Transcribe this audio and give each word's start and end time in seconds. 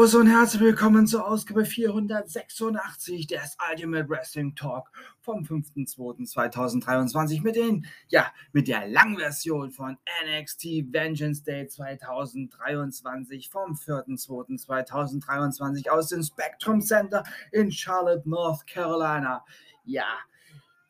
Servus 0.00 0.14
und 0.14 0.28
herzlich 0.28 0.62
willkommen 0.62 1.06
zur 1.06 1.28
Ausgabe 1.28 1.66
486 1.66 3.26
des 3.26 3.58
Ultimate 3.70 4.08
Wrestling 4.08 4.54
Talk 4.54 4.90
vom 5.20 5.42
5.2.2023 5.42 7.42
mit 7.42 7.56
den, 7.56 7.84
ja, 8.08 8.32
mit 8.52 8.66
der 8.66 8.88
Langversion 8.88 9.70
von 9.70 9.98
NXT 10.24 10.90
Vengeance 10.90 11.42
Day 11.42 11.66
2023 11.66 13.50
vom 13.50 13.74
4.2.2023 13.74 15.90
aus 15.90 16.08
dem 16.08 16.22
Spectrum 16.22 16.80
Center 16.80 17.22
in 17.52 17.70
Charlotte, 17.70 18.26
North 18.26 18.66
Carolina. 18.66 19.44
Ja, 19.84 20.06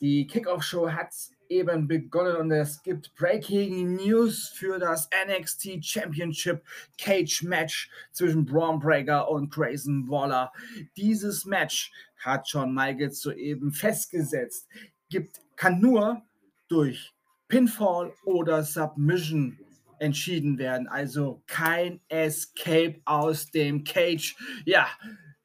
die 0.01 0.29
Kickoff-Show 0.29 0.89
hat 0.89 1.13
eben 1.51 1.89
begonnen 1.89 2.37
und 2.37 2.51
es 2.53 2.83
gibt 2.83 3.15
Breaking 3.17 3.97
News 3.97 4.49
für 4.49 4.79
das 4.79 5.11
NXT 5.27 5.85
Championship 5.85 6.63
Cage 6.97 7.43
Match 7.43 7.91
zwischen 8.13 8.47
Braun 8.47 8.79
Breaker 8.79 9.29
und 9.29 9.51
Grayson 9.53 10.09
Waller. 10.09 10.53
Dieses 10.97 11.45
Match 11.45 11.93
hat 12.17 12.49
Shawn 12.49 12.73
Michaels 12.73 13.21
soeben 13.21 13.73
festgesetzt, 13.73 14.69
gibt, 15.09 15.41
kann 15.57 15.81
nur 15.81 16.23
durch 16.69 17.13
Pinfall 17.49 18.15
oder 18.25 18.63
Submission 18.63 19.59
entschieden 19.99 20.57
werden. 20.57 20.87
Also 20.87 21.43
kein 21.47 22.01
Escape 22.09 23.01
aus 23.05 23.51
dem 23.51 23.83
Cage. 23.83 24.37
Ja, 24.65 24.87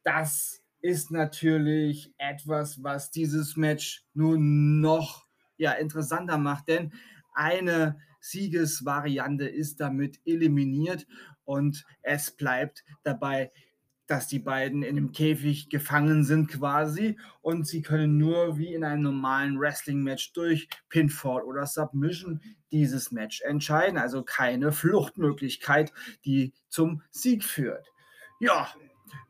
das 0.03 0.61
ist 0.81 1.09
natürlich 1.09 2.13
etwas, 2.19 2.83
was 2.83 3.09
dieses 3.09 3.57
Match 3.57 4.05
nur 4.13 4.37
noch 4.37 5.24
ja, 5.57 5.71
interessanter 5.73 6.37
macht, 6.37 6.67
denn 6.67 6.93
eine 7.33 7.97
Siegesvariante 8.19 9.45
ist 9.45 9.79
damit 9.79 10.19
eliminiert 10.25 11.05
und 11.43 11.85
es 12.01 12.31
bleibt 12.31 12.83
dabei, 13.03 13.51
dass 14.07 14.27
die 14.27 14.39
beiden 14.39 14.83
in 14.83 14.95
dem 14.95 15.11
Käfig 15.11 15.69
gefangen 15.69 16.23
sind 16.23 16.49
quasi 16.49 17.17
und 17.41 17.67
sie 17.67 17.81
können 17.81 18.17
nur 18.17 18.57
wie 18.57 18.73
in 18.73 18.83
einem 18.83 19.03
normalen 19.03 19.59
Wrestling-Match 19.59 20.33
durch 20.33 20.67
Pinfall 20.89 21.41
oder 21.41 21.65
Submission 21.65 22.41
dieses 22.71 23.11
Match 23.11 23.41
entscheiden. 23.41 23.97
Also 23.97 24.23
keine 24.23 24.71
Fluchtmöglichkeit, 24.71 25.91
die 26.23 26.53
zum 26.67 27.01
Sieg 27.09 27.43
führt. 27.43 27.91
Ja, 28.39 28.67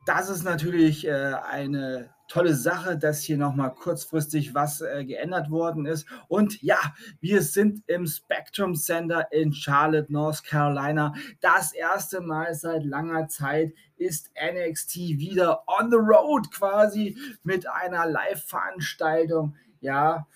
das 0.06 0.30
ist 0.30 0.44
natürlich 0.44 1.08
äh, 1.08 1.34
eine 1.34 2.15
tolle 2.28 2.56
Sache, 2.56 2.98
dass 2.98 3.22
hier 3.22 3.38
nochmal 3.38 3.74
kurzfristig 3.74 4.54
was 4.54 4.82
äh, 4.82 5.06
geändert 5.06 5.50
worden 5.52 5.86
ist. 5.86 6.08
Und 6.28 6.62
ja, 6.62 6.80
wir 7.20 7.42
sind 7.42 7.84
im 7.88 8.08
Spectrum 8.08 8.76
Center 8.76 9.32
in 9.32 9.54
Charlotte, 9.54 10.12
North 10.12 10.44
Carolina. 10.44 11.14
Das 11.42 11.74
erste 11.74 12.22
Mal 12.22 12.54
seit 12.56 12.84
langer 12.84 13.28
Zeit 13.28 13.74
ist 13.98 14.32
NXT 14.36 14.96
wieder 15.18 15.64
on 15.68 15.90
the 15.92 15.98
road 15.98 16.52
quasi 16.52 17.18
mit 17.44 17.70
einer 17.70 18.08
Live-Veranstaltung. 18.08 19.56
Ja, 19.80 20.28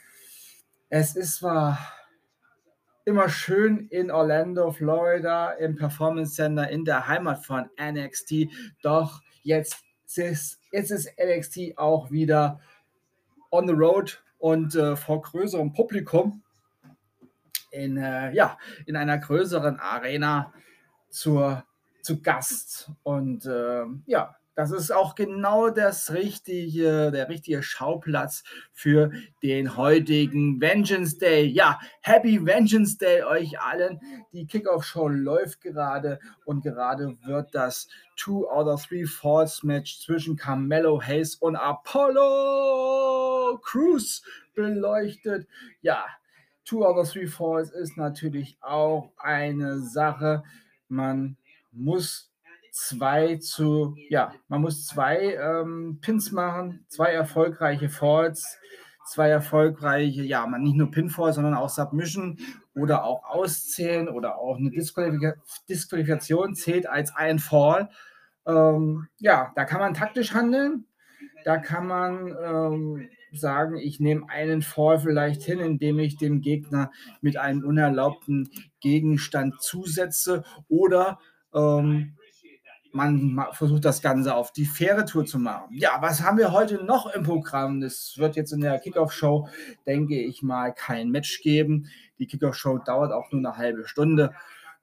es 0.90 1.16
ist 1.16 1.38
zwar 1.38 1.78
immer 3.06 3.30
schön 3.30 3.88
in 3.90 4.12
Orlando, 4.12 4.72
Florida, 4.72 5.52
im 5.54 5.76
Performance 5.76 6.36
Center 6.36 6.70
in 6.70 6.86
der 6.86 7.08
Heimat 7.08 7.44
von 7.44 7.70
NXT, 7.80 8.48
doch 8.84 9.22
jetzt 9.42 9.84
jetzt 10.16 10.92
ist 10.92 11.14
NXT 11.20 11.78
auch 11.78 12.12
wieder 12.12 12.60
on 13.52 13.68
the 13.68 13.74
road 13.74 14.24
und 14.38 14.76
äh, 14.76 14.96
vor 14.96 15.22
größerem 15.22 15.74
Publikum 15.74 16.44
in, 17.72 17.98
äh, 17.98 18.32
ja, 18.34 18.58
in 18.86 18.96
einer 18.96 19.18
größeren 19.18 19.80
Arena 19.80 20.54
zur, 21.10 21.64
zu 22.02 22.22
Gast. 22.22 22.92
Und 23.04 23.46
äh, 23.46 23.86
ja, 24.06 24.36
das 24.60 24.72
ist 24.72 24.92
auch 24.92 25.16
genau 25.16 25.70
das 25.70 26.12
richtige, 26.12 27.12
der 27.12 27.30
richtige 27.30 27.64
Schauplatz 27.64 28.44
für 28.74 29.10
den 29.42 29.78
heutigen 29.78 30.60
Vengeance 30.60 31.18
Day. 31.18 31.46
Ja, 31.46 31.80
Happy 32.02 32.46
Vengeance 32.46 32.98
Day 32.98 33.24
euch 33.24 33.58
allen. 33.58 34.02
Die 34.34 34.46
Kickoff-Show 34.46 35.08
läuft 35.08 35.62
gerade 35.62 36.20
und 36.44 36.62
gerade 36.62 37.18
wird 37.24 37.56
das 37.56 37.88
Two 38.18 38.50
out 38.50 38.68
of 38.68 38.86
Three 38.86 39.06
Falls 39.06 39.64
Match 39.64 40.02
zwischen 40.02 40.36
Carmelo 40.36 41.02
Hayes 41.02 41.36
und 41.36 41.56
Apollo 41.56 42.82
Crews 43.64 44.22
beleuchtet. 44.56 45.48
Ja, 45.82 46.06
Two 46.66 46.86
out 46.86 46.98
of 46.98 47.10
Three 47.10 47.28
Falls 47.28 47.70
ist 47.72 47.96
natürlich 47.96 48.58
auch 48.60 49.14
eine 49.20 49.80
Sache. 49.80 50.44
Man 50.90 51.38
muss 51.72 52.29
zwei 52.88 53.38
zu, 53.38 53.96
ja, 54.10 54.34
man 54.48 54.62
muss 54.62 54.86
zwei 54.86 55.36
ähm, 55.36 56.00
Pins 56.02 56.32
machen, 56.32 56.86
zwei 56.88 57.12
erfolgreiche 57.12 57.90
Falls, 57.90 58.58
zwei 59.06 59.30
erfolgreiche, 59.30 60.24
ja, 60.24 60.46
man 60.48 60.62
nicht 60.62 60.76
nur 60.76 60.92
Pinfall, 60.92 61.34
sondern 61.34 61.56
auch 61.56 61.70
Submission 61.70 62.38
oder 62.76 63.04
auch 63.04 63.24
Auszählen 63.26 64.08
oder 64.08 64.38
auch 64.38 64.58
eine 64.58 64.72
Disqualifika 64.72 65.34
Disqualifikation 65.68 66.56
zählt 66.56 66.88
als 66.88 67.16
ein 67.16 67.40
Fall. 67.40 67.90
Ähm, 68.46 69.08
ja, 69.20 69.52
da 69.56 69.66
kann 69.66 69.80
man 69.80 69.94
taktisch 69.94 70.34
handeln, 70.34 70.86
da 71.44 71.58
kann 71.58 71.88
man 71.88 72.36
ähm, 72.42 73.10
sagen, 73.34 73.78
ich 73.78 74.00
nehme 74.00 74.30
einen 74.30 74.62
Fall 74.62 75.00
vielleicht 75.00 75.44
hin, 75.44 75.60
indem 75.60 76.00
ich 76.00 76.18
dem 76.18 76.42
Gegner 76.42 76.92
mit 77.22 77.38
einem 77.38 77.64
unerlaubten 77.64 78.50
Gegenstand 78.80 79.62
zusetze 79.62 80.44
oder 80.68 81.20
ähm, 81.54 82.16
man 82.92 83.46
versucht 83.54 83.86
das 83.86 84.02
Ganze 84.02 84.36
auf 84.36 84.52
die 84.52 84.66
faire 84.66 85.06
Tour 85.06 85.26
zu 85.26 85.40
machen. 85.40 85.68
Ja, 85.72 85.98
was 86.02 86.24
haben 86.24 86.38
wir 86.38 86.52
heute 86.52 86.84
noch 86.84 87.14
im 87.14 87.24
Programm? 87.24 87.82
Es 87.84 88.18
wird 88.18 88.36
jetzt 88.36 88.52
in 88.52 88.62
der 88.62 88.80
Kickoff-Show, 88.80 89.48
denke 89.86 90.20
ich 90.20 90.42
mal, 90.42 90.74
kein 90.74 91.10
Match 91.10 91.42
geben. 91.42 91.90
Die 92.18 92.28
Kickoff-Show 92.28 92.80
dauert 92.80 93.12
auch 93.12 93.32
nur 93.32 93.40
eine 93.40 93.58
halbe 93.58 93.88
Stunde. 93.88 94.34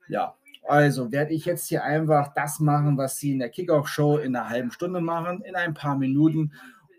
Ja, 0.09 0.35
also 0.69 1.13
werde 1.13 1.35
ich 1.35 1.45
jetzt 1.45 1.69
hier 1.69 1.85
einfach 1.85 2.33
das 2.35 2.61
machen, 2.61 2.97
was 2.97 3.19
Sie 3.19 3.33
in 3.33 3.39
der 3.39 3.51
Kickoff-Show 3.51 4.19
in 4.19 4.35
einer 4.35 4.49
halben 4.49 4.71
Stunde 4.71 5.01
machen, 5.01 5.43
in 5.43 5.57
ein 5.57 5.75
paar 5.75 5.97
Minuten 5.97 6.53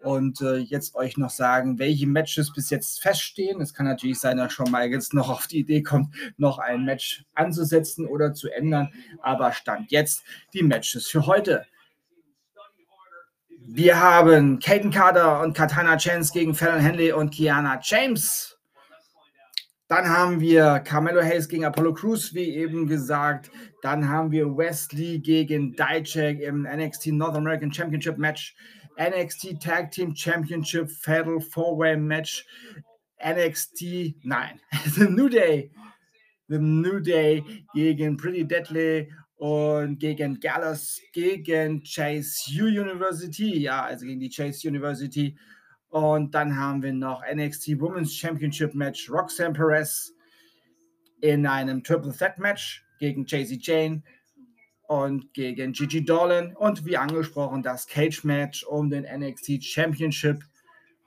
und 0.04 0.42
äh, 0.42 0.58
jetzt 0.58 0.96
euch 0.96 1.18
noch 1.18 1.30
sagen, 1.30 1.80
welche 1.80 2.08
Matches 2.08 2.54
bis 2.54 2.70
jetzt 2.70 3.02
feststehen. 3.02 3.62
Es 3.62 3.74
kann 3.74 3.86
natürlich 3.86 4.20
sein, 4.20 4.38
dass 4.38 4.54
schon 4.54 4.72
mal 4.72 4.88
jetzt 4.90 5.14
noch 5.14 5.30
auf 5.30 5.48
die 5.48 5.60
Idee 5.60 5.82
kommt, 5.82 6.16
noch 6.38 6.60
ein 6.60 6.86
Match 6.86 7.26
anzusetzen 7.34 8.06
oder 8.06 8.34
zu 8.34 8.50
ändern. 8.50 8.92
Aber 9.22 9.52
Stand 9.52 9.92
jetzt 9.92 10.24
die 10.54 10.64
Matches 10.64 11.08
für 11.08 11.26
heute. 11.26 11.66
Wir 13.70 14.00
haben 14.00 14.60
Kaden 14.60 14.92
Carter 14.92 15.42
und 15.42 15.54
Katana 15.54 15.98
Chance 15.98 16.32
gegen 16.32 16.56
Fallon 16.56 16.80
Henley 16.80 17.12
und 17.12 17.32
Kiana 17.32 17.80
James. 17.84 18.58
Dann 19.90 20.10
haben 20.10 20.42
wir 20.42 20.80
Carmelo 20.80 21.22
Hayes 21.22 21.48
gegen 21.48 21.64
Apollo 21.64 21.94
Crews, 21.94 22.34
wie 22.34 22.56
eben 22.56 22.88
gesagt. 22.88 23.50
Dann 23.82 24.10
haben 24.10 24.32
wir 24.32 24.58
Wesley 24.58 25.20
gegen 25.20 25.78
Dijak 25.78 26.42
im 26.42 26.64
NXT 26.64 27.08
North 27.08 27.36
American 27.36 27.72
Championship 27.72 28.18
Match. 28.18 28.56
NXT 28.98 29.60
Tag 29.62 29.92
Team 29.92 30.14
Championship 30.16 30.90
Fatal 30.90 31.40
Four-Way 31.40 31.98
Match. 31.98 32.46
NXT, 33.24 34.16
nein, 34.24 34.60
The 34.96 35.06
New 35.06 35.30
Day. 35.30 35.72
The 36.50 36.60
New 36.60 37.00
Day 37.00 37.44
gegen 37.74 38.16
Pretty 38.16 38.46
Deadly 38.46 39.12
und 39.38 40.00
gegen 40.00 40.40
Gallus, 40.40 41.02
gegen 41.14 41.84
Chase 41.84 42.50
U 42.60 42.66
University, 42.66 43.60
ja, 43.60 43.86
also 43.86 44.06
gegen 44.06 44.20
die 44.20 44.30
Chase 44.30 44.68
University. 44.68 45.38
Und 45.90 46.34
dann 46.34 46.56
haben 46.56 46.82
wir 46.82 46.94
noch 46.94 47.22
NXT 47.24 47.80
Women's 47.80 48.14
Championship 48.14 48.74
Match 48.74 49.10
Roxanne 49.10 49.54
Perez 49.54 50.14
in 51.22 51.46
einem 51.46 51.84
Triple 51.84 52.14
Threat 52.14 52.38
Match 52.38 52.84
gegen 53.00 53.26
Jay-Z 53.26 53.66
Jane 53.66 54.04
und 54.88 55.34
gegen 55.34 55.74
Gigi 55.74 56.04
Dolan 56.04 56.56
und 56.56 56.86
wie 56.86 56.98
angesprochen 56.98 57.62
das 57.62 57.88
Cage 57.88 58.24
Match 58.24 58.64
um 58.64 58.90
den 58.90 59.04
NXT 59.04 59.64
Championship 59.64 60.44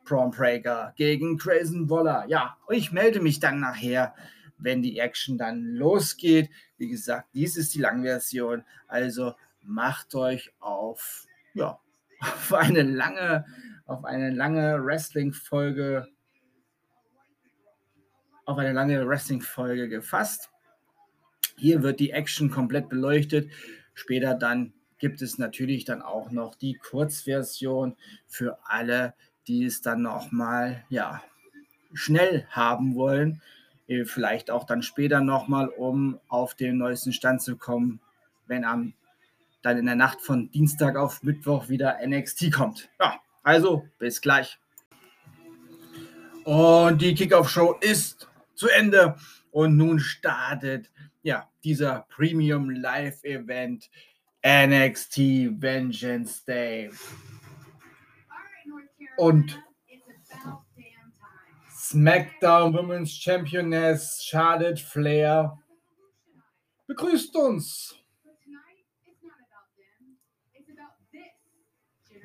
Braun 0.04 0.30
Breaker 0.30 0.92
gegen 0.96 1.38
Grayson 1.38 1.88
Waller. 1.88 2.24
Ja, 2.28 2.56
ich 2.68 2.92
melde 2.92 3.20
mich 3.20 3.40
dann 3.40 3.60
nachher, 3.60 4.14
wenn 4.58 4.82
die 4.82 4.98
Action 4.98 5.38
dann 5.38 5.62
losgeht. 5.62 6.50
Wie 6.76 6.88
gesagt, 6.88 7.28
dies 7.34 7.56
ist 7.56 7.74
die 7.74 7.80
Langversion, 7.80 8.64
also 8.86 9.34
macht 9.62 10.14
euch 10.14 10.52
auf, 10.60 11.24
ja, 11.54 11.78
auf 12.20 12.52
eine 12.52 12.82
lange, 12.82 13.46
auf 13.86 14.04
eine 14.04 14.30
lange 14.30 14.84
Wrestling-Folge, 14.84 16.06
auf 18.44 18.58
eine 18.58 18.72
lange 18.72 19.08
Wrestling-Folge 19.08 19.88
gefasst. 19.88 20.50
Hier 21.60 21.82
wird 21.82 22.00
die 22.00 22.10
Action 22.10 22.50
komplett 22.50 22.88
beleuchtet. 22.88 23.50
Später 23.92 24.34
dann 24.34 24.72
gibt 24.98 25.20
es 25.20 25.36
natürlich 25.36 25.84
dann 25.84 26.00
auch 26.00 26.30
noch 26.30 26.54
die 26.54 26.74
Kurzversion 26.74 27.96
für 28.26 28.58
alle, 28.64 29.12
die 29.46 29.66
es 29.66 29.82
dann 29.82 30.00
nochmal, 30.00 30.84
ja, 30.88 31.22
schnell 31.92 32.46
haben 32.50 32.94
wollen. 32.94 33.42
Äh, 33.88 34.06
vielleicht 34.06 34.50
auch 34.50 34.64
dann 34.64 34.82
später 34.82 35.20
nochmal, 35.20 35.68
um 35.68 36.18
auf 36.28 36.54
den 36.54 36.78
neuesten 36.78 37.12
Stand 37.12 37.42
zu 37.42 37.56
kommen, 37.56 38.00
wenn 38.46 38.64
am 38.64 38.94
dann 39.62 39.76
in 39.76 39.84
der 39.84 39.96
Nacht 39.96 40.22
von 40.22 40.50
Dienstag 40.50 40.96
auf 40.96 41.22
Mittwoch 41.22 41.68
wieder 41.68 41.98
NXT 42.02 42.50
kommt. 42.50 42.88
Ja, 42.98 43.20
also 43.42 43.86
bis 43.98 44.22
gleich. 44.22 44.58
Und 46.44 47.02
die 47.02 47.14
Kickoff-Show 47.14 47.76
ist 47.82 48.30
zu 48.54 48.68
Ende 48.68 49.16
und 49.50 49.76
nun 49.76 50.00
startet 50.00 50.90
ja 51.22 51.50
dieser 51.64 52.06
Premium 52.08 52.70
Live 52.70 53.22
Event 53.25 53.90
NXT 54.44 55.19
Vengeance 55.61 56.44
Day. 56.44 56.90
Und 59.17 59.62
SmackDown 61.70 62.72
Women's 62.72 63.12
Championess 63.12 64.25
Charlotte 64.25 64.82
Flair 64.82 65.58
begrüßt 66.87 67.37
uns. 67.37 67.96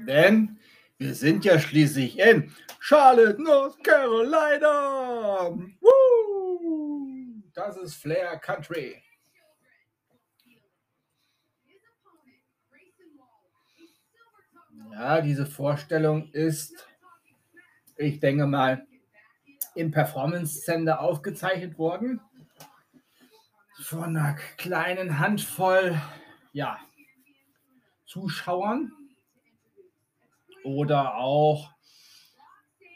Denn 0.07 0.59
wir 0.97 1.15
sind 1.15 1.43
ja 1.43 1.59
schließlich 1.59 2.19
in 2.19 2.53
Charlotte, 2.79 3.41
North 3.41 3.83
Carolina. 3.83 5.49
Woo! 5.81 7.04
Das 7.55 7.77
ist 7.77 7.95
Flair 7.95 8.37
Country. 8.37 9.01
Ja, 14.91 15.21
diese 15.21 15.45
Vorstellung 15.45 16.29
ist, 16.31 16.87
ich 17.95 18.19
denke 18.19 18.45
mal, 18.45 18.85
im 19.73 19.91
Performance 19.91 20.61
Center 20.61 20.99
aufgezeichnet 20.99 21.77
worden. 21.77 22.19
Von 23.83 24.17
einer 24.17 24.35
kleinen 24.57 25.19
Handvoll 25.19 26.01
ja, 26.51 26.79
Zuschauern. 28.05 28.91
Oder 30.63 31.15
auch, 31.15 31.74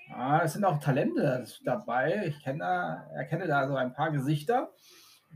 ja, 0.09 0.43
es 0.43 0.53
sind 0.53 0.65
auch 0.65 0.79
Talente 0.79 1.45
dabei. 1.63 2.25
Ich 2.27 2.43
kenne, 2.43 3.09
erkenne 3.13 3.47
da 3.47 3.67
so 3.67 3.75
ein 3.75 3.93
paar 3.93 4.11
Gesichter. 4.11 4.71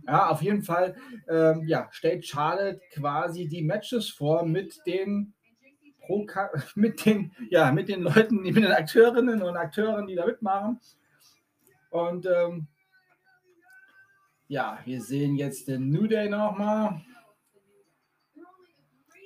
Ja, 0.08 0.30
auf 0.30 0.42
jeden 0.42 0.64
Fall 0.64 0.96
ähm, 1.30 1.68
ja, 1.68 1.88
stellt 1.92 2.26
Charlotte 2.26 2.82
quasi 2.94 3.48
die 3.48 3.62
Matches 3.62 4.10
vor 4.10 4.44
mit 4.46 4.82
den 4.88 5.34
Pro 6.06 6.26
mit 6.76 7.06
den, 7.06 7.32
ja, 7.50 7.72
mit 7.72 7.90
den 7.90 8.02
Leuten, 8.02 8.42
mit 8.42 8.56
den 8.56 8.72
Akteurinnen 8.72 9.42
und 9.42 9.56
Akteuren, 9.56 10.08
die 10.08 10.16
da 10.16 10.26
mitmachen. 10.26 10.80
Und 11.92 12.26
ähm, 12.26 12.68
ja, 14.48 14.80
wir 14.84 15.02
sehen 15.02 15.36
jetzt 15.36 15.68
den 15.68 15.90
New 15.90 16.08
Day 16.08 16.28
nochmal. 16.28 17.02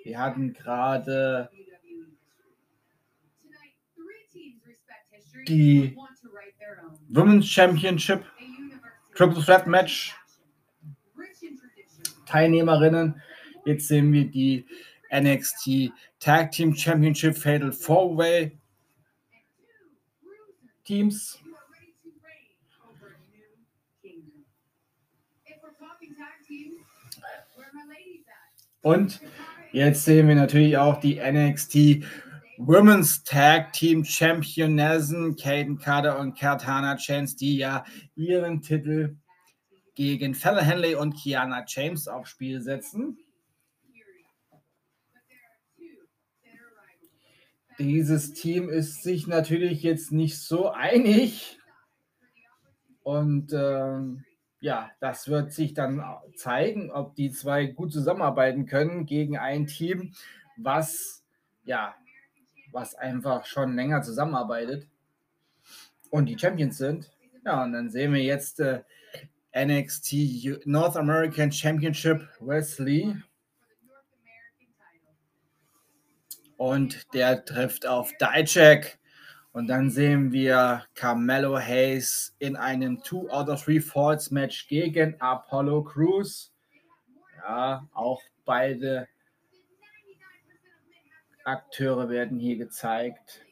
Wir 0.03 0.19
hatten 0.19 0.53
gerade 0.53 1.49
die 5.47 5.97
Women's 7.09 7.47
Championship 7.47 8.25
Triple 9.15 9.43
Threat 9.43 9.67
Match 9.67 10.15
Teilnehmerinnen. 12.25 13.21
Jetzt 13.65 13.87
sehen 13.87 14.11
wir 14.11 14.25
die 14.25 14.65
NXT 15.11 15.91
Tag 16.19 16.51
Team 16.51 16.75
Championship 16.75 17.37
Fatal 17.37 17.71
Four 17.71 18.17
Way 18.17 18.57
Teams. 20.83 21.39
Und 28.81 29.19
jetzt 29.73 30.05
sehen 30.05 30.27
wir 30.29 30.35
natürlich 30.35 30.77
auch 30.77 30.99
die 30.99 31.19
NXT 31.19 32.05
Women's 32.57 33.23
Tag 33.23 33.71
Team 33.73 34.03
Championessen 34.03 35.35
Caden 35.35 35.77
Carter 35.77 36.19
und 36.19 36.37
Cartana 36.37 36.95
Chance, 36.97 37.35
die 37.35 37.57
ja 37.57 37.85
ihren 38.15 38.61
Titel 38.61 39.15
gegen 39.93 40.33
Fella 40.33 40.61
Henley 40.61 40.95
und 40.95 41.13
Kiana 41.15 41.63
James 41.67 42.07
aufs 42.07 42.29
Spiel 42.31 42.61
setzen. 42.61 43.19
Dieses 47.77 48.33
Team 48.33 48.69
ist 48.69 49.03
sich 49.03 49.27
natürlich 49.27 49.83
jetzt 49.83 50.11
nicht 50.11 50.39
so 50.39 50.69
einig 50.69 51.59
und 53.03 53.53
ähm, 53.53 54.25
ja, 54.59 54.89
das 54.99 55.27
wird 55.27 55.51
sich 55.51 55.75
dann 55.75 56.03
zeigen, 56.35 56.89
ob 56.89 57.13
die 57.13 57.29
zwei 57.29 57.67
gut 57.67 57.93
zusammenarbeiten 57.93 58.65
können 58.65 59.05
gegen 59.05 59.37
ein 59.37 59.67
Team, 59.67 60.15
was 60.57 61.23
ja, 61.63 61.95
was 62.71 62.95
einfach 62.95 63.45
schon 63.45 63.75
länger 63.75 64.01
zusammenarbeitet 64.01 64.87
und 66.09 66.27
die 66.27 66.37
Champions 66.37 66.77
sind. 66.77 67.11
Ja, 67.45 67.63
und 67.63 67.73
dann 67.73 67.89
sehen 67.89 68.13
wir 68.13 68.23
jetzt 68.23 68.59
äh, 68.59 68.81
NXT 69.55 70.65
North 70.65 70.97
American 70.97 71.51
Championship 71.51 72.27
Wesley. 72.39 73.15
Und 76.57 77.13
der 77.13 77.45
trifft 77.45 77.85
auf 77.85 78.11
Dijak. 78.19 78.97
Und 79.51 79.67
dann 79.67 79.89
sehen 79.89 80.31
wir 80.31 80.83
Carmelo 80.93 81.57
Hayes 81.57 82.35
in 82.39 82.55
einem 82.55 83.01
Two 83.01 83.27
out 83.29 83.49
of 83.49 83.63
Three 83.63 83.79
Falls 83.79 84.29
Match 84.29 84.67
gegen 84.67 85.19
Apollo 85.19 85.83
Crews. 85.83 86.53
Ja, 87.37 87.87
auch 87.93 88.21
beide 88.45 89.07
Akteure 91.47 92.09
werden 92.09 92.39
hier 92.39 92.57
gezeigt 92.57 93.45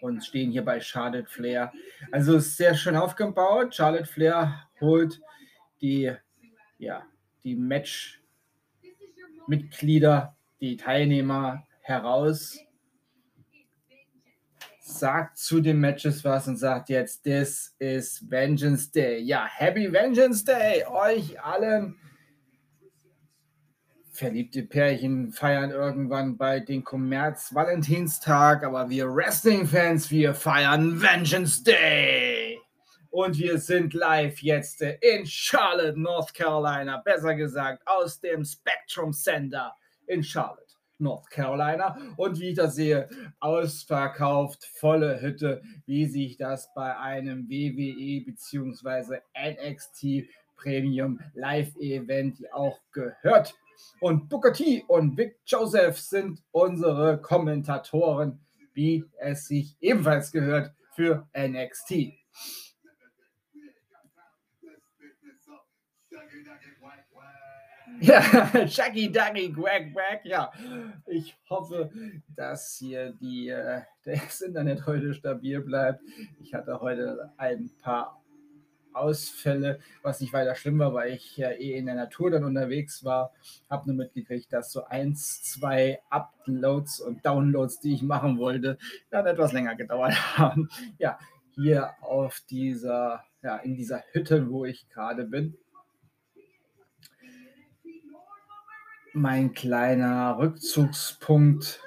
und 0.00 0.24
stehen 0.24 0.50
hier 0.50 0.64
bei 0.64 0.80
Charlotte 0.80 1.28
Flair. 1.28 1.70
Also 2.10 2.36
ist 2.36 2.56
sehr 2.56 2.74
schön 2.74 2.96
aufgebaut. 2.96 3.74
Charlotte 3.74 4.06
Flair 4.06 4.68
holt 4.80 5.20
die, 5.80 6.12
ja, 6.78 7.04
die 7.44 7.54
Match-Mitglieder, 7.56 10.36
die 10.60 10.76
Teilnehmer 10.76 11.66
heraus 11.80 12.58
sagt 14.84 15.38
zu 15.38 15.60
den 15.60 15.78
Matches 15.78 16.24
was 16.24 16.48
und 16.48 16.56
sagt 16.56 16.88
jetzt, 16.88 17.22
this 17.24 17.74
is 17.78 18.28
Vengeance 18.28 18.90
Day. 18.90 19.20
Ja, 19.20 19.46
Happy 19.46 19.92
Vengeance 19.92 20.44
Day 20.44 20.84
euch 20.86 21.40
allen. 21.42 21.98
Verliebte 24.14 24.62
Pärchen 24.62 25.32
feiern 25.32 25.70
irgendwann 25.70 26.36
bei 26.36 26.60
den 26.60 26.84
Kommerz 26.84 27.54
Valentinstag, 27.54 28.62
aber 28.62 28.90
wir 28.90 29.06
Wrestling-Fans, 29.08 30.10
wir 30.10 30.34
feiern 30.34 31.00
Vengeance 31.00 31.64
Day. 31.64 32.58
Und 33.10 33.38
wir 33.38 33.56
sind 33.56 33.94
live 33.94 34.38
jetzt 34.42 34.82
in 34.82 35.24
Charlotte, 35.24 35.98
North 35.98 36.34
Carolina, 36.34 36.98
besser 36.98 37.34
gesagt 37.34 37.86
aus 37.86 38.20
dem 38.20 38.44
Spectrum 38.44 39.14
Center 39.14 39.74
in 40.06 40.22
Charlotte. 40.22 40.60
North 40.98 41.30
Carolina. 41.30 41.96
Und 42.16 42.38
wie 42.38 42.50
ich 42.50 42.56
das 42.56 42.74
sehe, 42.74 43.08
ausverkauft, 43.40 44.64
volle 44.74 45.22
Hütte, 45.22 45.62
wie 45.86 46.04
sich 46.04 46.36
das 46.36 46.72
bei 46.74 46.96
einem 46.98 47.48
WWE 47.48 48.24
bzw. 48.26 49.20
NXT 49.34 50.28
Premium 50.56 51.18
Live 51.34 51.74
Event 51.76 52.38
auch 52.52 52.78
gehört. 52.92 53.54
Und 54.00 54.28
Booker 54.28 54.52
T 54.52 54.84
und 54.88 55.16
Vic 55.16 55.38
Joseph 55.46 55.98
sind 55.98 56.42
unsere 56.50 57.20
Kommentatoren, 57.20 58.40
wie 58.74 59.04
es 59.18 59.46
sich 59.46 59.76
ebenfalls 59.80 60.32
gehört 60.32 60.72
für 60.94 61.28
NXT. 61.36 62.12
Ja, 68.00 68.20
Chucky 68.66 69.12
Ducky 69.12 69.52
Quack 69.52 69.92
Quack, 69.92 70.24
ja. 70.24 70.50
Ich 71.06 71.36
hoffe, 71.48 71.90
dass 72.34 72.76
hier 72.78 73.12
die, 73.12 73.48
äh, 73.48 73.82
das 74.04 74.40
Internet 74.40 74.86
heute 74.86 75.14
stabil 75.14 75.60
bleibt. 75.60 76.02
Ich 76.40 76.54
hatte 76.54 76.80
heute 76.80 77.32
ein 77.36 77.70
paar 77.80 78.21
Ausfälle, 78.94 79.80
was 80.02 80.20
nicht 80.20 80.32
weiter 80.32 80.54
schlimm 80.54 80.78
war, 80.78 80.94
weil 80.94 81.12
ich 81.12 81.36
ja 81.36 81.50
eh 81.50 81.76
in 81.76 81.86
der 81.86 81.94
Natur 81.94 82.30
dann 82.30 82.44
unterwegs 82.44 83.04
war. 83.04 83.32
Habe 83.70 83.86
nur 83.88 83.96
mitgekriegt, 83.96 84.52
dass 84.52 84.72
so 84.72 84.84
eins, 84.84 85.42
zwei 85.42 86.00
Uploads 86.10 87.00
und 87.00 87.24
Downloads, 87.24 87.80
die 87.80 87.94
ich 87.94 88.02
machen 88.02 88.38
wollte, 88.38 88.78
dann 89.10 89.26
etwas 89.26 89.52
länger 89.52 89.74
gedauert 89.74 90.14
haben. 90.38 90.68
Ja, 90.98 91.18
hier 91.54 91.90
auf 92.00 92.40
dieser, 92.48 93.24
ja, 93.42 93.56
in 93.56 93.74
dieser 93.74 94.02
Hütte, 94.12 94.50
wo 94.50 94.64
ich 94.64 94.88
gerade 94.88 95.24
bin. 95.24 95.56
mein 99.14 99.52
kleiner 99.52 100.38
Rückzugspunkt. 100.38 101.80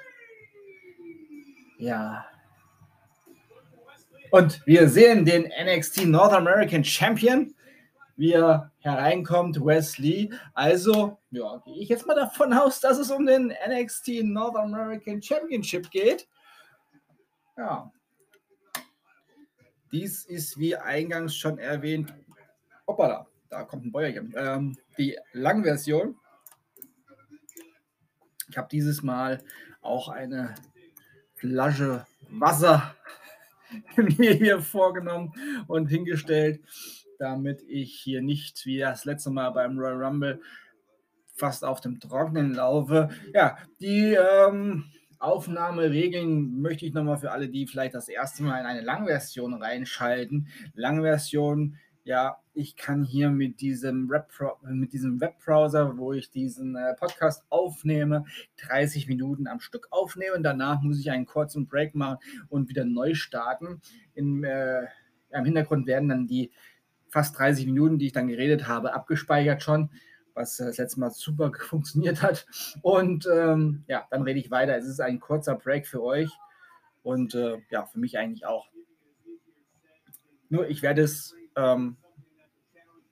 Ja. 1.78 2.26
Und 4.36 4.66
wir 4.66 4.86
sehen 4.90 5.24
den 5.24 5.44
NXT 5.44 6.04
North 6.04 6.34
American 6.34 6.84
Champion 6.84 7.54
wie 8.16 8.32
er 8.32 8.70
hereinkommt, 8.78 9.56
Wesley. 9.64 10.30
Also, 10.54 11.18
ja, 11.30 11.58
gehe 11.64 11.76
ich 11.76 11.88
jetzt 11.88 12.06
mal 12.06 12.14
davon 12.14 12.52
aus, 12.52 12.80
dass 12.80 12.98
es 12.98 13.10
um 13.10 13.24
den 13.24 13.54
NXT 13.66 14.24
North 14.24 14.56
American 14.56 15.22
Championship 15.22 15.90
geht. 15.90 16.28
Ja. 17.56 17.90
Dies 19.90 20.24
ist, 20.26 20.58
wie 20.58 20.76
eingangs 20.76 21.34
schon 21.34 21.58
erwähnt, 21.58 22.12
hoppala, 22.86 23.26
da 23.48 23.64
kommt 23.64 23.86
ein 23.86 23.92
Bäuerchen, 23.92 24.34
ähm, 24.36 24.76
die 24.98 25.18
Langversion. 25.32 26.16
Ich 28.50 28.58
habe 28.58 28.68
dieses 28.70 29.02
Mal 29.02 29.42
auch 29.80 30.08
eine 30.08 30.54
Flasche 31.34 32.06
Wasser 32.28 32.94
mir 34.18 34.32
hier 34.32 34.60
vorgenommen 34.60 35.32
und 35.66 35.86
hingestellt, 35.86 36.60
damit 37.18 37.62
ich 37.68 37.94
hier 37.94 38.22
nicht 38.22 38.64
wie 38.66 38.78
das 38.78 39.04
letzte 39.04 39.30
Mal 39.30 39.50
beim 39.50 39.78
Royal 39.78 40.02
Rumble 40.02 40.40
fast 41.34 41.64
auf 41.64 41.80
dem 41.80 42.00
Trocknen 42.00 42.54
laufe. 42.54 43.10
Ja, 43.34 43.58
die 43.80 44.14
ähm, 44.14 44.84
Aufnahmeregeln 45.18 46.60
möchte 46.60 46.86
ich 46.86 46.94
nochmal 46.94 47.18
für 47.18 47.30
alle, 47.30 47.48
die 47.48 47.66
vielleicht 47.66 47.94
das 47.94 48.08
erste 48.08 48.42
Mal 48.42 48.60
in 48.60 48.66
eine 48.66 48.82
Langversion 48.82 49.54
reinschalten. 49.54 50.48
Langversion 50.74 51.76
ja, 52.06 52.38
ich 52.54 52.76
kann 52.76 53.02
hier 53.02 53.30
mit 53.30 53.60
diesem, 53.60 54.08
mit 54.62 54.92
diesem 54.92 55.20
Webbrowser, 55.20 55.98
wo 55.98 56.12
ich 56.12 56.30
diesen 56.30 56.76
äh, 56.76 56.94
Podcast 56.94 57.44
aufnehme, 57.50 58.24
30 58.64 59.08
Minuten 59.08 59.48
am 59.48 59.58
Stück 59.58 59.88
aufnehmen. 59.90 60.44
Danach 60.44 60.82
muss 60.82 61.00
ich 61.00 61.10
einen 61.10 61.26
kurzen 61.26 61.66
Break 61.66 61.96
machen 61.96 62.18
und 62.48 62.68
wieder 62.68 62.84
neu 62.84 63.14
starten. 63.14 63.80
In, 64.14 64.44
äh, 64.44 64.86
Im 65.32 65.44
Hintergrund 65.44 65.88
werden 65.88 66.08
dann 66.08 66.28
die 66.28 66.52
fast 67.08 67.36
30 67.36 67.66
Minuten, 67.66 67.98
die 67.98 68.06
ich 68.06 68.12
dann 68.12 68.28
geredet 68.28 68.68
habe, 68.68 68.94
abgespeichert 68.94 69.64
schon, 69.64 69.90
was 70.32 70.60
äh, 70.60 70.66
das 70.66 70.76
letzte 70.76 71.00
Mal 71.00 71.10
super 71.10 71.50
funktioniert 71.58 72.22
hat. 72.22 72.46
Und 72.82 73.26
ähm, 73.26 73.82
ja, 73.88 74.06
dann 74.12 74.22
rede 74.22 74.38
ich 74.38 74.52
weiter. 74.52 74.76
Es 74.76 74.86
ist 74.86 75.00
ein 75.00 75.18
kurzer 75.18 75.56
Break 75.56 75.88
für 75.88 76.04
euch 76.04 76.30
und 77.02 77.34
äh, 77.34 77.58
ja, 77.70 77.84
für 77.84 77.98
mich 77.98 78.16
eigentlich 78.16 78.46
auch. 78.46 78.68
Nur 80.48 80.68
ich 80.68 80.82
werde 80.82 81.02
es 81.02 81.34
ähm, 81.56 81.96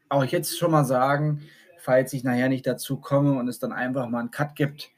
auch 0.08 0.24
jetzt 0.24 0.58
schon 0.58 0.70
mal 0.70 0.84
sagen, 0.84 1.48
falls 1.78 2.12
ich 2.12 2.24
nachher 2.24 2.48
nicht 2.48 2.66
dazu 2.66 2.98
komme 2.98 3.38
und 3.38 3.48
es 3.48 3.58
dann 3.58 3.72
einfach 3.72 4.08
mal 4.08 4.20
einen 4.20 4.30
Cut 4.30 4.54
gibt, 4.56 4.90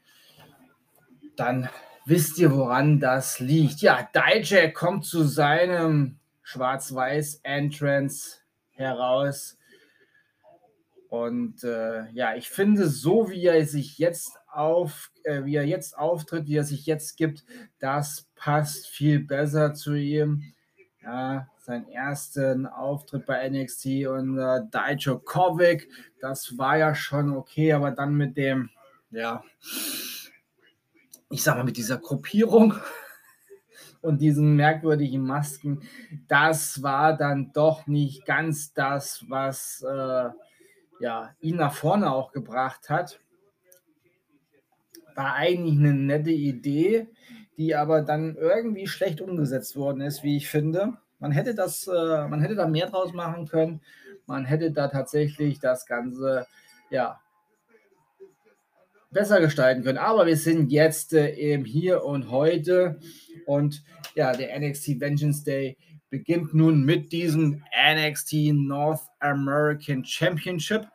dann 1.35 1.69
wisst 2.05 2.37
ihr, 2.39 2.51
woran 2.53 2.99
das 2.99 3.39
liegt. 3.39 3.81
Ja, 3.81 4.07
Dijak 4.15 4.73
kommt 4.73 5.05
zu 5.05 5.23
seinem 5.23 6.19
Schwarz-Weiß-Entrance 6.43 8.37
heraus. 8.71 9.57
Und 11.09 11.63
äh, 11.63 12.09
ja, 12.11 12.35
ich 12.35 12.49
finde, 12.49 12.87
so 12.87 13.29
wie 13.29 13.45
er 13.45 13.65
sich 13.65 13.97
jetzt 13.97 14.37
auf, 14.47 15.11
äh, 15.23 15.43
wie 15.45 15.55
er 15.55 15.65
jetzt 15.65 15.97
auftritt, 15.97 16.47
wie 16.47 16.57
er 16.57 16.63
sich 16.63 16.85
jetzt 16.85 17.17
gibt, 17.17 17.43
das 17.79 18.27
passt 18.35 18.87
viel 18.87 19.19
besser 19.19 19.73
zu 19.73 19.93
ihm. 19.93 20.53
Ja, 21.07 21.47
seinen 21.59 21.87
ersten 21.87 22.65
Auftritt 22.65 23.25
bei 23.25 23.49
NXT 23.49 24.07
und 24.07 24.37
äh, 24.37 24.59
Dijakovic, 24.73 25.87
das 26.19 26.57
war 26.57 26.75
ja 26.75 26.93
schon 26.95 27.31
okay, 27.31 27.71
aber 27.71 27.91
dann 27.91 28.15
mit 28.15 28.35
dem, 28.35 28.69
ja, 29.11 29.41
ich 31.29 31.41
sag 31.41 31.55
mal, 31.55 31.63
mit 31.63 31.77
dieser 31.77 31.97
Gruppierung 31.97 32.73
und 34.01 34.19
diesen 34.19 34.57
merkwürdigen 34.57 35.25
Masken, 35.25 35.81
das 36.27 36.83
war 36.83 37.15
dann 37.15 37.53
doch 37.53 37.87
nicht 37.87 38.25
ganz 38.25 38.73
das, 38.73 39.23
was 39.29 39.81
äh, 39.83 40.29
ja, 40.99 41.33
ihn 41.39 41.55
nach 41.55 41.73
vorne 41.73 42.11
auch 42.11 42.33
gebracht 42.33 42.89
hat. 42.89 43.21
War 45.15 45.35
eigentlich 45.35 45.79
eine 45.79 45.93
nette 45.93 46.31
Idee, 46.31 47.07
die 47.57 47.75
aber 47.75 48.01
dann 48.01 48.35
irgendwie 48.35 48.87
schlecht 48.87 49.19
umgesetzt 49.19 49.75
worden 49.75 50.01
ist, 50.01 50.23
wie 50.23 50.37
ich 50.37 50.47
finde. 50.47 50.93
Man 51.19 51.31
hätte 51.31 51.55
das, 51.55 51.87
äh, 51.87 52.27
man 52.27 52.41
hätte 52.41 52.55
da 52.55 52.67
mehr 52.67 52.87
draus 52.87 53.13
machen 53.13 53.47
können. 53.47 53.81
Man 54.27 54.45
hätte 54.45 54.71
da 54.71 54.87
tatsächlich 54.87 55.59
das 55.59 55.85
Ganze, 55.85 56.45
ja, 56.89 57.19
besser 59.09 59.39
gestalten 59.39 59.83
können. 59.83 59.97
Aber 59.97 60.27
wir 60.27 60.37
sind 60.37 60.71
jetzt 60.71 61.13
äh, 61.13 61.33
eben 61.33 61.65
hier 61.65 62.03
und 62.03 62.29
heute 62.29 62.99
und 63.45 63.83
ja, 64.15 64.33
der 64.33 64.59
NXT 64.59 64.99
Vengeance 64.99 65.43
Day 65.43 65.77
beginnt 66.09 66.53
nun 66.53 66.83
mit 66.83 67.11
diesem 67.11 67.63
NXT 67.75 68.53
North 68.53 69.01
American 69.19 70.05
Championship. 70.05 70.87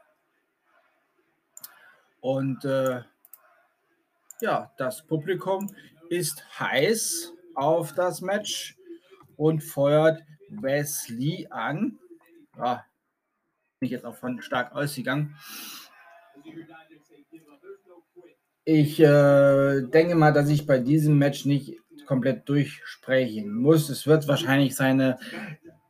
Und 2.21 2.65
äh, 2.65 3.01
ja, 4.41 4.73
das 4.77 5.03
Publikum 5.07 5.75
ist 6.13 6.45
heiß 6.61 7.33
auf 7.55 7.95
das 7.95 8.21
Match 8.21 8.77
und 9.37 9.65
feuert 9.65 10.23
Wesley 10.51 11.47
an. 11.49 11.99
Ja, 12.59 12.85
bin 13.81 13.87
ich 13.87 13.93
jetzt 13.93 14.05
auch 14.05 14.15
von 14.15 14.43
stark 14.43 14.75
ausgegangen. 14.75 15.35
Ich 18.65 19.01
äh, 19.01 19.83
denke 19.89 20.15
mal, 20.15 20.33
dass 20.33 20.51
ich 20.51 20.67
bei 20.67 20.79
diesem 20.79 21.17
Match 21.17 21.47
nicht 21.47 21.79
komplett 22.05 22.47
durchsprechen 22.47 23.51
muss. 23.51 23.89
Es 23.89 24.07
wird 24.07 24.29
wahrscheinlich 24.29 24.77
seine, 24.77 25.19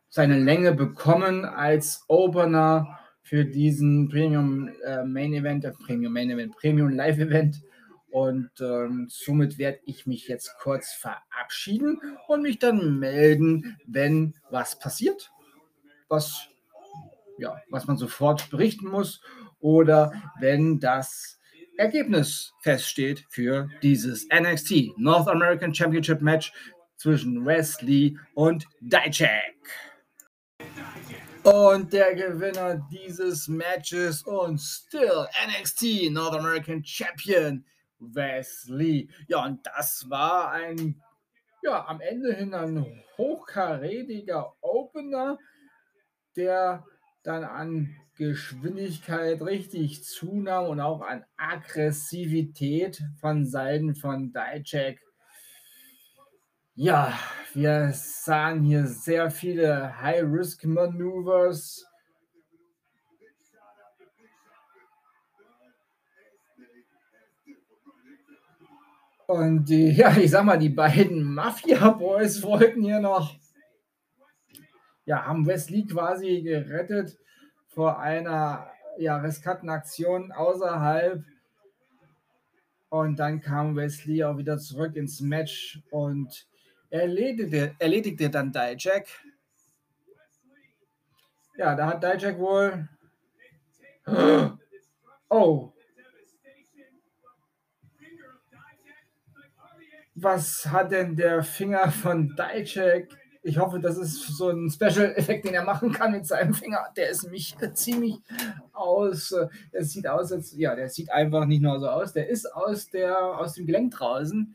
seine 0.09 0.39
Länge 0.39 0.73
bekommen 0.73 1.45
als 1.45 2.05
Opener 2.07 3.01
für 3.23 3.45
diesen 3.45 4.09
Premium 4.09 4.71
äh, 4.85 5.05
Main 5.05 5.35
Event, 5.35 5.65
äh, 5.65 5.73
Premium 5.73 6.13
Main 6.13 6.31
Event, 6.31 6.55
Premium 6.57 6.91
Live 6.91 7.19
Event. 7.19 7.61
Und 8.13 8.51
ähm, 8.61 9.07
somit 9.09 9.57
werde 9.57 9.81
ich 9.87 10.07
mich 10.07 10.29
jetzt 10.29 10.55
kurz 10.61 10.93
verabschieden 10.93 11.99
und 12.29 12.43
mich 12.43 12.59
dann 12.59 12.99
melden, 12.99 13.79
wenn 13.87 14.35
was 14.51 14.79
passiert, 14.79 15.33
was, 16.09 16.47
ja, 17.39 17.57
was 17.71 17.87
man 17.87 17.97
sofort 17.97 18.51
berichten 18.51 18.89
muss 18.89 19.23
oder 19.61 20.13
wenn 20.39 20.79
das 20.79 21.41
Ergebnis 21.79 22.53
feststeht 22.61 23.25
für 23.31 23.71
dieses 23.83 24.29
NXT 24.29 24.99
North 24.99 25.29
American 25.29 25.75
Championship 25.75 26.21
Match 26.21 26.53
zwischen 26.99 27.47
Wesley 27.47 28.19
und 28.35 28.67
Dijak. 28.83 29.55
Und 31.45 31.95
der 31.95 32.15
Gewinner 32.15 32.87
dieses 32.93 33.49
Matches 33.49 34.23
und 34.23 34.61
still 34.61 35.27
NXT 35.49 36.11
North 36.11 36.35
American 36.35 36.85
Champion 36.85 37.65
Wesley. 38.03 39.09
Ja, 39.29 39.45
und 39.45 39.67
das 39.67 40.11
war 40.11 40.51
ein, 40.51 41.03
ja, 41.63 41.87
am 41.87 42.01
Ende 42.01 42.35
hin 42.35 42.55
ein 42.55 43.03
hochkarätiger 43.17 44.55
Opener, 44.61 45.39
der 46.37 46.85
dann 47.23 47.45
an 47.45 47.97
Geschwindigkeit 48.17 49.41
richtig 49.43 50.05
zunahm 50.05 50.67
und 50.67 50.81
auch 50.81 51.03
an 51.03 51.25
Aggressivität 51.37 53.03
von 53.21 53.47
Seiten 53.47 53.95
von 53.95 54.33
Dijak. 54.33 54.99
Ja, 56.75 57.19
wir 57.53 57.93
sahen 57.93 58.63
hier 58.63 58.87
sehr 58.87 59.31
viele 59.31 60.01
High-Risk-Maneuvers 60.01 61.87
Und 69.27 69.65
die, 69.65 69.91
ja, 69.93 70.17
ich 70.17 70.31
sag 70.31 70.45
mal, 70.45 70.59
die 70.59 70.69
beiden 70.69 71.23
Mafia-Boys 71.23 72.43
wollten 72.43 72.83
hier 72.83 73.01
noch, 73.01 73.37
ja, 75.05 75.27
haben 75.27 75.47
Wesley 75.47 75.87
quasi 75.87 76.43
gerettet 76.43 77.19
vor 77.69 77.99
einer 77.99 78.71
ja, 78.99 79.17
riskanten 79.17 79.71
Aktion 79.71 80.33
außerhalb. 80.33 81.25
Und 82.89 83.19
dann 83.19 83.41
kam 83.41 83.75
Wesley 83.75 84.23
auch 84.23 84.37
wieder 84.37 84.59
zurück 84.59 84.97
ins 84.97 85.21
Match 85.21 85.81
und 85.91 86.47
erledigte, 86.91 87.75
erledigte 87.79 88.29
dann 88.29 88.53
Dijak. 88.53 89.07
Ja, 91.57 91.75
da 91.75 91.87
hat 91.87 92.03
Dijak 92.03 92.39
wohl. 92.39 92.89
Oh, 95.35 95.73
was 100.23 100.67
hat 100.71 100.93
denn 100.93 101.17
der 101.17 101.43
Finger 101.43 101.91
von 101.91 102.37
Dijak? 102.37 103.09
Ich 103.43 103.59
hoffe, 103.59 103.81
das 103.81 103.99
ist 103.99 104.37
so 104.37 104.51
ein 104.51 104.71
Special-Effekt, 104.71 105.47
den 105.47 105.55
er 105.55 105.65
machen 105.65 105.93
kann 105.93 106.13
mit 106.13 106.27
seinem 106.27 106.55
Finger. 106.55 106.87
Der 106.97 107.11
ist 107.11 107.29
mich 107.29 107.57
ziemlich 107.75 108.19
aus. 108.73 109.35
Der 109.73 109.85
sieht 109.85 110.07
aus, 110.07 110.31
als 110.31 110.57
ja, 110.57 110.77
der 110.77 110.89
sieht 110.89 111.11
einfach 111.11 111.45
nicht 111.45 111.61
nur 111.61 111.81
so 111.81 111.89
aus. 111.89 112.13
Der 112.13 112.29
ist 112.29 112.47
aus 112.47 112.89
der 112.89 113.19
aus 113.19 113.55
dem 113.55 113.67
Gelenk 113.67 113.95
draußen. 113.95 114.55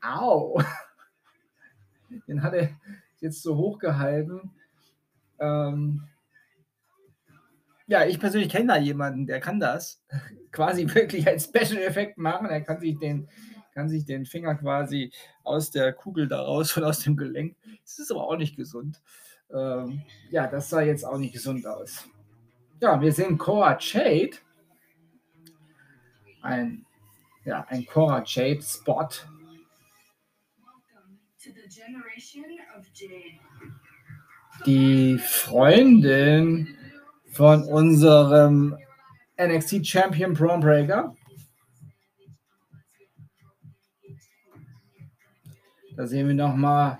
Au! 0.00 0.60
Den 2.26 2.42
hat 2.42 2.54
er 2.54 2.70
jetzt 3.20 3.42
so 3.42 3.56
hochgehalten. 3.56 4.50
Ähm, 5.38 6.02
ja, 7.86 8.04
ich 8.04 8.18
persönlich 8.18 8.50
kenne 8.50 8.66
da 8.66 8.76
jemanden, 8.76 9.26
der 9.26 9.40
kann 9.40 9.60
das 9.60 10.02
quasi 10.50 10.92
wirklich 10.92 11.26
als 11.28 11.44
Special-Effekt 11.44 12.18
machen. 12.18 12.48
Er 12.48 12.60
kann 12.60 12.80
sich 12.80 12.98
den 12.98 13.28
kann 13.76 13.90
sich 13.90 14.06
den 14.06 14.24
Finger 14.24 14.54
quasi 14.54 15.12
aus 15.44 15.70
der 15.70 15.92
Kugel 15.92 16.28
da 16.28 16.40
raus 16.40 16.74
und 16.78 16.84
aus 16.84 17.00
dem 17.00 17.14
Gelenk. 17.14 17.56
Das 17.84 17.98
ist 17.98 18.10
aber 18.10 18.26
auch 18.26 18.38
nicht 18.38 18.56
gesund. 18.56 19.02
Ähm, 19.52 20.02
ja, 20.30 20.46
das 20.46 20.70
sah 20.70 20.80
jetzt 20.80 21.04
auch 21.04 21.18
nicht 21.18 21.34
gesund 21.34 21.66
aus. 21.66 22.08
Ja, 22.80 22.98
wir 22.98 23.12
sehen 23.12 23.36
Cora 23.36 23.76
Jade. 23.78 24.38
Ein, 26.40 26.86
ja, 27.44 27.66
ein 27.68 27.84
Cora 27.84 28.22
Jade 28.24 28.62
Spot. 28.62 29.08
Die 34.64 35.18
Freundin 35.18 36.78
von 37.30 37.62
unserem 37.64 38.78
NXT 39.38 39.86
Champion 39.86 40.32
Braun 40.32 40.60
Breaker. 40.60 41.14
Da 45.96 46.06
sehen 46.06 46.28
wir 46.28 46.34
nochmal, 46.34 46.98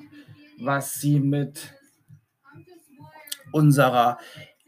was 0.59 0.95
sie 0.95 1.21
mit 1.21 1.75
unserer 3.53 4.19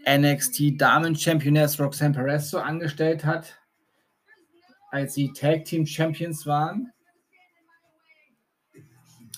NXT 0.07 0.79
Damen 0.79 1.17
Championess 1.17 1.81
Roxanne 1.81 2.15
Perez 2.15 2.51
so 2.51 2.59
angestellt 2.59 3.25
hat, 3.25 3.59
als 4.91 5.15
sie 5.15 5.33
Tag 5.33 5.65
Team 5.65 5.87
Champions 5.87 6.47
waren. 6.47 6.93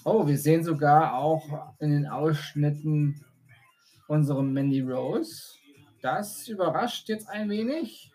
Oh, 0.05 0.27
wir 0.27 0.39
sehen 0.39 0.65
sogar 0.65 1.15
auch 1.15 1.75
in 1.79 1.93
den 1.93 2.07
Ausschnitten 2.09 3.25
unsere 4.09 4.43
Mandy 4.43 4.81
Rose. 4.81 5.55
Das 6.03 6.49
überrascht 6.49 7.09
jetzt 7.09 7.29
ein 7.29 7.49
wenig. 7.49 8.11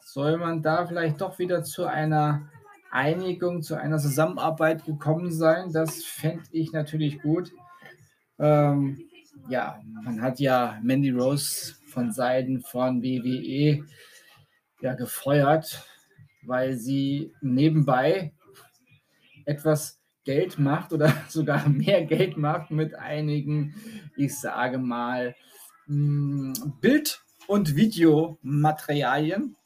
Soll 0.00 0.36
man 0.36 0.62
da 0.62 0.86
vielleicht 0.86 1.20
doch 1.20 1.40
wieder 1.40 1.64
zu 1.64 1.86
einer 1.86 2.48
Einigung, 2.90 3.62
zu 3.62 3.74
einer 3.74 3.98
Zusammenarbeit 3.98 4.84
gekommen 4.84 5.30
sein. 5.30 5.72
Das 5.72 6.04
fände 6.04 6.44
ich 6.52 6.72
natürlich 6.72 7.20
gut. 7.20 7.52
Ähm, 8.38 9.08
ja, 9.48 9.80
man 10.02 10.22
hat 10.22 10.40
ja 10.40 10.78
Mandy 10.82 11.10
Rose 11.10 11.74
von 11.88 12.12
Seiten 12.12 12.60
von 12.60 13.02
WWE 13.02 13.84
ja 14.80 14.94
gefeuert, 14.94 15.86
weil 16.42 16.76
sie 16.76 17.32
nebenbei 17.40 18.32
etwas 19.44 20.00
Geld 20.24 20.58
macht 20.58 20.92
oder 20.92 21.12
sogar 21.28 21.68
mehr 21.68 22.04
Geld 22.04 22.36
macht 22.36 22.70
mit 22.70 22.94
einigen, 22.94 23.74
ich 24.16 24.38
sage 24.38 24.78
mal, 24.78 25.34
hm, 25.86 26.52
Bild- 26.80 27.22
und 27.46 27.76
Videomaterialien, 27.76 29.56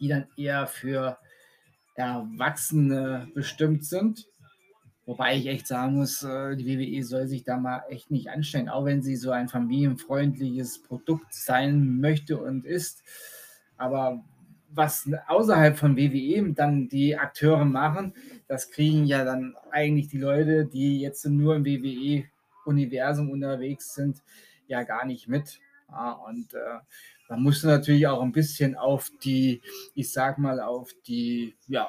die 0.00 0.08
dann 0.08 0.26
eher 0.36 0.66
für 0.66 1.18
Erwachsene 1.96 3.28
bestimmt 3.34 3.84
sind. 3.84 4.28
Wobei 5.06 5.36
ich 5.36 5.46
echt 5.46 5.68
sagen 5.68 5.94
muss, 5.94 6.22
äh, 6.24 6.56
die 6.56 6.66
WWE 6.66 7.02
soll 7.04 7.28
sich 7.28 7.44
da 7.44 7.56
mal 7.56 7.82
echt 7.88 8.10
nicht 8.10 8.28
anstellen, 8.28 8.68
auch 8.68 8.84
wenn 8.84 9.02
sie 9.02 9.14
so 9.14 9.30
ein 9.30 9.48
familienfreundliches 9.48 10.82
Produkt 10.82 11.32
sein 11.32 12.00
möchte 12.00 12.38
und 12.38 12.64
ist. 12.64 13.04
Aber 13.76 14.24
was 14.68 15.08
außerhalb 15.28 15.76
von 15.76 15.96
WWE 15.96 16.52
dann 16.52 16.88
die 16.88 17.16
Akteure 17.16 17.64
machen, 17.64 18.14
das 18.48 18.70
kriegen 18.70 19.06
ja 19.06 19.24
dann 19.24 19.54
eigentlich 19.70 20.08
die 20.08 20.18
Leute, 20.18 20.66
die 20.66 21.00
jetzt 21.00 21.24
nur 21.24 21.54
im 21.54 21.64
WWE-Universum 21.64 23.30
unterwegs 23.30 23.94
sind, 23.94 24.22
ja 24.66 24.82
gar 24.82 25.06
nicht 25.06 25.28
mit. 25.28 25.60
Und 26.26 26.52
äh, 26.54 26.80
man 27.28 27.42
muss 27.42 27.62
natürlich 27.62 28.06
auch 28.06 28.22
ein 28.22 28.32
bisschen 28.32 28.76
auf 28.76 29.10
die, 29.22 29.62
ich 29.94 30.12
sag 30.12 30.38
mal, 30.38 30.60
auf 30.60 30.90
die, 31.06 31.56
ja, 31.68 31.88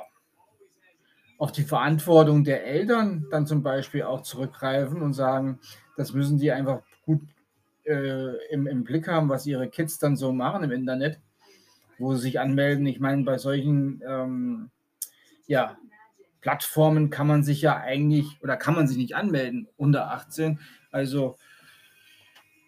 auf 1.37 1.51
die 1.51 1.63
Verantwortung 1.63 2.43
der 2.43 2.65
Eltern 2.65 3.27
dann 3.29 3.45
zum 3.45 3.61
Beispiel 3.61 4.03
auch 4.03 4.21
zurückgreifen 4.21 5.01
und 5.01 5.13
sagen, 5.13 5.59
das 5.95 6.13
müssen 6.13 6.39
die 6.39 6.51
einfach 6.51 6.81
gut 7.05 7.21
äh, 7.85 8.35
im, 8.51 8.67
im 8.67 8.83
Blick 8.83 9.07
haben, 9.07 9.29
was 9.29 9.45
ihre 9.45 9.69
Kids 9.69 9.99
dann 9.99 10.15
so 10.15 10.31
machen 10.31 10.63
im 10.63 10.71
Internet, 10.71 11.19
wo 11.99 12.15
sie 12.15 12.21
sich 12.21 12.39
anmelden. 12.39 12.85
Ich 12.87 12.99
meine, 12.99 13.23
bei 13.23 13.37
solchen 13.37 14.01
ähm, 14.07 14.71
ja, 15.45 15.77
Plattformen 16.41 17.09
kann 17.09 17.27
man 17.27 17.43
sich 17.43 17.61
ja 17.61 17.77
eigentlich 17.77 18.41
oder 18.41 18.57
kann 18.57 18.75
man 18.75 18.87
sich 18.87 18.97
nicht 18.97 19.15
anmelden 19.15 19.67
unter 19.77 20.11
18. 20.11 20.59
Also 20.91 21.37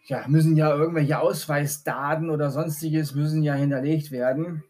ja, 0.10 0.26
müssen 0.28 0.58
ja 0.58 0.76
irgendwelche 0.76 1.20
Ausweisdaten 1.20 2.32
oder 2.32 2.50
sonstiges 2.50 3.14
müssen 3.14 3.44
ja 3.44 3.54
hinterlegt 3.54 4.10
werden. 4.10 4.64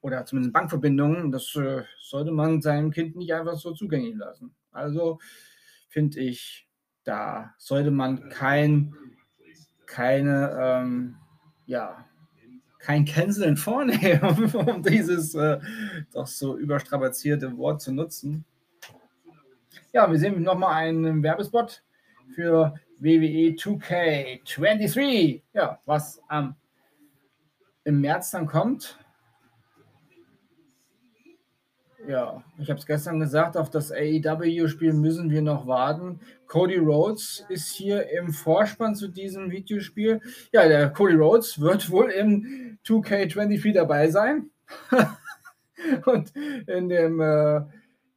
Oder 0.00 0.26
zumindest 0.26 0.52
Bankverbindungen. 0.52 1.30
Das 1.30 1.54
äh, 1.54 1.84
sollte 2.02 2.32
man 2.32 2.60
seinem 2.60 2.90
Kind 2.90 3.14
nicht 3.14 3.32
einfach 3.32 3.56
so 3.56 3.72
zugänglich 3.72 4.16
lassen. 4.16 4.52
Also 4.72 5.20
finde 5.88 6.18
ich, 6.18 6.68
da 7.04 7.54
sollte 7.56 7.92
man 7.92 8.28
kein, 8.30 8.94
keine, 9.86 10.58
ähm, 10.60 11.16
ja, 11.66 12.04
kein 12.80 13.04
Canceln 13.04 13.56
vornehmen, 13.56 14.52
um 14.54 14.82
dieses 14.82 15.36
äh, 15.36 15.60
doch 16.12 16.26
so 16.26 16.58
überstrapazierte 16.58 17.56
Wort 17.56 17.80
zu 17.80 17.92
nutzen. 17.92 18.44
Ja, 19.92 20.10
wir 20.10 20.18
sehen 20.18 20.42
nochmal 20.42 20.74
einen 20.74 21.22
Werbespot 21.22 21.84
für 22.34 22.74
WWE 22.98 23.54
2K23. 23.54 25.42
Ja, 25.52 25.78
was 25.84 26.20
ähm, 26.30 26.54
im 27.84 28.00
März 28.00 28.30
dann 28.30 28.46
kommt. 28.46 28.98
Ja, 32.06 32.44
ich 32.58 32.68
habe 32.68 32.78
es 32.78 32.84
gestern 32.84 33.18
gesagt, 33.18 33.56
auf 33.56 33.70
das 33.70 33.90
AEW-Spiel 33.90 34.92
müssen 34.92 35.30
wir 35.30 35.40
noch 35.40 35.66
warten. 35.66 36.20
Cody 36.46 36.76
Rhodes 36.76 37.46
ist 37.48 37.70
hier 37.70 38.10
im 38.10 38.30
Vorspann 38.30 38.94
zu 38.94 39.08
diesem 39.08 39.50
Videospiel. 39.50 40.20
Ja, 40.52 40.68
der 40.68 40.90
Cody 40.90 41.14
Rhodes 41.14 41.60
wird 41.60 41.90
wohl 41.90 42.10
im 42.10 42.78
2K23 42.84 43.72
dabei 43.72 44.10
sein. 44.10 44.50
Und 46.04 46.34
in 46.66 46.90
dem 46.90 47.20
äh, 47.20 47.62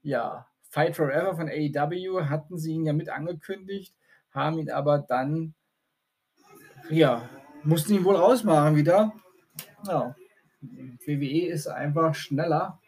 ja, 0.04 0.48
Fight 0.70 0.98
Forever 0.98 1.36
von 1.36 1.48
AEW 1.48 2.26
hatten 2.26 2.58
sie 2.58 2.74
ihn 2.74 2.86
ja 2.86 2.94
mit 2.94 3.10
angekündigt 3.10 3.94
haben 4.32 4.60
ihn 4.60 4.70
aber 4.70 5.00
dann, 5.00 5.54
ja, 6.90 7.30
mussten 7.64 7.94
ihn 7.94 8.04
wohl 8.04 8.16
rausmachen 8.16 8.76
wieder. 8.76 9.14
Ja, 9.86 10.16
WWE 10.62 11.48
ist 11.48 11.68
einfach 11.68 12.16
schneller, 12.16 12.80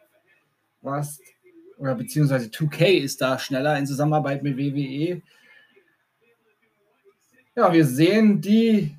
was, 0.80 1.20
oder 1.76 1.94
beziehungsweise 1.94 2.48
2K 2.48 2.98
ist 2.98 3.20
da 3.20 3.38
schneller 3.38 3.78
in 3.78 3.86
Zusammenarbeit 3.86 4.42
mit 4.42 4.56
WWE. 4.56 5.22
Ja, 7.56 7.72
wir 7.72 7.84
sehen 7.84 8.40
die 8.40 8.96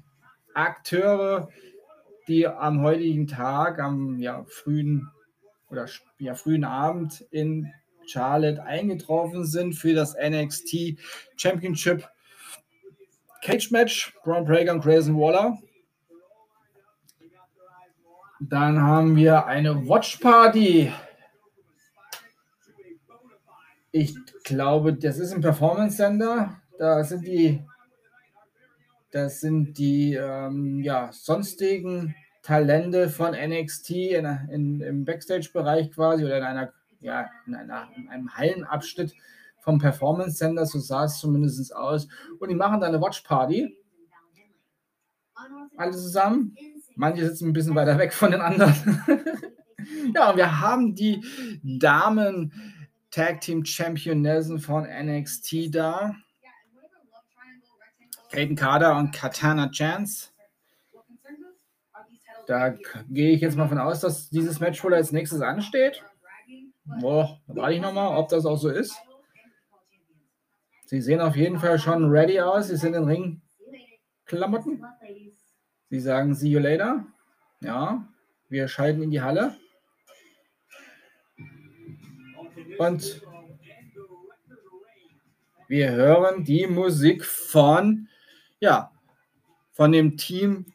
Akteure, 0.54 1.50
die 2.28 2.48
am 2.48 2.82
heutigen 2.82 3.28
Tag, 3.28 3.80
am 3.80 4.20
ja, 4.20 4.44
frühen 4.46 5.10
oder 5.70 5.88
ja, 6.20 6.36
frühen 6.36 6.64
Abend 6.64 7.26
in 7.32 7.72
Charlotte 8.06 8.64
eingetroffen 8.64 9.46
sind 9.46 9.74
für 9.74 9.94
das 9.94 10.16
NXT 10.16 10.98
Championship 11.38 12.08
Cage 13.42 13.72
Match, 13.72 14.14
Braun 14.24 14.46
Breaker 14.46 14.74
und 14.74 14.82
Grayson 14.82 15.18
Waller. 15.18 15.58
Dann 18.40 18.82
haben 18.82 19.16
wir 19.16 19.46
eine 19.46 19.88
Watch 19.88 20.18
Party. 20.18 20.92
Ich 23.92 24.16
glaube, 24.44 24.94
das 24.94 25.20
ist 25.20 25.34
ein 25.34 25.42
Performance 25.42 25.98
Center. 25.98 26.62
Da 26.78 27.04
sind 27.04 27.28
die, 27.28 27.64
das 29.12 29.42
sind 29.42 29.78
die 29.78 30.14
ähm, 30.14 30.80
ja, 30.80 31.12
sonstigen 31.12 32.16
Talente 32.42 33.10
von 33.10 33.34
NXT 33.34 33.90
in, 33.92 34.26
in, 34.52 34.82
im 34.82 35.06
Backstage-Bereich 35.06 35.92
quasi 35.92 36.26
oder 36.26 36.38
in 36.38 36.44
einer, 36.44 36.74
ja, 37.00 37.30
in, 37.46 37.56
einer, 37.56 37.90
in 37.96 38.08
einem 38.10 38.36
Hallenabschnitt 38.36 39.14
vom 39.62 39.80
Performance 39.80 40.38
Center, 40.38 40.66
so 40.66 40.80
sah 40.80 41.06
es 41.06 41.20
zumindest 41.20 41.76
aus. 41.76 42.08
Und 42.40 42.50
die 42.50 42.56
machen 42.56 42.82
da 42.82 42.88
eine 42.88 43.02
Watch 43.02 43.22
Party. 43.22 43.78
Alle 45.78 45.92
zusammen. 45.92 46.56
Manche 46.96 47.28
sitzen 47.28 47.50
ein 47.50 47.54
bisschen 47.54 47.76
weiter 47.76 47.98
weg 47.98 48.14
von 48.14 48.32
den 48.32 48.42
anderen. 48.42 48.74
ja, 50.16 50.32
und 50.32 50.38
wir 50.38 50.60
haben 50.60 50.94
die 50.94 51.24
Damen 51.64 52.52
Tag 53.12 53.42
Team 53.42 53.66
Championessen 53.66 54.60
von 54.60 54.84
NXT 54.84 55.74
da. 55.74 56.16
Kaden 58.32 58.56
Carter 58.56 58.98
und 58.98 59.12
Katana 59.12 59.70
Chance. 59.70 60.30
Da 62.48 62.76
gehe 63.10 63.32
ich 63.32 63.42
jetzt 63.42 63.58
mal 63.58 63.68
von 63.68 63.78
aus, 63.78 64.00
dass 64.00 64.30
dieses 64.30 64.60
Match 64.60 64.84
wohl 64.84 64.94
als 64.94 65.12
nächstes 65.12 65.42
ansteht. 65.42 66.04
Boah, 67.00 67.40
da 67.48 67.56
warte 67.56 67.76
ich 67.76 67.82
nochmal, 67.82 68.18
ob 68.18 68.30
das 68.30 68.46
auch 68.46 68.58
so 68.58 68.70
ist. 68.70 68.96
Sie 70.92 71.00
sehen 71.00 71.22
auf 71.22 71.38
jeden 71.38 71.58
Fall 71.58 71.80
schon 71.80 72.10
ready 72.12 72.42
aus. 72.42 72.68
Sie 72.68 72.76
sind 72.76 72.96
in 72.96 73.06
Ringklamotten. 74.26 74.84
Sie 75.90 76.00
sagen, 76.02 76.36
see 76.36 76.50
you 76.50 76.60
later. 76.60 77.06
Ja, 77.62 78.06
wir 78.50 78.68
schalten 78.68 79.02
in 79.02 79.10
die 79.10 79.22
Halle. 79.22 79.56
Und 82.78 83.22
wir 85.70 85.92
hören 85.92 86.44
die 86.44 86.68
Musik 86.68 87.24
von, 87.24 88.10
ja, 88.60 88.92
von 89.72 89.94
dem 89.94 90.18
Team, 90.18 90.74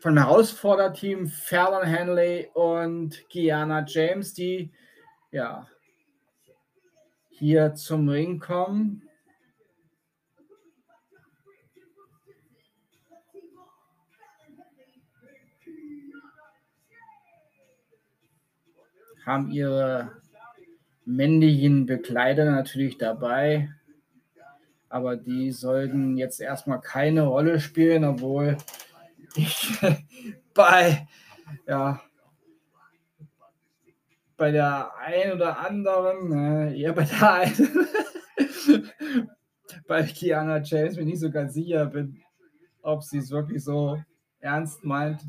von 0.00 0.18
Herausforderteam 0.18 1.28
Fallon 1.28 1.86
Henley 1.86 2.48
und 2.54 3.22
Kiana 3.28 3.84
James, 3.86 4.34
die 4.34 4.72
ja 5.30 5.68
hier 7.38 7.74
zum 7.74 8.08
Ring 8.08 8.38
kommen. 8.38 9.02
Haben 19.24 19.50
ihre 19.50 20.12
männlichen 21.04 21.86
Bekleider 21.86 22.44
natürlich 22.44 22.96
dabei, 22.96 23.70
aber 24.88 25.16
die 25.16 25.50
sollten 25.50 26.16
jetzt 26.16 26.40
erstmal 26.40 26.80
keine 26.80 27.22
Rolle 27.22 27.60
spielen, 27.60 28.04
obwohl 28.04 28.56
ich 29.34 29.78
bei, 30.54 31.08
ja, 31.66 32.00
bei 34.36 34.50
der 34.50 34.96
einen 34.98 35.32
oder 35.32 35.58
anderen, 35.58 36.32
äh, 36.32 36.78
eher 36.78 36.92
bei 36.92 37.04
der 37.04 37.32
einen, 37.32 37.88
bei 39.86 40.02
Kiana 40.04 40.60
James 40.62 40.96
mir 40.96 41.04
nicht 41.04 41.20
so 41.20 41.30
ganz 41.30 41.54
sicher 41.54 41.86
bin, 41.86 42.22
ob 42.82 43.02
sie 43.02 43.18
es 43.18 43.30
wirklich 43.30 43.64
so 43.64 44.02
ernst 44.40 44.84
meint. 44.84 45.22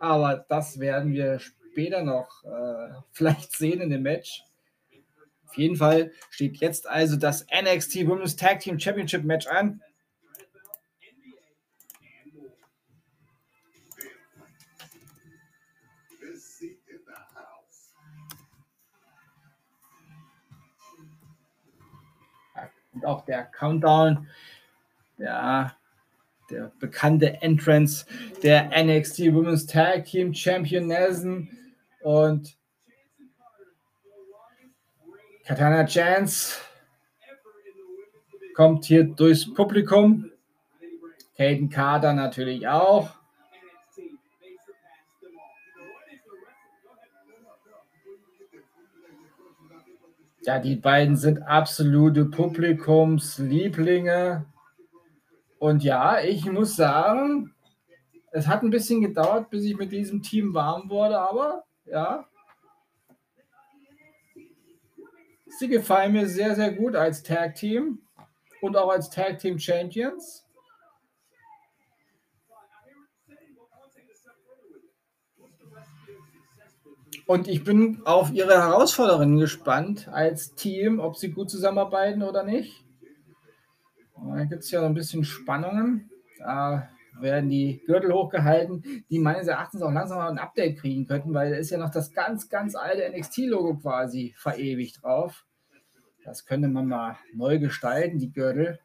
Aber 0.00 0.44
das 0.48 0.78
werden 0.78 1.12
wir 1.12 1.38
später 1.38 2.02
noch 2.02 2.44
äh, 2.44 2.94
vielleicht 3.12 3.52
sehen 3.56 3.80
in 3.80 3.90
dem 3.90 4.02
Match. 4.02 4.42
Auf 5.48 5.56
jeden 5.56 5.76
Fall 5.76 6.12
steht 6.30 6.56
jetzt 6.58 6.88
also 6.88 7.16
das 7.16 7.46
NXT 7.46 8.06
Women's 8.06 8.36
Tag 8.36 8.60
Team 8.60 8.78
Championship 8.78 9.24
Match 9.24 9.46
an. 9.46 9.82
Und 22.92 23.06
auch 23.06 23.24
der 23.24 23.44
Countdown, 23.44 24.26
ja, 25.18 25.76
der 26.50 26.72
bekannte 26.78 27.40
Entrance 27.42 28.04
der 28.42 28.70
NXT 28.70 29.32
Women's 29.32 29.66
Tag 29.66 30.04
Team 30.04 30.34
Championessen 30.34 31.48
und 32.02 32.56
Katana 35.44 35.84
Chance 35.86 36.60
kommt 38.54 38.84
hier 38.84 39.04
durchs 39.04 39.52
Publikum. 39.52 40.30
Caden 41.36 41.70
Carter 41.70 42.12
natürlich 42.12 42.68
auch. 42.68 43.21
Ja, 50.44 50.58
die 50.58 50.76
beiden 50.76 51.16
sind 51.16 51.42
absolute 51.42 52.24
Publikumslieblinge. 52.24 54.46
Und 55.58 55.84
ja, 55.84 56.20
ich 56.20 56.46
muss 56.46 56.76
sagen, 56.76 57.54
es 58.32 58.48
hat 58.48 58.62
ein 58.62 58.70
bisschen 58.70 59.00
gedauert, 59.00 59.50
bis 59.50 59.64
ich 59.64 59.76
mit 59.76 59.92
diesem 59.92 60.22
Team 60.22 60.54
warm 60.54 60.90
wurde, 60.90 61.18
aber 61.18 61.64
ja, 61.84 62.26
Sie 65.58 65.68
gefallen 65.68 66.12
mir 66.12 66.26
sehr, 66.26 66.56
sehr 66.56 66.72
gut 66.72 66.96
als 66.96 67.22
Tag 67.22 67.54
Team 67.54 68.00
und 68.62 68.76
auch 68.76 68.90
als 68.90 69.10
Tag 69.10 69.38
Team 69.38 69.58
Champions. 69.58 70.46
Und 77.26 77.48
ich 77.48 77.64
bin 77.64 78.02
auf 78.04 78.32
ihre 78.32 78.54
Herausforderungen 78.54 79.38
gespannt 79.38 80.08
als 80.08 80.54
Team, 80.54 80.98
ob 80.98 81.16
sie 81.16 81.30
gut 81.30 81.50
zusammenarbeiten 81.50 82.22
oder 82.22 82.42
nicht. 82.42 82.84
Da 84.16 84.44
gibt 84.44 84.62
es 84.62 84.70
ja 84.70 84.84
ein 84.84 84.94
bisschen 84.94 85.24
Spannungen. 85.24 86.10
Da 86.38 86.88
werden 87.20 87.50
die 87.50 87.82
Gürtel 87.86 88.12
hochgehalten, 88.12 89.04
die 89.10 89.18
meines 89.18 89.46
Erachtens 89.46 89.82
auch 89.82 89.92
langsam 89.92 90.18
mal 90.18 90.30
ein 90.30 90.38
Update 90.38 90.78
kriegen 90.78 91.06
könnten, 91.06 91.34
weil 91.34 91.50
da 91.50 91.56
ist 91.56 91.70
ja 91.70 91.78
noch 91.78 91.90
das 91.90 92.12
ganz, 92.12 92.48
ganz 92.48 92.74
alte 92.74 93.08
NXT-Logo 93.08 93.76
quasi 93.76 94.34
verewigt 94.36 95.02
drauf. 95.02 95.44
Das 96.24 96.46
könnte 96.46 96.68
man 96.68 96.86
mal 96.86 97.16
neu 97.34 97.58
gestalten, 97.58 98.18
die 98.18 98.32
Gürtel. 98.32 98.78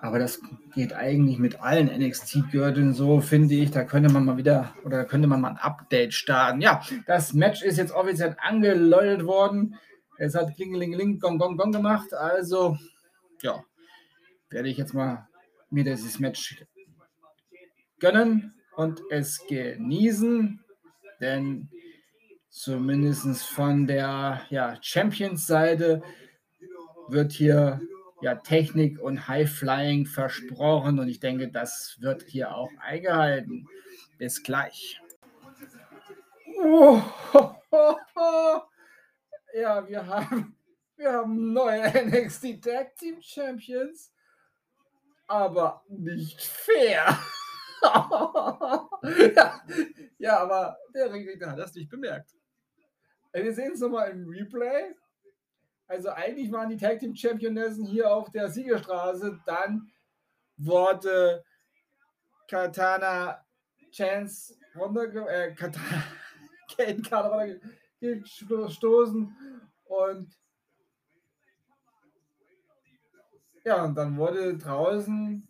Aber 0.00 0.18
das 0.18 0.40
geht 0.74 0.92
eigentlich 0.92 1.38
mit 1.38 1.60
allen 1.60 1.88
NXT-Gürteln 1.88 2.94
so, 2.94 3.20
finde 3.20 3.54
ich. 3.54 3.72
Da 3.72 3.84
könnte 3.84 4.12
man 4.12 4.24
mal 4.24 4.36
wieder 4.36 4.74
oder 4.84 5.04
könnte 5.04 5.26
man 5.26 5.40
mal 5.40 5.50
ein 5.50 5.56
Update 5.56 6.14
starten. 6.14 6.60
Ja, 6.60 6.82
das 7.06 7.32
Match 7.34 7.62
ist 7.62 7.78
jetzt 7.78 7.92
offiziell 7.92 8.36
angeläutet 8.40 9.26
worden. 9.26 9.76
Es 10.16 10.34
hat 10.34 10.54
Klingelingeling, 10.54 11.18
Gong, 11.18 11.38
Gong, 11.38 11.56
Gong 11.56 11.72
gemacht. 11.72 12.14
Also, 12.14 12.78
ja, 13.42 13.64
werde 14.50 14.68
ich 14.68 14.78
jetzt 14.78 14.94
mal 14.94 15.28
mir 15.70 15.84
dieses 15.84 16.18
Match 16.20 16.64
gönnen 17.98 18.54
und 18.76 19.02
es 19.10 19.44
genießen, 19.48 20.60
denn 21.20 21.68
zumindest 22.48 23.44
von 23.44 23.86
der 23.86 24.42
ja, 24.50 24.76
Champions-Seite 24.80 26.02
wird 27.08 27.32
hier 27.32 27.80
ja, 28.20 28.34
Technik 28.34 29.00
und 29.00 29.28
High 29.28 29.50
Flying 29.50 30.06
versprochen 30.06 30.98
und 30.98 31.08
ich 31.08 31.20
denke, 31.20 31.48
das 31.48 31.96
wird 32.00 32.22
hier 32.22 32.54
auch 32.54 32.70
eingehalten. 32.80 33.68
Bis 34.18 34.42
gleich. 34.42 35.00
Oh. 36.62 37.00
Ja, 39.54 39.88
wir 39.88 40.06
haben, 40.06 40.56
wir 40.96 41.12
haben 41.12 41.52
neue 41.52 41.82
NXT 42.06 42.62
Tag 42.62 42.96
Team 42.96 43.20
Champions 43.20 44.12
aber 45.28 45.84
nicht 45.88 46.42
fair. 46.42 47.18
ja, 47.82 49.62
ja, 50.18 50.38
aber 50.38 50.76
der 50.92 51.12
Ringrichter 51.12 51.50
hat 51.50 51.58
das 51.58 51.74
nicht 51.74 51.90
bemerkt. 51.90 52.34
Wir 53.32 53.54
sehen 53.54 53.72
es 53.74 53.80
nochmal 53.80 54.10
im 54.10 54.26
Replay. 54.28 54.94
Also 55.88 56.10
eigentlich 56.10 56.52
waren 56.52 56.68
die 56.68 56.76
Tag 56.76 56.98
Team 56.98 57.16
Championessen 57.16 57.86
hier 57.86 58.12
auf 58.12 58.30
der 58.30 58.48
Siegerstraße. 58.48 59.40
Dann 59.46 59.90
wurde 60.56 61.42
Katana 62.46 63.44
Chance 63.90 64.54
runterge 64.76 65.26
äh, 65.28 65.54
Katana 65.54 66.04
runtergestoßen 68.00 69.36
und 69.86 70.38
Ja, 73.64 73.84
und 73.84 73.94
dann 73.96 74.16
wurde 74.16 74.56
draußen 74.56 75.46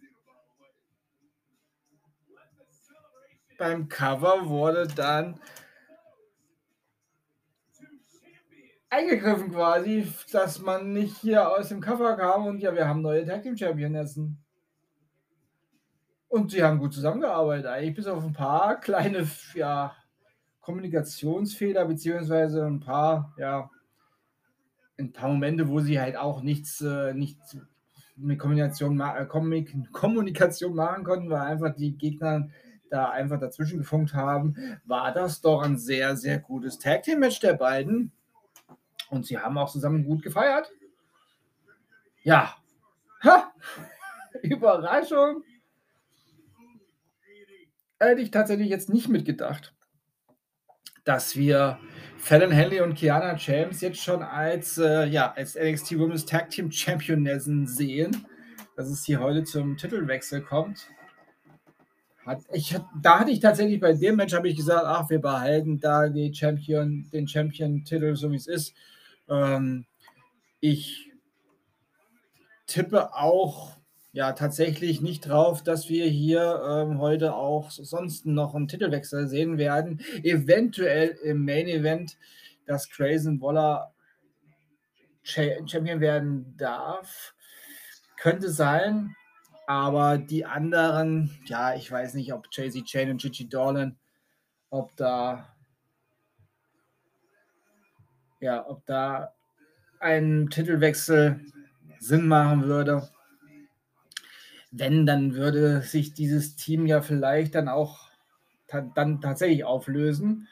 beim 3.58 3.88
Cover 3.88 4.48
wurde 4.48 4.88
dann 4.88 5.38
eingegriffen 8.90 9.52
quasi, 9.52 10.06
dass 10.32 10.60
man 10.60 10.92
nicht 10.92 11.16
hier 11.18 11.48
aus 11.48 11.68
dem 11.68 11.80
Cover 11.80 12.16
kam 12.16 12.46
und 12.46 12.60
ja, 12.60 12.74
wir 12.74 12.88
haben 12.88 13.02
neue 13.02 13.26
Tag 13.26 13.42
Team 13.42 13.56
Championessen. 13.56 14.38
Und 16.28 16.50
sie 16.50 16.62
haben 16.62 16.78
gut 16.78 16.92
zusammengearbeitet, 16.92 17.66
eigentlich 17.66 17.96
bis 17.96 18.06
auf 18.06 18.24
ein 18.24 18.34
paar 18.34 18.80
kleine 18.80 19.26
ja, 19.54 19.96
Kommunikationsfehler, 20.60 21.86
beziehungsweise 21.86 22.66
ein 22.66 22.80
paar, 22.80 23.34
ja, 23.38 23.70
ein 24.98 25.12
paar 25.12 25.30
Momente, 25.30 25.68
wo 25.68 25.80
sie 25.80 26.00
halt 26.00 26.16
auch 26.16 26.42
nichts, 26.42 26.80
äh, 26.82 27.14
nichts 27.14 27.56
mit 28.16 28.38
Kommunikation, 28.38 29.00
äh, 29.00 29.26
Kommunikation 29.26 30.74
machen 30.74 31.04
konnten, 31.04 31.30
weil 31.30 31.40
einfach 31.40 31.74
die 31.74 31.96
Gegner 31.96 32.48
da 32.90 33.10
einfach 33.10 33.38
dazwischen 33.38 33.78
gefunkt 33.78 34.14
haben, 34.14 34.56
war 34.84 35.12
das 35.12 35.40
doch 35.40 35.62
ein 35.62 35.78
sehr, 35.78 36.16
sehr 36.16 36.38
gutes 36.38 36.78
Tag 36.78 37.02
Team 37.02 37.20
Match 37.20 37.40
der 37.40 37.54
beiden. 37.54 38.12
Und 39.10 39.26
sie 39.26 39.38
haben 39.38 39.58
auch 39.58 39.70
zusammen 39.70 40.04
gut 40.04 40.22
gefeiert. 40.22 40.70
Ja. 42.22 42.56
Ha! 43.24 43.52
Überraschung. 44.42 45.42
Hätte 47.98 48.20
ich 48.20 48.30
tatsächlich 48.30 48.68
jetzt 48.68 48.90
nicht 48.90 49.08
mitgedacht, 49.08 49.74
dass 51.04 51.36
wir 51.36 51.80
Fallon 52.16 52.52
Henley 52.52 52.80
und 52.80 52.94
Kiana 52.94 53.34
James 53.36 53.80
jetzt 53.80 54.00
schon 54.00 54.22
als, 54.22 54.78
äh, 54.78 55.06
ja, 55.06 55.32
als 55.32 55.56
NXT 55.56 55.98
Women's 55.98 56.24
Tag 56.24 56.50
Team 56.50 56.70
Championessen 56.70 57.66
sehen. 57.66 58.26
dass 58.76 58.88
es 58.88 59.04
hier 59.04 59.18
heute 59.18 59.42
zum 59.42 59.76
Titelwechsel 59.76 60.40
kommt. 60.40 60.86
Hat, 62.24 62.42
ich, 62.52 62.76
da 63.02 63.18
hatte 63.18 63.32
ich 63.32 63.40
tatsächlich 63.40 63.80
bei 63.80 63.92
dem 63.92 64.14
Match 64.14 64.34
habe 64.34 64.48
ich 64.48 64.56
gesagt, 64.56 64.84
ach, 64.84 65.10
wir 65.10 65.18
behalten 65.18 65.80
da 65.80 66.08
die 66.08 66.32
Champion, 66.32 67.08
den 67.12 67.26
Champion-Titel, 67.26 68.14
so 68.14 68.30
wie 68.30 68.36
es 68.36 68.46
ist. 68.46 68.76
Ähm, 69.28 69.86
ich 70.60 71.12
tippe 72.66 73.14
auch 73.14 73.76
ja 74.12 74.32
tatsächlich 74.32 75.00
nicht 75.00 75.28
drauf, 75.28 75.62
dass 75.62 75.88
wir 75.88 76.06
hier 76.06 76.62
ähm, 76.68 76.98
heute 76.98 77.34
auch 77.34 77.70
sonst 77.70 78.26
noch 78.26 78.54
einen 78.54 78.68
Titelwechsel 78.68 79.28
sehen 79.28 79.58
werden. 79.58 80.00
Eventuell 80.22 81.10
im 81.22 81.44
Main 81.44 81.68
Event, 81.68 82.18
dass 82.66 82.90
Grayson 82.90 83.40
Waller 83.40 83.94
Champion 85.22 86.00
werden 86.00 86.56
darf. 86.56 87.34
Könnte 88.16 88.50
sein. 88.50 89.14
Aber 89.66 90.16
die 90.16 90.46
anderen, 90.46 91.38
ja, 91.44 91.74
ich 91.74 91.90
weiß 91.90 92.14
nicht, 92.14 92.32
ob 92.32 92.48
Jay-Z 92.50 92.86
Chain 92.86 93.10
und 93.10 93.20
Gigi 93.20 93.48
Dolan, 93.48 93.98
ob 94.70 94.96
da, 94.96 95.54
ja, 98.40 98.68
ob 98.68 98.84
da 98.86 99.34
ein 100.00 100.48
Titelwechsel 100.50 101.40
Sinn 101.98 102.28
machen 102.28 102.64
würde. 102.64 103.08
Wenn, 104.70 105.06
dann 105.06 105.34
würde 105.34 105.82
sich 105.82 106.14
dieses 106.14 106.56
Team 106.56 106.86
ja 106.86 107.00
vielleicht 107.00 107.54
dann 107.54 107.68
auch 107.68 108.08
dann 108.68 109.20
tatsächlich 109.20 109.64
auflösen. 109.64 110.46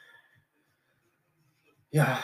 Ja, 1.91 2.19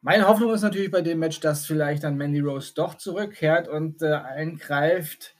meine 0.00 0.26
Hoffnung 0.26 0.52
ist 0.52 0.62
natürlich 0.62 0.90
bei 0.90 1.02
dem 1.02 1.18
Match, 1.18 1.40
dass 1.40 1.66
vielleicht 1.66 2.04
dann 2.04 2.16
Mandy 2.16 2.40
Rose 2.40 2.72
doch 2.74 2.94
zurückkehrt 2.94 3.68
und 3.68 4.02
äh, 4.02 4.14
eingreift 4.14 5.36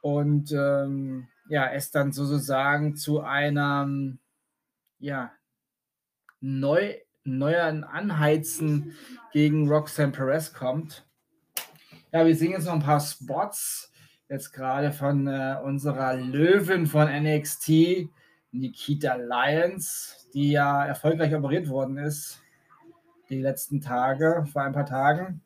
und 0.00 0.52
ähm, 0.52 1.28
ja, 1.48 1.70
es 1.70 1.90
dann 1.90 2.12
sozusagen 2.12 2.96
zu 2.96 3.20
einem 3.20 4.20
ja, 4.98 5.32
neu, 6.40 6.94
neuen 7.24 7.84
Anheizen 7.84 8.96
gegen 9.32 9.68
Roxanne 9.68 10.12
Perez 10.12 10.52
kommt. 10.52 11.06
Ja, 12.12 12.26
wir 12.26 12.34
sehen 12.34 12.52
jetzt 12.52 12.66
noch 12.66 12.74
ein 12.74 12.82
paar 12.82 13.00
Spots, 13.00 13.92
jetzt 14.28 14.52
gerade 14.52 14.92
von 14.92 15.26
äh, 15.26 15.56
unserer 15.64 16.14
Löwin 16.16 16.86
von 16.86 17.08
NXT, 17.08 18.08
Nikita 18.52 19.14
Lyons, 19.14 20.28
die 20.34 20.50
ja 20.52 20.84
erfolgreich 20.84 21.34
operiert 21.34 21.68
worden 21.68 21.98
ist 21.98 22.40
die 23.30 23.40
letzten 23.40 23.80
Tage, 23.80 24.44
vor 24.52 24.62
ein 24.62 24.72
paar 24.72 24.86
Tagen. 24.86 25.40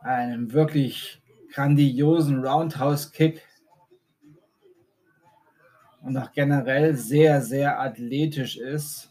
Einem 0.00 0.52
wirklich 0.52 1.22
grandiosen 1.52 2.44
Roundhouse-Kick 2.44 3.42
und 6.02 6.16
auch 6.16 6.32
generell 6.32 6.96
sehr, 6.96 7.40
sehr 7.42 7.80
athletisch 7.80 8.56
ist. 8.56 9.09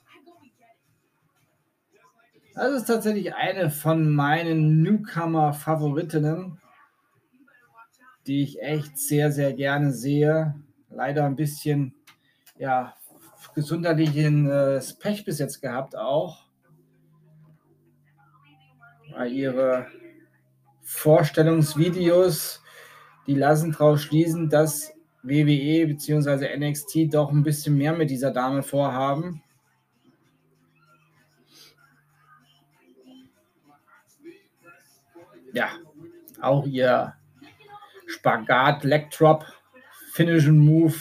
Das 2.59 2.73
ist 2.73 2.87
tatsächlich 2.87 3.35
eine 3.35 3.69
von 3.69 4.09
meinen 4.09 4.83
Newcomer-Favoritinnen, 4.83 6.59
die 8.27 8.43
ich 8.43 8.61
echt 8.61 8.99
sehr, 8.99 9.31
sehr 9.31 9.53
gerne 9.53 9.93
sehe. 9.93 10.55
Leider 10.89 11.23
ein 11.23 11.37
bisschen 11.37 11.95
ja, 12.57 12.95
gesundheitlichen 13.55 14.49
äh, 14.49 14.81
Pech 14.99 15.23
bis 15.23 15.39
jetzt 15.39 15.61
gehabt 15.61 15.95
auch. 15.95 16.47
Weil 19.13 19.31
ihre 19.31 19.87
Vorstellungsvideos, 20.81 22.61
die 23.25 23.35
lassen 23.35 23.71
daraus 23.71 24.01
schließen, 24.01 24.49
dass 24.49 24.91
WWE 25.23 25.87
bzw. 25.87 26.57
NXT 26.57 27.13
doch 27.13 27.31
ein 27.31 27.43
bisschen 27.43 27.77
mehr 27.77 27.93
mit 27.93 28.09
dieser 28.09 28.31
Dame 28.31 28.63
vorhaben. 28.63 29.43
Ja, 35.53 35.69
auch 36.41 36.65
ihr 36.65 37.15
Spagat, 38.07 38.83
Leg 38.83 39.09
Drop, 39.11 39.45
Finishing 40.13 40.57
Move. 40.57 40.95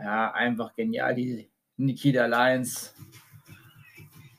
Ja, 0.00 0.32
einfach 0.32 0.74
genial, 0.74 1.14
die 1.14 1.50
Nikita 1.76 2.22
Alliance. 2.24 2.90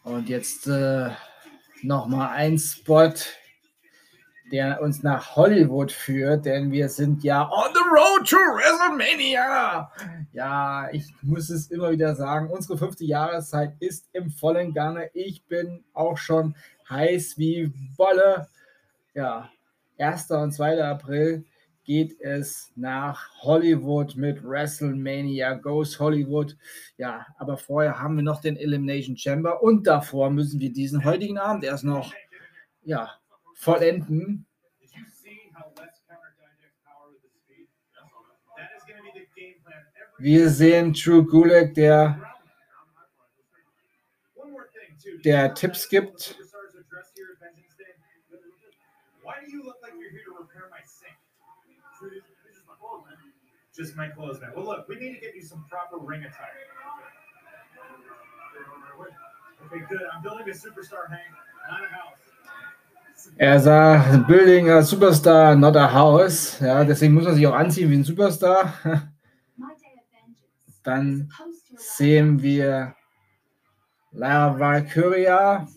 Und 0.03 0.29
jetzt 0.29 0.67
äh, 0.67 1.09
nochmal 1.81 2.29
ein 2.35 2.59
Spot, 2.59 3.13
der 4.55 4.81
uns 4.81 5.03
nach 5.03 5.35
Hollywood 5.35 5.91
führt, 5.91 6.45
denn 6.45 6.71
wir 6.71 6.87
sind 6.87 7.25
ja 7.25 7.43
on 7.51 7.73
the 7.73 7.89
road 7.89 8.25
to 8.25 8.37
WrestleMania. 8.37 9.91
Ja, 10.31 10.87
ich 10.93 11.13
muss 11.21 11.49
es 11.49 11.69
immer 11.71 11.91
wieder 11.91 12.15
sagen, 12.15 12.49
unsere 12.49 12.77
fünfte 12.77 13.03
Jahreszeit 13.03 13.73
ist 13.81 14.07
im 14.13 14.29
vollen 14.29 14.73
Gange. 14.73 15.09
Ich 15.13 15.43
bin 15.43 15.83
auch 15.91 16.17
schon 16.17 16.55
heiß 16.89 17.37
wie 17.37 17.73
Wolle. 17.97 18.47
Ja, 19.13 19.49
1. 19.99 20.31
und 20.31 20.53
2. 20.53 20.81
April 20.85 21.43
geht 21.83 22.17
es 22.21 22.71
nach 22.77 23.27
Hollywood 23.41 24.15
mit 24.15 24.41
WrestleMania 24.41 25.55
Goes 25.55 25.99
Hollywood. 25.99 26.55
Ja, 26.95 27.25
aber 27.37 27.57
vorher 27.57 28.01
haben 28.01 28.15
wir 28.15 28.23
noch 28.23 28.39
den 28.39 28.55
Elimination 28.55 29.17
Chamber 29.17 29.61
und 29.61 29.85
davor 29.85 30.29
müssen 30.29 30.61
wir 30.61 30.71
diesen 30.71 31.03
heutigen 31.03 31.37
Abend 31.37 31.65
erst 31.65 31.83
noch 31.83 32.13
ja, 32.85 33.09
vollenden. 33.55 34.45
Wir 40.17 40.49
sehen 40.49 40.93
Drew 40.93 41.23
Gulak, 41.25 41.73
der, 41.73 42.21
der 45.23 45.53
Tipps 45.53 45.89
gibt. 45.89 46.37
Just 53.77 53.97
my 53.97 54.07
clothes, 54.07 54.39
man. 54.39 54.51
Well, 54.55 54.63
look, 54.63 54.87
we 54.87 54.95
need 54.95 55.15
to 55.15 55.19
get 55.19 55.35
you 55.35 55.41
some 55.41 55.65
proper 55.69 55.97
ring 55.97 56.23
attire. 56.23 56.47
Okay, 59.65 59.83
good. 59.89 60.01
I'm 60.13 60.23
building 60.23 60.47
a 60.47 60.53
superstar, 60.53 61.09
Hank, 61.09 61.27
not 61.69 61.83
a 61.83 61.87
house. 61.87 62.24
Er 63.37 63.59
sah 63.59 64.17
Building 64.27 64.69
a 64.69 64.81
Superstar, 64.81 65.55
not 65.55 65.75
a 65.75 65.91
House. 65.91 66.59
Ja, 66.59 66.83
deswegen 66.83 67.13
muss 67.13 67.25
man 67.25 67.35
sich 67.35 67.45
auch 67.47 67.53
anziehen 67.53 67.89
wie 67.91 67.95
ein 67.95 68.03
Superstar. 68.03 68.73
Dann 70.83 71.31
sehen 71.75 72.41
wir 72.41 72.95
La 74.11 74.57
Valkyria. 74.59 75.67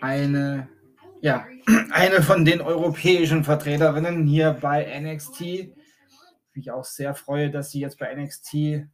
Eine 0.00 0.68
ja, 1.22 1.46
eine 1.90 2.22
von 2.22 2.44
den 2.44 2.60
europäischen 2.60 3.44
Vertreterinnen 3.44 4.26
hier 4.26 4.56
bei 4.58 4.86
NXT. 5.00 5.70
Ich 6.54 6.70
auch 6.70 6.84
sehr 6.84 7.14
freue, 7.14 7.50
dass 7.50 7.70
sie 7.70 7.80
jetzt 7.80 7.98
bei 7.98 8.14
NXT 8.14 8.86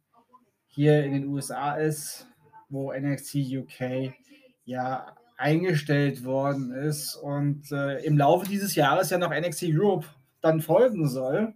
hier 0.67 1.03
in 1.03 1.13
den 1.13 1.27
USA 1.27 1.75
ist, 1.75 2.27
wo 2.69 2.91
NXT 2.91 3.35
UK 3.35 4.13
ja 4.67 5.15
eingestellt 5.37 6.23
worden 6.23 6.71
ist 6.71 7.15
und 7.15 7.71
äh, 7.71 8.03
im 8.03 8.17
Laufe 8.17 8.47
dieses 8.47 8.75
Jahres 8.75 9.09
ja 9.09 9.17
noch 9.17 9.31
NXT 9.31 9.65
Europe 9.69 10.05
dann 10.41 10.61
folgen 10.61 11.07
soll. 11.07 11.53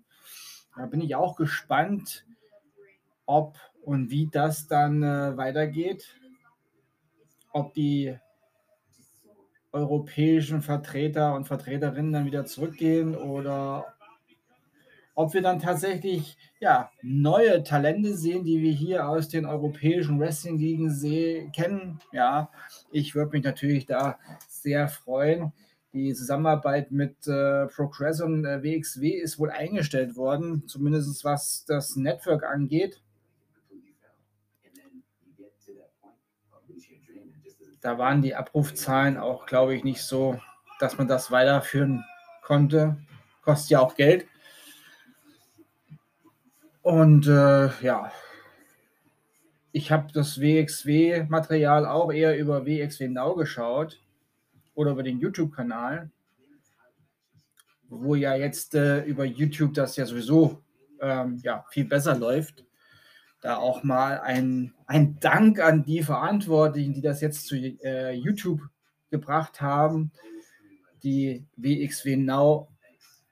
Da 0.78 0.86
bin 0.86 1.02
ich 1.02 1.16
auch 1.16 1.36
gespannt, 1.36 2.26
ob 3.26 3.58
und 3.84 4.10
wie 4.12 4.30
das 4.32 4.68
dann 4.68 5.04
äh, 5.04 5.36
weitergeht. 5.36 6.16
Ob 7.52 7.74
die 7.74 8.16
europäischen 9.74 10.62
Vertreter 10.62 11.36
und 11.36 11.46
Vertreterinnen 11.46 12.14
dann 12.14 12.26
wieder 12.26 12.46
zurückgehen 12.46 13.16
oder 13.16 13.91
ob 15.16 15.34
wir 15.34 15.42
dann 15.42 15.60
tatsächlich 15.60 16.38
ja, 16.60 16.92
neue 17.02 17.64
Talente 17.64 18.16
sehen, 18.16 18.44
die 18.44 18.62
wir 18.62 18.72
hier 18.72 19.08
aus 19.08 19.30
den 19.30 19.46
europäischen 19.46 20.20
Wrestling-Ligen 20.20 21.52
kennen. 21.52 22.00
Ja, 22.12 22.50
ich 22.92 23.16
würde 23.16 23.32
mich 23.32 23.44
natürlich 23.44 23.86
da 23.86 24.20
sehr 24.48 24.88
freuen. 24.88 25.54
Die 25.94 26.14
Zusammenarbeit 26.14 26.92
mit 26.92 27.28
äh, 27.28 27.68
Progress 27.68 28.22
und 28.22 28.46
äh, 28.46 28.64
WXW 28.64 29.10
ist 29.10 29.40
wohl 29.40 29.50
eingestellt 29.50 30.16
worden, 30.16 30.66
zumindest 30.66 31.26
was 31.26 31.66
das 31.66 31.98
Network 31.98 32.44
angeht. 32.46 33.02
da 37.82 37.98
waren 37.98 38.22
die 38.22 38.36
Abrufzahlen 38.36 39.18
auch, 39.18 39.46
glaube 39.46 39.76
ich, 39.76 39.84
nicht 39.84 40.04
so, 40.04 40.40
dass 40.80 40.98
man 40.98 41.08
das 41.08 41.32
weiterführen 41.32 42.06
konnte. 42.42 42.98
Kostet 43.42 43.72
ja 43.72 43.80
auch 43.80 43.96
Geld. 43.96 44.28
Und 46.82 47.28
äh, 47.28 47.70
ja, 47.84 48.12
ich 49.72 49.92
habe 49.92 50.12
das 50.14 50.42
WXW-Material 50.42 51.86
auch 51.86 52.12
eher 52.12 52.38
über 52.38 52.66
WXW 52.66 53.08
Now 53.08 53.36
geschaut 53.36 54.02
oder 54.74 54.92
über 54.92 55.04
den 55.04 55.20
YouTube-Kanal, 55.20 56.10
wo 57.88 58.16
ja 58.16 58.36
jetzt 58.36 58.76
äh, 58.76 59.04
über 59.04 59.26
YouTube 59.26 59.74
das 59.74 59.96
ja 59.96 60.06
sowieso 60.06 60.62
ähm, 61.00 61.40
ja, 61.44 61.66
viel 61.70 61.86
besser 61.86 62.18
läuft. 62.18 62.66
Da 63.42 63.58
auch 63.58 63.84
mal 63.84 64.20
ein, 64.20 64.74
ein 64.86 65.20
Dank 65.20 65.60
an 65.60 65.84
die 65.84 66.04
Verantwortlichen, 66.04 66.94
die 66.94 67.02
das 67.02 67.22
jetzt 67.22 67.48
zu 67.48 67.56
äh, 67.56 68.12
YouTube 68.14 68.62
gebracht 69.10 69.62
haben, 69.62 70.12
die 71.04 71.46
WXW 71.56 72.18
Now 72.18 72.68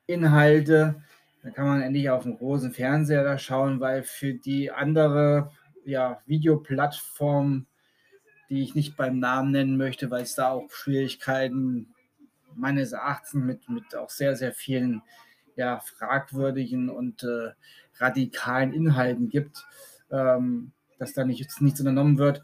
Inhalte. 0.08 1.04
Da 1.50 1.56
kann 1.56 1.66
man 1.66 1.82
endlich 1.82 2.12
auf 2.12 2.24
dem 2.24 2.38
großen 2.38 2.74
Fernseher 2.74 3.24
da 3.24 3.40
schauen, 3.40 3.80
weil 3.80 4.04
für 4.04 4.36
die 4.36 4.70
andere 4.70 5.50
ja, 5.84 6.22
Videoplattform, 6.28 7.66
die 8.52 8.62
ich 8.62 8.76
nicht 8.76 8.96
beim 8.96 9.18
Namen 9.18 9.50
nennen 9.50 9.76
möchte, 9.76 10.12
weil 10.12 10.22
es 10.22 10.36
da 10.36 10.52
auch 10.52 10.70
Schwierigkeiten 10.70 11.96
meines 12.54 12.92
Erachtens 12.92 13.34
mit, 13.34 13.68
mit 13.68 13.96
auch 13.96 14.12
sehr, 14.12 14.36
sehr 14.36 14.52
vielen 14.52 15.02
ja, 15.56 15.80
fragwürdigen 15.80 16.88
und 16.88 17.24
äh, 17.24 17.54
radikalen 17.98 18.72
Inhalten 18.72 19.30
gibt, 19.30 19.66
ähm, 20.12 20.72
dass 21.00 21.14
da 21.14 21.26
nicht, 21.26 21.50
nichts 21.62 21.80
unternommen 21.80 22.20
wird. 22.20 22.44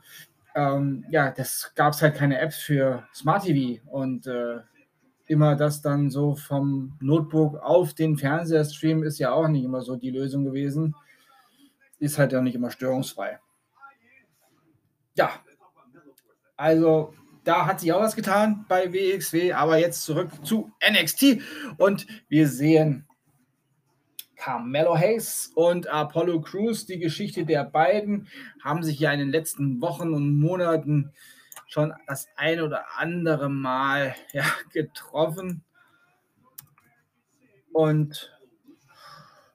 Ähm, 0.56 1.06
ja, 1.12 1.30
das 1.30 1.74
gab 1.76 1.94
es 1.94 2.02
halt 2.02 2.16
keine 2.16 2.40
Apps 2.40 2.58
für 2.58 3.08
Smart 3.14 3.44
TV 3.44 3.84
und 3.86 4.26
äh, 4.26 4.62
immer 5.28 5.56
das 5.56 5.82
dann 5.82 6.10
so 6.10 6.36
vom 6.36 6.98
Notebook 7.02 7.58
auf 7.58 7.94
den 7.94 8.18
Fernseher 8.18 8.66
streamen 8.66 9.04
ist 9.04 9.20
ja 9.20 9.32
auch 9.32 9.48
nicht 9.48 9.64
immer 9.64 9.82
so 9.82 9.96
die 9.96 10.12
Lösung 10.12 10.44
gewesen. 10.46 10.96
Ist 12.00 12.18
halt 12.20 12.32
ja 12.32 12.42
nicht 12.42 12.56
immer 12.56 12.72
störungsfrei. 12.72 13.40
Ja, 15.16 15.32
also 16.58 17.14
da 17.44 17.66
hat 17.66 17.80
sich 17.80 17.94
auch 17.94 18.02
was 18.02 18.16
getan 18.16 18.66
bei 18.68 18.92
WXW, 18.92 19.54
aber 19.54 19.78
jetzt 19.78 20.04
zurück 20.04 20.30
zu 20.44 20.72
NXT 20.88 21.42
und 21.78 22.06
wir 22.28 22.48
sehen 22.48 23.08
Carmelo 24.36 24.98
Hayes 24.98 25.52
und 25.56 25.88
Apollo 25.88 26.42
Crews. 26.42 26.86
Die 26.86 27.00
Geschichte 27.00 27.46
der 27.46 27.64
beiden 27.64 28.28
haben 28.64 28.84
sich 28.84 29.00
ja 29.00 29.12
in 29.12 29.20
den 29.20 29.30
letzten 29.30 29.82
Wochen 29.82 30.14
und 30.14 30.38
Monaten 30.38 31.14
schon 31.68 31.94
das 32.08 32.28
ein 32.36 32.62
oder 32.62 32.86
andere 32.98 33.50
Mal 33.50 34.16
ja, 34.34 34.46
getroffen. 34.72 35.64
Und 37.72 38.32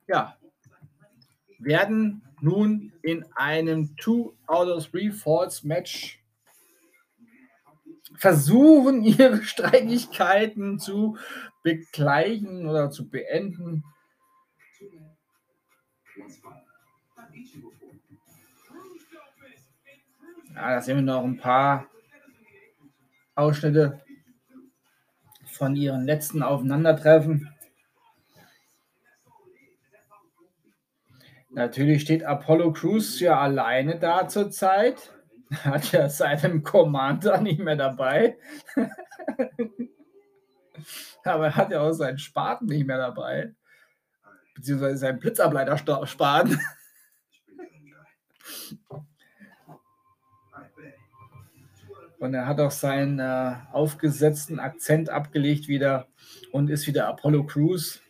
ja, 0.07 0.37
werden 1.59 2.23
nun 2.41 2.93
in 3.03 3.25
einem 3.35 3.97
Two 3.97 4.35
out 4.47 4.69
of 4.69 4.87
Three 4.89 5.11
Falls 5.11 5.63
Match 5.63 6.21
versuchen, 8.17 9.03
ihre 9.05 9.43
Streitigkeiten 9.43 10.79
zu 10.79 11.17
begleichen 11.63 12.67
oder 12.67 12.91
zu 12.91 13.09
beenden. 13.09 13.85
Ja, 20.55 20.75
da 20.75 20.83
sehen 20.83 20.97
wir 20.97 21.03
noch 21.03 21.25
ein 21.25 21.39
paar 21.39 21.90
Ausschnitte 23.41 24.01
von 25.47 25.77
ihren 25.77 26.05
letzten 26.05 26.43
Aufeinandertreffen. 26.43 27.49
Natürlich 31.51 32.03
steht 32.03 32.25
Apollo 32.25 32.73
Crews 32.73 33.21
ja 33.21 33.41
alleine 33.41 33.99
da 33.99 34.29
zurzeit. 34.29 35.13
Hat 35.65 35.93
ja 35.93 36.09
seinen 36.09 36.63
Commander 36.63 37.41
nicht 37.41 37.61
mehr 37.61 37.77
dabei. 37.77 38.39
Aber 41.25 41.47
er 41.47 41.57
hat 41.57 41.71
ja 41.71 41.83
auch 41.83 41.93
seinen 41.93 42.19
Spaten 42.19 42.67
nicht 42.67 42.87
mehr 42.87 42.97
dabei. 42.97 43.55
Beziehungsweise 44.55 44.97
seinen 44.97 45.19
Blitzableiter-Spaten. 45.19 46.59
Und 52.21 52.35
er 52.35 52.47
hat 52.47 52.61
auch 52.61 52.71
seinen 52.71 53.19
äh, 53.19 53.57
aufgesetzten 53.73 54.61
Akzent 54.61 55.09
abgelegt 55.09 55.69
wieder 55.69 56.07
und 56.53 56.69
ist 56.69 56.87
wieder 56.87 57.09
Apollo 57.09 57.47
Crews. 57.47 58.03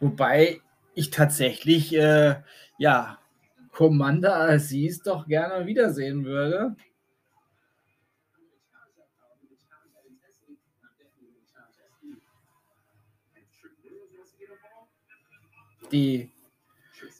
Wobei 0.00 0.60
ich 0.96 1.10
tatsächlich, 1.10 1.94
äh, 1.94 2.42
ja, 2.78 3.18
Commander 3.70 4.40
Aziz 4.40 5.00
doch 5.02 5.28
gerne 5.28 5.64
wiedersehen 5.66 6.24
würde. 6.24 6.74
Die 15.92 16.32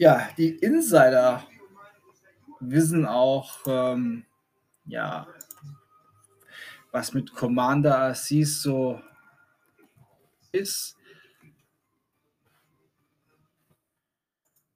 ja, 0.03 0.29
die 0.37 0.57
Insider 0.57 1.47
wissen 2.59 3.07
auch, 3.07 3.59
ähm, 3.69 4.25
ja, 4.85 5.29
was 6.91 7.15
mit 7.15 7.33
Commander 7.33 7.97
Assis 8.01 8.63
so 8.63 9.01
ist. 10.51 10.97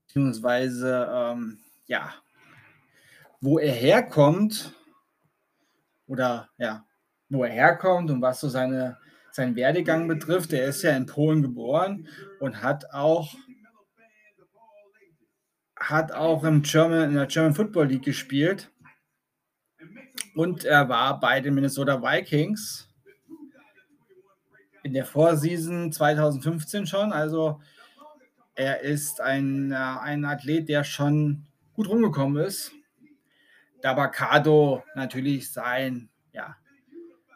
Beziehungsweise, 0.06 1.10
ähm, 1.12 1.58
ja, 1.86 2.14
wo 3.40 3.58
er 3.58 3.72
herkommt 3.72 4.72
oder 6.06 6.48
ja, 6.56 6.86
wo 7.30 7.42
er 7.42 7.50
herkommt 7.50 8.12
und 8.12 8.22
was 8.22 8.38
so 8.38 8.48
seine, 8.48 8.96
seinen 9.32 9.56
Werdegang 9.56 10.06
betrifft. 10.06 10.52
Er 10.52 10.66
ist 10.68 10.82
ja 10.82 10.96
in 10.96 11.06
Polen 11.06 11.42
geboren 11.42 12.06
und 12.38 12.62
hat 12.62 12.92
auch 12.92 13.34
hat 15.90 16.12
auch 16.12 16.44
im 16.44 16.62
German, 16.62 17.11
in 17.11 17.14
der 17.14 17.27
German 17.27 17.55
Football 17.55 17.87
League 17.87 18.05
gespielt. 18.05 18.70
Und 20.35 20.64
er 20.64 20.88
war 20.88 21.18
bei 21.20 21.40
den 21.40 21.55
Minnesota 21.55 22.03
Vikings 22.03 22.88
in 24.83 24.92
der 24.92 25.05
Vorseason 25.05 25.92
2015 25.92 26.87
schon. 26.87 27.12
Also 27.12 27.61
er 28.55 28.81
ist 28.81 29.20
ein, 29.20 29.72
äh, 29.72 29.75
ein 29.75 30.25
Athlet, 30.25 30.68
der 30.68 30.85
schon 30.85 31.46
gut 31.75 31.88
rumgekommen 31.88 32.44
ist. 32.44 32.72
Da 33.83 33.94
Bacado 33.94 34.83
natürlich 34.94 35.53
sein, 35.53 36.09
ja, 36.33 36.57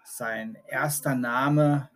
sein 0.05 0.57
erster 0.69 1.15
Name 1.15 1.91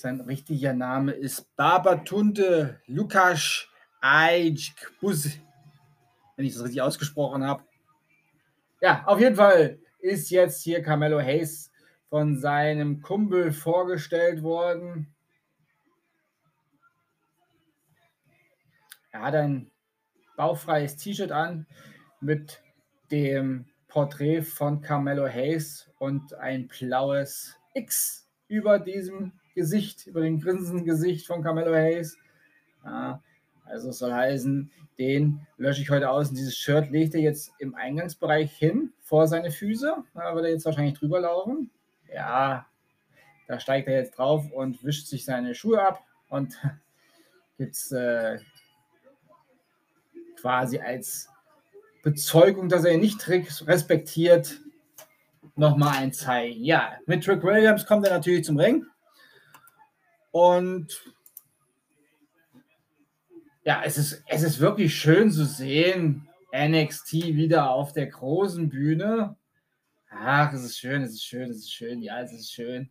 sein 0.00 0.20
richtiger 0.20 0.74
Name 0.74 1.12
ist 1.12 1.54
Babatunde 1.56 2.80
Lukas 2.86 3.66
Aijkbus, 4.00 5.38
wenn 6.36 6.44
ich 6.46 6.54
das 6.54 6.62
richtig 6.62 6.82
ausgesprochen 6.82 7.44
habe. 7.44 7.64
Ja, 8.80 9.04
auf 9.06 9.18
jeden 9.18 9.36
Fall 9.36 9.80
ist 9.98 10.30
jetzt 10.30 10.62
hier 10.62 10.82
Carmelo 10.82 11.20
Hayes 11.20 11.72
von 12.08 12.38
seinem 12.38 13.02
Kumpel 13.02 13.52
vorgestellt 13.52 14.42
worden. 14.42 15.12
Er 19.10 19.22
hat 19.22 19.34
ein 19.34 19.70
baufreies 20.36 20.96
T-Shirt 20.96 21.32
an 21.32 21.66
mit 22.20 22.62
dem 23.10 23.66
Porträt 23.88 24.42
von 24.42 24.80
Carmelo 24.80 25.26
Hayes 25.26 25.90
und 25.98 26.34
ein 26.34 26.68
blaues 26.68 27.56
X 27.74 28.28
über 28.46 28.78
diesem 28.78 29.32
Gesicht, 29.58 30.06
über 30.06 30.22
dem 30.22 30.40
grinsenden 30.40 30.84
Gesicht 30.84 31.26
von 31.26 31.42
Carmelo 31.42 31.74
Hayes. 31.74 32.16
Ja, 32.84 33.20
also 33.64 33.90
es 33.90 33.98
soll 33.98 34.12
heißen, 34.12 34.70
den 34.98 35.46
lösche 35.56 35.82
ich 35.82 35.90
heute 35.90 36.10
aus 36.10 36.28
und 36.28 36.38
dieses 36.38 36.56
Shirt 36.56 36.90
legt 36.90 37.14
er 37.14 37.20
jetzt 37.20 37.52
im 37.58 37.74
Eingangsbereich 37.74 38.52
hin 38.56 38.92
vor 39.02 39.26
seine 39.26 39.50
Füße. 39.50 39.96
Da 40.14 40.34
wird 40.34 40.44
er 40.44 40.52
jetzt 40.52 40.64
wahrscheinlich 40.64 40.98
drüber 40.98 41.20
laufen. 41.20 41.70
Ja, 42.12 42.66
da 43.48 43.58
steigt 43.58 43.88
er 43.88 43.96
jetzt 43.96 44.16
drauf 44.16 44.50
und 44.52 44.82
wischt 44.84 45.06
sich 45.08 45.24
seine 45.24 45.54
Schuhe 45.54 45.82
ab 45.82 46.02
und 46.28 46.54
jetzt 47.58 47.92
äh, 47.92 48.38
quasi 50.40 50.78
als 50.78 51.28
Bezeugung, 52.02 52.68
dass 52.68 52.84
er 52.84 52.94
ihn 52.94 53.00
nicht 53.00 53.28
respektiert, 53.28 54.60
nochmal 55.56 55.96
ein 55.98 56.12
Zeichen. 56.12 56.64
Ja, 56.64 56.92
mit 57.06 57.24
Trick 57.24 57.42
Williams 57.42 57.84
kommt 57.84 58.06
er 58.06 58.14
natürlich 58.14 58.44
zum 58.44 58.56
Ring. 58.56 58.86
Und 60.30 61.14
ja, 63.64 63.82
es 63.84 63.98
ist, 63.98 64.22
es 64.26 64.42
ist 64.42 64.60
wirklich 64.60 64.94
schön 64.94 65.30
zu 65.30 65.44
sehen, 65.44 66.28
NXT 66.54 67.12
wieder 67.12 67.70
auf 67.70 67.92
der 67.92 68.06
großen 68.06 68.68
Bühne. 68.68 69.36
Ach, 70.10 70.52
es 70.52 70.64
ist 70.64 70.78
schön, 70.78 71.02
es 71.02 71.12
ist 71.12 71.24
schön, 71.24 71.50
es 71.50 71.58
ist 71.58 71.72
schön, 71.72 72.00
ja, 72.00 72.20
es 72.20 72.32
ist 72.32 72.52
schön. 72.52 72.90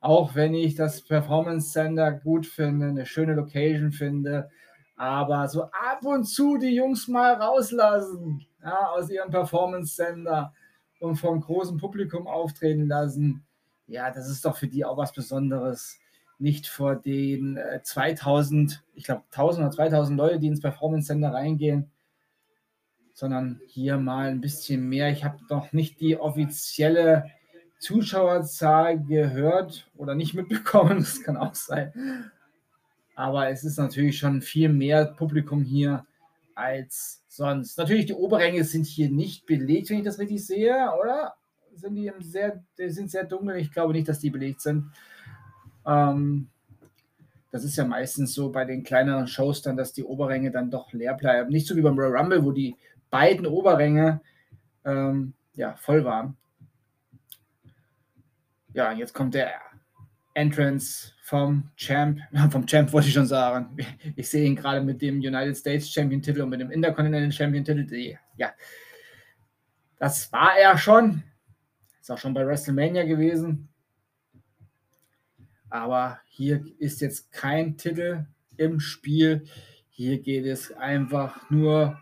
Auch 0.00 0.34
wenn 0.34 0.54
ich 0.54 0.74
das 0.74 1.02
Performance 1.02 1.72
Center 1.72 2.12
gut 2.12 2.46
finde, 2.46 2.88
eine 2.88 3.06
schöne 3.06 3.34
Location 3.34 3.92
finde, 3.92 4.50
aber 4.96 5.46
so 5.48 5.64
ab 5.64 6.04
und 6.04 6.24
zu 6.24 6.58
die 6.58 6.74
Jungs 6.74 7.06
mal 7.06 7.34
rauslassen 7.34 8.46
ja, 8.62 8.88
aus 8.88 9.10
ihrem 9.10 9.30
Performance 9.30 9.94
Center 9.94 10.52
und 11.00 11.16
vom 11.16 11.40
großen 11.40 11.78
Publikum 11.78 12.26
auftreten 12.26 12.88
lassen, 12.88 13.44
ja, 13.86 14.10
das 14.10 14.28
ist 14.28 14.44
doch 14.44 14.56
für 14.56 14.68
die 14.68 14.84
auch 14.84 14.96
was 14.96 15.12
Besonderes. 15.12 15.98
Nicht 16.40 16.66
vor 16.66 16.96
den 16.96 17.56
äh, 17.56 17.80
2000, 17.82 18.82
ich 18.94 19.04
glaube 19.04 19.22
1000 19.30 19.66
oder 19.66 19.74
2000 19.76 20.18
Leute, 20.18 20.38
die 20.40 20.48
ins 20.48 20.60
Performance 20.60 21.06
Center 21.06 21.32
reingehen, 21.32 21.90
sondern 23.14 23.60
hier 23.66 23.98
mal 23.98 24.28
ein 24.28 24.40
bisschen 24.40 24.88
mehr. 24.88 25.10
Ich 25.10 25.24
habe 25.24 25.38
noch 25.48 25.72
nicht 25.72 26.00
die 26.00 26.16
offizielle 26.16 27.26
Zuschauerzahl 27.78 28.98
gehört 29.02 29.90
oder 29.96 30.14
nicht 30.14 30.34
mitbekommen, 30.34 30.98
das 31.00 31.22
kann 31.22 31.36
auch 31.36 31.54
sein. 31.54 31.92
Aber 33.14 33.50
es 33.50 33.64
ist 33.64 33.78
natürlich 33.78 34.18
schon 34.18 34.40
viel 34.40 34.70
mehr 34.70 35.04
Publikum 35.04 35.62
hier 35.62 36.06
als 36.54 37.22
sonst. 37.28 37.76
Natürlich, 37.78 38.06
die 38.06 38.14
Oberränge 38.14 38.64
sind 38.64 38.86
hier 38.86 39.10
nicht 39.10 39.46
belegt, 39.46 39.90
wenn 39.90 39.98
ich 39.98 40.04
das 40.04 40.18
richtig 40.18 40.46
sehe, 40.46 40.90
oder? 40.98 41.34
Sind 41.74 41.94
die 41.94 42.10
sehr, 42.20 42.62
die 42.78 42.90
sind 42.90 43.10
sehr 43.10 43.24
dunkel? 43.24 43.56
Ich 43.56 43.72
glaube 43.72 43.92
nicht, 43.92 44.08
dass 44.08 44.20
die 44.20 44.30
belegt 44.30 44.60
sind. 44.60 44.90
Ähm, 45.86 46.48
das 47.50 47.64
ist 47.64 47.76
ja 47.76 47.84
meistens 47.84 48.32
so 48.32 48.50
bei 48.50 48.64
den 48.64 48.84
kleineren 48.84 49.26
Shows 49.26 49.62
dann, 49.62 49.76
dass 49.76 49.92
die 49.92 50.04
Oberränge 50.04 50.50
dann 50.50 50.70
doch 50.70 50.92
leer 50.92 51.14
bleiben. 51.14 51.50
Nicht 51.50 51.66
so 51.66 51.76
wie 51.76 51.82
beim 51.82 51.98
Royal 51.98 52.16
Rumble, 52.16 52.44
wo 52.44 52.52
die 52.52 52.76
beiden 53.10 53.46
Oberränge 53.46 54.20
ähm, 54.84 55.34
ja, 55.54 55.74
voll 55.76 56.04
waren. 56.04 56.36
Ja, 58.72 58.92
jetzt 58.92 59.12
kommt 59.12 59.34
der 59.34 59.52
Entrance 60.34 61.12
vom 61.22 61.70
Champ, 61.76 62.20
vom 62.50 62.66
Champ 62.66 62.92
wollte 62.92 63.08
ich 63.08 63.14
schon 63.14 63.26
sagen. 63.26 63.76
Ich 64.14 64.28
sehe 64.28 64.44
ihn 64.44 64.56
gerade 64.56 64.80
mit 64.80 65.02
dem 65.02 65.16
United 65.16 65.56
States 65.56 65.90
Champion 65.90 66.22
Titel 66.22 66.42
und 66.42 66.50
mit 66.50 66.60
dem 66.60 66.70
Intercontinental 66.70 67.32
Champion 67.32 67.64
Titel. 67.64 68.16
Ja, 68.36 68.52
das 69.98 70.32
war 70.32 70.56
er 70.56 70.78
schon. 70.78 71.24
Ist 72.00 72.10
auch 72.10 72.18
schon 72.18 72.32
bei 72.32 72.46
WrestleMania 72.46 73.04
gewesen. 73.04 73.69
Aber 75.70 76.20
hier 76.26 76.64
ist 76.78 77.00
jetzt 77.00 77.32
kein 77.32 77.76
Titel 77.76 78.26
im 78.56 78.80
Spiel. 78.80 79.44
Hier 79.88 80.18
geht 80.20 80.44
es 80.44 80.72
einfach 80.72 81.48
nur 81.50 81.98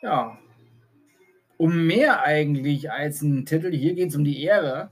ja, 0.00 0.38
um 1.56 1.86
mehr 1.86 2.22
eigentlich 2.22 2.90
als 2.90 3.22
ein 3.22 3.44
Titel. 3.44 3.72
Hier 3.72 3.94
geht 3.94 4.10
es 4.10 4.16
um 4.16 4.24
die 4.24 4.42
Ehre. 4.42 4.90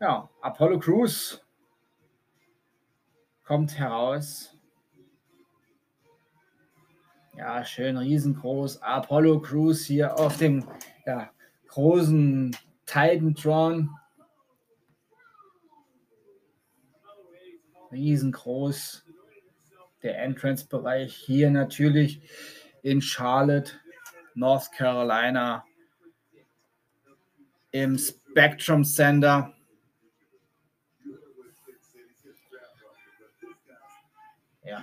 Ja, 0.00 0.30
Apollo 0.40 0.78
Crews 0.78 1.44
kommt 3.44 3.76
heraus. 3.76 4.54
Ja, 7.36 7.64
schön 7.64 7.96
riesengroß. 7.96 8.82
Apollo 8.82 9.40
Crews 9.40 9.84
hier 9.84 10.18
auf 10.18 10.38
dem 10.38 10.64
ja, 11.06 11.30
großen 11.68 12.56
Titantron. 12.86 13.90
Riesengroß. 17.90 19.04
Der 20.02 20.22
Entrance-Bereich 20.22 21.14
hier 21.14 21.50
natürlich 21.50 22.20
in 22.82 23.00
Charlotte, 23.00 23.72
North 24.34 24.70
Carolina, 24.72 25.64
im 27.72 27.98
Spectrum 27.98 28.84
Center. 28.84 29.52
Ja. 34.64 34.82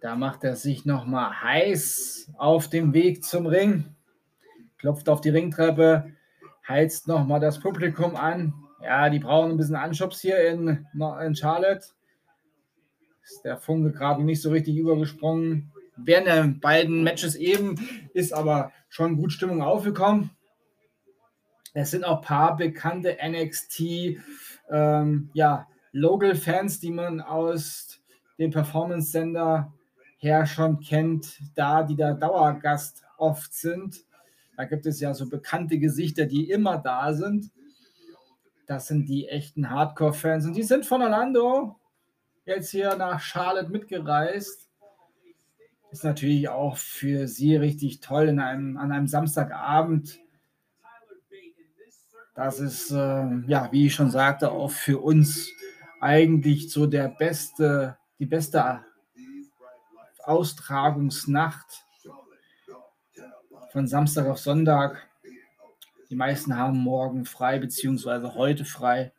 Da 0.00 0.14
macht 0.14 0.44
er 0.44 0.56
sich 0.56 0.84
nochmal 0.84 1.42
heiß 1.42 2.30
auf 2.36 2.68
dem 2.68 2.92
Weg 2.92 3.24
zum 3.24 3.46
Ring. 3.46 3.96
Klopft 4.78 5.08
auf 5.08 5.20
die 5.20 5.30
Ringtreppe, 5.30 6.12
heizt 6.68 7.08
nochmal 7.08 7.40
das 7.40 7.58
Publikum 7.58 8.14
an. 8.14 8.54
Ja, 8.86 9.10
die 9.10 9.18
brauchen 9.18 9.50
ein 9.50 9.56
bisschen 9.56 9.74
Anschubs 9.74 10.20
hier 10.20 10.46
in, 10.46 10.86
in 10.94 11.34
Charlotte. 11.34 11.88
Ist 13.24 13.44
der 13.44 13.58
Funke 13.58 13.90
gerade 13.90 14.22
nicht 14.22 14.40
so 14.40 14.50
richtig 14.50 14.76
übergesprungen. 14.76 15.72
Während 15.96 16.28
der 16.28 16.44
beiden 16.60 17.02
Matches 17.02 17.34
eben 17.34 17.80
ist 18.14 18.32
aber 18.32 18.70
schon 18.88 19.16
gut 19.16 19.32
Stimmung 19.32 19.60
aufgekommen. 19.60 20.30
Es 21.74 21.90
sind 21.90 22.04
auch 22.04 22.18
ein 22.18 22.24
paar 22.24 22.56
bekannte 22.56 23.16
NXT 23.20 24.20
ähm, 24.70 25.30
ja, 25.34 25.66
Local-Fans, 25.90 26.78
die 26.78 26.92
man 26.92 27.20
aus 27.20 28.00
den 28.38 28.52
Performance-Sender 28.52 29.74
her 30.18 30.46
schon 30.46 30.78
kennt, 30.78 31.40
da 31.56 31.82
die 31.82 31.96
da 31.96 32.14
Dauergast 32.14 33.02
oft 33.18 33.52
sind. 33.52 34.04
Da 34.56 34.64
gibt 34.64 34.86
es 34.86 35.00
ja 35.00 35.12
so 35.12 35.28
bekannte 35.28 35.80
Gesichter, 35.80 36.26
die 36.26 36.50
immer 36.50 36.78
da 36.78 37.12
sind. 37.12 37.50
Das 38.66 38.88
sind 38.88 39.08
die 39.08 39.28
echten 39.28 39.70
Hardcore-Fans 39.70 40.46
und 40.46 40.54
die 40.54 40.62
sind 40.62 40.86
von 40.86 41.02
Orlando 41.02 41.76
jetzt 42.44 42.70
hier 42.70 42.96
nach 42.96 43.20
Charlotte 43.20 43.70
mitgereist. 43.70 44.68
Ist 45.90 46.04
natürlich 46.04 46.48
auch 46.48 46.76
für 46.76 47.28
sie 47.28 47.56
richtig 47.56 48.00
toll 48.00 48.28
in 48.28 48.40
einem, 48.40 48.76
an 48.76 48.92
einem 48.92 49.06
Samstagabend. 49.06 50.18
Das 52.34 52.60
ist, 52.60 52.90
äh, 52.90 53.40
ja, 53.46 53.68
wie 53.72 53.86
ich 53.86 53.94
schon 53.94 54.10
sagte, 54.10 54.50
auch 54.50 54.70
für 54.70 54.98
uns 54.98 55.48
eigentlich 56.00 56.70
so 56.70 56.86
der 56.86 57.08
beste 57.08 57.96
die 58.18 58.26
beste 58.26 58.84
Austragungsnacht 60.24 61.84
von 63.72 63.86
Samstag 63.86 64.26
auf 64.26 64.38
Sonntag. 64.38 65.06
Die 66.16 66.18
meisten 66.18 66.56
haben 66.56 66.78
morgen 66.78 67.26
frei, 67.26 67.58
beziehungsweise 67.58 68.34
heute 68.34 68.64
frei. 68.64 69.12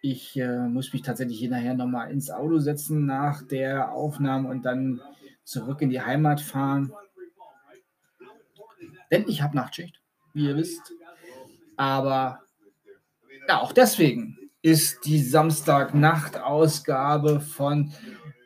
Ich 0.00 0.38
äh, 0.38 0.68
muss 0.68 0.92
mich 0.92 1.02
tatsächlich 1.02 1.40
hier 1.40 1.50
nachher 1.50 1.74
nochmal 1.74 2.12
ins 2.12 2.30
Auto 2.30 2.60
setzen 2.60 3.04
nach 3.04 3.42
der 3.42 3.90
Aufnahme 3.90 4.48
und 4.48 4.64
dann 4.64 5.00
zurück 5.42 5.82
in 5.82 5.90
die 5.90 6.00
Heimat 6.00 6.40
fahren. 6.40 6.92
Denn 9.10 9.24
ich 9.26 9.42
habe 9.42 9.56
Nachtschicht, 9.56 10.00
wie 10.34 10.46
ihr 10.46 10.54
wisst. 10.54 10.92
Aber 11.76 12.42
ja, 13.48 13.60
auch 13.60 13.72
deswegen 13.72 14.38
ist 14.62 15.04
die 15.04 15.20
Samstagnacht-Ausgabe 15.20 17.40
von 17.40 17.92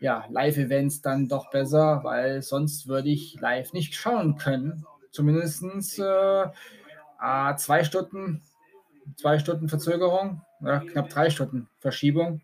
ja, 0.01 0.25
Live-Events 0.31 1.03
dann 1.03 1.29
doch 1.29 1.51
besser, 1.51 2.01
weil 2.03 2.41
sonst 2.41 2.89
würde 2.89 3.11
ich 3.11 3.39
live 3.43 3.75
nicht 3.75 3.95
schauen 3.95 4.39
können. 4.39 4.87
Zumindest 5.13 5.99
äh, 5.99 6.47
zwei 7.57 7.85
Stunden, 7.85 8.43
zwei 9.17 9.39
Stunden 9.39 9.69
Verzögerung, 9.69 10.43
ja, 10.61 10.81
knapp 10.81 11.11
drei 11.11 11.31
Stunden 11.31 11.69
Verschiebung. 11.79 12.41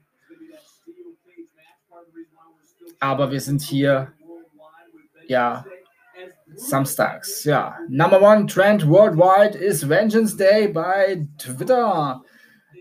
Aber 3.01 3.31
wir 3.31 3.41
sind 3.41 3.63
hier, 3.63 4.13
ja, 5.27 5.65
samstags. 6.55 7.45
Ja, 7.45 7.79
Number 7.89 8.21
One 8.21 8.47
Trend 8.47 8.89
Worldwide 8.89 9.57
ist 9.57 9.89
Vengeance 9.89 10.37
Day 10.37 10.69
bei 10.69 11.27
Twitter. 11.39 12.23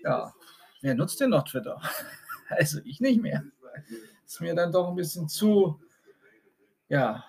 Ja, 0.03 0.33
wer 0.81 0.95
nutzt 0.95 1.19
denn 1.19 1.31
noch 1.31 1.43
Twitter? 1.43 1.81
Also 2.49 2.79
ich 2.85 3.01
nicht 3.01 3.21
mehr. 3.21 3.43
Ist 4.25 4.39
mir 4.39 4.55
dann 4.55 4.71
doch 4.71 4.87
ein 4.87 4.95
bisschen 4.95 5.27
zu, 5.27 5.81
ja, 6.87 7.25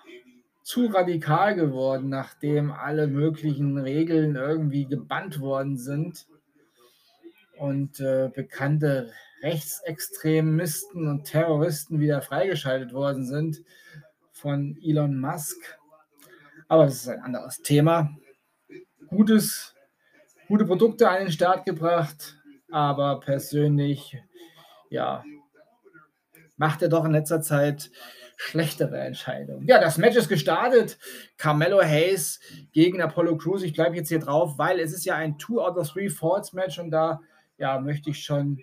zu 0.68 0.84
radikal 0.84 1.54
geworden, 1.54 2.10
nachdem 2.10 2.72
alle 2.72 3.06
möglichen 3.06 3.78
Regeln 3.78 4.36
irgendwie 4.36 4.84
gebannt 4.84 5.40
worden 5.40 5.78
sind 5.78 6.26
und 7.56 8.00
äh, 8.00 8.30
bekannte 8.34 9.10
Rechtsextremisten 9.42 11.08
und 11.08 11.24
Terroristen 11.24 12.00
wieder 12.00 12.20
freigeschaltet 12.20 12.92
worden 12.92 13.24
sind 13.24 13.62
von 14.32 14.76
Elon 14.84 15.18
Musk. 15.18 15.56
Aber 16.68 16.84
das 16.84 16.96
ist 16.96 17.08
ein 17.08 17.22
anderes 17.22 17.62
Thema. 17.62 18.14
Gutes, 19.06 19.74
gute 20.48 20.66
Produkte 20.66 21.08
an 21.08 21.20
den 21.20 21.32
Start 21.32 21.64
gebracht, 21.64 22.36
aber 22.70 23.20
persönlich, 23.20 24.18
ja, 24.90 25.24
macht 26.58 26.82
er 26.82 26.90
doch 26.90 27.06
in 27.06 27.12
letzter 27.12 27.40
Zeit 27.40 27.90
schlechtere 28.40 28.98
Entscheidungen. 29.00 29.66
Ja, 29.66 29.80
das 29.80 29.98
Match 29.98 30.16
ist 30.16 30.28
gestartet. 30.28 30.96
Carmelo 31.36 31.82
Hayes 31.82 32.40
gegen 32.72 33.02
Apollo 33.02 33.36
Crews. 33.36 33.64
Ich 33.64 33.74
bleibe 33.74 33.96
jetzt 33.96 34.08
hier 34.08 34.20
drauf, 34.20 34.56
weil 34.58 34.78
es 34.78 34.92
ist 34.92 35.04
ja 35.04 35.16
ein 35.16 35.38
Two 35.38 35.60
out 35.60 35.76
of 35.76 35.90
Three 35.90 36.08
Falls 36.08 36.52
Match 36.52 36.78
und 36.78 36.92
da 36.92 37.20
ja, 37.58 37.80
möchte 37.80 38.10
ich 38.10 38.22
schon 38.24 38.62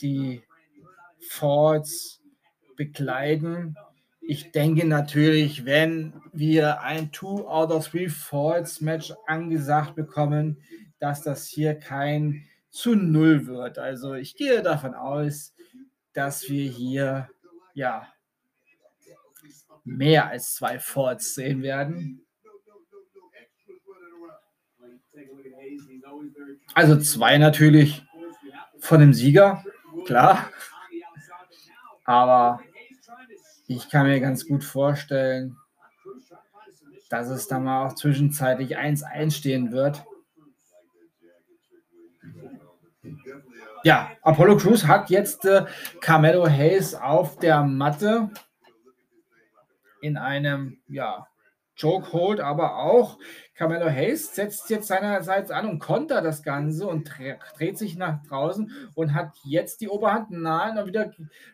die 0.00 0.42
Falls 1.28 2.22
bekleiden. 2.76 3.76
Ich 4.22 4.52
denke 4.52 4.86
natürlich, 4.86 5.66
wenn 5.66 6.14
wir 6.32 6.80
ein 6.80 7.12
Two 7.12 7.46
out 7.46 7.70
of 7.70 7.86
Three 7.86 8.08
Falls 8.08 8.80
Match 8.80 9.12
angesagt 9.26 9.96
bekommen, 9.96 10.62
dass 10.98 11.22
das 11.22 11.46
hier 11.46 11.74
kein 11.74 12.46
zu 12.70 12.94
0 12.94 13.46
wird. 13.46 13.78
Also 13.78 14.14
ich 14.14 14.34
gehe 14.34 14.62
davon 14.62 14.94
aus, 14.94 15.54
dass 16.14 16.48
wir 16.48 16.70
hier 16.70 17.28
ja 17.74 18.08
mehr 19.84 20.28
als 20.28 20.54
zwei 20.54 20.78
Forts 20.78 21.34
sehen 21.34 21.62
werden. 21.62 22.26
Also 26.74 26.98
zwei 26.98 27.38
natürlich 27.38 28.04
von 28.78 29.00
dem 29.00 29.12
Sieger, 29.12 29.64
klar. 30.06 30.50
Aber 32.04 32.60
ich 33.66 33.88
kann 33.88 34.06
mir 34.06 34.20
ganz 34.20 34.46
gut 34.46 34.64
vorstellen, 34.64 35.56
dass 37.08 37.28
es 37.28 37.46
da 37.46 37.60
mal 37.60 37.86
auch 37.86 37.94
zwischenzeitlich 37.94 38.76
1-1 38.76 39.30
stehen 39.32 39.72
wird. 39.72 40.04
Ja, 43.84 44.10
Apollo 44.22 44.56
Crews 44.56 44.86
hat 44.86 45.10
jetzt 45.10 45.44
äh, 45.44 45.66
Carmelo 46.00 46.48
Hayes 46.48 46.94
auf 46.94 47.38
der 47.38 47.62
Matte 47.62 48.30
in 50.04 50.18
einem 50.18 50.76
ja, 50.86 51.26
Chokehold, 51.80 52.38
aber 52.38 52.76
auch 52.76 53.18
Carmelo 53.54 53.88
Hayes 53.88 54.34
setzt 54.34 54.68
jetzt 54.68 54.86
seinerseits 54.86 55.50
an 55.50 55.66
und 55.66 55.78
kontert 55.78 56.24
das 56.24 56.42
Ganze 56.42 56.86
und 56.86 57.10
dreht 57.56 57.78
sich 57.78 57.96
nach 57.96 58.22
draußen 58.24 58.70
und 58.94 59.14
hat 59.14 59.32
jetzt 59.44 59.80
die 59.80 59.88
Oberhand 59.88 60.30
nahe 60.30 60.78
und 60.78 60.86
wieder 60.86 61.12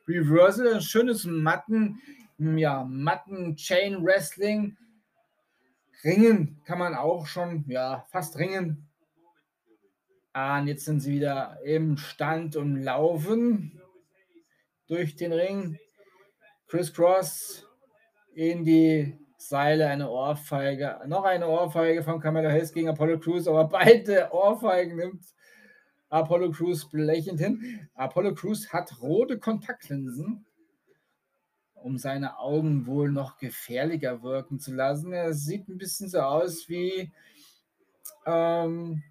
Reversal, 0.09 0.75
ein 0.75 0.81
schönes 0.81 1.25
Matten, 1.25 2.01
ja, 2.39 2.85
Matten 2.85 3.55
Chain 3.55 4.05
Wrestling. 4.05 4.77
Ringen 6.03 6.61
kann 6.65 6.79
man 6.79 6.95
auch 6.95 7.27
schon, 7.27 7.65
ja, 7.69 8.05
fast 8.11 8.37
ringen. 8.37 8.89
Ah, 10.33 10.59
und 10.59 10.67
jetzt 10.67 10.87
sind 10.87 11.01
sie 11.01 11.13
wieder 11.13 11.59
im 11.65 11.97
Stand 11.97 12.57
und 12.57 12.83
laufen 12.83 13.81
durch 14.89 15.15
den 15.15 15.33
Ring. 15.33 15.79
Chris 16.67 16.93
Cross 16.93 17.70
in 18.41 18.65
die 18.65 19.19
Seile, 19.37 19.89
eine 19.89 20.09
Ohrfeige, 20.09 21.01
noch 21.07 21.25
eine 21.25 21.47
Ohrfeige 21.47 22.03
von 22.03 22.21
Camelo 22.21 22.49
Hayes 22.49 22.73
gegen 22.73 22.89
Apollo 22.89 23.19
Crews, 23.19 23.47
aber 23.47 23.65
beide 23.69 24.31
Ohrfeigen 24.33 24.97
nimmt 24.97 25.27
Apollo 26.09 26.53
Crews 26.53 26.89
blechend 26.89 27.39
hin. 27.39 27.87
Apollo 27.93 28.35
Crews 28.35 28.73
hat 28.73 28.99
rote 29.03 29.39
Kontaktlinsen, 29.39 30.47
um 31.75 31.99
seine 31.99 32.39
Augen 32.39 32.87
wohl 32.87 33.13
noch 33.13 33.37
gefährlicher 33.37 34.23
wirken 34.23 34.59
zu 34.59 34.75
lassen. 34.75 35.13
Er 35.13 35.35
sieht 35.35 35.69
ein 35.69 35.77
bisschen 35.77 36.09
so 36.09 36.21
aus 36.21 36.67
wie 36.71 37.13
ähm, 38.25 39.03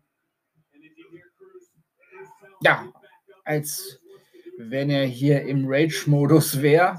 ja, 2.62 2.92
als 3.44 4.02
wenn 4.58 4.90
er 4.90 5.06
hier 5.06 5.44
im 5.44 5.66
Rage-Modus 5.68 6.64
wäre. 6.64 6.98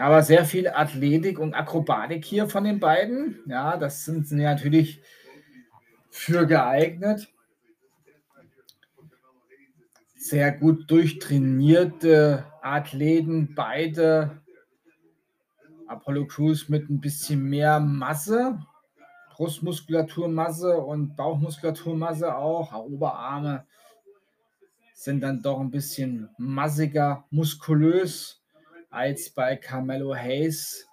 Aber 0.00 0.22
sehr 0.22 0.46
viel 0.46 0.66
Athletik 0.66 1.38
und 1.38 1.52
Akrobatik 1.52 2.24
hier 2.24 2.48
von 2.48 2.64
den 2.64 2.80
beiden. 2.80 3.38
Ja, 3.46 3.76
das 3.76 4.06
sind 4.06 4.26
sie 4.26 4.36
natürlich 4.36 5.02
für 6.08 6.46
geeignet. 6.46 7.28
Sehr 10.16 10.52
gut 10.52 10.90
durchtrainierte 10.90 12.46
Athleten, 12.62 13.54
beide. 13.54 14.40
Apollo 15.86 16.28
Crews 16.28 16.70
mit 16.70 16.88
ein 16.88 17.02
bisschen 17.02 17.42
mehr 17.42 17.78
Masse, 17.78 18.58
Brustmuskulaturmasse 19.32 20.78
und 20.78 21.14
Bauchmuskulaturmasse 21.14 22.34
auch. 22.34 22.72
Oberarme 22.72 23.66
sind 24.94 25.20
dann 25.20 25.42
doch 25.42 25.60
ein 25.60 25.70
bisschen 25.70 26.30
massiger, 26.38 27.24
muskulös 27.30 28.39
als 28.90 29.30
bei 29.30 29.56
Carmelo 29.56 30.14
Hayes. 30.14 30.86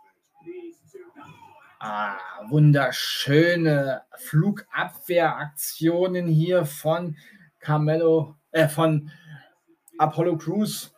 Ah, 1.79 2.17
wunderschöne 2.49 4.01
Flugabwehraktionen 4.15 6.27
hier 6.27 6.65
von 6.65 7.17
Carmelo, 7.59 8.35
äh, 8.51 8.67
von 8.67 9.11
Apollo 9.97 10.37
Crews, 10.37 10.95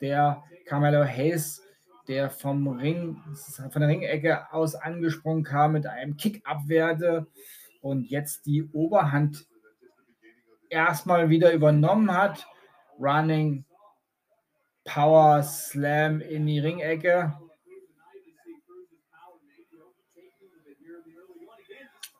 der 0.00 0.42
Carmelo 0.66 1.04
Hayes, 1.04 1.62
der 2.06 2.30
vom 2.30 2.68
Ring, 2.68 3.20
von 3.70 3.80
der 3.80 3.88
Ringecke 3.88 4.52
aus 4.52 4.74
angesprungen 4.74 5.44
kam, 5.44 5.72
mit 5.72 5.86
einem 5.86 6.16
Kick 6.16 6.42
abwehrte 6.44 7.26
und 7.80 8.04
jetzt 8.04 8.46
die 8.46 8.64
Oberhand 8.64 9.46
erstmal 10.68 11.28
wieder 11.28 11.52
übernommen 11.52 12.12
hat. 12.12 12.46
Running 12.98 13.64
Power 14.84 15.42
Slam 15.42 16.20
in 16.20 16.46
die 16.46 16.58
Ringecke. 16.58 17.34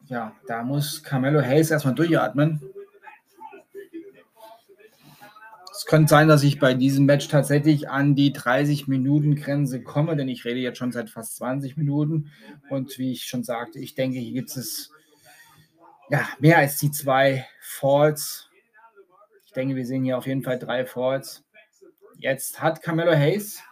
Ja, 0.07 0.35
da 0.47 0.65
muss 0.65 1.03
Carmelo 1.05 1.41
Hayes 1.41 1.71
erstmal 1.71 1.95
durchatmen. 1.95 2.61
Es 5.73 5.87
könnte 5.87 6.11
sein, 6.11 6.29
dass 6.29 6.43
ich 6.43 6.59
bei 6.59 6.75
diesem 6.75 7.07
Match 7.07 7.29
tatsächlich 7.29 7.89
an 7.89 8.15
die 8.15 8.35
30-Minuten-Grenze 8.35 9.83
komme, 9.83 10.17
denn 10.17 10.29
ich 10.29 10.45
rede 10.45 10.61
jetzt 10.61 10.79
schon 10.79 10.93
seit 10.93 11.11
fast 11.11 11.37
20 11.37 11.77
Minuten. 11.77 12.31
Und 12.69 12.99
wie 12.99 13.13
ich 13.13 13.25
schon 13.25 13.45
sagte, 13.45 13.79
ich 13.79 13.95
denke, 13.95 14.19
hier 14.19 14.33
gibt 14.33 14.51
es 14.57 14.91
ja, 16.11 16.29
mehr 16.41 16.59
als 16.59 16.77
die 16.79 16.91
zwei 16.91 17.47
Falls. 17.61 18.51
Ich 19.47 19.53
denke, 19.53 19.77
wir 19.77 19.87
sehen 19.87 20.05
hier 20.05 20.19
auf 20.19 20.27
jeden 20.27 20.43
Fall 20.43 20.59
drei 20.59 20.85
Falls. 20.85 21.45
Jetzt 22.21 22.61
hat 22.61 22.83
Camelo 22.83 23.12
Hayes 23.12 23.62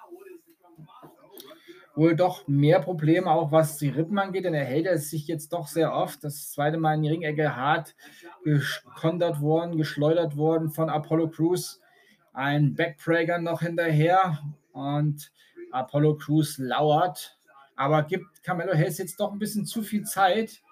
wohl 1.95 2.17
doch 2.17 2.49
mehr 2.49 2.81
Probleme, 2.81 3.31
auch 3.31 3.53
was 3.53 3.77
die 3.77 3.91
Rippen 3.91 4.19
angeht, 4.19 4.47
denn 4.47 4.55
er 4.55 4.65
hält 4.65 4.87
es 4.87 5.11
sich 5.11 5.27
jetzt 5.27 5.53
doch 5.53 5.67
sehr 5.67 5.93
oft. 5.93 6.25
Das 6.25 6.51
zweite 6.53 6.79
Mal 6.79 6.95
in 6.95 7.03
die 7.03 7.11
Ringecke 7.11 7.57
hart 7.57 7.95
gekontert 8.45 9.43
worden, 9.43 9.77
geschleudert 9.77 10.39
worden 10.39 10.71
von 10.71 10.89
Apollo 10.89 11.29
Crews. 11.29 11.83
Ein 12.33 12.75
Backbreaker 12.75 13.39
noch 13.39 13.61
hinterher 13.61 14.39
und 14.73 15.31
Apollo 15.71 16.17
Crews 16.17 16.57
lauert, 16.57 17.39
aber 17.77 18.03
gibt 18.05 18.43
Camelo 18.43 18.73
Hayes 18.73 18.97
jetzt 18.97 19.21
doch 19.21 19.31
ein 19.31 19.39
bisschen 19.39 19.67
zu 19.67 19.83
viel 19.83 20.05
Zeit. 20.05 20.63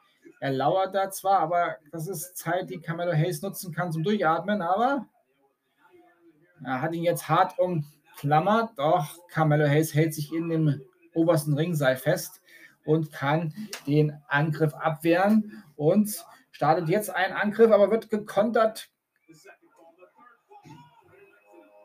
Er 0.41 0.53
lauert 0.53 0.95
da 0.95 1.11
zwar, 1.11 1.41
aber 1.41 1.77
das 1.93 2.09
ist 2.09 2.39
Zeit, 2.39 2.71
die 2.71 2.81
Camelo 2.81 3.13
Hayes 3.13 3.43
nutzen 3.43 3.75
kann 3.75 3.93
zum 3.93 4.03
Durchatmen, 4.03 4.63
aber 4.63 5.07
er 6.65 6.83
hat 6.83 6.95
ihn 6.95 7.03
jetzt 7.03 7.29
hart 7.29 7.59
umklammert, 7.59 8.71
doch 8.77 9.29
Carmelo 9.29 9.67
Hayes 9.67 9.95
hält 9.95 10.15
sich 10.15 10.33
in 10.33 10.49
dem 10.49 10.81
obersten 11.15 11.55
Ringseil 11.55 11.97
fest 11.97 12.41
und 12.85 13.13
kann 13.13 13.53
den 13.87 14.13
Angriff 14.29 14.75
abwehren 14.75 15.65
und 15.77 16.25
startet 16.51 16.89
jetzt 16.89 17.11
einen 17.11 17.35
Angriff, 17.35 17.71
aber 17.71 17.91
wird 17.91 18.11
gekontert. 18.11 18.89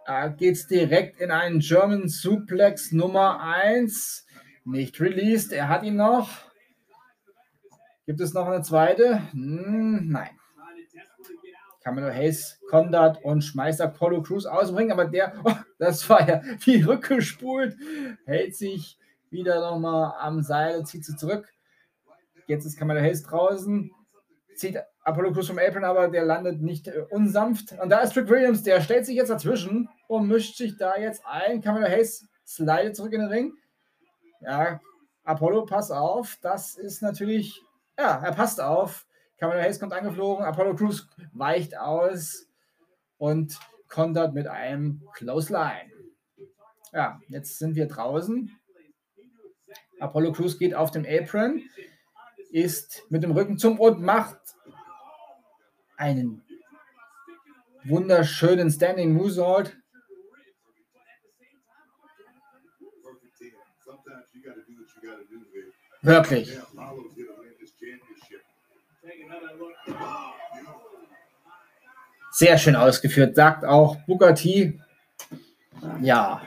Da 0.05 0.28
geht 0.28 0.55
es 0.55 0.67
direkt 0.67 1.19
in 1.22 1.32
einen 1.32 1.59
German 1.59 2.07
Suplex 2.07 2.91
Nummer 2.91 3.41
1. 3.41 4.26
Nicht 4.63 4.99
released, 4.99 5.53
er 5.53 5.69
hat 5.69 5.84
ihn 5.84 5.95
noch. 5.95 6.30
Gibt 8.05 8.19
es 8.19 8.34
noch 8.34 8.47
eine 8.47 8.61
zweite? 8.61 9.22
Hm, 9.32 10.09
nein. 10.09 10.41
Camelo 11.84 12.10
Hayes 12.10 12.60
kontert 12.70 13.24
und 13.24 13.42
schmeißt 13.42 13.82
Apollo 13.82 14.24
Crews 14.24 14.46
aus 14.46 14.68
dem 14.68 14.78
Ring, 14.78 14.92
aber 14.92 15.06
der, 15.06 15.34
oh, 15.44 15.54
das 15.80 16.08
war 16.10 16.28
ja 16.28 16.42
wie 16.64 16.82
rückgespult, 16.82 17.76
hält 18.26 18.56
sich 18.56 18.98
wieder 19.30 19.60
nochmal 19.62 20.14
am 20.20 20.42
Seil, 20.42 20.86
zieht 20.86 21.06
sie 21.06 21.16
zurück. 21.16 21.48
Jetzt 22.48 22.66
ist 22.66 22.78
Camelo 22.78 23.00
Hayes 23.00 23.24
draußen, 23.24 23.92
zieht 24.56 24.78
Apollo 25.04 25.34
Crews 25.34 25.48
vom 25.48 25.58
Apron, 25.58 25.84
aber 25.84 26.08
der 26.10 26.26
landet 26.26 26.62
nicht 26.62 26.88
äh, 26.88 27.06
unsanft. 27.10 27.74
Und 27.80 27.90
da 27.90 28.00
ist 28.02 28.16
Rick 28.16 28.30
Williams, 28.30 28.64
der 28.64 28.82
stellt 28.82 29.06
sich 29.06 29.16
jetzt 29.16 29.30
dazwischen 29.30 29.90
und 30.08 30.28
mischt 30.28 30.58
sich 30.58 30.78
da 30.78 30.98
jetzt 30.98 31.24
ein. 31.26 31.62
Camelo 31.62 31.88
Hayes 31.88 32.28
slidet 32.46 32.96
zurück 32.96 33.14
in 33.14 33.22
den 33.22 33.30
Ring. 33.30 33.54
Ja, 34.42 34.80
Apollo, 35.24 35.66
pass 35.66 35.92
auf, 35.92 36.38
das 36.42 36.76
ist 36.76 37.02
natürlich, 37.02 37.62
ja, 37.98 38.22
er 38.24 38.34
passt 38.34 38.60
auf. 38.60 39.06
Cameron 39.42 39.64
Hayes 39.64 39.80
kommt 39.80 39.94
angeflogen, 39.94 40.46
Apollo 40.46 40.76
Crews 40.76 41.08
weicht 41.34 41.76
aus 41.76 42.48
und 43.18 43.58
kontert 43.88 44.36
mit 44.36 44.46
einem 44.46 45.02
Close 45.16 45.52
Line. 45.52 45.92
Ja, 46.94 47.20
jetzt 47.28 47.58
sind 47.58 47.76
wir 47.76 47.88
draußen. 47.88 48.56
Apollo 50.00 50.34
Crews 50.34 50.60
geht 50.60 50.76
auf 50.76 50.92
dem 50.92 51.08
Apron, 51.10 51.64
ist 52.52 53.04
mit 53.10 53.24
dem 53.24 53.32
Rücken 53.32 53.58
zum 53.58 53.80
und 53.80 54.00
macht 54.00 54.38
einen 55.98 56.44
wunderschönen 57.84 58.70
Standing 58.70 59.12
Moonsault. 59.12 59.76
Wirklich. 66.04 66.60
Sehr 72.32 72.58
schön 72.58 72.76
ausgeführt, 72.76 73.36
sagt 73.36 73.66
auch 73.66 73.98
Bugatti. 74.08 74.82
Ja, 76.02 76.42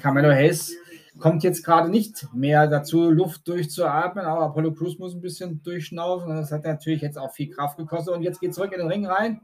Camelo 0.00 0.30
Hayes 0.30 0.72
kommt 1.18 1.42
jetzt 1.42 1.64
gerade 1.64 1.90
nicht 1.90 2.26
mehr 2.32 2.66
dazu, 2.66 3.10
Luft 3.10 3.46
durchzuatmen, 3.46 4.24
aber 4.24 4.42
Apollo 4.42 4.72
Crews 4.72 4.98
muss 4.98 5.14
ein 5.14 5.20
bisschen 5.20 5.62
durchschnaufen. 5.62 6.34
Das 6.34 6.50
hat 6.50 6.64
natürlich 6.64 7.02
jetzt 7.02 7.18
auch 7.18 7.32
viel 7.32 7.50
Kraft 7.50 7.76
gekostet. 7.76 8.14
Und 8.14 8.22
jetzt 8.22 8.40
geht 8.40 8.54
zurück 8.54 8.72
in 8.72 8.78
den 8.78 8.88
Ring 8.88 9.06
rein. 9.06 9.40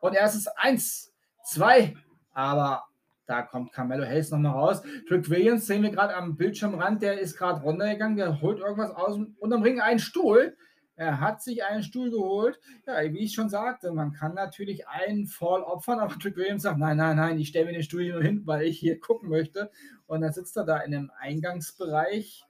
Und 0.00 0.14
erstes 0.14 0.46
eins, 0.46 1.12
zwei, 1.44 1.94
aber 2.32 2.84
da 3.26 3.42
kommt 3.42 3.72
Carmelo 3.72 4.04
Hayes 4.04 4.30
nochmal 4.30 4.52
raus. 4.52 4.82
Trick 5.08 5.28
Williams 5.28 5.66
sehen 5.66 5.82
wir 5.82 5.90
gerade 5.90 6.14
am 6.14 6.36
Bildschirmrand, 6.36 7.02
der 7.02 7.20
ist 7.20 7.36
gerade 7.36 7.60
runtergegangen, 7.60 8.16
der 8.16 8.40
holt 8.40 8.60
irgendwas 8.60 8.90
aus 8.92 9.18
unterm 9.38 9.62
Ring, 9.62 9.80
einen 9.80 9.98
Stuhl. 9.98 10.56
Er 11.00 11.18
hat 11.18 11.42
sich 11.42 11.64
einen 11.64 11.82
Stuhl 11.82 12.10
geholt. 12.10 12.60
Ja, 12.86 13.02
wie 13.10 13.20
ich 13.20 13.32
schon 13.32 13.48
sagte, 13.48 13.90
man 13.90 14.12
kann 14.12 14.34
natürlich 14.34 14.86
einen 14.86 15.26
Fall 15.26 15.62
opfern, 15.62 15.98
aber 15.98 16.18
Trick 16.18 16.36
Williams 16.36 16.64
sagt, 16.64 16.78
nein, 16.78 16.98
nein, 16.98 17.16
nein, 17.16 17.38
ich 17.38 17.48
stelle 17.48 17.64
mir 17.64 17.72
den 17.72 17.82
Stuhl 17.82 18.06
nur 18.06 18.22
hin, 18.22 18.42
weil 18.44 18.66
ich 18.66 18.78
hier 18.78 19.00
gucken 19.00 19.30
möchte. 19.30 19.70
Und 20.06 20.20
dann 20.20 20.34
sitzt 20.34 20.58
er 20.58 20.66
da 20.66 20.76
in 20.76 20.94
einem 20.94 21.10
Eingangsbereich, 21.18 22.44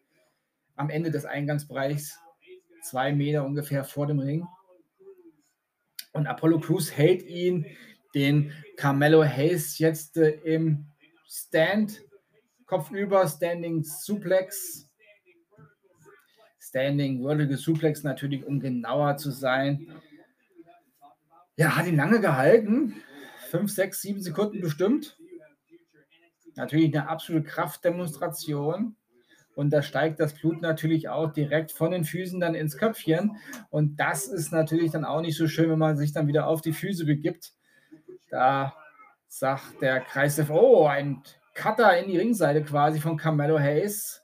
am 0.75 0.91
Ende 0.91 1.13
des 1.13 1.27
Eingangsbereichs, 1.27 2.19
zwei 2.83 3.13
Meter 3.13 3.45
ungefähr 3.45 3.85
vor 3.85 4.09
dem 4.09 4.19
Ring. 4.19 4.45
Und 6.13 6.27
Apollo 6.27 6.59
Crews 6.59 6.91
hält 6.91 7.23
ihn, 7.23 7.67
den 8.17 8.51
Carmelo 8.77 9.23
Hayes, 9.23 9.79
jetzt 9.79 10.17
äh, 10.17 10.31
im 10.43 10.87
Stand, 11.25 12.03
kopfüber, 12.67 13.29
Standing 13.29 13.85
Suplex 13.85 14.90
Standing 16.71 17.23
Vertical 17.23 17.57
Suplex 17.57 18.05
natürlich, 18.05 18.47
um 18.47 18.61
genauer 18.61 19.17
zu 19.17 19.31
sein. 19.33 19.89
Ja, 21.57 21.77
hat 21.77 21.87
ihn 21.87 21.97
lange 21.97 22.21
gehalten. 22.21 22.95
Fünf, 23.51 23.73
sechs, 23.73 24.01
sieben 24.01 24.23
Sekunden 24.23 24.61
bestimmt. 24.61 25.19
Natürlich 26.55 26.95
eine 26.95 27.09
absolute 27.09 27.45
Kraftdemonstration. 27.47 28.97
Und 29.57 29.71
da 29.71 29.83
steigt 29.83 30.21
das 30.21 30.35
Blut 30.35 30.63
natürlich 30.63 31.09
auch 31.09 31.33
direkt 31.33 31.73
von 31.73 31.91
den 31.91 32.05
Füßen 32.05 32.39
dann 32.39 32.55
ins 32.55 32.79
Köpfchen. 32.79 33.37
Und 33.69 33.99
das 33.99 34.29
ist 34.29 34.53
natürlich 34.53 34.93
dann 34.93 35.05
auch 35.05 35.21
nicht 35.21 35.37
so 35.37 35.49
schön, 35.49 35.71
wenn 35.71 35.79
man 35.79 35.97
sich 35.97 36.13
dann 36.13 36.29
wieder 36.29 36.47
auf 36.47 36.61
die 36.63 36.73
Füße 36.73 37.05
begibt. 37.05 37.53
Da 38.31 38.75
sagt 39.27 39.83
der 39.83 40.01
Kreisef, 40.01 40.51
oh, 40.51 40.87
ein 40.87 41.23
Cutter 41.55 41.99
in 41.99 42.11
die 42.11 42.19
Ringseite 42.19 42.63
quasi 42.63 43.01
von 43.01 43.17
Carmelo 43.17 43.59
Hayes. 43.59 44.20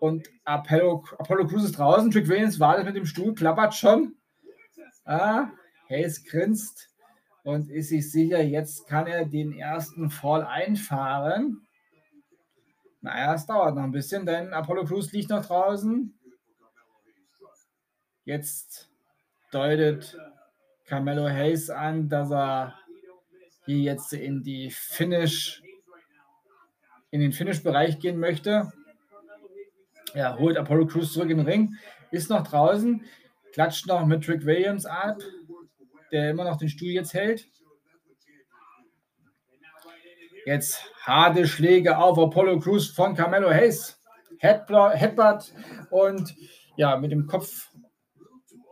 Und 0.00 0.28
Apollo, 0.44 1.04
Apollo 1.18 1.46
Crews 1.48 1.64
ist 1.64 1.78
draußen. 1.78 2.10
Trick 2.10 2.28
Williams 2.28 2.60
wartet 2.60 2.84
mit 2.86 2.96
dem 2.96 3.06
Stuhl, 3.06 3.34
klappert 3.34 3.74
schon. 3.74 4.16
Ah, 5.04 5.48
Hayes 5.88 6.24
grinst 6.24 6.90
und 7.44 7.70
ist 7.70 7.90
sich 7.90 8.10
sicher, 8.10 8.42
jetzt 8.42 8.88
kann 8.88 9.06
er 9.06 9.24
den 9.24 9.52
ersten 9.52 10.10
Fall 10.10 10.44
einfahren. 10.44 11.66
Naja, 13.00 13.34
es 13.34 13.46
dauert 13.46 13.76
noch 13.76 13.84
ein 13.84 13.92
bisschen, 13.92 14.26
denn 14.26 14.52
Apollo 14.52 14.86
Crews 14.86 15.12
liegt 15.12 15.30
noch 15.30 15.46
draußen. 15.46 16.12
Jetzt 18.24 18.90
deutet 19.52 20.18
Carmelo 20.86 21.28
Hayes 21.28 21.70
an, 21.70 22.08
dass 22.08 22.32
er 22.32 22.74
hier 23.64 23.78
jetzt 23.78 24.12
in 24.12 24.42
die 24.42 24.70
Finish, 24.70 25.62
in 27.12 27.20
den 27.20 27.32
Finish-Bereich 27.32 28.00
gehen 28.00 28.18
möchte. 28.18 28.72
Er 30.14 30.38
holt 30.38 30.56
Apollo 30.56 30.86
Crews 30.86 31.12
zurück 31.12 31.30
in 31.30 31.38
den 31.38 31.46
Ring, 31.46 31.74
ist 32.10 32.30
noch 32.30 32.46
draußen, 32.46 33.04
klatscht 33.52 33.86
noch 33.86 34.04
mit 34.06 34.24
Trick 34.24 34.44
Williams 34.46 34.86
ab, 34.86 35.18
der 36.12 36.30
immer 36.30 36.44
noch 36.44 36.56
den 36.56 36.68
Stuhl 36.68 36.90
jetzt 36.90 37.14
hält. 37.14 37.46
Jetzt 40.46 40.92
harte 41.02 41.46
Schläge 41.46 41.98
auf 41.98 42.18
Apollo 42.18 42.60
Crews 42.60 42.88
von 42.88 43.14
Carmelo 43.14 43.50
Hayes. 43.50 44.00
Headbutt 44.38 45.52
und 45.90 46.34
ja, 46.76 46.96
mit 46.96 47.10
dem 47.10 47.26
Kopf, 47.26 47.70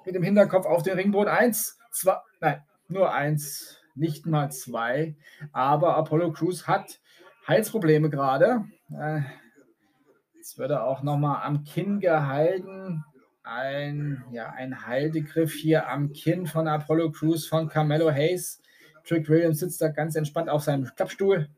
mit 0.04 0.14
dem 0.14 0.22
Hinterkopf 0.22 0.66
auf 0.66 0.82
den 0.82 0.94
Ringboden. 0.94 1.28
Eins, 1.28 1.78
zwei, 1.90 2.16
nein, 2.40 2.62
nur 2.88 3.12
eins, 3.12 3.80
nicht 3.94 4.26
mal 4.26 4.50
zwei. 4.50 5.16
Aber 5.52 5.96
Apollo 5.96 6.32
Crews 6.32 6.66
hat 6.66 7.00
Halsprobleme 7.46 8.10
gerade. 8.10 8.64
Äh, 8.90 9.22
Wird 10.56 10.70
er 10.70 10.84
auch 10.84 11.02
nochmal 11.02 11.42
am 11.42 11.64
Kinn 11.64 12.00
gehalten. 12.00 13.04
Ein, 13.42 14.24
ja, 14.32 14.50
ein 14.50 14.86
Haltegriff 14.86 15.52
hier 15.52 15.88
am 15.88 16.12
Kinn 16.12 16.46
von 16.46 16.68
Apollo 16.68 17.12
Crews 17.12 17.46
von 17.46 17.68
Carmelo 17.68 18.10
Hayes. 18.10 18.62
Trick 19.04 19.28
Williams 19.28 19.58
sitzt 19.60 19.82
da 19.82 19.88
ganz 19.88 20.16
entspannt 20.16 20.48
auf 20.48 20.62
seinem 20.62 20.84
Klappstuhl. 20.94 21.48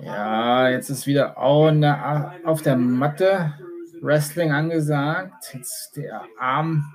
Ja, 0.00 0.68
jetzt 0.68 0.90
ist 0.90 1.06
wieder 1.06 1.38
auch 1.38 1.66
eine, 1.66 2.44
auf 2.44 2.62
der 2.62 2.76
Matte 2.76 3.54
Wrestling 4.00 4.52
angesagt. 4.52 5.54
Jetzt 5.54 5.96
der 5.96 6.22
Arm 6.38 6.92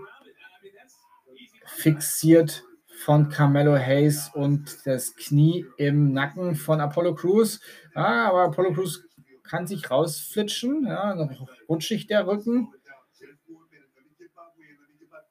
fixiert 1.65 2.63
von 2.99 3.29
Carmelo 3.29 3.77
Hayes 3.77 4.29
und 4.33 4.85
das 4.85 5.15
Knie 5.15 5.65
im 5.77 6.11
Nacken 6.11 6.55
von 6.55 6.81
Apollo 6.81 7.15
Crews. 7.15 7.61
Ja, 7.95 8.27
aber 8.27 8.43
Apollo 8.43 8.73
Crews 8.73 9.05
kann 9.43 9.65
sich 9.65 9.89
rausflitschen, 9.89 10.85
ja, 10.85 11.29
rutschig 11.69 12.07
der 12.07 12.27
Rücken. 12.27 12.73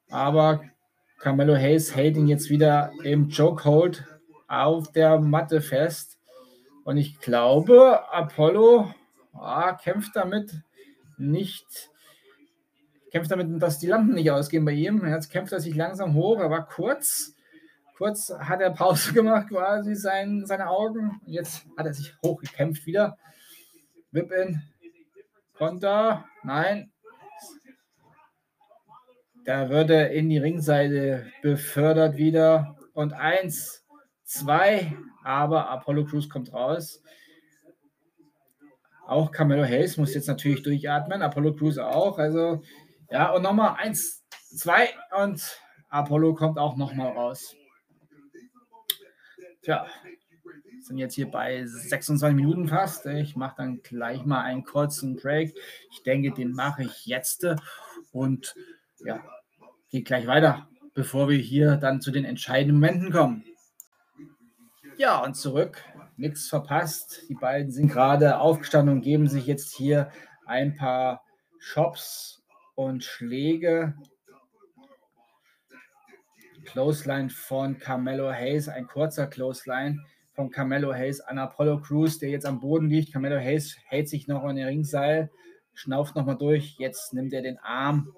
Aber 0.09 0.63
Carmelo 1.19 1.55
Hayes 1.55 1.95
hält 1.95 2.17
ihn 2.17 2.27
jetzt 2.27 2.49
wieder 2.49 2.91
im 3.03 3.29
Chokehold 3.29 4.03
auf 4.47 4.91
der 4.91 5.19
Matte 5.19 5.61
fest. 5.61 6.17
Und 6.85 6.97
ich 6.97 7.19
glaube, 7.19 8.11
Apollo 8.11 8.91
ah, 9.33 9.73
kämpft 9.73 10.15
damit 10.15 10.63
nicht, 11.19 11.91
kämpft 13.11 13.29
damit, 13.29 13.61
dass 13.61 13.77
die 13.77 13.87
Lampen 13.87 14.15
nicht 14.15 14.31
ausgehen 14.31 14.65
bei 14.65 14.71
ihm. 14.71 15.05
Jetzt 15.05 15.29
kämpft 15.29 15.53
er 15.53 15.59
sich 15.59 15.75
langsam 15.75 16.15
hoch, 16.15 16.39
er 16.39 16.49
war 16.49 16.67
kurz 16.67 17.35
Kurz 17.99 18.33
hat 18.39 18.61
er 18.61 18.69
Pause 18.69 19.11
gemacht, 19.13 19.49
quasi 19.49 19.93
sein, 19.93 20.45
seine 20.45 20.69
Augen. 20.69 21.19
Jetzt 21.25 21.65
hat 21.77 21.85
er 21.85 21.93
sich 21.93 22.15
hochgekämpft 22.23 22.85
wieder. 22.85 23.17
Whip-In. 24.11 24.61
Konter. 25.53 26.23
Nein. 26.41 26.93
Da 29.43 29.67
wird 29.67 29.89
er 29.89 30.11
in 30.11 30.29
die 30.29 30.37
Ringseite 30.37 31.29
befördert 31.41 32.15
wieder. 32.15 32.77
Und 32.93 33.11
eins, 33.11 33.85
zwei. 34.23 34.95
Aber 35.25 35.69
Apollo 35.69 36.05
Crews 36.05 36.29
kommt 36.29 36.53
raus. 36.53 37.03
Auch 39.05 39.29
Camelo 39.29 39.65
Hayes 39.65 39.97
muss 39.97 40.13
jetzt 40.13 40.27
natürlich 40.27 40.63
durchatmen. 40.63 41.21
Apollo 41.21 41.55
Crews 41.55 41.77
auch. 41.77 42.17
Also, 42.17 42.61
ja, 43.11 43.31
und 43.31 43.41
nochmal 43.41 43.75
eins, 43.77 44.23
zwei. 44.55 44.87
Und 45.21 45.59
Apollo 45.89 46.35
kommt 46.35 46.57
auch 46.57 46.77
nochmal 46.77 47.11
raus. 47.11 47.57
Tja, 49.69 49.85
sind 50.81 50.97
jetzt 50.97 51.13
hier 51.13 51.29
bei 51.29 51.63
26 51.63 52.35
Minuten 52.35 52.67
fast. 52.67 53.05
Ich 53.05 53.35
mache 53.35 53.53
dann 53.57 53.83
gleich 53.83 54.25
mal 54.25 54.41
einen 54.41 54.63
kurzen 54.63 55.15
Break. 55.15 55.53
Ich 55.91 56.01
denke, 56.01 56.31
den 56.31 56.53
mache 56.53 56.85
ich 56.85 57.05
jetzt 57.05 57.45
und 58.11 58.55
ja, 59.05 59.23
geht 59.91 60.05
gleich 60.05 60.25
weiter, 60.25 60.67
bevor 60.95 61.29
wir 61.29 61.37
hier 61.37 61.75
dann 61.75 62.01
zu 62.01 62.09
den 62.09 62.25
entscheidenden 62.25 62.77
Momenten 62.77 63.11
kommen. 63.11 63.43
Ja, 64.97 65.23
und 65.23 65.35
zurück. 65.35 65.83
Nichts 66.17 66.49
verpasst. 66.49 67.29
Die 67.29 67.35
beiden 67.35 67.71
sind 67.71 67.89
gerade 67.89 68.39
aufgestanden 68.39 68.95
und 68.95 69.01
geben 69.03 69.27
sich 69.27 69.45
jetzt 69.45 69.75
hier 69.75 70.11
ein 70.47 70.77
paar 70.77 71.23
Shops 71.59 72.41
und 72.73 73.03
Schläge 73.03 73.93
Clothesline 76.71 77.29
von 77.29 77.79
Carmelo 77.79 78.31
Hayes, 78.31 78.69
ein 78.69 78.87
kurzer 78.87 79.27
Clothesline 79.27 79.99
von 80.33 80.51
Carmelo 80.51 80.93
Hayes 80.93 81.19
an 81.19 81.39
Apollo 81.39 81.81
Crews, 81.81 82.19
der 82.19 82.29
jetzt 82.29 82.45
am 82.45 82.59
Boden 82.59 82.89
liegt. 82.89 83.11
Carmelo 83.11 83.37
Hayes 83.37 83.75
hält 83.87 84.07
sich 84.07 84.27
noch 84.27 84.43
an 84.43 84.55
den 84.55 84.67
Ringseil, 84.67 85.31
schnauft 85.73 86.15
nochmal 86.15 86.37
durch. 86.37 86.75
Jetzt 86.77 87.13
nimmt 87.13 87.33
er 87.33 87.41
den 87.41 87.57
Arm 87.59 88.13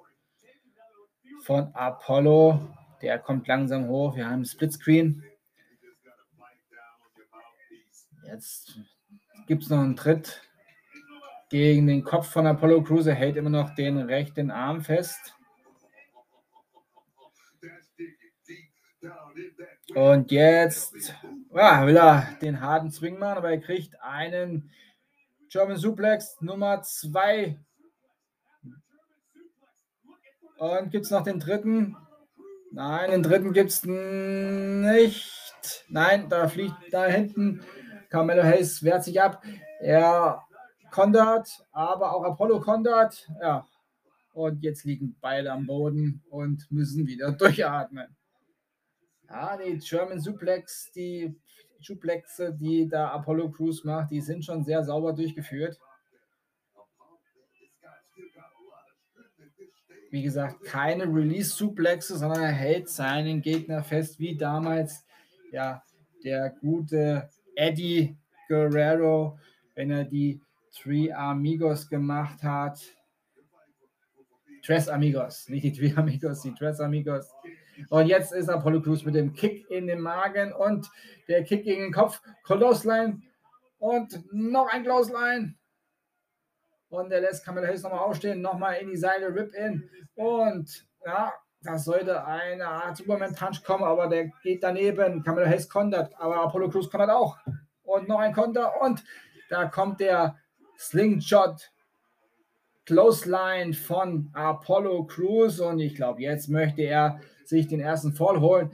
von 1.44 1.74
Apollo. 1.74 2.60
Der 3.02 3.20
kommt 3.20 3.48
langsam 3.48 3.88
hoch. 3.88 4.16
Wir 4.16 4.30
haben 4.30 4.46
Splitscreen. 4.46 5.24
Jetzt 8.28 8.80
gibt 9.48 9.64
es 9.64 9.70
noch 9.70 9.80
einen 9.80 9.96
Tritt 9.96 10.42
gegen 11.50 11.88
den 11.88 12.04
Kopf 12.04 12.28
von 12.28 12.46
Apollo 12.46 12.84
Crews. 12.84 13.08
Er 13.08 13.16
hält 13.16 13.36
immer 13.36 13.50
noch 13.50 13.76
den 13.76 13.98
rechten 13.98 14.52
Arm 14.52 14.82
fest. 14.82 15.36
Und 19.96 20.32
jetzt 20.32 21.16
ja, 21.54 21.86
will 21.86 21.98
er 21.98 22.28
den 22.42 22.62
harten 22.62 22.92
Swing 22.92 23.20
machen, 23.20 23.38
aber 23.38 23.52
er 23.52 23.60
kriegt 23.60 24.02
einen 24.02 24.72
German 25.50 25.78
Suplex 25.78 26.38
Nummer 26.42 26.82
2 26.82 27.60
Und 30.62 30.92
gibt 30.92 31.06
es 31.06 31.12
noch 31.12 31.24
den 31.24 31.40
dritten? 31.40 31.98
Nein, 32.72 33.10
den 33.10 33.24
dritten 33.24 33.52
gibt 33.52 33.72
es 33.72 33.84
nicht. 33.84 35.86
Nein, 35.90 36.30
da 36.30 36.48
fliegt 36.48 36.76
da 36.92 37.08
hinten. 37.08 37.62
Carmelo 38.12 38.44
Hayes 38.44 38.84
wehrt 38.84 39.04
sich 39.04 39.20
ab. 39.20 39.44
Er 39.80 40.44
kontert, 40.92 41.66
aber 41.72 42.14
auch 42.14 42.24
Apollo 42.24 42.60
kontert. 42.60 43.28
Ja. 43.42 43.66
Und 44.34 44.62
jetzt 44.62 44.86
liegen 44.86 45.18
beide 45.20 45.52
am 45.52 45.66
Boden 45.66 46.22
und 46.30 46.68
müssen 46.70 47.08
wieder 47.08 47.32
durchatmen. 47.32 48.16
Ja, 49.32 49.56
die 49.56 49.78
German 49.78 50.20
Suplex, 50.20 50.92
die 50.92 51.34
Suplexe, 51.80 52.54
die 52.54 52.88
da 52.90 53.12
Apollo 53.12 53.52
Crews 53.52 53.86
macht, 53.86 54.12
die 54.12 54.20
sind 54.20 54.44
schon 54.44 54.66
sehr 54.66 54.84
sauber 54.84 55.14
durchgeführt. 55.14 55.80
Wie 60.10 60.22
gesagt, 60.22 60.66
keine 60.66 61.06
Release-Suplexe, 61.06 62.18
sondern 62.18 62.44
er 62.44 62.52
hält 62.52 62.90
seinen 62.90 63.42
Gegner 63.42 63.82
fest, 63.82 64.20
wie 64.20 64.36
damals 64.36 65.06
ja, 65.54 65.82
der 66.26 66.50
gute 66.50 67.30
Eddie 67.56 68.18
Guerrero, 68.50 69.40
wenn 69.76 69.92
er 69.92 70.04
die 70.04 70.42
Three 70.74 71.10
Amigos 71.14 71.88
gemacht 71.88 72.44
hat. 72.44 72.82
Tres 74.62 74.90
Amigos, 74.90 75.48
nicht 75.48 75.64
die 75.64 75.72
Three 75.72 75.94
Amigos, 75.96 76.42
die 76.42 76.54
Tres 76.54 76.82
Amigos. 76.82 77.32
Und 77.90 78.08
jetzt 78.08 78.34
ist 78.34 78.50
Apollo 78.50 78.82
Crews 78.82 79.06
mit 79.06 79.16
dem 79.16 79.34
Kick 79.34 79.70
in 79.70 79.88
den 79.88 80.02
Magen 80.02 80.54
und 80.54 80.90
der 81.28 81.44
Kick 81.44 81.64
gegen 81.64 81.84
den 81.84 81.94
Kopf. 81.94 82.22
Clothesline 82.44 83.22
und 83.80 84.22
noch 84.32 84.68
ein 84.72 84.84
Clothesline. 84.84 85.56
Und 86.90 87.12
er 87.12 87.22
lässt 87.22 87.46
Camilla 87.46 87.68
Hayes 87.68 87.84
nochmal 87.84 88.00
aufstehen, 88.00 88.42
nochmal 88.42 88.78
in 88.78 88.90
die 88.90 88.98
Seile, 88.98 89.34
Rip-In. 89.34 89.90
Und 90.16 90.86
ja, 91.06 91.34
das 91.64 91.86
sollte 91.86 92.26
eine 92.26 92.68
Art 92.68 92.98
Superman-Punch 92.98 93.64
kommen, 93.64 93.84
aber 93.84 94.08
der 94.08 94.30
geht 94.44 94.64
daneben. 94.64 95.24
Camilla 95.24 95.48
Hayes 95.48 95.70
kontert, 95.70 96.14
aber 96.20 96.42
Apollo 96.42 96.70
Crews 96.70 96.90
kontert 96.90 97.12
auch. 97.12 97.38
Und 97.84 98.08
noch 98.08 98.20
ein 98.20 98.34
Konter 98.34 98.82
und 98.82 99.04
da 99.50 99.66
kommt 99.66 100.00
der 100.00 100.38
Slingshot 100.78 101.72
Clothesline 102.86 103.74
von 103.74 104.30
Apollo 104.34 105.06
Crews 105.06 105.60
und 105.60 105.80
ich 105.80 105.96
glaube, 105.96 106.22
jetzt 106.22 106.50
möchte 106.50 106.82
er 106.82 107.22
sich 107.52 107.68
den 107.68 107.80
ersten 107.80 108.14
Fall 108.14 108.40
holen. 108.40 108.72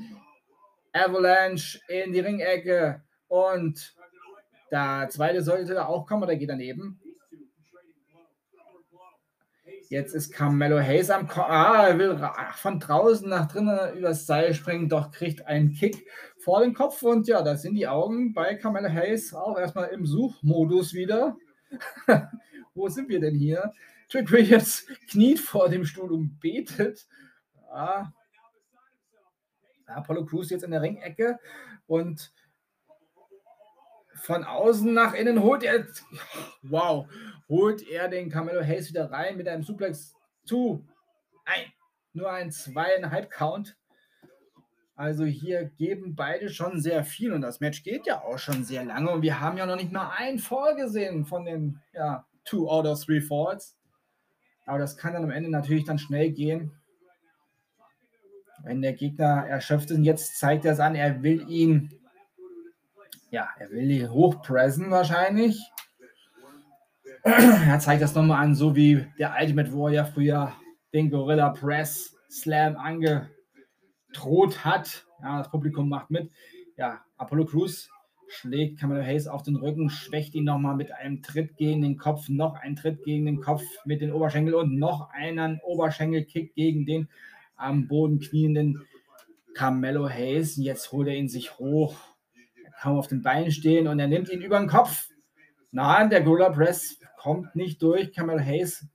Avalanche 0.94 1.80
in 1.90 2.14
die 2.14 2.22
Ringecke 2.22 3.04
und 3.28 3.96
der 4.72 5.08
zweite 5.10 5.42
sollte 5.42 5.74
da 5.74 5.86
auch 5.86 6.08
kommen, 6.08 6.28
der 6.28 6.38
geht 6.38 6.50
daneben. 6.50 7.00
Jetzt 9.90 10.14
ist 10.14 10.34
Carmelo 10.34 10.80
Hayes 10.80 11.10
am 11.10 11.28
Ko 11.28 11.42
Ah, 11.42 11.88
er 11.88 11.98
will 11.98 12.20
von 12.56 12.80
draußen 12.80 13.30
nach 13.30 13.48
drinnen 13.48 13.98
übers 13.98 14.26
Seil 14.26 14.54
springen, 14.54 14.90
doch 14.90 15.12
kriegt 15.12 15.48
einen 15.48 15.74
Kick 15.74 16.06
vor 16.40 16.62
den 16.62 16.74
Kopf 16.74 17.02
und 17.04 17.28
ja, 17.28 17.42
da 17.42 17.56
sind 17.56 17.76
die 17.76 17.88
Augen 17.88 18.34
bei 18.34 18.56
Carmelo 18.56 18.90
Hayes 18.90 19.34
auch 19.34 19.58
erstmal 19.58 19.90
im 19.90 20.06
Suchmodus 20.06 20.94
wieder. 20.94 21.38
Wo 22.74 22.90
sind 22.90 23.08
wir 23.08 23.22
denn 23.22 23.36
hier? 23.36 23.72
Trick 24.10 24.30
Williams 24.32 24.86
kniet 25.10 25.40
vor 25.40 25.70
dem 25.70 25.86
Stuhl 25.86 26.12
und 26.12 26.40
betet. 26.40 27.08
Ah, 27.72 28.12
Apollo 29.88 30.26
Crews 30.26 30.50
jetzt 30.50 30.64
in 30.64 30.72
der 30.72 30.82
Ringecke 30.82 31.40
und 31.88 32.32
von 34.16 34.44
außen 34.44 34.94
nach 34.94 35.14
innen 35.14 35.42
holt 35.42 35.64
er, 35.64 35.86
wow, 36.62 37.08
holt 37.48 37.88
er 37.88 38.08
den 38.08 38.30
Camelo 38.30 38.64
Hayes 38.64 38.90
wieder 38.90 39.12
rein 39.12 39.38
mit 39.38 39.48
einem 39.48 39.64
Suplex 39.64 40.16
zu. 40.44 40.86
Ein, 41.46 41.72
nur 42.14 42.32
ein 42.32 42.52
zweieinhalb 42.52 43.30
Count. 43.30 43.78
Also 44.96 45.26
hier 45.26 45.66
geben 45.66 46.16
beide 46.16 46.50
schon 46.50 46.82
sehr 46.82 47.04
viel 47.04 47.32
und 47.32 47.42
das 47.42 47.60
Match 47.60 47.84
geht 47.84 48.08
ja 48.08 48.24
auch 48.24 48.40
schon 48.40 48.64
sehr 48.64 48.84
lange 48.84 49.12
und 49.12 49.22
wir 49.22 49.40
haben 49.40 49.58
ja 49.58 49.68
noch 49.68 49.76
nicht 49.76 49.92
mal 49.92 50.10
einen 50.18 50.40
Fall 50.40 50.76
gesehen 50.76 51.26
von 51.26 51.46
den 51.46 51.80
ja, 51.94 52.26
Two 52.44 52.68
out 52.68 52.88
of 52.88 53.04
Three 53.06 53.22
Falls. 53.22 53.78
Aber 54.66 54.80
das 54.80 54.98
kann 54.98 55.14
dann 55.14 55.24
am 55.24 55.30
Ende 55.30 55.52
natürlich 55.52 55.86
dann 55.86 56.00
schnell 56.00 56.32
gehen. 56.32 56.72
Wenn 58.68 58.82
der 58.82 58.92
Gegner 58.92 59.46
erschöpft 59.48 59.92
ist, 59.92 59.98
und 59.98 60.04
jetzt 60.04 60.38
zeigt 60.38 60.66
er 60.66 60.74
es 60.74 60.82
an, 60.82 60.94
er 60.94 61.24
will 61.24 61.50
ihn, 61.50 61.90
ja, 63.32 63.48
er 63.58 63.72
will 63.72 63.90
ihn 63.90 64.12
hochpressen 64.12 64.92
wahrscheinlich. 64.92 65.58
Er 67.24 67.80
zeigt 67.80 68.02
das 68.02 68.14
nochmal 68.14 68.44
an, 68.44 68.56
so 68.56 68.76
wie 68.76 69.06
der 69.18 69.34
Ultimate 69.40 69.72
Warrior 69.72 70.06
früher 70.06 70.54
den 70.94 71.10
Gorilla 71.10 71.52
Press 71.52 72.14
Slam 72.30 72.76
angedroht 72.76 74.66
hat. 74.66 75.06
Ja, 75.22 75.38
das 75.38 75.50
Publikum 75.50 75.88
macht 75.88 76.12
mit. 76.12 76.30
Ja, 76.76 77.00
Apollo 77.16 77.46
Crews 77.46 77.90
schlägt 78.28 78.82
Camelo 78.82 79.02
Hayes 79.02 79.28
auf 79.28 79.44
den 79.44 79.56
Rücken, 79.56 79.90
schwächt 79.90 80.36
ihn 80.36 80.44
nochmal 80.44 80.76
mit 80.76 80.92
einem 80.92 81.22
Tritt 81.22 81.56
gegen 81.56 81.82
den 81.82 81.98
Kopf, 81.98 82.28
noch 82.28 82.56
ein 82.56 82.76
Tritt 82.76 83.06
gegen 83.06 83.26
den 83.26 83.40
Kopf 83.40 83.64
mit 83.86 84.02
den 84.02 84.12
Oberschenkel 84.12 84.56
und 84.56 84.78
noch 84.78 85.10
einen 85.12 85.62
Oberschenkelkick 85.64 86.54
gegen 86.54 86.86
den 86.86 87.08
am 87.58 87.88
Boden 87.88 88.20
knienden 88.20 88.86
Carmelo 89.54 90.08
Hayes. 90.08 90.56
Jetzt 90.58 90.92
holt 90.92 91.08
er 91.08 91.16
ihn 91.16 91.28
sich 91.28 91.58
hoch. 91.58 91.96
Er 92.64 92.72
kann 92.72 92.98
auf 92.98 93.08
den 93.08 93.22
Beinen 93.22 93.52
stehen 93.52 93.88
und 93.88 94.00
er 94.00 94.08
nimmt 94.08 94.30
ihn 94.30 94.42
über 94.42 94.60
den 94.60 94.70
Kopf. 94.70 95.10
Nein, 95.72 96.10
der 96.10 96.22
Gorilla 96.22 96.50
Press 96.50 97.00
kommt 97.18 97.56
nicht 97.56 97.82
durch. 97.82 98.14
Carmelo 98.14 98.40
Hayes 98.40 98.86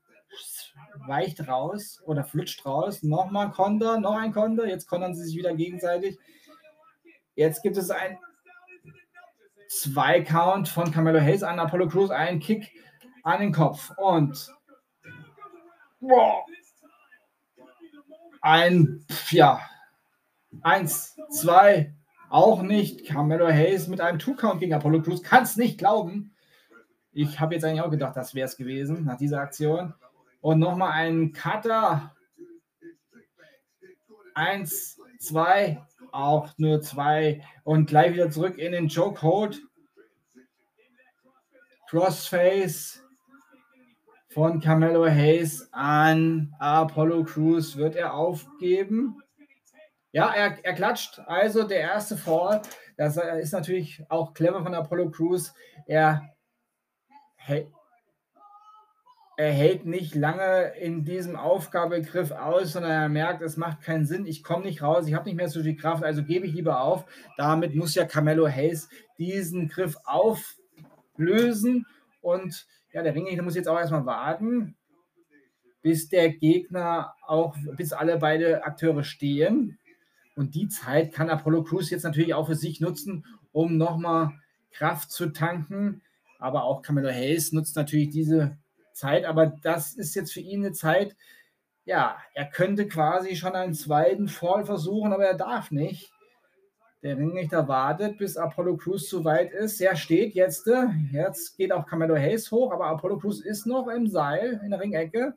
weicht 1.06 1.46
raus 1.46 2.00
oder 2.04 2.24
flutscht 2.24 2.64
raus. 2.64 3.02
Nochmal 3.02 3.50
Konter, 3.50 4.00
noch 4.00 4.16
ein 4.16 4.32
Konter. 4.32 4.66
Jetzt 4.66 4.86
kontern 4.86 5.14
sie 5.14 5.24
sich 5.24 5.36
wieder 5.36 5.54
gegenseitig. 5.54 6.18
Jetzt 7.34 7.62
gibt 7.62 7.76
es 7.76 7.90
ein 7.90 8.18
zwei 9.68 10.20
Count 10.20 10.68
von 10.68 10.90
Carmelo 10.90 11.20
Hayes 11.20 11.42
an 11.42 11.58
Apollo 11.58 11.88
Crews, 11.88 12.10
ein 12.10 12.40
Kick 12.40 12.70
an 13.22 13.40
den 13.40 13.52
Kopf 13.52 13.90
und 13.96 14.52
wow, 16.00 16.44
ein, 18.42 19.06
ja, 19.30 19.60
eins, 20.60 21.16
zwei, 21.30 21.94
auch 22.28 22.62
nicht. 22.62 23.06
Carmelo 23.06 23.46
Hayes 23.46 23.88
mit 23.88 24.00
einem 24.00 24.18
Two-Count 24.18 24.60
gegen 24.60 24.74
Apollo 24.74 25.02
Crews. 25.02 25.22
Kann 25.22 25.44
es 25.44 25.56
nicht 25.56 25.78
glauben. 25.78 26.34
Ich 27.12 27.40
habe 27.40 27.54
jetzt 27.54 27.64
eigentlich 27.64 27.82
auch 27.82 27.90
gedacht, 27.90 28.16
das 28.16 28.34
wäre 28.34 28.46
es 28.46 28.56
gewesen 28.56 29.04
nach 29.04 29.16
dieser 29.16 29.40
Aktion. 29.40 29.94
Und 30.40 30.58
nochmal 30.58 30.92
ein 30.92 31.32
Cutter. 31.32 32.14
Eins, 34.34 34.98
zwei, 35.18 35.86
auch 36.10 36.50
nur 36.56 36.80
zwei. 36.80 37.44
Und 37.64 37.86
gleich 37.86 38.12
wieder 38.12 38.30
zurück 38.30 38.58
in 38.58 38.72
den 38.72 38.88
Chokehold. 38.88 39.62
Crossface 41.88 43.01
von 44.32 44.60
Carmelo 44.60 45.04
Hayes 45.06 45.68
an 45.72 46.54
Apollo 46.58 47.24
Crews 47.24 47.76
wird 47.76 47.96
er 47.96 48.14
aufgeben. 48.14 49.22
Ja, 50.10 50.32
er, 50.32 50.56
er 50.62 50.72
klatscht. 50.72 51.20
Also 51.26 51.64
der 51.64 51.80
erste 51.80 52.16
Fall. 52.16 52.62
Das 52.96 53.16
ist 53.16 53.52
natürlich 53.52 54.02
auch 54.08 54.32
clever 54.32 54.62
von 54.62 54.74
Apollo 54.74 55.10
Crews. 55.10 55.54
Er, 55.86 56.22
er 59.36 59.52
hält 59.52 59.84
nicht 59.84 60.14
lange 60.14 60.72
in 60.80 61.04
diesem 61.04 61.36
Aufgabegriff 61.36 62.30
aus, 62.30 62.72
sondern 62.72 62.92
er 62.92 63.08
merkt, 63.10 63.42
es 63.42 63.58
macht 63.58 63.82
keinen 63.82 64.06
Sinn. 64.06 64.24
Ich 64.24 64.42
komme 64.42 64.64
nicht 64.64 64.82
raus. 64.82 65.06
Ich 65.06 65.14
habe 65.14 65.26
nicht 65.26 65.36
mehr 65.36 65.48
so 65.48 65.62
viel 65.62 65.76
Kraft. 65.76 66.04
Also 66.04 66.22
gebe 66.22 66.46
ich 66.46 66.54
lieber 66.54 66.80
auf. 66.80 67.04
Damit 67.36 67.74
muss 67.74 67.94
ja 67.94 68.06
Carmelo 68.06 68.48
Hayes 68.48 68.88
diesen 69.18 69.68
Griff 69.68 69.96
auflösen 70.04 71.86
und 72.22 72.66
ja, 72.92 73.02
der 73.02 73.14
Ringrichter 73.14 73.42
muss 73.42 73.54
jetzt 73.54 73.68
auch 73.68 73.78
erstmal 73.78 74.06
warten, 74.06 74.76
bis 75.82 76.08
der 76.08 76.30
Gegner 76.30 77.14
auch, 77.26 77.56
bis 77.76 77.92
alle 77.92 78.18
beide 78.18 78.64
Akteure 78.64 79.04
stehen. 79.04 79.78
Und 80.36 80.54
die 80.54 80.68
Zeit 80.68 81.12
kann 81.12 81.30
Apollo 81.30 81.64
Crews 81.64 81.90
jetzt 81.90 82.04
natürlich 82.04 82.34
auch 82.34 82.46
für 82.46 82.54
sich 82.54 82.80
nutzen, 82.80 83.24
um 83.52 83.76
nochmal 83.76 84.32
Kraft 84.70 85.10
zu 85.10 85.30
tanken. 85.30 86.02
Aber 86.38 86.64
auch 86.64 86.82
Camelo 86.82 87.10
Hayes 87.10 87.52
nutzt 87.52 87.76
natürlich 87.76 88.10
diese 88.10 88.56
Zeit. 88.92 89.24
Aber 89.24 89.46
das 89.46 89.94
ist 89.94 90.14
jetzt 90.14 90.32
für 90.32 90.40
ihn 90.40 90.64
eine 90.64 90.72
Zeit, 90.72 91.16
ja, 91.84 92.16
er 92.34 92.46
könnte 92.46 92.86
quasi 92.86 93.34
schon 93.36 93.54
einen 93.54 93.74
zweiten 93.74 94.28
Fall 94.28 94.64
versuchen, 94.64 95.12
aber 95.12 95.24
er 95.24 95.36
darf 95.36 95.70
nicht. 95.70 96.12
Der 97.02 97.18
Ringrichter 97.18 97.66
wartet, 97.66 98.18
bis 98.18 98.36
Apollo 98.36 98.76
Crews 98.76 99.08
zu 99.08 99.24
weit 99.24 99.52
ist. 99.52 99.80
Er 99.80 99.96
steht 99.96 100.34
jetzt. 100.34 100.68
Äh, 100.68 100.86
jetzt 101.10 101.56
geht 101.56 101.72
auch 101.72 101.84
Camelo 101.84 102.14
Hayes 102.14 102.50
hoch, 102.52 102.72
aber 102.72 102.86
Apollo 102.86 103.18
Crews 103.18 103.40
ist 103.40 103.66
noch 103.66 103.88
im 103.88 104.06
Seil 104.06 104.60
in 104.64 104.70
der 104.70 104.80
Ringecke. 104.80 105.34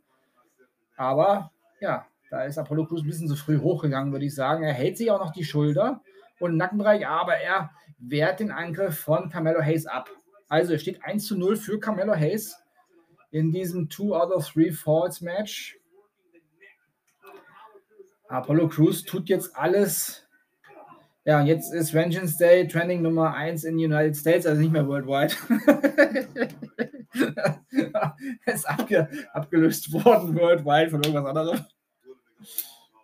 Aber 0.95 1.51
ja, 1.79 2.05
da 2.29 2.43
ist 2.43 2.59
Apollo 2.59 2.85
Crews 2.85 3.01
ein 3.01 3.07
bisschen 3.07 3.27
zu 3.27 3.35
früh 3.35 3.59
hochgegangen, 3.59 4.11
würde 4.11 4.25
ich 4.25 4.35
sagen. 4.35 4.63
Er 4.63 4.73
hält 4.73 4.97
sich 4.97 5.09
auch 5.09 5.19
noch 5.19 5.31
die 5.31 5.43
Schulter 5.43 6.01
und 6.39 6.55
Nackenbereich, 6.55 7.07
aber 7.07 7.35
er 7.37 7.71
wehrt 7.97 8.39
den 8.39 8.51
Angriff 8.51 8.99
von 8.99 9.29
Camelo 9.29 9.61
Hayes 9.61 9.87
ab. 9.87 10.09
Also 10.47 10.73
es 10.73 10.81
steht 10.81 11.03
1 11.03 11.25
zu 11.25 11.35
0 11.35 11.55
für 11.55 11.79
Camelo 11.79 12.13
Hayes 12.13 12.61
in 13.31 13.51
diesem 13.51 13.89
Two 13.89 14.15
out 14.15 14.31
of 14.31 14.47
Three 14.47 14.71
Falls 14.71 15.21
Match. 15.21 15.79
Apollo 18.27 18.69
Crews 18.69 19.03
tut 19.03 19.29
jetzt 19.29 19.55
alles. 19.55 20.24
Ja, 21.27 21.41
jetzt 21.41 21.73
ist 21.73 21.91
Vengeance 21.91 22.37
Day 22.37 22.67
Trending 22.67 23.01
Nummer 23.01 23.33
1 23.33 23.63
in 23.63 23.77
den 23.77 23.91
United 23.91 24.15
States, 24.15 24.45
also 24.45 24.61
nicht 24.61 24.71
mehr 24.71 24.87
worldwide. 24.87 25.33
ist 28.45 28.69
abge 28.69 29.09
abgelöst 29.33 29.91
worden 29.91 30.35
worldwide 30.35 30.91
von 30.91 31.01
irgendwas 31.01 31.25
anderem. 31.25 31.65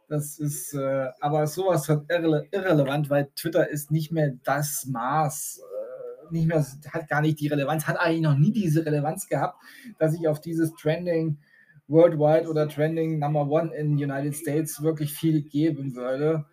Das 0.08 0.38
ist 0.38 0.76
äh, 0.76 1.08
aber 1.20 1.48
sowas 1.48 1.88
von 1.88 2.06
irre 2.10 2.46
irrelevant, 2.52 3.10
weil 3.10 3.32
Twitter 3.36 3.68
ist 3.68 3.90
nicht 3.90 4.12
mehr 4.12 4.34
das 4.44 4.86
Maß, 4.86 5.60
äh, 5.60 6.32
nicht 6.32 6.46
mehr, 6.46 6.64
hat 6.94 7.08
gar 7.08 7.22
nicht 7.22 7.40
die 7.40 7.48
Relevanz, 7.48 7.88
hat 7.88 8.00
eigentlich 8.00 8.22
noch 8.22 8.38
nie 8.38 8.52
diese 8.52 8.86
Relevanz 8.86 9.28
gehabt, 9.30 9.60
dass 9.98 10.14
ich 10.14 10.28
auf 10.28 10.40
dieses 10.40 10.76
Trending 10.76 11.40
Worldwide 11.88 12.48
oder 12.48 12.70
Trending 12.70 13.18
Number 13.18 13.48
One 13.48 13.74
in 13.74 13.94
United 13.94 14.36
States 14.36 14.84
wirklich 14.84 15.12
viel 15.12 15.42
geben 15.42 15.96
würde. 15.96 16.46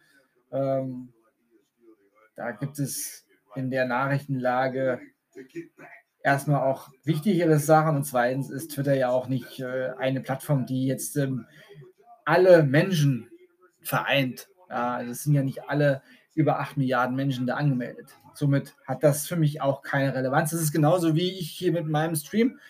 Ähm, 0.51 1.13
da 2.39 2.53
gibt 2.53 2.79
es 2.79 3.27
in 3.57 3.69
der 3.69 3.85
Nachrichtenlage 3.85 5.01
erstmal 6.23 6.63
auch 6.63 6.89
wichtigere 7.03 7.59
Sachen 7.59 7.97
und 7.97 8.05
zweitens 8.05 8.49
ist 8.49 8.73
Twitter 8.73 8.95
ja 8.95 9.11
auch 9.11 9.27
nicht 9.27 9.59
äh, 9.59 9.91
eine 9.99 10.21
Plattform, 10.21 10.65
die 10.65 10.87
jetzt 10.87 11.17
ähm, 11.17 11.47
alle 12.25 12.63
Menschen 12.63 13.29
vereint. 13.81 14.49
Ja, 14.71 14.95
also 14.95 15.11
es 15.11 15.25
sind 15.25 15.35
ja 15.35 15.43
nicht 15.43 15.69
alle 15.69 16.03
über 16.35 16.61
8 16.61 16.77
Milliarden 16.77 17.17
Menschen 17.17 17.47
da 17.47 17.55
angemeldet. 17.55 18.15
Somit 18.35 18.77
hat 18.87 19.03
das 19.03 19.27
für 19.27 19.37
mich 19.37 19.61
auch 19.61 19.83
keine 19.83 20.15
Relevanz. 20.15 20.51
Das 20.51 20.61
ist 20.61 20.73
genauso 20.73 21.17
wie 21.17 21.41
ich 21.41 21.51
hier 21.51 21.73
mit 21.73 21.87
meinem 21.87 22.15
Stream. 22.15 22.61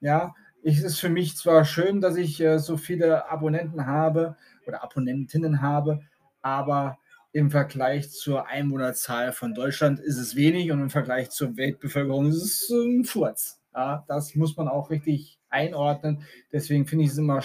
Ja, 0.00 0.34
es 0.62 0.82
ist 0.82 0.98
für 0.98 1.10
mich 1.10 1.36
zwar 1.36 1.66
schön, 1.66 2.00
dass 2.00 2.16
ich 2.16 2.40
äh, 2.40 2.58
so 2.58 2.78
viele 2.78 3.30
Abonnenten 3.30 3.84
habe 3.84 4.36
oder 4.66 4.82
Abonnentinnen 4.82 5.60
habe, 5.60 6.00
aber 6.40 6.96
im 7.32 7.50
Vergleich 7.50 8.10
zur 8.10 8.46
Einwohnerzahl 8.48 9.32
von 9.32 9.54
Deutschland 9.54 10.00
ist 10.00 10.18
es 10.18 10.34
wenig 10.34 10.70
und 10.72 10.80
im 10.80 10.90
Vergleich 10.90 11.30
zur 11.30 11.56
Weltbevölkerung 11.56 12.28
ist 12.28 12.42
es 12.42 12.70
ein 12.70 13.04
Furz. 13.04 13.60
Ja, 13.72 14.04
das 14.08 14.34
muss 14.34 14.56
man 14.56 14.66
auch 14.66 14.90
richtig 14.90 15.38
einordnen. 15.48 16.24
Deswegen 16.52 16.86
finde 16.86 17.04
ich 17.04 17.12
es 17.12 17.18
immer 17.18 17.40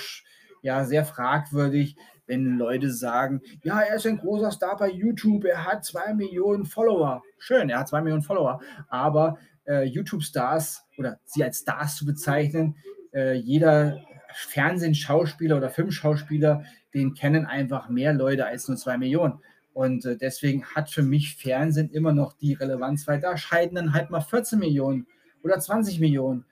ja, 0.62 0.86
sehr 0.86 1.06
fragwürdig, 1.06 1.96
wenn 2.26 2.58
Leute 2.58 2.92
sagen, 2.92 3.42
ja, 3.64 3.82
er 3.82 3.98
ist 3.98 4.08
ein 4.08 4.18
großer 4.18 4.52
Star 4.52 4.76
bei 4.78 4.90
YouTube, 4.90 5.46
er 5.46 5.64
hat 5.66 5.86
zwei 5.86 6.14
Millionen 6.16 6.66
Follower. 6.66 7.22
Schön, 7.38 7.70
er 7.70 7.80
hat 7.80 7.90
zwei 7.90 8.02
Millionen 8.02 8.24
Follower, 8.24 8.60
aber 8.88 9.38
äh, 9.68 9.84
YouTube-Stars 9.84 10.84
oder 10.98 11.20
sie 11.26 11.44
als 11.44 11.60
Stars 11.60 11.98
zu 11.98 12.06
bezeichnen, 12.06 12.76
äh, 13.14 13.34
jeder 13.34 14.02
Fernsehschauspieler 14.34 15.58
oder 15.58 15.70
Filmschauspieler, 15.70 16.64
den 16.96 17.14
kennen 17.14 17.46
einfach 17.46 17.90
mehr 17.90 18.14
Leute 18.14 18.48
als 18.48 18.68
nur 18.68 18.78
zwei 18.78 18.98
Millionen. 18.98 19.40
Und 19.76 20.06
äh, 20.06 20.18
deswegen 20.18 20.66
hat 20.74 20.90
für 20.90 21.04
mich 21.04 21.36
Fernsehen 21.36 21.92
immer 21.92 22.14
noch 22.14 22.34
die 22.34 22.54
Relevanz, 22.54 23.08
weil 23.08 23.20
da 23.20 23.38
scheiden 23.38 23.76
dann 23.76 23.94
halt 23.94 24.10
mal 24.10 24.22
14 24.22 24.58
Millionen 24.58 25.06
oder 25.44 25.60
20 25.60 26.00
Millionen 26.00 26.46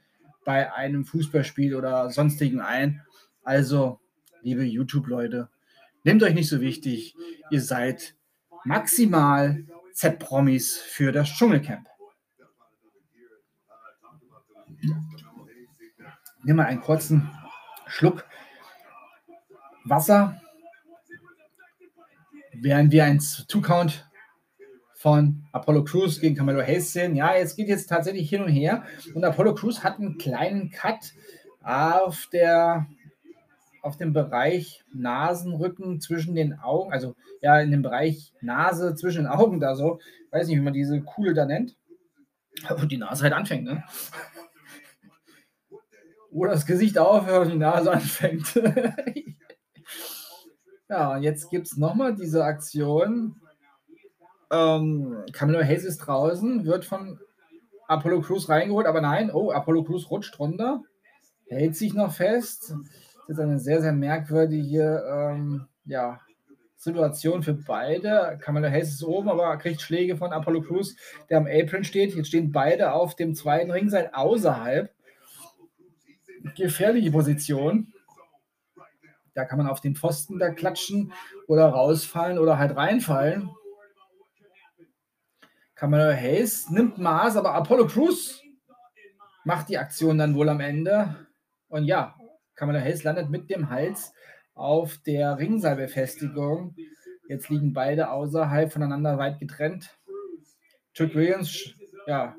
bei 0.45 0.71
einem 0.71 1.05
Fußballspiel 1.05 1.73
oder 1.73 2.11
sonstigen 2.11 2.61
ein. 2.61 3.01
Also, 3.43 3.99
liebe 4.43 4.63
YouTube-Leute, 4.63 5.49
nehmt 6.03 6.21
euch 6.21 6.35
nicht 6.35 6.49
so 6.49 6.61
wichtig. 6.61 7.15
Ihr 7.49 7.61
seid 7.61 8.15
maximal 8.65 9.65
Z-Promis 9.93 10.77
für 10.77 11.11
das 11.11 11.29
Dschungelcamp 11.29 11.87
nimm 16.43 16.57
mal 16.57 16.65
einen 16.65 16.81
kurzen 16.81 17.29
Schluck 17.87 18.25
Wasser, 19.85 20.41
während 22.53 22.91
wir 22.91 23.05
ein 23.05 23.19
Two-Count 23.47 24.09
von 24.95 25.45
Apollo 25.51 25.83
Crews 25.83 26.19
gegen 26.19 26.35
Camelo 26.35 26.61
Hayes 26.61 26.93
sehen. 26.93 27.15
Ja, 27.15 27.35
jetzt 27.35 27.57
geht 27.57 27.67
jetzt 27.67 27.87
tatsächlich 27.87 28.29
hin 28.29 28.41
und 28.41 28.49
her 28.49 28.83
und 29.13 29.23
Apollo 29.23 29.55
Crews 29.55 29.83
hat 29.83 29.99
einen 29.99 30.17
kleinen 30.17 30.71
Cut 30.71 31.13
auf 31.61 32.27
der 32.31 32.87
auf 33.81 33.97
dem 33.97 34.13
Bereich 34.13 34.81
Nasenrücken 34.93 35.99
zwischen 35.99 36.35
den 36.35 36.57
Augen, 36.57 36.93
also 36.93 37.15
ja, 37.41 37.59
in 37.59 37.69
dem 37.69 37.81
Bereich 37.81 38.31
Nase 38.39 38.95
zwischen 38.95 39.23
den 39.23 39.27
Augen 39.27 39.59
da 39.59 39.75
so, 39.75 39.99
weiß 40.31 40.47
nicht, 40.47 40.55
wie 40.55 40.61
man 40.61 40.73
diese 40.73 41.01
Kuhle 41.01 41.33
da 41.33 41.45
nennt, 41.45 41.75
wo 42.77 42.85
die 42.85 42.97
Nase 42.97 43.23
halt 43.23 43.33
anfängt, 43.33 43.65
ne? 43.65 43.83
wo 46.31 46.45
das 46.45 46.65
Gesicht 46.65 46.97
aufhört 46.97 47.45
und 47.45 47.51
die 47.51 47.57
Nase 47.57 47.91
anfängt. 47.91 48.53
ja, 50.93 51.17
jetzt 51.17 51.49
gibt 51.49 51.65
es 51.65 51.77
nochmal 51.77 52.13
diese 52.13 52.45
Aktion. 52.45 53.35
Ähm, 54.51 55.23
Camilo 55.31 55.63
Hayes 55.63 55.85
ist 55.85 55.97
draußen, 55.97 56.65
wird 56.65 56.85
von 56.85 57.19
Apollo 57.87 58.21
Crews 58.21 58.47
reingeholt, 58.47 58.85
aber 58.85 59.01
nein, 59.01 59.31
oh, 59.33 59.51
Apollo 59.51 59.85
Crews 59.85 60.11
rutscht 60.11 60.37
runter, 60.37 60.83
hält 61.47 61.75
sich 61.75 61.95
noch 61.95 62.13
fest. 62.13 62.75
Das 63.27 63.37
ist 63.37 63.39
eine 63.39 63.57
sehr, 63.57 63.81
sehr 63.81 63.91
merkwürdige 63.91 65.03
ähm, 65.11 65.65
ja, 65.85 66.19
Situation 66.77 67.41
für 67.41 67.55
beide. 67.55 68.37
Camilo 68.39 68.69
Hayes 68.69 68.89
ist 68.89 69.03
oben, 69.03 69.29
aber 69.29 69.57
kriegt 69.57 69.81
Schläge 69.81 70.15
von 70.15 70.31
Apollo 70.31 70.61
Crews, 70.61 70.95
der 71.31 71.39
am 71.39 71.47
Apron 71.47 71.83
steht. 71.83 72.13
Jetzt 72.13 72.27
stehen 72.27 72.51
beide 72.51 72.93
auf 72.93 73.15
dem 73.15 73.33
zweiten 73.33 73.71
Ringseil 73.71 74.11
außerhalb 74.13 74.93
gefährliche 76.55 77.09
Position. 77.09 77.92
Da 79.35 79.45
kann 79.45 79.57
man 79.57 79.67
auf 79.67 79.81
den 79.81 79.95
Pfosten 79.95 80.39
da 80.39 80.49
klatschen 80.51 81.13
oder 81.47 81.67
rausfallen 81.67 82.37
oder 82.37 82.57
halt 82.57 82.75
reinfallen. 82.75 83.49
Kamala 85.75 86.13
Hayes 86.13 86.69
nimmt 86.69 86.97
Maß, 86.97 87.35
aber 87.35 87.53
Apollo 87.55 87.87
Crews 87.87 88.41
macht 89.43 89.69
die 89.69 89.77
Aktion 89.77 90.17
dann 90.17 90.35
wohl 90.35 90.49
am 90.49 90.59
Ende. 90.59 91.27
Und 91.67 91.85
ja, 91.85 92.15
Kamala 92.55 92.79
Hayes 92.79 93.03
landet 93.03 93.29
mit 93.29 93.49
dem 93.49 93.69
Hals 93.69 94.13
auf 94.53 94.97
der 94.99 95.37
Ringseilbefestigung. 95.37 96.75
Jetzt 97.27 97.49
liegen 97.49 97.73
beide 97.73 98.11
außerhalb 98.11 98.71
voneinander 98.71 99.17
weit 99.17 99.39
getrennt. 99.39 99.97
Chuck 100.93 101.15
Williams, 101.15 101.73
ja, 102.05 102.35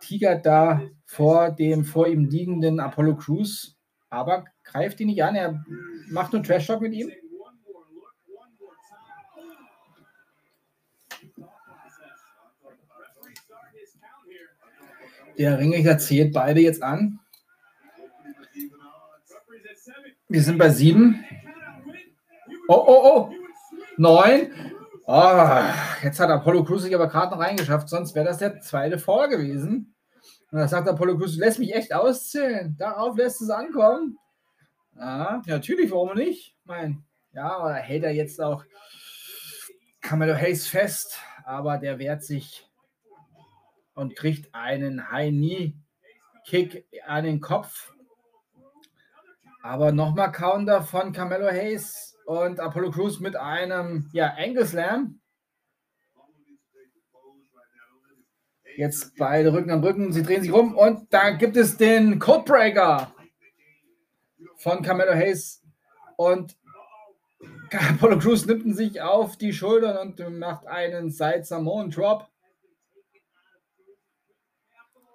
tigert 0.00 0.46
da 0.46 0.82
vor 1.04 1.50
dem 1.50 1.84
vor 1.84 2.08
ihm 2.08 2.24
liegenden 2.24 2.80
Apollo 2.80 3.16
Crews, 3.16 3.73
aber 4.14 4.44
greift 4.62 5.00
ihn 5.00 5.08
nicht 5.08 5.22
an. 5.22 5.34
Er 5.34 5.64
macht 6.10 6.32
nur 6.32 6.42
Trash 6.42 6.66
Talk 6.66 6.80
mit 6.80 6.92
ihm. 6.92 7.10
Der 15.36 15.58
Ringrichter 15.58 15.98
zählt 15.98 16.32
beide 16.32 16.60
jetzt 16.60 16.82
an. 16.82 17.18
Wir 20.28 20.42
sind 20.42 20.58
bei 20.58 20.70
sieben. 20.70 21.24
Oh, 22.68 22.84
oh, 22.86 23.00
oh. 23.04 23.30
Neun. 23.96 24.50
Oh, 25.06 25.60
jetzt 26.02 26.18
hat 26.18 26.30
Apollo 26.30 26.64
Crews 26.64 26.82
sich 26.82 26.94
aber 26.94 27.08
gerade 27.08 27.32
noch 27.32 27.42
reingeschafft, 27.42 27.88
sonst 27.88 28.14
wäre 28.14 28.24
das 28.24 28.38
der 28.38 28.60
zweite 28.60 28.98
Fall 28.98 29.28
gewesen. 29.28 29.93
Und 30.54 30.60
da 30.60 30.68
sagt 30.68 30.88
Apollo 30.88 31.18
Crews, 31.18 31.36
lässt 31.36 31.58
mich 31.58 31.74
echt 31.74 31.92
auszählen. 31.92 32.76
Darauf 32.78 33.16
lässt 33.16 33.42
es 33.42 33.50
ankommen. 33.50 34.16
Ja, 34.96 35.42
natürlich, 35.46 35.90
warum 35.90 36.14
nicht? 36.14 36.54
Mein, 36.62 37.02
ja, 37.32 37.60
oder 37.60 37.74
hält 37.74 38.04
er 38.04 38.12
jetzt 38.12 38.40
auch 38.40 38.64
Camelo 40.00 40.36
Hayes 40.36 40.68
fest, 40.68 41.18
aber 41.44 41.78
der 41.78 41.98
wehrt 41.98 42.22
sich 42.22 42.70
und 43.94 44.14
kriegt 44.14 44.54
einen 44.54 45.10
High-Knee-Kick 45.10 46.86
an 47.04 47.24
den 47.24 47.40
Kopf. 47.40 47.92
Aber 49.64 49.90
nochmal 49.90 50.30
Counter 50.30 50.82
von 50.82 51.12
Camelo 51.12 51.48
Hayes 51.48 52.16
und 52.26 52.60
Apollo 52.60 52.92
Crews 52.92 53.18
mit 53.18 53.34
einem 53.34 54.08
ja, 54.12 54.32
Angle 54.38 54.66
Slam. 54.66 55.18
Jetzt 58.76 59.16
beide 59.16 59.52
Rücken 59.52 59.70
an 59.70 59.84
Rücken, 59.84 60.12
sie 60.12 60.22
drehen 60.22 60.42
sich 60.42 60.52
rum 60.52 60.76
und 60.76 61.12
da 61.12 61.30
gibt 61.30 61.56
es 61.56 61.76
den 61.76 62.18
Codebreaker 62.18 63.12
von 64.56 64.82
Camelo 64.82 65.12
Hayes 65.12 65.62
und 66.16 66.56
Apollo 67.70 68.18
Crews 68.18 68.46
nimmt 68.46 68.76
sich 68.76 69.00
auf 69.00 69.36
die 69.36 69.52
Schultern 69.52 69.96
und 69.96 70.38
macht 70.38 70.66
einen 70.66 71.10
Side 71.10 71.44
Samoan 71.44 71.90
Drop. 71.90 72.28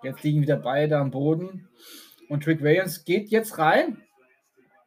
Jetzt 0.04 0.24
liegen 0.24 0.42
wieder 0.42 0.58
beide 0.58 0.98
am 0.98 1.12
Boden 1.12 1.68
und 2.30 2.44
Trick 2.44 2.62
Williams 2.62 3.04
geht 3.04 3.30
jetzt 3.30 3.58
rein. 3.58 4.02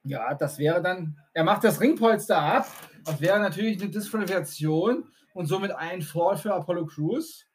Ja, 0.05 0.35
das 0.35 0.59
wäre 0.59 0.83
dann, 0.83 1.19
er 1.35 1.45
macht 1.45 1.65
das 1.65 1.81
Ringpolster 1.81 2.39
ab. 2.39 2.67
Das 3.05 3.21
wäre 3.21 3.39
natürlich 3.39 3.81
eine 3.81 3.91
Disqualifikation 3.91 5.09
und 5.35 5.47
somit 5.47 5.73
ein 5.73 6.03
Fall 6.03 6.37
für 6.37 6.55
Apollo 6.55 6.87
Crews. 6.87 7.47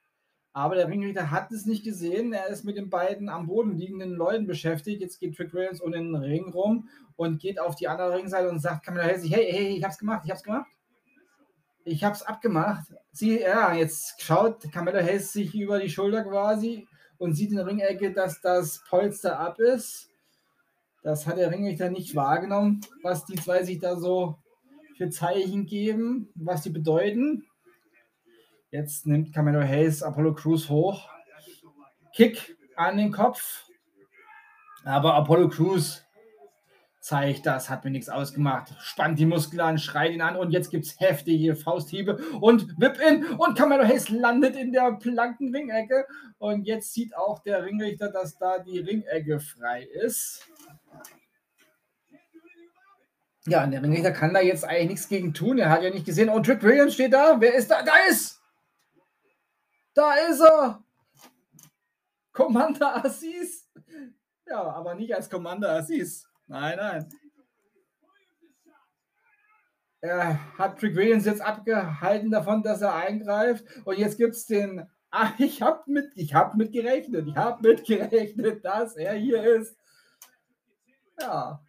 Aber 0.58 0.74
der 0.74 0.88
Ringrichter 0.88 1.30
hat 1.30 1.52
es 1.52 1.68
nicht 1.68 1.84
gesehen. 1.84 2.34
Er 2.34 2.48
ist 2.48 2.64
mit 2.64 2.78
den 2.78 2.90
beiden 2.90 3.30
am 3.30 3.46
Boden 3.46 3.78
liegenden 3.78 4.16
Leuten 4.16 4.48
beschäftigt. 4.48 5.02
Jetzt 5.02 5.20
geht 5.20 5.38
Trick 5.38 5.54
Williams 5.54 5.82
um 5.82 5.92
den 5.92 6.16
Ring 6.16 6.50
rum 6.50 6.90
und 7.16 7.40
geht 7.40 7.60
auf 7.60 7.76
die 7.76 7.88
andere 7.88 8.16
Ringseite 8.16 8.50
und 8.50 8.60
sagt 8.60 8.84
Camilla 8.84 9.06
Hayes, 9.06 9.22
hey, 9.30 9.52
hey, 9.52 9.78
ich 9.78 9.84
hab's 9.84 10.00
gemacht, 10.00 10.24
ich 10.26 10.32
hab's 10.32 10.42
gemacht. 10.42 10.66
Ich 11.84 12.04
hab's 12.04 12.24
abgemacht. 12.24 12.88
Sie, 13.12 13.40
ja, 13.40 13.72
jetzt 13.76 14.20
schaut 14.20 14.72
Camilla 14.72 15.00
Hayes 15.00 15.32
sich 15.32 15.54
über 15.54 15.80
die 15.80 15.92
Schulter 15.92 16.24
quasi 16.24 16.88
und 17.20 17.36
sieht 17.36 17.52
in 17.52 17.58
der 17.58 17.68
Ringecke, 17.68 18.12
dass 18.12 18.42
das 18.42 18.82
Polster 18.90 19.40
ab 19.40 19.60
ist. 19.60 20.10
Das 21.04 21.28
hat 21.28 21.38
der 21.38 21.52
Ringrichter 21.52 21.92
nicht 21.92 22.16
wahrgenommen, 22.16 22.82
was 23.04 23.26
die 23.26 23.36
zwei 23.36 23.62
sich 23.64 23.78
da 23.78 23.96
so 23.96 24.40
für 24.98 25.12
Zeichen 25.12 25.68
geben, 25.68 26.30
was 26.34 26.64
die 26.64 26.72
bedeuten. 26.72 27.46
Jetzt 28.70 29.06
nimmt 29.08 29.34
Camelo 29.34 29.62
Hayes 29.62 30.04
Apollo 30.04 30.34
Crews 30.36 30.70
hoch. 30.70 31.10
Kick 32.14 32.58
an 32.76 32.98
den 32.98 33.12
Kopf. 33.12 33.66
Aber 34.84 35.14
Apollo 35.16 35.50
Crews 35.50 36.04
zeigt, 37.00 37.46
das 37.46 37.70
hat 37.70 37.86
mir 37.86 37.92
nichts 37.92 38.10
ausgemacht. 38.10 38.76
Spannt 38.80 39.18
die 39.20 39.26
Muskeln 39.26 39.62
an, 39.62 39.78
schreit 39.78 40.12
ihn 40.12 40.22
an 40.22 40.36
und 40.36 40.52
jetzt 40.52 40.70
gibt 40.70 40.86
es 40.86 41.00
heftige 41.00 41.56
Fausthiebe 41.56 42.18
und 42.42 42.78
Whip-In 42.78 43.26
und 43.38 43.58
Camelo 43.58 43.86
Hayes 43.86 44.10
landet 44.10 44.58
in 44.58 44.74
der 44.74 44.92
planken 44.94 45.56
Ringecke 45.56 46.06
und 46.38 46.66
jetzt 46.66 46.94
sieht 46.94 47.16
auch 47.16 47.40
der 47.44 47.64
Ringrichter, 47.64 48.12
dass 48.12 48.38
da 48.38 48.60
die 48.60 48.80
Ringecke 48.80 49.40
frei 49.40 49.84
ist. 49.84 50.46
Ja, 53.46 53.64
und 53.64 53.72
der 53.72 53.82
Ringrichter 53.82 54.12
kann 54.12 54.34
da 54.34 54.42
jetzt 54.42 54.66
eigentlich 54.66 54.90
nichts 54.90 55.08
gegen 55.08 55.34
tun. 55.34 55.58
Er 55.58 55.70
hat 55.70 55.82
ja 55.82 55.90
nicht 55.90 56.06
gesehen. 56.06 56.28
Und 56.28 56.46
Trick 56.46 56.62
Williams 56.64 56.96
steht 56.96 57.14
da. 57.14 57.38
Wer 57.40 57.54
ist 57.54 57.72
da? 57.72 57.82
Da 57.82 57.94
ist! 58.10 58.37
Da 59.98 60.14
ist 60.14 60.42
er! 60.42 60.84
Commander 62.32 63.04
Assis. 63.04 63.68
Ja, 64.46 64.62
aber 64.62 64.94
nicht 64.94 65.16
als 65.16 65.28
Commander 65.28 65.72
Assis. 65.72 66.30
Nein, 66.46 66.78
nein. 66.78 67.10
Er 70.00 70.56
hat 70.56 70.80
Trick 70.80 70.96
Williams 70.96 71.26
jetzt 71.26 71.42
abgehalten 71.42 72.30
davon, 72.30 72.62
dass 72.62 72.84
er 72.84 72.94
eingreift. 72.94 73.66
Und 73.86 73.98
jetzt 73.98 74.18
gibt 74.18 74.36
es 74.36 74.46
den. 74.46 74.88
Ah, 75.10 75.32
ich 75.38 75.62
habe 75.62 75.90
mit, 75.90 76.14
hab 76.34 76.56
mit 76.56 76.74
gerechnet. 76.74 77.30
Ich 77.30 77.36
habe 77.38 77.66
mit 77.66 77.90
dass 78.62 78.98
er 78.98 79.14
hier 79.14 79.42
ist. 79.42 79.78
Ja. 81.20 81.64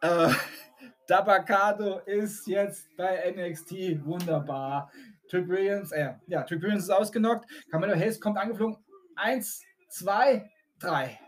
Äh, 0.00 0.32
Dabakato 1.08 1.98
ist 2.06 2.46
jetzt 2.46 2.86
bei 2.96 3.34
NXT. 3.36 4.04
Wunderbar. 4.04 4.92
Trick 5.30 5.48
Williams, 5.48 5.92
äh, 5.92 6.14
ja, 6.26 6.42
Trick 6.42 6.60
Williams 6.60 6.84
ist 6.84 6.90
ausgenockt. 6.90 7.48
Carmelo 7.70 7.94
Hayes 7.94 8.20
kommt 8.20 8.36
angeflogen. 8.36 8.76
Eins, 9.14 9.62
zwei, 9.88 10.50
drei. 10.80 11.20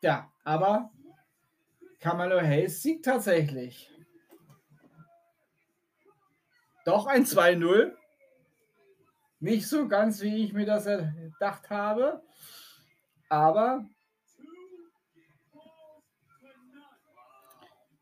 Ja, 0.00 0.32
aber 0.44 0.90
Carmelo 2.00 2.40
Hayes 2.40 2.82
siegt 2.82 3.04
tatsächlich. 3.04 3.90
Doch 6.86 7.06
ein 7.06 7.24
2-0. 7.24 7.92
Nicht 9.40 9.68
so 9.68 9.86
ganz, 9.86 10.22
wie 10.22 10.44
ich 10.44 10.54
mir 10.54 10.64
das 10.64 10.86
gedacht 10.86 11.68
habe. 11.68 12.22
Aber 13.28 13.84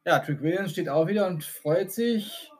ja, 0.04 0.20
Trick 0.20 0.40
Williams 0.40 0.70
steht 0.70 0.88
auch 0.88 1.08
wieder 1.08 1.26
und 1.26 1.42
freut 1.42 1.90
sich. 1.90 2.52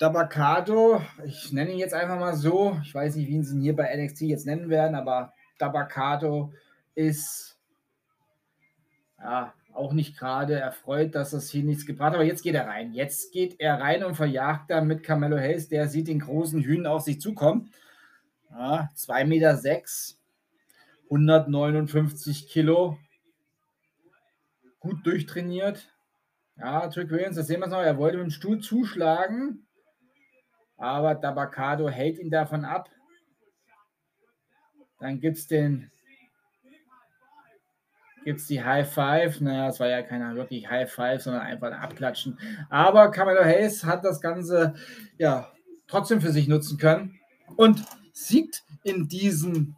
Dabakato, 0.00 1.02
ich 1.26 1.52
nenne 1.52 1.72
ihn 1.72 1.78
jetzt 1.78 1.92
einfach 1.92 2.18
mal 2.18 2.34
so, 2.34 2.80
ich 2.82 2.94
weiß 2.94 3.16
nicht, 3.16 3.28
wie 3.28 3.42
sie 3.42 3.54
ihn 3.54 3.60
hier 3.60 3.76
bei 3.76 3.94
NXT 3.94 4.22
jetzt 4.22 4.46
nennen 4.46 4.70
werden, 4.70 4.94
aber 4.94 5.34
Dabakato 5.58 6.54
ist 6.94 7.58
ja 9.18 9.52
auch 9.74 9.92
nicht 9.92 10.16
gerade 10.16 10.58
erfreut, 10.58 11.14
dass 11.14 11.32
das 11.32 11.50
hier 11.50 11.64
nichts 11.64 11.84
gebracht 11.84 12.08
hat. 12.08 12.14
Aber 12.14 12.24
jetzt 12.24 12.42
geht 12.42 12.54
er 12.54 12.66
rein. 12.66 12.94
Jetzt 12.94 13.30
geht 13.30 13.60
er 13.60 13.78
rein 13.78 14.02
und 14.02 14.14
verjagt 14.14 14.70
dann 14.70 14.86
mit 14.86 15.02
Carmelo 15.02 15.36
Hayes. 15.36 15.68
Der 15.68 15.86
sieht 15.86 16.08
den 16.08 16.20
großen 16.20 16.62
Hühn 16.62 16.86
auf 16.86 17.02
sich 17.02 17.20
zukommen. 17.20 17.70
Ja, 18.50 18.88
2,6 18.96 19.24
Meter, 19.26 19.56
6, 19.58 20.18
159 21.10 22.48
Kilo. 22.48 22.96
Gut 24.80 25.04
durchtrainiert. 25.04 25.92
Ja, 26.56 26.88
Trick 26.88 27.10
Williams, 27.10 27.36
das 27.36 27.48
sehen 27.48 27.60
wir 27.60 27.66
noch. 27.66 27.82
Er 27.82 27.98
wollte 27.98 28.16
mit 28.16 28.28
dem 28.28 28.30
Stuhl 28.30 28.60
zuschlagen 28.60 29.66
aber 30.80 31.14
Dabacado 31.14 31.88
hält 31.88 32.18
ihn 32.18 32.30
davon 32.30 32.64
ab. 32.64 32.88
Dann 34.98 35.20
gibt 35.20 35.36
es 35.36 35.46
den 35.46 35.90
gibt 38.24 38.40
es 38.40 38.46
die 38.46 38.62
High 38.62 38.90
Five. 38.90 39.40
Naja, 39.40 39.68
es 39.68 39.80
war 39.80 39.88
ja 39.88 40.02
keiner 40.02 40.34
wirklich 40.34 40.68
High 40.68 40.92
Five, 40.92 41.22
sondern 41.22 41.42
einfach 41.42 41.68
ein 41.68 41.74
Abklatschen. 41.74 42.38
Aber 42.68 43.10
Camelo 43.10 43.42
Hayes 43.42 43.84
hat 43.84 44.04
das 44.04 44.20
Ganze 44.20 44.74
ja 45.18 45.52
trotzdem 45.86 46.20
für 46.20 46.32
sich 46.32 46.48
nutzen 46.48 46.78
können 46.78 47.18
und 47.56 47.82
siegt 48.12 48.62
in 48.82 49.08
diesem 49.08 49.76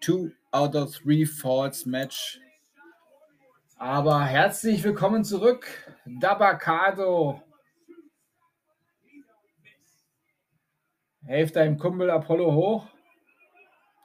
Two 0.00 0.30
out 0.50 0.74
of 0.74 0.96
Three 0.96 1.24
Falls 1.24 1.86
Match. 1.86 2.40
Aber 3.76 4.24
herzlich 4.24 4.82
willkommen 4.84 5.24
zurück, 5.24 5.66
Dabacado 6.20 7.42
Helft 11.26 11.56
deinem 11.56 11.78
Kumpel 11.78 12.10
Apollo 12.10 12.52
hoch. 12.52 12.86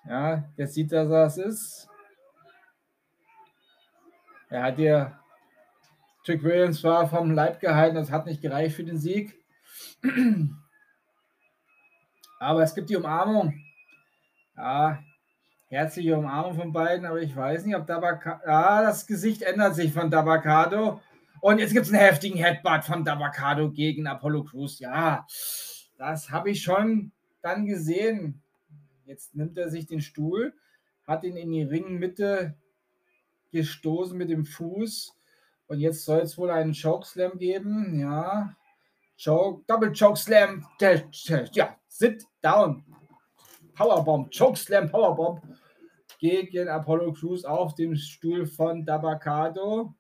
Ja, 0.07 0.43
der 0.57 0.67
sieht, 0.67 0.91
er 0.91 1.09
es 1.09 1.37
ist. 1.37 1.89
Er 4.49 4.63
hat 4.63 4.77
dir 4.77 5.19
Trick 6.25 6.43
Williams 6.43 6.81
zwar 6.81 7.07
vom 7.07 7.31
Leib 7.31 7.59
gehalten, 7.59 7.95
das 7.95 8.11
hat 8.11 8.25
nicht 8.25 8.41
gereicht 8.41 8.75
für 8.75 8.83
den 8.83 8.97
Sieg. 8.97 9.33
Aber 12.39 12.61
es 12.61 12.75
gibt 12.75 12.89
die 12.89 12.95
Umarmung. 12.95 13.53
Ja, 14.55 14.99
herzliche 15.69 16.17
Umarmung 16.17 16.55
von 16.55 16.73
beiden, 16.73 17.05
aber 17.05 17.21
ich 17.21 17.35
weiß 17.35 17.65
nicht, 17.65 17.75
ob 17.75 17.85
Dabaka 17.85 18.41
ja, 18.45 18.81
das 18.83 19.05
Gesicht 19.05 19.41
ändert 19.41 19.75
sich 19.75 19.91
von 19.93 20.09
Dabacado. 20.09 21.01
Und 21.41 21.59
jetzt 21.59 21.73
gibt 21.73 21.85
es 21.85 21.93
einen 21.93 22.01
heftigen 22.01 22.37
Headbutt 22.37 22.83
von 22.83 23.03
Dabacado 23.03 23.71
gegen 23.71 24.07
Apollo 24.07 24.45
Crews. 24.45 24.79
Ja, 24.79 25.25
das 25.97 26.29
habe 26.31 26.51
ich 26.51 26.61
schon 26.61 27.11
dann 27.41 27.65
gesehen. 27.65 28.41
Jetzt 29.05 29.35
nimmt 29.35 29.57
er 29.57 29.69
sich 29.69 29.85
den 29.85 30.01
Stuhl, 30.01 30.53
hat 31.05 31.23
ihn 31.23 31.37
in 31.37 31.51
die 31.51 31.63
Ringmitte 31.63 32.55
gestoßen 33.51 34.17
mit 34.17 34.29
dem 34.29 34.45
Fuß. 34.45 35.13
Und 35.67 35.79
jetzt 35.79 36.05
soll 36.05 36.19
es 36.19 36.37
wohl 36.37 36.49
einen 36.51 36.73
Chokeslam 36.73 37.37
geben. 37.37 37.99
Ja. 37.99 38.55
Choke, 39.21 39.63
Double 39.67 39.91
Chokeslam. 39.91 40.65
Ja, 40.79 41.77
sit 41.87 42.25
down. 42.41 42.83
Powerbomb. 43.73 44.31
Chokeslam, 44.31 44.89
Powerbomb. 44.89 45.41
Gegen 46.19 46.67
Apollo 46.67 47.13
Crews 47.13 47.45
auf 47.45 47.75
dem 47.75 47.95
Stuhl 47.95 48.45
von 48.45 48.85
Dabakato. 48.85 49.93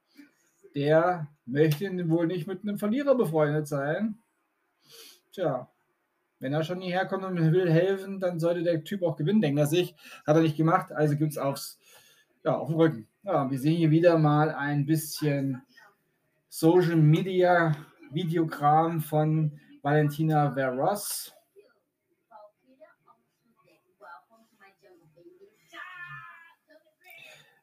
Der 0.75 1.27
möchte 1.45 2.09
wohl 2.09 2.27
nicht 2.27 2.47
mit 2.47 2.61
einem 2.63 2.77
Verlierer 2.77 3.15
befreundet 3.15 3.67
sein. 3.67 4.19
Tja, 5.31 5.69
wenn 6.39 6.53
er 6.53 6.63
schon 6.63 6.81
hierher 6.81 7.05
kommt 7.05 7.23
und 7.23 7.37
will 7.37 7.71
helfen, 7.71 8.19
dann 8.19 8.39
sollte 8.39 8.63
der 8.63 8.83
Typ 8.83 9.03
auch 9.03 9.15
gewinnen, 9.15 9.41
denkt 9.41 9.59
er 9.59 9.67
sich. 9.67 9.95
Hat 10.25 10.35
er 10.35 10.41
nicht 10.41 10.57
gemacht, 10.57 10.91
also 10.91 11.15
gibt 11.17 11.31
es 11.31 11.37
aufs, 11.37 11.79
ja, 12.43 12.55
auf 12.55 12.67
den 12.67 12.77
Rücken. 12.77 13.07
Ja, 13.23 13.49
wir 13.49 13.59
sehen 13.59 13.77
hier 13.77 13.91
wieder 13.91 14.17
mal 14.17 14.51
ein 14.51 14.85
bisschen 14.85 15.61
Social 16.49 16.95
Media 16.95 17.75
Videogramm 18.11 19.01
von 19.01 19.59
Valentina 19.81 20.55
Veros. 20.55 21.33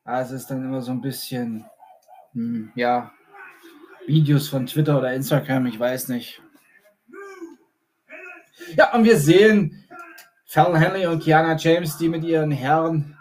Also 0.04 0.34
es 0.34 0.42
ist 0.42 0.50
dann 0.50 0.62
immer 0.62 0.82
so 0.82 0.92
ein 0.92 1.00
bisschen, 1.00 1.64
hm, 2.32 2.72
ja, 2.74 3.10
Videos 4.06 4.48
von 4.48 4.66
Twitter 4.66 4.98
oder 4.98 5.14
Instagram, 5.14 5.64
ich 5.64 5.80
weiß 5.80 6.08
nicht. 6.08 6.42
Ja, 8.76 8.94
und 8.94 9.04
wir 9.04 9.18
sehen 9.18 9.84
Fallon 10.46 10.76
Henley 10.76 11.06
und 11.06 11.22
Kiana 11.22 11.56
James, 11.56 11.96
die 11.96 12.08
mit 12.08 12.24
ihren 12.24 12.50
Herren, 12.50 13.18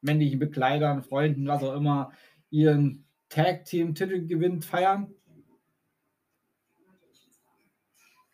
männlichen 0.00 0.38
Bekleidern, 0.38 1.02
Freunden, 1.02 1.46
was 1.46 1.62
auch 1.62 1.74
immer, 1.74 2.12
ihren 2.50 3.04
Tag-Team-Titelgewinn 3.28 4.62
feiern. 4.62 5.12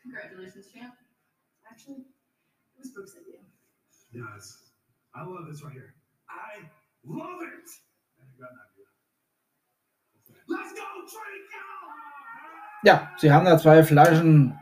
Congratulations, 0.02 0.70
champ. 0.70 0.94
Actually, 1.70 2.00
it 2.00 2.78
was 2.78 2.92
Brooks' 2.92 3.16
idea. 3.16 3.40
Yes. 4.12 4.72
I 5.14 5.24
love 5.24 5.48
this 5.50 5.62
right 5.64 5.72
here. 5.72 5.94
I 6.28 6.68
love 7.04 7.42
it. 7.42 7.70
Ja, 12.82 13.10
sie 13.16 13.32
haben 13.32 13.46
da 13.46 13.56
zwei 13.56 13.82
Flaschen 13.82 14.58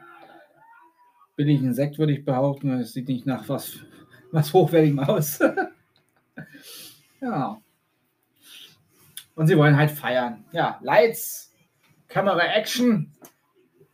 billigen 1.37 1.74
Sekt, 1.74 1.99
würde 1.99 2.12
ich 2.12 2.24
behaupten. 2.24 2.80
Es 2.80 2.93
sieht 2.93 3.09
nicht 3.09 3.26
nach 3.26 3.49
was, 3.49 3.80
was 4.30 4.53
Hochwertigem 4.53 5.01
aus. 5.01 5.39
ja. 7.20 7.61
Und 9.35 9.47
sie 9.47 9.57
wollen 9.57 9.76
halt 9.76 9.91
feiern. 9.91 10.45
Ja, 10.53 10.78
Lights, 10.83 11.55
Kamera, 12.09 12.45
Action. 12.45 13.12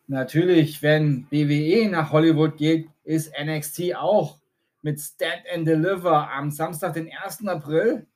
Natürlich, 0.07 0.83
wenn 0.83 1.27
WWE 1.31 1.89
nach 1.91 2.13
Hollywood 2.13 2.57
geht, 2.57 2.89
ist 3.05 3.33
NXT 3.39 3.95
auch 3.95 4.39
mit 4.83 5.01
Stand 5.01 5.43
and 5.55 5.67
Deliver 5.67 6.31
am 6.31 6.51
Samstag, 6.51 6.95
den 6.95 7.11
1. 7.13 7.47
April. 7.47 8.07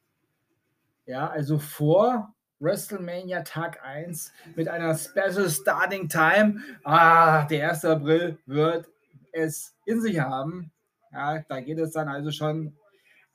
Ja, 1.06 1.28
also 1.28 1.58
vor 1.58 2.34
WrestleMania 2.60 3.42
Tag 3.42 3.82
1 3.84 4.32
mit 4.54 4.68
einer 4.68 4.96
Special 4.96 5.50
Starting 5.50 6.08
Time. 6.08 6.60
Ah, 6.84 7.44
der 7.44 7.70
1. 7.70 7.84
April 7.84 8.38
wird 8.46 8.88
es 9.32 9.76
in 9.84 10.00
sich 10.00 10.20
haben. 10.20 10.72
Ja, 11.12 11.40
da 11.48 11.60
geht 11.60 11.78
es 11.78 11.92
dann 11.92 12.08
also 12.08 12.30
schon 12.30 12.76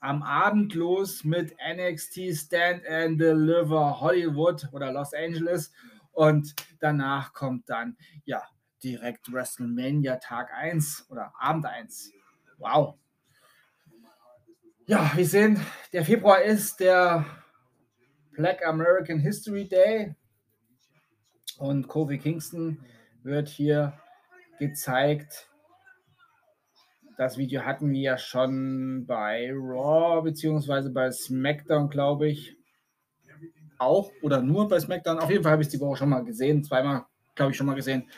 am 0.00 0.22
Abend 0.22 0.74
los 0.74 1.24
mit 1.24 1.54
NXT 1.58 2.34
Stand 2.34 2.86
and 2.86 3.20
Deliver 3.20 4.00
Hollywood 4.00 4.68
oder 4.72 4.92
Los 4.92 5.12
Angeles 5.12 5.72
und 6.12 6.54
danach 6.80 7.32
kommt 7.32 7.68
dann 7.68 7.96
ja 8.24 8.42
direkt 8.82 9.32
WrestleMania 9.32 10.16
Tag 10.16 10.52
1 10.52 11.06
oder 11.10 11.32
Abend 11.38 11.66
1. 11.66 12.12
Wow. 12.58 12.94
Ja, 14.86 15.10
wir 15.14 15.26
sehen, 15.26 15.60
der 15.92 16.04
Februar 16.04 16.42
ist 16.42 16.80
der 16.80 17.24
Black 18.32 18.64
American 18.64 19.18
History 19.18 19.68
Day 19.68 20.14
und 21.58 21.88
Kofi 21.88 22.18
Kingston 22.18 22.84
wird 23.22 23.48
hier 23.48 23.92
gezeigt. 24.58 25.50
Das 27.18 27.36
Video 27.36 27.62
hatten 27.62 27.90
wir 27.90 28.00
ja 28.00 28.16
schon 28.16 29.04
bei 29.04 29.50
Raw 29.52 30.22
beziehungsweise 30.22 30.88
bei 30.90 31.10
SmackDown, 31.10 31.90
glaube 31.90 32.28
ich. 32.28 32.56
Auch 33.76 34.12
oder 34.22 34.40
nur 34.40 34.68
bei 34.68 34.78
SmackDown. 34.78 35.18
Auf 35.18 35.28
jeden 35.28 35.42
Fall 35.42 35.52
habe 35.52 35.62
ich 35.62 35.66
es 35.66 35.72
die 35.72 35.80
Woche 35.80 35.96
schon 35.96 36.08
mal 36.08 36.24
gesehen. 36.24 36.62
Zweimal, 36.62 37.06
glaube 37.34 37.50
ich, 37.50 37.56
schon 37.56 37.66
mal 37.66 37.74
gesehen. 37.74 38.08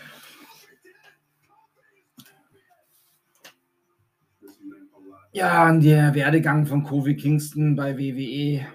Ja, 5.32 5.72
der 5.72 6.14
Werdegang 6.14 6.66
von 6.66 6.84
Kofi 6.84 7.16
Kingston 7.16 7.74
bei 7.74 7.96
WWE 7.96 8.66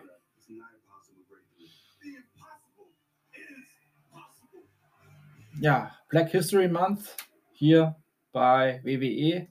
ja, 5.59 5.91
Black 6.09 6.31
History 6.31 6.67
Month 6.67 7.15
hier 7.53 7.95
bei 8.31 8.81
WWE. 8.83 9.47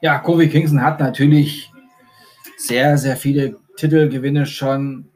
Ja, 0.00 0.18
Kofi 0.18 0.48
Kingston 0.48 0.82
hat 0.82 1.00
natürlich 1.00 1.70
sehr, 2.56 2.98
sehr 2.98 3.16
viele 3.16 3.56
Titelgewinne 3.76 4.46
schon 4.46 5.08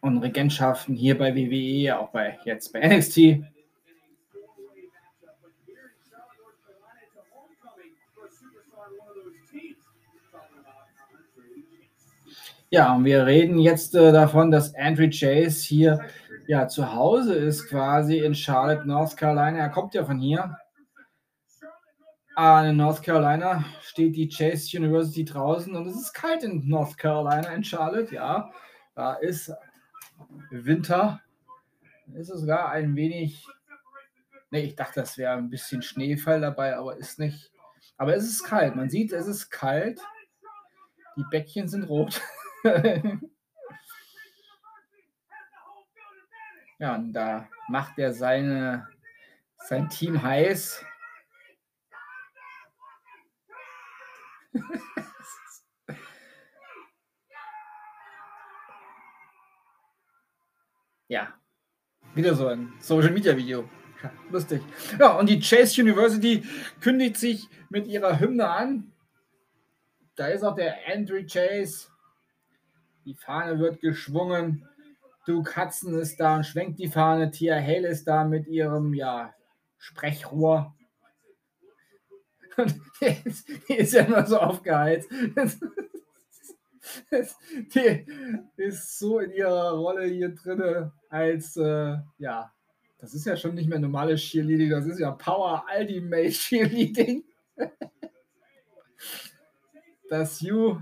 und 0.00 0.18
Regentschaften 0.18 0.94
hier 0.94 1.18
bei 1.18 1.34
WWE, 1.34 1.98
auch 1.98 2.10
bei 2.10 2.38
jetzt 2.44 2.72
bei 2.72 2.80
NXT. 2.86 3.42
Ja, 12.70 12.94
und 12.94 13.04
wir 13.04 13.24
reden 13.26 13.58
jetzt 13.58 13.94
äh, 13.94 14.12
davon, 14.12 14.50
dass 14.50 14.74
Andrew 14.74 15.08
Chase 15.08 15.64
hier 15.64 16.00
ja 16.48 16.66
zu 16.68 16.92
Hause 16.94 17.34
ist, 17.34 17.68
quasi 17.68 18.18
in 18.18 18.34
Charlotte, 18.34 18.86
North 18.86 19.16
Carolina. 19.16 19.58
Er 19.58 19.68
kommt 19.68 19.94
ja 19.94 20.04
von 20.04 20.18
hier. 20.18 20.58
Ah, 22.38 22.62
in 22.68 22.76
North 22.76 23.02
Carolina 23.02 23.64
steht 23.80 24.14
die 24.14 24.28
Chase 24.28 24.76
University 24.76 25.24
draußen 25.24 25.74
und 25.74 25.86
es 25.86 25.96
ist 25.96 26.12
kalt 26.12 26.42
in 26.42 26.68
North 26.68 26.98
Carolina, 26.98 27.48
in 27.54 27.64
Charlotte, 27.64 28.14
ja. 28.14 28.52
Da 28.94 29.14
ist 29.14 29.50
Winter. 30.50 31.22
Ist 32.14 32.28
es 32.28 32.40
sogar 32.40 32.68
ein 32.72 32.94
wenig. 32.94 33.46
Ne, 34.50 34.60
ich 34.60 34.76
dachte, 34.76 35.00
das 35.00 35.16
wäre 35.16 35.32
ein 35.32 35.48
bisschen 35.48 35.80
Schneefall 35.80 36.42
dabei, 36.42 36.76
aber 36.76 36.98
ist 36.98 37.18
nicht. 37.18 37.50
Aber 37.96 38.14
es 38.14 38.24
ist 38.24 38.44
kalt. 38.44 38.76
Man 38.76 38.90
sieht, 38.90 39.12
es 39.12 39.26
ist 39.26 39.48
kalt. 39.48 39.98
Die 41.16 41.24
Bäckchen 41.30 41.68
sind 41.68 41.84
rot. 41.84 42.20
ja, 46.78 46.96
und 46.96 47.14
da 47.14 47.48
macht 47.68 47.98
er 47.98 48.12
seine, 48.12 48.86
sein 49.56 49.88
Team 49.88 50.22
heiß. 50.22 50.84
ja, 61.08 61.34
wieder 62.14 62.34
so 62.34 62.46
ein 62.48 62.72
Social 62.80 63.10
Media 63.10 63.36
Video. 63.36 63.68
lustig. 64.30 64.62
Ja, 64.98 65.18
und 65.18 65.28
die 65.28 65.40
Chase 65.40 65.82
University 65.82 66.42
kündigt 66.80 67.16
sich 67.16 67.48
mit 67.68 67.86
ihrer 67.86 68.18
Hymne 68.20 68.48
an. 68.48 68.92
Da 70.14 70.28
ist 70.28 70.42
auch 70.42 70.54
der 70.54 70.76
Andrew 70.90 71.22
Chase. 71.26 71.88
Die 73.04 73.14
Fahne 73.14 73.58
wird 73.58 73.80
geschwungen. 73.80 74.66
Duke 75.26 75.56
Hudson 75.56 75.98
ist 75.98 76.18
da 76.18 76.36
und 76.36 76.46
schwenkt 76.46 76.78
die 76.78 76.88
Fahne. 76.88 77.30
Tia 77.30 77.56
Hale 77.56 77.88
ist 77.88 78.04
da 78.04 78.24
mit 78.24 78.46
ihrem 78.46 78.94
ja, 78.94 79.34
Sprechrohr. 79.78 80.75
Und 82.56 82.74
die 83.68 83.74
ist 83.74 83.94
ja 83.94 84.04
immer 84.04 84.26
so 84.26 84.38
aufgeheizt. 84.38 85.10
Die 87.74 88.06
ist 88.56 88.98
so 88.98 89.18
in 89.18 89.32
ihrer 89.32 89.72
Rolle 89.72 90.04
hier 90.06 90.34
drin 90.34 90.92
als, 91.08 91.56
äh, 91.56 91.96
ja, 92.18 92.52
das 92.98 93.12
ist 93.12 93.26
ja 93.26 93.36
schon 93.36 93.54
nicht 93.54 93.68
mehr 93.68 93.80
normales 93.80 94.20
Cheerleading, 94.20 94.70
das 94.70 94.86
ist 94.86 95.00
ja 95.00 95.10
Power 95.10 95.64
Ultimate 95.76 96.30
Cheerleading. 96.30 97.24
Das 100.08 100.40
U 100.42 100.78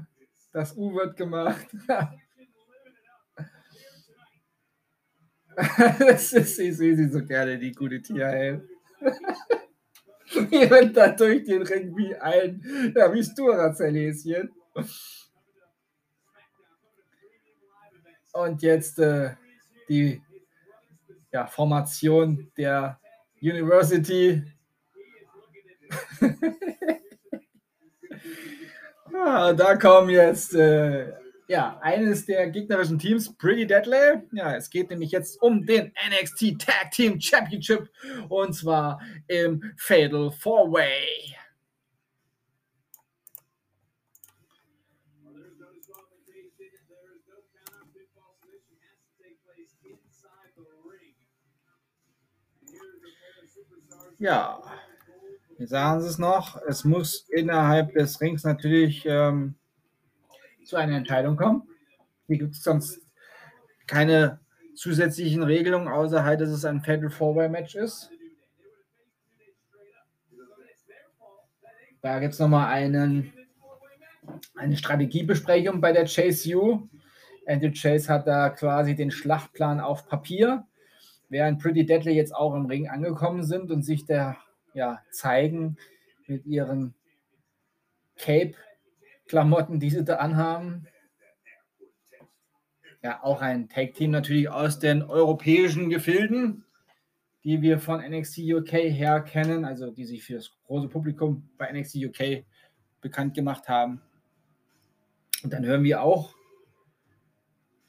das 0.55 0.77
U 0.77 0.95
wird 0.95 1.17
gemacht. 1.17 1.67
das 5.99 6.33
ist, 6.33 6.59
ich 6.59 6.77
sehe 6.77 6.97
sie 6.97 7.09
so 7.09 7.25
gerne, 7.25 7.59
die 7.59 7.73
gute 7.73 8.01
Tia 8.01 8.31
Die 8.31 8.61
rennt 10.71 10.97
da 10.97 11.09
durch 11.09 11.45
den 11.45 11.63
Ring 11.63 11.97
wie 11.97 12.15
ein, 12.17 12.93
ja, 12.95 13.13
wie 13.13 13.23
Sturacellhäschen. 13.23 14.51
Und 18.33 18.63
jetzt 18.63 18.99
äh, 18.99 19.35
die 19.89 20.21
ja, 21.33 21.47
Formation 21.47 22.51
der 22.57 22.99
University. 23.41 24.43
Ah, 29.17 29.53
da 29.53 29.77
kommen 29.77 30.11
jetzt 30.11 30.55
äh, 30.55 31.13
ja, 31.49 31.79
eines 31.83 32.27
der 32.27 32.49
gegnerischen 32.51 32.99
Teams, 32.99 33.37
Pretty 33.37 33.67
Deadly. 33.67 34.23
Ja, 34.33 34.57
es 34.57 34.71
geht 34.71 34.91
nämlich 34.91 35.11
jetzt 35.11 35.41
um 35.43 35.65
den 35.67 35.93
NXT 36.09 36.59
Tag 36.59 36.91
Team 36.93 37.21
Championship 37.21 37.91
und 38.29 38.55
zwar 38.55 39.01
im 39.29 39.63
Fatal 39.77 40.31
Four 40.31 40.73
Way. 40.73 41.37
Ja, 54.19 54.63
wie 55.59 55.67
sagen 55.67 56.01
es 56.01 56.19
noch? 56.19 56.57
Es 56.67 56.85
muss 56.85 57.27
innerhalb 57.29 57.93
des 57.93 58.21
Rings 58.21 58.45
natürlich 58.45 59.05
ähm, 59.07 59.57
zu 60.65 60.77
einer 60.77 60.97
Entscheidung 60.97 61.37
kommen. 61.37 61.63
Hier 62.27 62.39
gibt 62.39 62.55
es 62.55 62.63
sonst 62.63 63.01
keine 63.87 64.41
zusätzlichen 64.75 65.43
Regelungen, 65.43 65.89
außer 65.89 66.25
halt, 66.25 66.41
dass 66.41 66.51
es 66.51 66.65
ein 66.65 66.81
Fatal 66.81 67.11
Four-Way-Match 67.11 67.77
ist. 67.77 68.11
Da 72.03 72.19
gibt 72.19 72.35
es 72.35 72.39
nochmal 72.39 72.73
einen, 72.73 73.33
eine 74.57 74.77
Strategiebesprechung 74.77 75.81
bei 75.81 75.93
der 75.93 76.05
Chase 76.05 76.55
U. 76.57 76.89
Andrew 77.47 77.71
Chase 77.73 78.13
hat 78.13 78.27
da 78.27 78.51
quasi 78.51 78.95
den 78.95 79.11
Schlachtplan 79.11 79.81
auf 79.81 80.07
Papier, 80.07 80.67
während 81.29 81.63
Pretty 81.63 81.87
Deadly 81.87 82.13
jetzt 82.13 82.35
auch 82.35 82.55
im 82.55 82.67
Ring 82.67 82.89
angekommen 82.89 83.43
sind 83.43 83.71
und 83.71 83.83
sich 83.83 84.07
der 84.07 84.37
ja, 84.75 85.01
zeigen 85.11 85.77
mit 86.27 86.47
ihren 86.47 86.95
Cape 88.17 88.55
Klamotten, 89.27 89.81
die 89.81 89.91
sie 89.91 90.05
da 90.05 90.17
anhaben. 90.17 90.87
Ja, 93.03 93.23
auch 93.23 93.43
ein 93.43 93.69
Tag-Team 93.69 94.11
natürlich 94.11 94.49
aus 94.49 94.79
den 94.79 95.03
europäischen 95.03 95.91
Gefilden, 95.91 96.65
die 97.45 97.61
wir 97.61 97.79
von 97.79 98.01
NXT 98.01 98.39
UK 98.39 98.73
her 98.73 99.21
kennen, 99.21 99.65
also 99.65 99.91
die 99.91 100.05
sich 100.05 100.25
für 100.25 100.35
das 100.35 100.51
große 100.67 100.89
Publikum 100.89 101.51
bei 101.59 101.71
NXT 101.71 101.97
UK 101.97 102.45
bekannt 103.03 103.35
gemacht 103.35 103.69
haben. 103.69 104.01
Und 105.43 105.53
dann 105.53 105.65
hören 105.67 105.85
wir 105.85 106.03
auch 106.03 106.35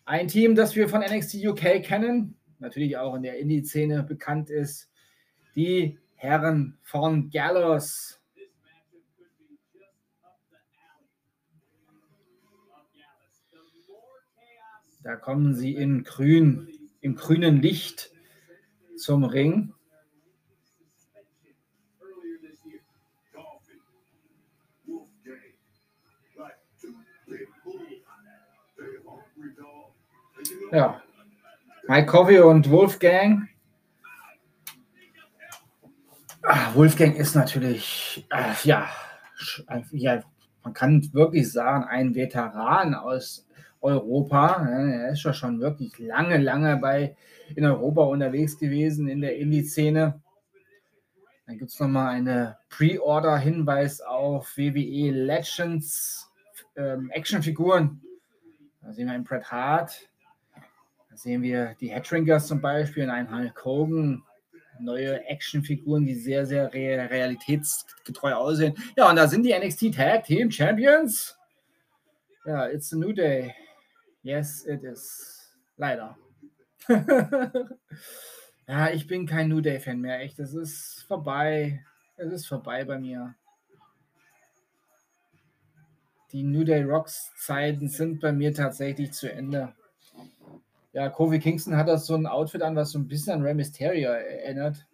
ein 0.04 0.28
Team, 0.28 0.56
das 0.56 0.76
wir 0.76 0.90
von 0.90 1.02
NXT 1.02 1.46
UK 1.46 1.82
kennen, 1.82 2.38
natürlich 2.60 2.98
auch 2.98 3.16
in 3.16 3.24
der 3.24 3.40
Indie-Szene 3.40 4.04
bekannt 4.04 4.50
ist, 4.50 4.92
die 5.56 5.98
Herren 6.16 6.78
von 6.84 7.30
Gallows. 7.30 8.22
Da 15.06 15.16
kommen 15.16 15.54
sie 15.54 15.76
in 15.76 16.04
grün, 16.04 16.68
im 17.00 17.14
grünen 17.14 17.62
Licht 17.62 18.10
zum 18.98 19.24
Ring. 19.24 19.72
Ja. 30.72 31.04
Mike 31.88 32.08
Covey 32.08 32.40
und 32.40 32.72
Wolfgang. 32.72 33.48
Ah, 36.42 36.74
Wolfgang 36.74 37.16
ist 37.16 37.36
natürlich, 37.36 38.26
äh, 38.32 38.54
ja, 38.64 38.90
ja, 39.92 40.24
man 40.64 40.74
kann 40.74 41.14
wirklich 41.14 41.52
sagen, 41.52 41.84
ein 41.84 42.16
Veteran 42.16 42.96
aus 42.96 43.46
Europa. 43.86 44.68
Er 44.68 45.12
ist 45.12 45.24
ja 45.24 45.34
schon 45.34 45.60
wirklich 45.60 45.98
lange, 46.00 46.38
lange 46.38 46.78
bei, 46.78 47.16
in 47.56 47.66
Europa 47.66 48.04
unterwegs 48.04 48.58
gewesen, 48.58 49.08
in 49.08 49.22
der 49.22 49.38
Indie-Szene. 49.38 50.22
Dann 51.46 51.58
gibt 51.58 51.72
es 51.72 51.80
nochmal 51.80 52.16
eine 52.16 52.58
Pre-Order-Hinweis 52.70 54.02
auf 54.02 54.58
WWE 54.58 55.12
Legends 55.12 56.32
ähm, 56.76 57.12
Actionfiguren. 57.12 58.02
Da 58.82 58.92
sehen 58.92 59.08
wir 59.08 59.14
einen 59.14 59.24
Bret 59.24 59.52
Hart, 59.52 60.10
da 61.10 61.18
sehen 61.18 61.42
wir 61.44 61.76
die 61.80 61.90
Headringers 61.90 62.48
zum 62.48 62.62
Beispiel 62.62 63.04
in 63.04 63.10
einem 63.10 63.34
Hulk 63.34 63.64
Hogan. 63.64 64.24
Neue 64.78 65.24
Actionfiguren, 65.28 66.06
die 66.06 66.16
sehr, 66.16 66.46
sehr 66.46 66.74
realitätsgetreu 66.74 68.34
aussehen. 68.34 68.74
Ja, 68.98 69.10
und 69.10 69.16
da 69.16 69.26
sind 69.26 69.44
die 69.44 69.58
NXT 69.58 69.96
Tag 69.96 70.26
Team 70.26 70.52
Champions. 70.52 71.38
Ja, 72.46 72.68
it's 72.68 72.92
a 72.92 72.98
new 72.98 73.14
day. 73.14 73.56
Yes, 74.26 74.66
it 74.66 74.84
is. 74.84 75.54
Leider. 75.78 76.18
ja, 78.68 78.90
ich 78.90 79.06
bin 79.06 79.28
kein 79.28 79.50
New 79.50 79.62
Day-Fan 79.62 80.02
mehr. 80.02 80.20
Echt, 80.20 80.40
es 80.40 80.56
ist 80.56 81.06
vorbei. 81.08 81.86
Es 82.18 82.34
ist 82.34 82.48
vorbei 82.48 82.84
bei 82.86 82.98
mir. 82.98 83.36
Die 86.32 86.42
New 86.42 86.64
Day 86.64 86.82
Rocks 86.82 87.34
Zeiten 87.38 87.88
sind 87.88 88.20
bei 88.20 88.32
mir 88.32 88.52
tatsächlich 88.52 89.12
zu 89.12 89.32
Ende. 89.32 89.76
Ja, 90.92 91.10
Kofi 91.10 91.38
Kingston 91.38 91.78
hat 91.78 91.88
das 91.88 92.08
so 92.08 92.16
ein 92.16 92.26
Outfit 92.26 92.64
an, 92.64 92.76
was 92.76 92.94
so 92.94 92.98
ein 92.98 93.08
bisschen 93.08 93.34
an 93.34 93.44
Rey 93.44 93.54
Mysterio 93.54 94.10
erinnert. 94.10 94.88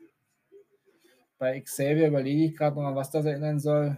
Bei 1.40 1.58
Xavier 1.62 2.10
überlege 2.10 2.48
ich 2.48 2.58
gerade 2.58 2.76
noch, 2.82 2.96
was 2.96 3.12
das 3.12 3.24
erinnern 3.24 3.62
soll. 3.62 3.96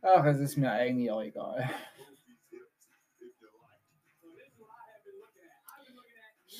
Ach, 0.00 0.24
es 0.24 0.38
ist 0.38 0.56
mir 0.56 0.72
eigentlich 0.72 1.10
auch 1.10 1.20
egal. 1.20 1.70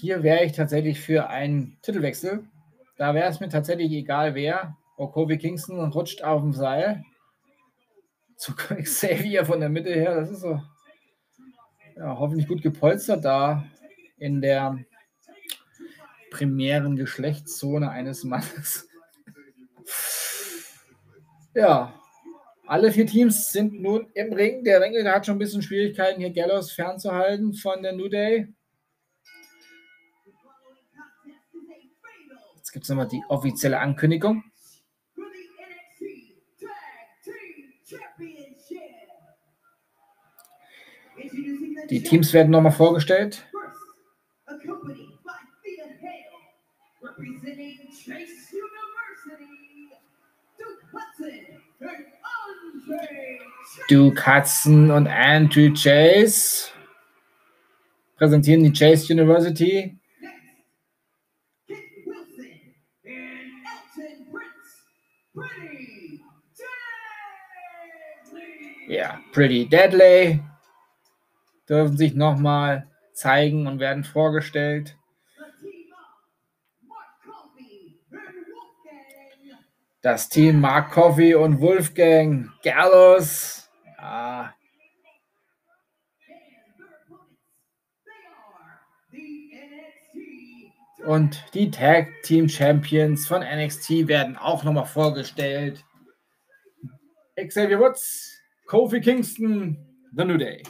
Hier 0.02 0.24
wäre 0.24 0.44
ich 0.44 0.50
tatsächlich 0.50 1.00
für 1.00 1.28
einen 1.28 1.78
Titelwechsel. 1.80 2.44
Da 2.96 3.14
wäre 3.14 3.30
es 3.30 3.38
mir 3.38 3.48
tatsächlich 3.48 3.92
egal, 3.92 4.34
wer. 4.34 4.76
Oh, 4.96 5.06
Kofi 5.06 5.38
Kingston 5.38 5.78
rutscht 5.92 6.24
auf 6.24 6.42
dem 6.42 6.52
Seil. 6.52 7.04
Zu 8.36 8.52
Xavier 8.82 9.44
von 9.44 9.60
der 9.60 9.68
Mitte 9.68 9.94
her. 9.94 10.16
Das 10.16 10.28
ist 10.28 10.40
so 10.40 10.60
ja, 11.96 12.18
hoffentlich 12.18 12.48
gut 12.48 12.62
gepolstert 12.62 13.24
da 13.24 13.64
in 14.18 14.40
der 14.40 14.76
primären 16.32 16.96
Geschlechtszone 16.96 17.88
eines 17.88 18.24
Mannes. 18.24 18.88
ja, 21.54 21.94
alle 22.66 22.90
vier 22.90 23.06
Teams 23.06 23.52
sind 23.52 23.80
nun 23.80 24.08
im 24.14 24.32
Ring. 24.32 24.64
Der 24.64 24.80
Ring 24.80 24.96
hat 25.06 25.26
schon 25.26 25.36
ein 25.36 25.38
bisschen 25.38 25.62
Schwierigkeiten, 25.62 26.20
hier 26.20 26.32
Gallows 26.32 26.72
fernzuhalten 26.72 27.54
von 27.54 27.84
der 27.84 27.92
New 27.92 28.08
Day. 28.08 28.52
Jetzt 32.72 32.76
gibt 32.76 32.84
es 32.84 32.88
nochmal 32.88 33.08
die 33.08 33.22
offizielle 33.28 33.78
Ankündigung. 33.78 34.44
Die 41.90 42.02
Teams 42.02 42.32
werden 42.32 42.48
nochmal 42.48 42.72
vorgestellt. 42.72 43.46
Duke 53.90 54.26
Hudson 54.26 54.90
und 54.90 55.08
Andrew 55.08 55.74
Chase 55.74 56.70
präsentieren 58.16 58.64
die 58.64 58.72
Chase 58.72 59.12
University. 59.12 59.98
Ja, 68.92 69.22
Pretty 69.32 69.66
Deadly 69.66 70.38
dürfen 71.66 71.96
sich 71.96 72.12
nochmal 72.12 72.90
zeigen 73.14 73.66
und 73.66 73.80
werden 73.80 74.04
vorgestellt. 74.04 74.98
Das 80.02 80.28
Team 80.28 80.60
Mark 80.60 80.92
Coffey 80.92 81.34
und 81.34 81.58
Wolfgang 81.62 82.50
Gallows. 82.62 83.70
Ja. 83.96 84.54
Und 91.06 91.42
die 91.54 91.70
Tag 91.70 92.08
Team 92.24 92.46
Champions 92.46 93.26
von 93.26 93.40
NXT 93.40 94.06
werden 94.06 94.36
auch 94.36 94.64
nochmal 94.64 94.84
vorgestellt. 94.84 95.82
Xavier 97.36 97.80
Woods, 97.80 98.31
Kofi 98.72 99.02
Kingston, 99.02 99.76
The 100.16 100.24
New 100.24 100.38
Day. 100.38 100.62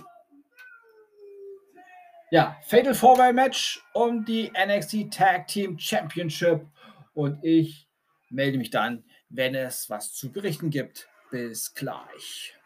Ja, 2.33 2.57
Fatal 2.67 2.95
Four 2.95 3.17
Way 3.19 3.33
Match 3.33 3.81
um 3.95 4.25
die 4.25 4.51
NXT 4.51 5.13
Tag 5.13 5.47
Team 5.47 5.79
Championship. 5.79 6.67
Und 7.15 7.39
ich 7.45 7.89
melde 8.29 8.59
mich 8.59 8.71
dann 8.71 9.05
wenn 9.33 9.55
es 9.55 9.89
was 9.89 10.13
zu 10.15 10.33
berichten 10.33 10.69
gibt. 10.69 11.09
Bis 11.31 11.73
gleich. 11.75 12.57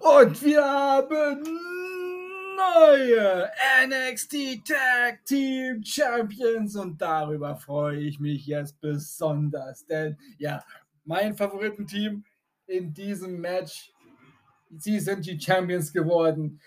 Und 0.00 0.42
wir 0.42 0.64
haben 0.64 1.42
neue 2.56 3.48
NXT 3.86 4.66
Tag 4.66 5.24
Team 5.24 5.80
Champions 5.84 6.74
und 6.74 7.00
darüber 7.00 7.54
freue 7.54 8.00
ich 8.00 8.18
mich 8.18 8.46
jetzt 8.46 8.80
besonders, 8.80 9.86
denn 9.86 10.18
ja, 10.38 10.64
mein 11.04 11.36
Favoritenteam 11.36 12.24
in 12.66 12.92
diesem 12.92 13.40
Match, 13.40 13.93
sie 14.78 15.00
sind 15.00 15.26
die 15.26 15.40
Champions 15.40 15.92
geworden. 15.92 16.60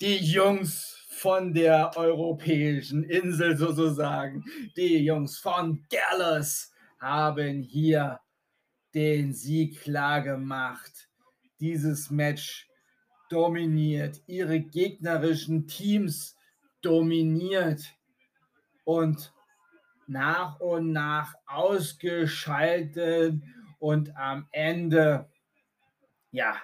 Die 0.00 0.16
Jungs 0.16 1.06
von 1.10 1.54
der 1.54 1.96
europäischen 1.96 3.04
Insel 3.04 3.56
sozusagen, 3.56 4.44
die 4.76 5.04
Jungs 5.04 5.38
von 5.38 5.84
Gallus 5.90 6.72
haben 6.98 7.62
hier 7.62 8.20
den 8.94 9.32
Sieg 9.32 9.80
klar 9.80 10.22
gemacht. 10.22 11.08
Dieses 11.60 12.10
Match 12.10 12.68
dominiert, 13.30 14.20
ihre 14.26 14.60
gegnerischen 14.60 15.66
Teams 15.66 16.36
dominiert 16.82 17.94
und 18.84 19.32
nach 20.06 20.60
und 20.60 20.92
nach 20.92 21.34
ausgeschaltet 21.46 23.40
und 23.78 24.16
am 24.16 24.48
Ende 24.50 25.30
ja 26.30 26.56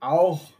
auch 0.00 0.52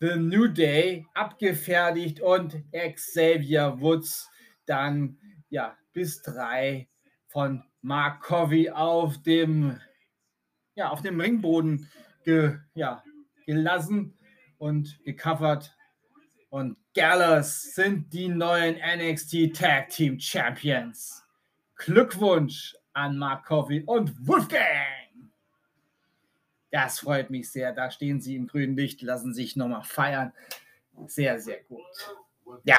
The 0.00 0.16
New 0.16 0.48
Day 0.48 1.06
abgefertigt 1.14 2.20
und 2.20 2.56
Xavier 2.72 3.80
Woods 3.80 4.30
dann 4.66 5.18
ja 5.48 5.76
bis 5.92 6.22
drei 6.22 6.88
von 7.26 7.64
Mark 7.82 8.22
Covey 8.22 8.70
auf 8.70 9.20
dem, 9.22 9.78
ja, 10.74 10.90
auf 10.90 11.02
dem 11.02 11.20
Ringboden 11.20 11.88
ge, 12.24 12.58
ja, 12.74 13.02
gelassen 13.46 14.16
und 14.58 15.02
gecovert. 15.04 15.74
Und 16.50 16.76
Gallus 16.94 17.74
sind 17.74 18.12
die 18.12 18.28
neuen 18.28 18.76
NXT 18.76 19.54
Tag 19.54 19.90
Team 19.90 20.18
Champions. 20.18 21.24
Glückwunsch 21.76 22.74
an 22.92 23.16
Mark 23.18 23.46
Coffey 23.46 23.82
und 23.86 24.26
Wolfgang. 24.26 24.97
Das 26.70 27.00
freut 27.00 27.30
mich 27.30 27.50
sehr. 27.50 27.72
Da 27.72 27.90
stehen 27.90 28.20
sie 28.20 28.36
im 28.36 28.46
grünen 28.46 28.76
Licht, 28.76 29.02
lassen 29.02 29.32
sich 29.32 29.56
nochmal 29.56 29.84
feiern. 29.84 30.32
Sehr, 31.06 31.38
sehr 31.38 31.62
gut. 31.64 31.80
Ja, 32.64 32.78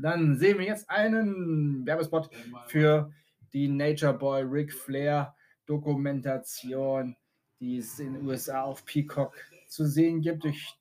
dann 0.00 0.38
sehen 0.38 0.58
wir 0.58 0.66
jetzt 0.66 0.88
einen 0.88 1.86
Werbespot 1.86 2.30
für 2.66 3.12
die 3.52 3.68
Nature 3.68 4.14
Boy 4.14 4.42
Ric 4.42 4.72
Flair 4.72 5.34
Dokumentation, 5.66 7.16
die 7.60 7.78
es 7.78 7.98
in 7.98 8.14
den 8.14 8.26
USA 8.26 8.62
auf 8.62 8.84
Peacock 8.84 9.34
zu 9.68 9.86
sehen 9.86 10.20
gibt. 10.20 10.44
Ich 10.44 10.78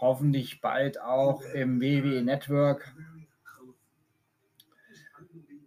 hoffentlich 0.00 0.60
bald 0.60 1.00
auch 1.00 1.42
im 1.54 1.80
WWE 1.80 2.22
Network. 2.22 2.92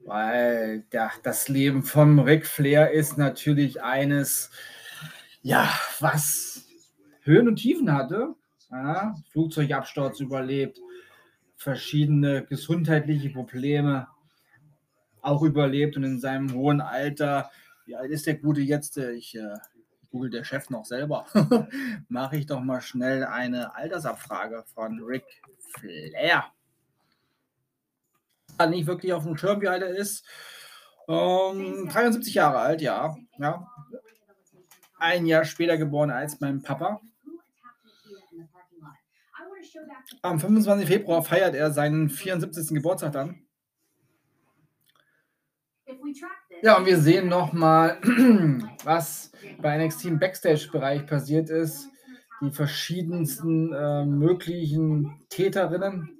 Weil 0.03 0.83
ja, 0.91 1.11
das 1.23 1.47
Leben 1.47 1.81
von 1.81 2.19
Ric 2.19 2.45
Flair 2.45 2.91
ist 2.91 3.17
natürlich 3.17 3.81
eines, 3.81 4.51
ja, 5.45 5.69
was 5.99 6.65
Höhen 7.21 7.47
und 7.47 7.57
Tiefen 7.57 7.93
hatte. 7.93 8.33
Ja, 8.71 9.13
Flugzeugabsturz 9.29 10.19
überlebt, 10.19 10.79
verschiedene 11.55 12.43
gesundheitliche 12.43 13.29
Probleme 13.29 14.07
auch 15.21 15.43
überlebt 15.43 15.97
und 15.97 16.03
in 16.03 16.19
seinem 16.19 16.51
hohen 16.53 16.81
Alter, 16.81 17.51
wie 17.85 17.95
alt 17.95 18.09
ist 18.09 18.25
der 18.25 18.39
Gute 18.39 18.61
jetzt? 18.61 18.97
Ich 18.97 19.35
äh, 19.35 19.53
google 20.09 20.31
der 20.31 20.43
Chef 20.43 20.71
noch 20.71 20.85
selber. 20.85 21.27
Mache 22.09 22.37
ich 22.37 22.47
doch 22.47 22.61
mal 22.61 22.81
schnell 22.81 23.23
eine 23.23 23.75
Altersabfrage 23.75 24.63
von 24.73 24.99
Rick 25.03 25.25
Flair. 25.59 26.45
Hat 28.57 28.69
nicht 28.71 28.87
wirklich 28.87 29.13
auf 29.13 29.25
dem 29.25 29.37
Schirm, 29.37 29.61
wie 29.61 29.67
alt 29.67 29.83
er 29.83 29.95
ist. 29.95 30.25
Ähm, 31.07 31.87
73 31.87 32.33
Jahre 32.33 32.57
alt, 32.57 32.81
ja. 32.81 33.15
ja. 33.37 33.67
Ein 35.05 35.27
Jahr 35.27 35.45
später 35.45 35.77
geboren 35.77 36.09
als 36.09 36.39
mein 36.41 36.63
Papa. 36.63 36.99
Am 40.23 40.39
25. 40.39 40.87
Februar 40.87 41.21
feiert 41.21 41.53
er 41.53 41.69
seinen 41.69 42.09
74. 42.09 42.69
Geburtstag 42.69 43.11
dann. 43.11 43.45
Ja, 46.63 46.77
und 46.77 46.87
wir 46.87 46.97
sehen 46.97 47.27
nochmal, 47.29 47.99
was 48.83 49.31
bei 49.61 49.77
NXT 49.77 50.05
im 50.05 50.19
Backstage-Bereich 50.19 51.05
passiert 51.05 51.51
ist. 51.51 51.87
Die 52.41 52.49
verschiedensten 52.49 53.73
äh, 53.73 54.05
möglichen 54.05 55.19
Täterinnen. 55.29 56.19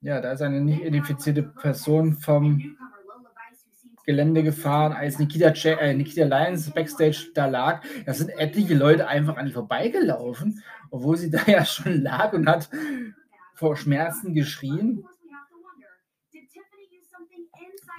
Ja, 0.00 0.22
da 0.22 0.32
ist 0.32 0.40
eine 0.40 0.62
nicht 0.62 0.80
identifizierte 0.80 1.42
Person 1.42 2.14
vom 2.14 2.78
Gelände 4.06 4.44
gefahren, 4.44 4.92
als 4.92 5.18
Nikita, 5.18 5.48
äh, 5.48 5.92
Nikita 5.92 6.24
Lyons 6.24 6.70
Backstage 6.70 7.32
da 7.34 7.46
lag. 7.46 7.82
Da 8.06 8.14
sind 8.14 8.30
etliche 8.30 8.74
Leute 8.74 9.08
einfach 9.08 9.36
an 9.36 9.46
die 9.46 9.52
vorbeigelaufen, 9.52 10.62
obwohl 10.90 11.16
sie 11.16 11.30
da 11.30 11.42
ja 11.46 11.64
schon 11.64 12.02
lag 12.02 12.32
und 12.32 12.48
hat 12.48 12.70
vor 13.54 13.76
Schmerzen 13.76 14.32
geschrien. 14.34 15.04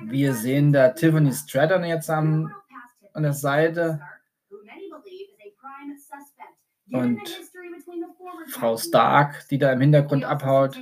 Wir 0.05 0.33
sehen 0.33 0.71
da 0.71 0.89
Tiffany 0.89 1.33
Stratton 1.33 1.83
jetzt 1.83 2.09
am, 2.09 2.53
an 3.13 3.23
der 3.23 3.33
Seite. 3.33 3.99
Und 6.91 7.19
Frau 8.47 8.77
Stark, 8.77 9.47
die 9.49 9.57
da 9.57 9.73
im 9.73 9.81
Hintergrund 9.81 10.23
abhaut. 10.23 10.79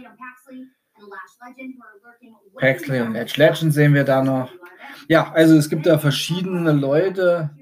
Paxley 2.59 3.01
und 3.01 3.15
Edge 3.15 3.33
Legend 3.37 3.73
sehen 3.73 3.93
wir 3.93 4.03
da 4.03 4.23
noch. 4.23 4.51
Ja, 5.07 5.31
also 5.31 5.55
es 5.55 5.69
gibt 5.69 5.85
da 5.85 5.97
verschiedene 5.97 6.71
Leute, 6.71 7.55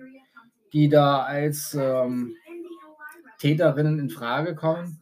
die 0.71 0.89
da 0.89 1.23
als 1.23 1.73
ähm, 1.73 2.35
Täterinnen 3.39 3.99
in 3.99 4.09
Frage 4.09 4.55
kommen. 4.55 4.99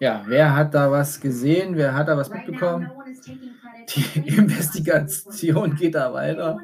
Ja, 0.00 0.24
wer 0.26 0.56
hat 0.56 0.72
da 0.72 0.90
was 0.90 1.20
gesehen? 1.20 1.76
Wer 1.76 1.94
hat 1.94 2.08
da 2.08 2.16
was 2.16 2.30
mitbekommen? 2.30 2.90
Die 3.88 4.18
Investigation 4.28 5.74
geht 5.74 5.94
da 5.94 6.12
weiter. 6.14 6.58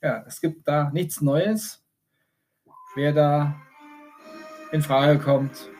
Ja, 0.00 0.24
es 0.26 0.40
gibt 0.40 0.66
da 0.68 0.90
nichts 0.90 1.20
Neues. 1.20 1.79
Wer 2.96 3.12
da 3.12 3.54
in 4.72 4.82
Frage 4.82 5.20
kommt, 5.20 5.70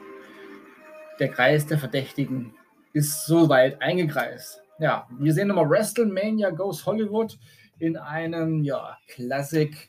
der 1.19 1.29
Kreis 1.29 1.67
der 1.67 1.77
Verdächtigen 1.79 2.55
ist 2.93 3.27
soweit 3.27 3.83
eingekreist. 3.83 4.63
Ja, 4.79 5.09
wir 5.19 5.35
sehen 5.35 5.49
nochmal 5.49 5.69
WrestleMania 5.69 6.51
Goes 6.51 6.87
Hollywood 6.87 7.37
in 7.81 7.97
einem 7.97 8.63
ja, 8.63 8.97
Classic-Video 9.09 9.89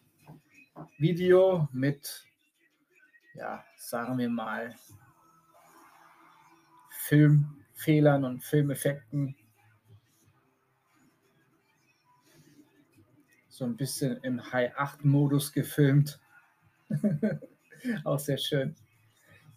mit, 1.72 2.26
ja, 3.36 3.64
sagen 3.78 4.18
wir 4.18 4.30
mal, 4.30 4.74
Filmfehlern 6.90 8.26
und 8.26 8.44
Filmeffekten. 8.44 9.36
So 13.48 13.66
ein 13.66 13.78
bisschen 13.78 14.18
im 14.24 14.52
High-8-Modus 14.52 15.54
gefilmt. 15.54 16.20
Auch 18.04 18.20
sehr 18.20 18.38
schön. 18.38 18.76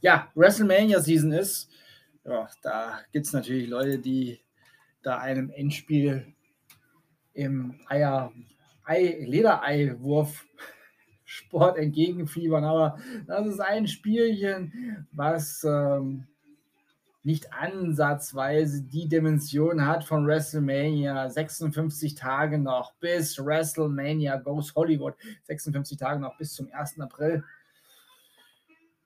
Ja, 0.01 0.31
WrestleMania 0.35 1.01
Season 1.01 1.33
ist. 1.33 1.71
Ja, 2.25 2.49
da 2.63 3.01
gibt 3.13 3.27
es 3.27 3.33
natürlich 3.33 3.69
Leute, 3.69 3.99
die 3.99 4.41
da 5.03 5.19
einem 5.19 5.51
Endspiel 5.51 6.27
im 7.35 7.81
Eier, 7.87 8.33
Ei, 8.85 9.19
Ledereiwurf 9.21 10.47
Sport 11.25 11.79
entgegenfiebern. 11.79 12.65
Aber 12.65 12.99
das 13.27 13.47
ist 13.47 13.61
ein 13.61 13.89
Spielchen, 13.89 15.07
was 15.13 15.65
ähm, 15.65 16.27
nicht 17.25 17.53
ansatzweise 17.55 18.83
die 18.83 19.09
Dimension 19.09 19.87
hat 19.87 20.05
von 20.05 20.27
WrestleMania. 20.27 21.31
56 21.31 22.15
Tage 22.15 22.59
noch 22.59 22.93
bis 22.97 23.39
WrestleMania 23.39 24.37
Goes 24.37 24.75
Hollywood. 24.75 25.15
56 25.45 25.97
Tage 25.97 26.21
noch 26.21 26.37
bis 26.37 26.53
zum 26.53 26.71
1. 26.71 27.01
April. 27.01 27.43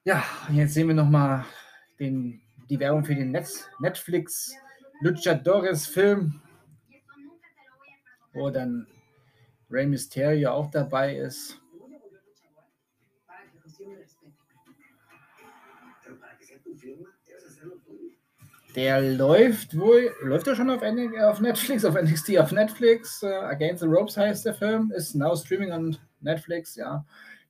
Ja, 0.03 0.24
jetzt 0.51 0.74
sehen 0.74 0.89
wir 0.89 0.95
nochmal 0.97 1.45
die 2.01 2.81
Werbung 2.81 3.05
für 3.05 3.15
den 3.15 3.31
Netflix 3.31 4.53
Luchadores 5.01 5.86
Film, 5.86 6.40
wo 8.32 8.51
dann 8.51 8.89
Rey 9.70 9.86
Mysterio 9.86 10.51
auch 10.51 10.70
dabei 10.70 11.15
ist. 11.15 11.61
Der 18.79 19.01
läuft 19.01 19.77
wohl, 19.77 20.15
läuft 20.23 20.47
er 20.47 20.55
schon 20.55 20.71
auf, 20.71 20.83
auf 20.85 21.41
Netflix, 21.41 21.85
auf 21.85 22.01
NXT 22.01 22.39
auf 22.39 22.53
Netflix. 22.53 23.25
Uh, 23.25 23.27
Against 23.27 23.81
the 23.81 23.89
Ropes 23.89 24.17
heißt 24.17 24.47
der 24.47 24.55
Film, 24.55 24.93
ist 24.95 25.17
now 25.17 25.35
streaming 25.35 25.73
on 25.73 25.97
Netflix, 26.21 26.77
ja, 26.77 27.05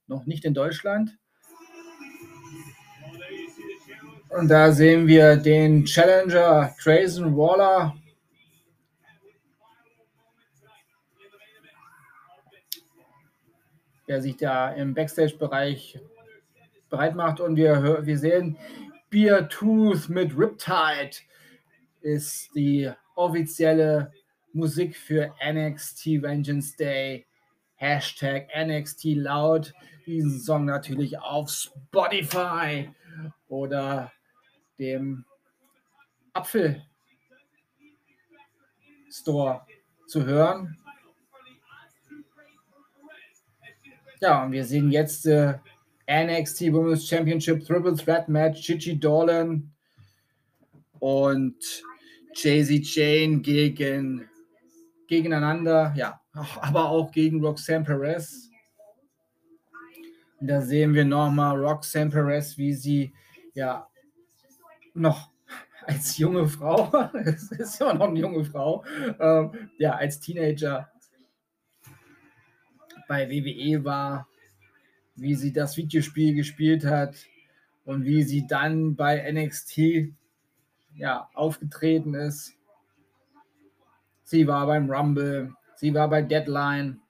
noch 0.06 0.24
nicht 0.24 0.46
in 0.46 0.54
Deutschland. 0.54 1.18
Und 4.30 4.48
da 4.48 4.72
sehen 4.72 5.06
wir 5.06 5.36
den 5.36 5.84
Challenger 5.84 6.74
Grayson 6.82 7.36
Waller. 7.36 7.94
Der 14.08 14.22
sich 14.22 14.38
da 14.38 14.70
im 14.70 14.94
Backstage-Bereich 14.94 16.00
bereit 16.88 17.14
macht. 17.14 17.40
Und 17.40 17.56
wir, 17.56 18.06
wir 18.06 18.18
sehen 18.18 18.56
Beer 19.10 19.48
Tooth 19.48 20.08
mit 20.08 20.36
Riptide 20.36 21.16
ist 22.02 22.54
die 22.54 22.90
offizielle 23.14 24.12
Musik 24.52 24.96
für 24.96 25.34
NXT 25.42 26.22
Vengeance 26.22 26.76
Day. 26.76 27.26
Hashtag 27.76 28.48
NXT 28.54 29.04
Loud. 29.16 29.72
Diesen 30.04 30.40
Song 30.40 30.64
natürlich 30.66 31.18
auf 31.18 31.48
Spotify 31.48 32.90
oder 33.48 34.12
dem 34.78 35.24
Apfel 36.32 36.82
Store 39.10 39.66
zu 40.06 40.26
hören. 40.26 40.76
Ja, 44.20 44.44
und 44.44 44.52
wir 44.52 44.64
sehen 44.64 44.90
jetzt 44.90 45.26
äh, 45.26 45.54
NXT 46.08 46.72
Women's 46.72 47.06
Championship 47.06 47.66
Triple 47.66 47.94
Threat 47.96 48.28
Match, 48.28 48.66
Gigi 48.66 48.98
Dolan 48.98 49.70
und 51.00 51.56
Jay-Z 52.34 52.94
Jane 52.94 53.40
gegen 53.40 54.28
gegeneinander, 55.06 55.92
ja, 55.96 56.20
aber 56.60 56.88
auch 56.88 57.10
gegen 57.10 57.44
Roxanne 57.44 57.84
Perez. 57.84 58.50
Da 60.40 60.60
sehen 60.60 60.94
wir 60.94 61.04
nochmal 61.04 61.56
Roxanne 61.56 62.10
Perez, 62.10 62.56
wie 62.56 62.72
sie 62.74 63.12
ja 63.54 63.88
noch 64.94 65.30
als 65.86 66.18
junge 66.18 66.46
Frau, 66.46 66.90
es 67.14 67.50
ist 67.52 67.80
ja 67.80 67.92
noch 67.94 68.08
eine 68.08 68.20
junge 68.20 68.44
Frau, 68.44 68.84
ähm, 69.18 69.70
ja, 69.78 69.92
als 69.92 70.20
Teenager 70.20 70.90
bei 73.08 73.28
WWE 73.28 73.84
war, 73.84 74.28
wie 75.20 75.34
sie 75.34 75.52
das 75.52 75.76
Videospiel 75.76 76.34
gespielt 76.34 76.84
hat 76.84 77.14
und 77.84 78.04
wie 78.04 78.22
sie 78.22 78.46
dann 78.46 78.96
bei 78.96 79.30
NXT 79.30 80.12
ja, 80.94 81.28
aufgetreten 81.34 82.14
ist. 82.14 82.54
Sie 84.24 84.46
war 84.46 84.66
beim 84.66 84.90
Rumble, 84.90 85.54
sie 85.76 85.94
war 85.94 86.08
bei 86.08 86.22
Deadline. 86.22 87.00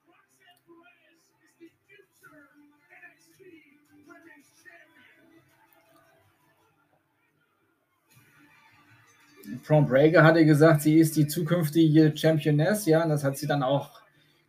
Braun 9.67 9.87
Breaker 9.87 10.23
hatte 10.23 10.45
gesagt, 10.45 10.81
sie 10.81 10.97
ist 10.97 11.15
die 11.15 11.27
zukünftige 11.27 12.15
Championess, 12.15 12.85
ja, 12.85 13.03
und 13.03 13.09
das 13.09 13.23
hat 13.23 13.37
sie 13.37 13.47
dann 13.47 13.63
auch 13.63 14.01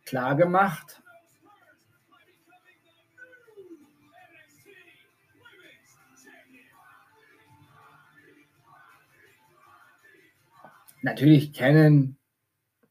klar 0.05 0.35
gemacht. 0.35 1.00
Natürlich 11.01 11.53
kennen 11.53 12.17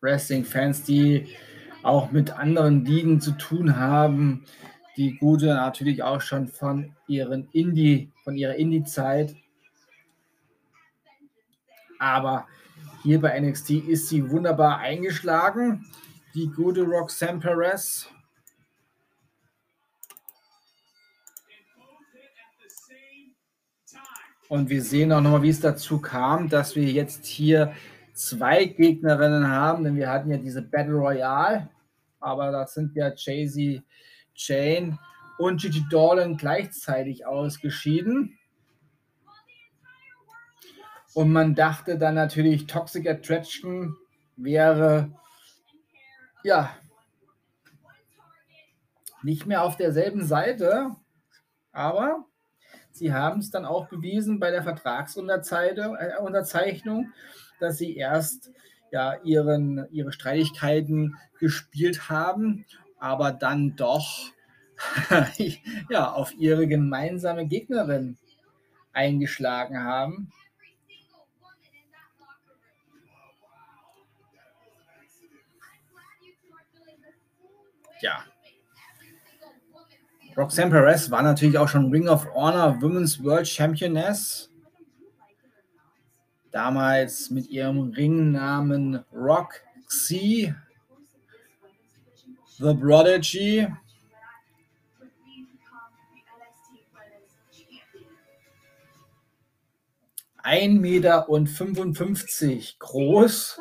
Wrestling-Fans, 0.01 0.82
die 0.82 1.28
auch 1.82 2.11
mit 2.11 2.31
anderen 2.31 2.85
Ligen 2.85 3.20
zu 3.20 3.32
tun 3.32 3.77
haben, 3.77 4.45
die 4.97 5.16
gute 5.16 5.47
natürlich 5.47 6.03
auch 6.03 6.20
schon 6.20 6.49
von 6.49 6.95
ihren 7.07 7.49
Indie, 7.53 8.11
von 8.24 8.37
ihrer 8.37 8.57
Indie-Zeit. 8.57 9.35
Aber 11.99 12.47
hier 13.03 13.20
bei 13.20 13.39
NXT 13.39 13.70
ist 13.70 14.09
sie 14.09 14.31
wunderbar 14.31 14.78
eingeschlagen, 14.78 15.87
die 16.35 16.49
gute 16.49 16.82
Roxanne 16.82 17.39
Perez. 17.39 18.09
Und 24.49 24.69
wir 24.69 24.82
sehen 24.82 25.12
auch 25.12 25.20
nochmal, 25.20 25.43
wie 25.43 25.51
es 25.51 25.61
dazu 25.61 26.01
kam, 26.01 26.49
dass 26.49 26.74
wir 26.74 26.91
jetzt 26.91 27.24
hier 27.24 27.73
zwei 28.20 28.66
Gegnerinnen 28.66 29.48
haben, 29.48 29.84
denn 29.84 29.97
wir 29.97 30.10
hatten 30.10 30.30
ja 30.30 30.36
diese 30.36 30.62
Battle 30.62 30.94
Royale, 30.94 31.68
aber 32.20 32.52
da 32.52 32.66
sind 32.66 32.94
ja 32.94 33.12
Jay-Z, 33.14 33.82
Jane 34.34 34.98
und 35.38 35.60
Gigi 35.60 35.84
Dolan 35.90 36.36
gleichzeitig 36.36 37.26
ausgeschieden. 37.26 38.38
Und 41.14 41.32
man 41.32 41.55
dachte 41.55 41.98
dann 41.98 42.14
natürlich, 42.14 42.66
Toxic 42.66 43.09
Attraction 43.09 43.97
wäre 44.36 45.10
ja 46.44 46.70
nicht 49.22 49.47
mehr 49.47 49.62
auf 49.62 49.76
derselben 49.76 50.24
Seite, 50.24 50.90
aber 51.72 52.24
sie 52.90 53.12
haben 53.12 53.40
es 53.40 53.51
dann 53.51 53.64
auch 53.64 53.88
bewiesen 53.88 54.38
bei 54.38 54.51
der 54.51 54.62
Vertragsunterzeichnung, 54.62 55.97
äh, 55.97 57.10
dass 57.61 57.78
sie 57.78 57.97
erst 57.97 58.51
ja 58.91 59.15
ihren, 59.23 59.87
ihre 59.91 60.12
Streitigkeiten 60.12 61.16
gespielt 61.39 62.09
haben, 62.09 62.65
aber 62.99 63.32
dann 63.32 63.77
doch 63.77 64.32
ja, 65.91 66.11
auf 66.11 66.35
ihre 66.35 66.66
gemeinsame 66.66 67.47
Gegnerin 67.47 68.16
eingeschlagen 68.93 69.85
haben. 69.85 70.32
Ja. 78.01 78.24
Roxanne 80.37 80.70
Perez 80.70 81.11
war 81.11 81.23
natürlich 81.23 81.59
auch 81.59 81.69
schon 81.69 81.91
Ring 81.91 82.09
of 82.09 82.27
Honor 82.35 82.81
Women's 82.81 83.23
World 83.23 83.47
Championess 83.47 84.49
damals 86.52 87.31
mit 87.31 87.48
ihrem 87.48 87.90
Ringnamen 87.90 89.05
Roxy 89.12 90.55
The 92.59 92.74
Prodigy. 92.74 93.66
Ein 100.43 100.78
Meter 100.78 101.28
und 101.28 101.47
55 101.48 102.78
groß 102.78 103.60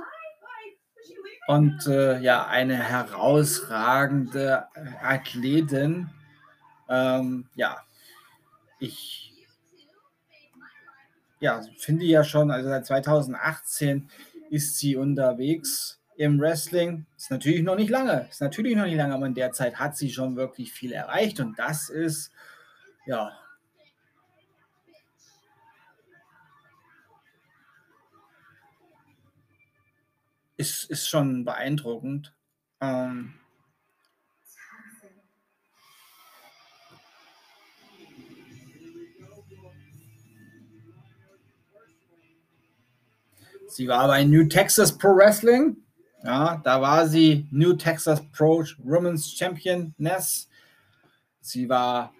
und 1.47 1.87
äh, 1.87 2.19
ja, 2.19 2.45
eine 2.45 2.75
herausragende 2.75 4.65
Athletin. 5.01 6.09
Ähm, 6.87 7.49
ja, 7.55 7.81
ich 8.79 9.28
ja, 11.39 11.61
finde 11.77 12.05
ich 12.05 12.11
ja 12.11 12.23
schon, 12.23 12.51
also 12.51 12.69
seit 12.69 12.85
2018 12.85 14.09
ist 14.49 14.77
sie 14.77 14.95
unterwegs 14.95 16.01
im 16.15 16.39
Wrestling. 16.39 17.05
Ist 17.15 17.31
natürlich 17.31 17.63
noch 17.63 17.75
nicht 17.75 17.89
lange, 17.89 18.27
ist 18.29 18.41
natürlich 18.41 18.75
noch 18.75 18.85
nicht 18.85 18.97
lange, 18.97 19.13
aber 19.13 19.25
in 19.25 19.35
der 19.35 19.51
Zeit 19.51 19.79
hat 19.79 19.95
sie 19.95 20.11
schon 20.11 20.35
wirklich 20.35 20.73
viel 20.73 20.91
erreicht 20.91 21.39
und 21.39 21.57
das 21.57 21.89
ist, 21.89 22.31
ja, 23.05 23.31
ist, 30.57 30.89
ist 30.89 31.07
schon 31.07 31.45
beeindruckend. 31.45 32.33
Ähm, 32.81 33.38
Sie 43.69 43.87
war 43.87 44.07
bei 44.07 44.23
New 44.23 44.45
Texas 44.45 44.97
Pro 44.97 45.15
Wrestling. 45.15 45.77
Ja, 46.23 46.59
da 46.63 46.81
war 46.81 47.07
sie 47.07 47.47
New 47.51 47.73
Texas 47.73 48.19
Pro 48.31 48.63
Women's 48.79 49.31
Championess. 49.31 50.49
Sie 51.39 51.69
war 51.69 52.11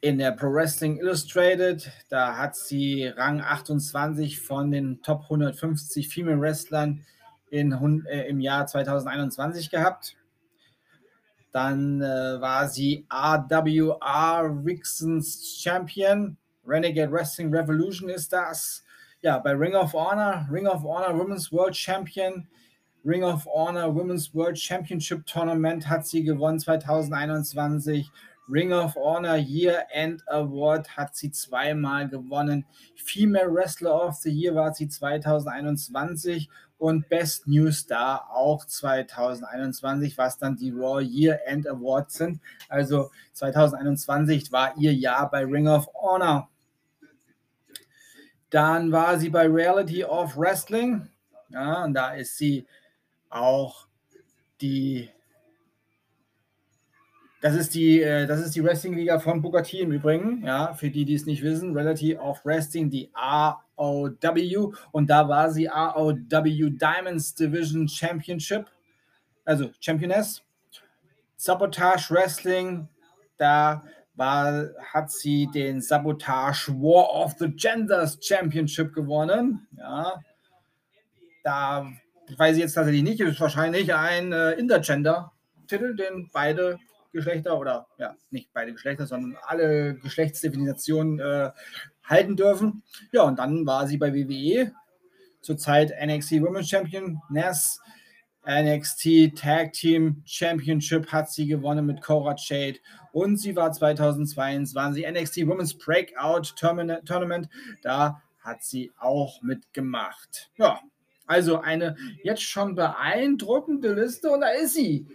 in 0.00 0.18
der 0.18 0.30
Pro 0.30 0.52
Wrestling 0.52 0.98
Illustrated. 0.98 1.90
Da 2.08 2.36
hat 2.36 2.54
sie 2.54 3.08
Rang 3.08 3.40
28 3.40 4.40
von 4.40 4.70
den 4.70 5.02
Top 5.02 5.24
150 5.24 6.08
Female 6.08 6.40
Wrestlern 6.40 7.04
in, 7.50 7.72
äh, 8.06 8.28
im 8.28 8.38
Jahr 8.38 8.64
2021 8.68 9.70
gehabt. 9.70 10.16
Dann 11.50 12.00
äh, 12.00 12.40
war 12.40 12.68
sie 12.68 13.06
RWR 13.10 14.64
Vixens 14.64 15.58
Champion. 15.60 16.36
Renegade 16.64 17.10
Wrestling 17.10 17.52
Revolution 17.52 18.08
ist 18.08 18.32
das 18.32 18.84
ja, 19.22 19.38
bei 19.38 19.52
Ring 19.52 19.74
of 19.74 19.94
Honor, 19.94 20.46
Ring 20.50 20.66
of 20.66 20.84
Honor 20.84 21.18
Women's 21.18 21.50
World 21.52 21.74
Champion, 21.74 22.46
Ring 23.04 23.24
of 23.24 23.46
Honor 23.46 23.94
Women's 23.94 24.34
World 24.34 24.58
Championship 24.58 25.24
Tournament 25.26 25.88
hat 25.88 26.06
sie 26.06 26.24
gewonnen 26.24 26.58
2021. 26.58 28.10
Ring 28.50 28.72
of 28.72 28.96
Honor 28.96 29.36
Year 29.36 29.86
End 29.92 30.22
Award 30.28 30.96
hat 30.96 31.14
sie 31.14 31.30
zweimal 31.30 32.08
gewonnen. 32.08 32.64
Female 32.96 33.52
Wrestler 33.52 34.06
of 34.06 34.14
the 34.16 34.30
Year 34.30 34.54
war 34.54 34.72
sie 34.74 34.88
2021 34.88 36.48
und 36.78 37.08
Best 37.08 37.46
New 37.46 37.70
Star 37.70 38.28
auch 38.30 38.64
2021, 38.64 40.16
was 40.16 40.38
dann 40.38 40.56
die 40.56 40.70
Raw 40.70 41.02
Year 41.02 41.40
End 41.46 41.68
Awards 41.68 42.14
sind. 42.14 42.40
Also 42.68 43.10
2021 43.34 44.50
war 44.50 44.74
ihr 44.78 44.94
Jahr 44.94 45.30
bei 45.30 45.44
Ring 45.44 45.68
of 45.68 45.88
Honor. 45.94 46.48
Dann 48.50 48.92
war 48.92 49.18
sie 49.18 49.30
bei 49.30 49.46
Reality 49.46 50.04
of 50.04 50.36
Wrestling. 50.36 51.08
Ja, 51.50 51.84
und 51.84 51.94
da 51.94 52.14
ist 52.14 52.36
sie 52.36 52.66
auch 53.28 53.86
die. 54.60 55.10
Das 57.40 57.54
ist 57.54 57.74
die, 57.74 58.02
äh, 58.02 58.26
das 58.26 58.40
ist 58.40 58.56
die 58.56 58.64
Wrestling-Liga 58.64 59.20
von 59.20 59.40
Booker 59.40 59.62
T 59.62 59.78
im 59.80 59.92
Übrigen, 59.92 60.44
ja, 60.44 60.74
für 60.74 60.90
die, 60.90 61.04
die 61.04 61.14
es 61.14 61.24
nicht 61.24 61.42
wissen, 61.42 61.72
Reality 61.72 62.16
of 62.16 62.44
Wrestling, 62.44 62.90
die 62.90 63.10
AOW. 63.14 64.74
Und 64.90 65.08
da 65.08 65.28
war 65.28 65.48
sie 65.52 65.68
AOW 65.68 66.16
Diamonds 66.24 67.36
Division 67.36 67.86
Championship, 67.86 68.66
also 69.44 69.70
Championess. 69.78 70.42
Sabotage 71.36 72.12
Wrestling, 72.12 72.88
da 73.36 73.84
war, 74.18 74.70
hat 74.92 75.10
sie 75.10 75.48
den 75.54 75.80
Sabotage 75.80 76.72
War 76.72 77.10
of 77.14 77.36
the 77.38 77.48
Genders 77.48 78.18
Championship 78.20 78.92
gewonnen. 78.92 79.66
Ja, 79.76 80.20
da 81.44 81.90
weiß 82.36 82.56
ich 82.56 82.62
jetzt 82.62 82.74
tatsächlich 82.74 83.04
nicht, 83.04 83.20
ist 83.20 83.40
wahrscheinlich 83.40 83.94
ein 83.94 84.32
äh, 84.32 84.52
Intergender-Titel, 84.52 85.96
den 85.96 86.28
beide 86.32 86.78
Geschlechter 87.12 87.58
oder 87.58 87.86
ja, 87.96 88.14
nicht 88.30 88.52
beide 88.52 88.72
Geschlechter, 88.72 89.06
sondern 89.06 89.38
alle 89.46 89.94
Geschlechtsdefinitionen 89.94 91.20
äh, 91.20 91.50
halten 92.04 92.36
dürfen. 92.36 92.82
Ja, 93.12 93.22
und 93.22 93.38
dann 93.38 93.64
war 93.66 93.86
sie 93.86 93.96
bei 93.96 94.12
WWE, 94.12 94.72
zurzeit 95.40 95.92
NXT 96.04 96.42
Women's 96.42 96.68
Champion, 96.68 97.22
NES, 97.30 97.80
NXT 98.48 99.36
Tag 99.36 99.74
Team 99.74 100.22
Championship 100.24 101.12
hat 101.12 101.30
sie 101.30 101.46
gewonnen 101.46 101.84
mit 101.84 102.00
Cora 102.00 102.36
Shade 102.36 102.78
und 103.18 103.36
sie 103.36 103.56
war 103.56 103.72
2022 103.72 105.06
NXT 105.06 105.46
Women's 105.46 105.74
Breakout 105.74 106.54
Tournament. 106.56 107.48
Da 107.82 108.22
hat 108.40 108.62
sie 108.62 108.92
auch 108.98 109.42
mitgemacht. 109.42 110.50
Ja, 110.56 110.80
also 111.26 111.60
eine 111.60 111.96
jetzt 112.22 112.42
schon 112.42 112.74
beeindruckende 112.74 113.92
Liste 113.92 114.30
und 114.30 114.40
da 114.40 114.48
ist 114.48 114.74
sie, 114.74 115.06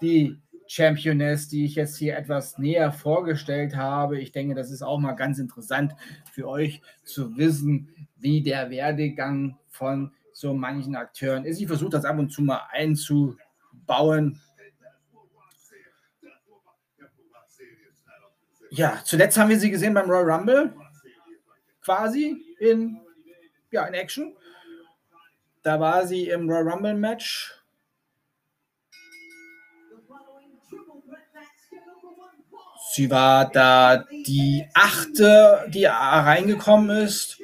die 0.00 0.38
Championess, 0.68 1.48
die 1.48 1.64
ich 1.64 1.76
jetzt 1.76 1.96
hier 1.96 2.16
etwas 2.16 2.58
näher 2.58 2.92
vorgestellt 2.92 3.76
habe. 3.76 4.20
Ich 4.20 4.32
denke, 4.32 4.54
das 4.54 4.70
ist 4.70 4.82
auch 4.82 4.98
mal 4.98 5.12
ganz 5.12 5.38
interessant 5.38 5.94
für 6.32 6.48
euch 6.48 6.82
zu 7.04 7.36
wissen, 7.36 7.88
wie 8.16 8.42
der 8.42 8.70
Werdegang 8.70 9.58
von 9.68 10.12
so 10.32 10.54
manchen 10.54 10.96
Akteuren 10.96 11.44
ist. 11.44 11.60
Ich 11.60 11.66
versuche 11.66 11.90
das 11.90 12.04
ab 12.04 12.18
und 12.18 12.30
zu 12.30 12.42
mal 12.42 12.62
einzubauen. 12.70 14.40
Ja, 18.76 19.00
zuletzt 19.02 19.38
haben 19.38 19.48
wir 19.48 19.58
sie 19.58 19.70
gesehen 19.70 19.94
beim 19.94 20.10
Royal 20.10 20.30
Rumble, 20.30 20.76
quasi 21.80 22.36
in, 22.58 23.00
ja, 23.70 23.86
in 23.86 23.94
Action. 23.94 24.36
Da 25.62 25.80
war 25.80 26.06
sie 26.06 26.28
im 26.28 26.46
Royal 26.46 26.68
Rumble 26.68 26.92
Match. 26.92 27.54
Sie 32.92 33.10
war 33.10 33.50
da 33.50 34.04
die 34.26 34.68
achte, 34.74 35.66
die 35.68 35.86
reingekommen 35.86 36.98
ist. 36.98 37.40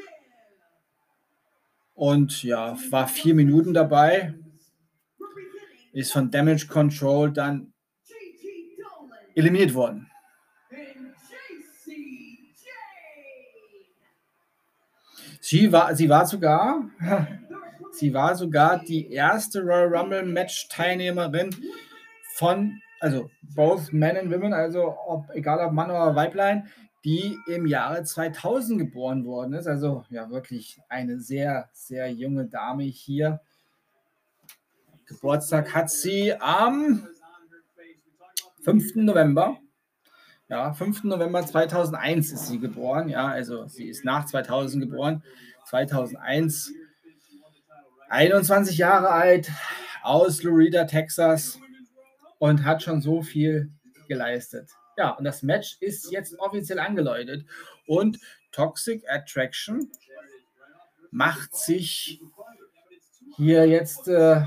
Und 1.95 2.43
ja, 2.43 2.77
war 2.91 3.09
vier 3.09 3.35
Minuten 3.35 3.73
dabei. 3.73 4.35
Ist 5.95 6.13
von 6.13 6.31
Damage 6.31 6.67
Control 6.67 7.33
dann 7.33 7.73
eliminiert 9.35 9.73
worden. 9.73 10.12
Sie 15.53 15.71
war, 15.71 15.95
sie 15.95 16.09
war 16.09 16.25
sogar 16.25 16.83
Sie 17.93 18.15
war 18.15 18.35
sogar 18.35 18.79
die 18.83 19.11
erste 19.13 19.61
Royal 19.61 19.95
Rumble 19.95 20.25
Match 20.25 20.67
Teilnehmerin 20.71 21.55
von, 22.37 22.81
also 23.01 23.29
both 23.55 23.93
Men 23.93 24.17
and 24.17 24.31
Women, 24.33 24.55
also 24.55 24.97
ob, 25.07 25.29
egal 25.35 25.59
ob 25.61 25.73
Mann 25.73 25.91
oder 25.91 26.17
Weiblein, 26.17 26.69
die 27.05 27.37
im 27.49 27.67
Jahre 27.67 28.03
2000 28.03 28.79
geboren 28.79 29.27
worden 29.27 29.53
ist. 29.53 29.67
Also 29.67 30.07
ja, 30.09 30.31
wirklich 30.31 30.81
eine 30.89 31.21
sehr, 31.21 31.69
sehr 31.75 32.11
junge 32.11 32.47
Dame 32.47 32.85
hier. 32.85 33.43
Geburtstag 35.05 35.75
hat 35.75 35.91
sie 35.91 36.33
am 36.41 37.07
5. 38.63 38.95
November. 38.95 39.59
Ja, 40.53 40.75
5. 40.75 41.05
November 41.05 41.47
2001 41.47 42.31
ist 42.31 42.49
sie 42.49 42.59
geboren. 42.59 43.09
Ja, 43.09 43.27
also 43.27 43.67
sie 43.69 43.89
ist 43.89 44.05
nach 44.05 44.27
2000 44.27 44.85
geboren. 44.85 45.25
2001 45.65 46.75
21 48.11 48.77
Jahre 48.77 49.09
alt, 49.09 49.51
aus 50.03 50.43
Loretta, 50.43 50.85
Texas 50.85 51.59
und 52.39 52.67
hat 52.67 52.83
schon 52.83 53.01
so 53.01 53.23
viel 53.23 53.71
geleistet. 54.09 54.69
Ja, 54.99 55.13
und 55.13 55.25
das 55.25 55.43
Match 55.43 55.79
ist 55.81 56.13
jetzt 56.13 56.39
offiziell 56.39 56.81
angeläutet 56.81 57.47
und 57.87 58.19
Toxic 58.51 59.09
Attraction 59.09 59.91
macht 61.11 61.57
sich 61.57 62.21
hier 63.39 63.67
jetzt, 63.67 64.07
äh, 64.07 64.43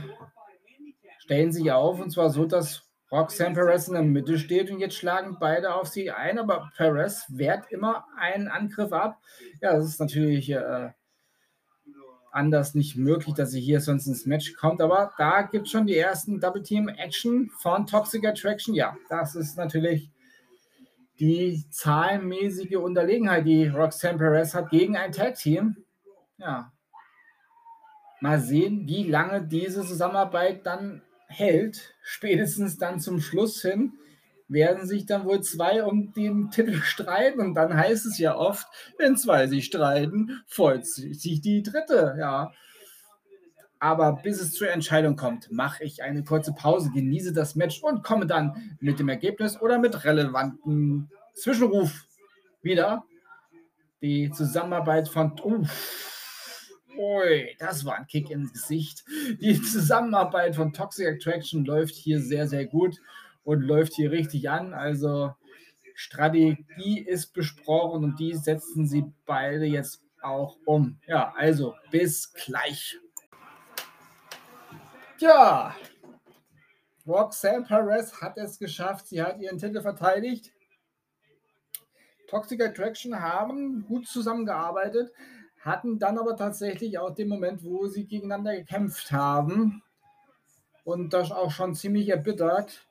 stellen 1.17 1.51
sich 1.51 1.71
auf 1.71 1.99
und 1.99 2.11
zwar 2.11 2.29
so, 2.29 2.45
dass 2.45 2.84
Roxanne 3.15 3.55
Perez 3.55 3.87
in 3.87 3.93
der 3.93 4.03
Mitte 4.03 4.37
steht 4.37 4.69
und 4.69 4.79
jetzt 4.79 4.95
schlagen 4.95 5.37
beide 5.39 5.73
auf 5.73 5.87
sie 5.87 6.11
ein, 6.11 6.37
aber 6.37 6.69
Perez 6.75 7.25
wehrt 7.29 7.71
immer 7.71 8.05
einen 8.17 8.49
Angriff 8.49 8.91
ab. 8.91 9.21
Ja, 9.61 9.73
das 9.73 9.85
ist 9.85 9.99
natürlich 10.01 10.51
äh, 10.51 10.89
anders 12.35 12.75
nicht 12.75 12.97
möglich, 12.97 13.33
dass 13.33 13.51
sie 13.51 13.61
hier 13.61 13.79
sonst 13.79 14.07
ins 14.07 14.25
Match 14.25 14.53
kommt. 14.55 14.81
Aber 14.81 15.13
da 15.17 15.43
gibt 15.43 15.67
es 15.67 15.71
schon 15.71 15.87
die 15.87 15.97
ersten 15.97 16.41
Double 16.41 16.61
Team 16.61 16.89
Action 16.89 17.49
von 17.57 17.87
Toxic 17.87 18.27
Attraction. 18.27 18.75
Ja, 18.75 18.97
das 19.07 19.35
ist 19.35 19.57
natürlich 19.57 20.11
die 21.19 21.63
zahlenmäßige 21.69 22.75
Unterlegenheit, 22.75 23.45
die 23.45 23.67
Roxanne 23.67 24.17
Perez 24.17 24.53
hat 24.53 24.69
gegen 24.69 24.97
ein 24.97 25.13
Tag 25.13 25.35
Team. 25.35 25.77
Ja. 26.37 26.73
Mal 28.19 28.41
sehen, 28.41 28.85
wie 28.87 29.03
lange 29.03 29.41
diese 29.41 29.85
Zusammenarbeit 29.85 30.65
dann 30.65 31.01
hält. 31.37 31.95
Spätestens 32.01 32.77
dann 32.77 32.99
zum 32.99 33.19
Schluss 33.19 33.61
hin 33.61 33.93
werden 34.47 34.85
sich 34.85 35.05
dann 35.05 35.25
wohl 35.25 35.41
zwei 35.41 35.83
um 35.83 36.13
den 36.13 36.51
Titel 36.51 36.75
streiten. 36.81 37.39
Und 37.39 37.55
dann 37.55 37.75
heißt 37.75 38.05
es 38.05 38.17
ja 38.17 38.35
oft, 38.35 38.67
wenn 38.97 39.17
zwei 39.17 39.47
sich 39.47 39.65
streiten, 39.65 40.41
freut 40.47 40.85
sich 40.85 41.41
die 41.41 41.63
dritte. 41.63 42.15
Ja. 42.19 42.51
Aber 43.79 44.13
bis 44.13 44.41
es 44.41 44.53
zur 44.53 44.69
Entscheidung 44.71 45.15
kommt, 45.15 45.51
mache 45.51 45.83
ich 45.83 46.01
eine 46.01 46.23
kurze 46.23 46.53
Pause, 46.53 46.91
genieße 46.91 47.33
das 47.33 47.55
Match 47.55 47.83
und 47.83 48.03
komme 48.03 48.25
dann 48.25 48.77
mit 48.79 48.99
dem 48.99 49.09
Ergebnis 49.09 49.59
oder 49.59 49.79
mit 49.79 50.05
relevanten 50.05 51.09
Zwischenruf 51.33 52.07
wieder. 52.61 53.03
Die 54.01 54.31
Zusammenarbeit 54.31 55.09
von. 55.09 55.39
Uff, 55.43 56.14
ui, 56.97 57.55
das 57.59 57.85
war 57.85 57.95
ein 57.95 58.07
Kick 58.07 58.29
ins 58.29 58.53
Gesicht. 58.53 59.03
Die 59.41 59.61
Zusammenarbeit 59.61 60.55
von 60.55 60.73
Toxic 60.73 61.07
Attraction 61.07 61.65
läuft 61.65 61.95
hier 61.95 62.21
sehr, 62.21 62.47
sehr 62.47 62.65
gut 62.65 62.99
und 63.43 63.61
läuft 63.61 63.93
hier 63.93 64.11
richtig 64.11 64.49
an. 64.49 64.73
Also 64.73 65.33
Strategie 65.93 66.99
ist 66.99 67.33
besprochen 67.33 68.03
und 68.03 68.19
die 68.19 68.33
setzen 68.33 68.87
sie 68.87 69.05
beide 69.25 69.65
jetzt 69.65 70.01
auch 70.21 70.57
um. 70.65 70.99
Ja, 71.07 71.33
also 71.35 71.75
bis 71.91 72.33
gleich. 72.33 72.97
Tja, 75.17 75.73
Roxanne 77.07 77.63
Perez 77.63 78.19
hat 78.19 78.37
es 78.37 78.57
geschafft. 78.57 79.07
Sie 79.07 79.21
hat 79.21 79.39
ihren 79.39 79.57
Titel 79.57 79.81
verteidigt. 79.81 80.51
Toxic 82.27 82.61
Attraction 82.61 83.21
haben 83.21 83.85
gut 83.85 84.07
zusammengearbeitet, 84.07 85.13
hatten 85.65 85.97
dann 85.97 86.19
aber 86.19 86.37
tatsächlich 86.37 86.99
auch 86.99 87.13
den 87.13 87.27
Moment, 87.27 87.63
wo 87.63 87.87
sie 87.87 88.05
gegeneinander 88.05 88.55
gekämpft 88.55 89.11
haben 89.11 89.81
und 90.83 91.13
das 91.13 91.31
auch 91.31 91.49
schon 91.49 91.73
ziemlich 91.73 92.07
erbittert. 92.09 92.87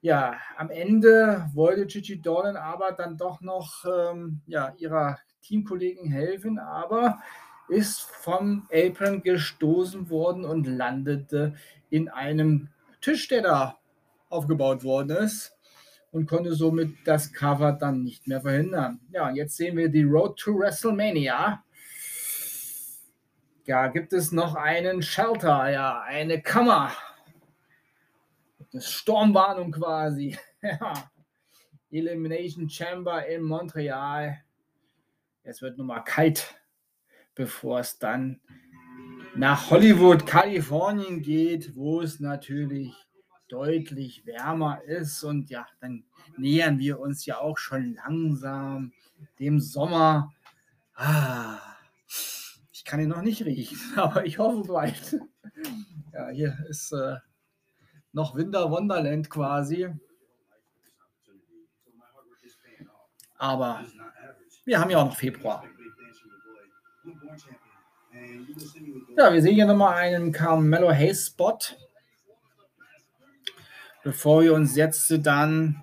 Ja, 0.00 0.36
am 0.56 0.70
Ende 0.70 1.50
wollte 1.54 1.86
Gigi 1.86 2.22
Dornan 2.22 2.56
aber 2.56 2.92
dann 2.92 3.16
doch 3.16 3.40
noch 3.40 3.84
ähm, 3.84 4.42
ja, 4.46 4.72
ihrer 4.78 5.18
Teamkollegin 5.42 6.08
helfen, 6.12 6.60
aber 6.60 7.18
ist 7.68 8.02
vom 8.02 8.68
Apron 8.72 9.22
gestoßen 9.22 10.08
worden 10.08 10.44
und 10.44 10.68
landete 10.68 11.54
in 11.90 12.08
einem 12.08 12.68
Tisch, 13.00 13.26
der 13.26 13.42
da 13.42 13.78
aufgebaut 14.28 14.84
worden 14.84 15.16
ist 15.16 15.56
und 16.12 16.26
konnte 16.26 16.54
somit 16.54 16.94
das 17.04 17.32
Cover 17.32 17.72
dann 17.72 18.04
nicht 18.04 18.28
mehr 18.28 18.40
verhindern. 18.40 19.00
Ja, 19.10 19.28
und 19.28 19.34
jetzt 19.34 19.56
sehen 19.56 19.76
wir 19.76 19.88
die 19.88 20.04
Road 20.04 20.38
to 20.38 20.58
WrestleMania. 20.58 21.64
Da 23.68 23.86
gibt 23.86 24.12
es 24.12 24.32
noch 24.32 24.56
einen 24.56 25.02
Shelter, 25.02 25.70
ja, 25.70 26.00
eine 26.00 26.42
Kammer 26.42 26.90
eine 28.72 28.82
Sturmwarnung 28.82 29.72
quasi. 29.72 30.36
Elimination 31.90 32.68
Chamber 32.68 33.26
in 33.26 33.42
Montreal. 33.42 34.38
Es 35.42 35.62
wird 35.62 35.78
nochmal 35.78 36.04
kalt, 36.04 36.54
bevor 37.34 37.80
es 37.80 37.98
dann 37.98 38.40
nach 39.34 39.70
Hollywood, 39.70 40.26
Kalifornien 40.26 41.22
geht, 41.22 41.74
wo 41.76 42.02
es 42.02 42.20
natürlich 42.20 42.94
deutlich 43.48 44.26
wärmer 44.26 44.82
ist. 44.82 45.22
Und 45.24 45.48
ja, 45.48 45.66
dann 45.80 46.04
nähern 46.36 46.78
wir 46.78 47.00
uns 47.00 47.24
ja 47.24 47.38
auch 47.38 47.56
schon 47.56 47.94
langsam 47.94 48.92
dem 49.38 49.60
Sommer. 49.60 50.34
Ah, 50.94 51.77
kann 52.88 53.00
ihn 53.00 53.10
noch 53.10 53.22
nicht 53.22 53.44
riechen, 53.44 53.78
aber 53.96 54.24
ich 54.24 54.38
hoffe 54.38 54.66
bald. 54.66 55.20
Ja, 56.12 56.28
hier 56.30 56.58
ist 56.68 56.90
äh, 56.92 57.16
noch 58.12 58.34
Winter 58.34 58.70
Wonderland 58.70 59.28
quasi. 59.28 59.88
Aber 63.36 63.84
wir 64.64 64.80
haben 64.80 64.90
ja 64.90 64.98
auch 64.98 65.04
noch 65.04 65.16
Februar. 65.16 65.64
Ja, 69.16 69.32
wir 69.32 69.42
sehen 69.42 69.54
hier 69.54 69.66
nochmal 69.66 69.94
einen 69.94 70.32
Carmelo 70.32 70.90
Hayes 70.90 71.26
Spot. 71.26 71.58
Bevor 74.02 74.42
wir 74.42 74.54
uns 74.54 74.74
jetzt 74.76 75.12
dann 75.26 75.82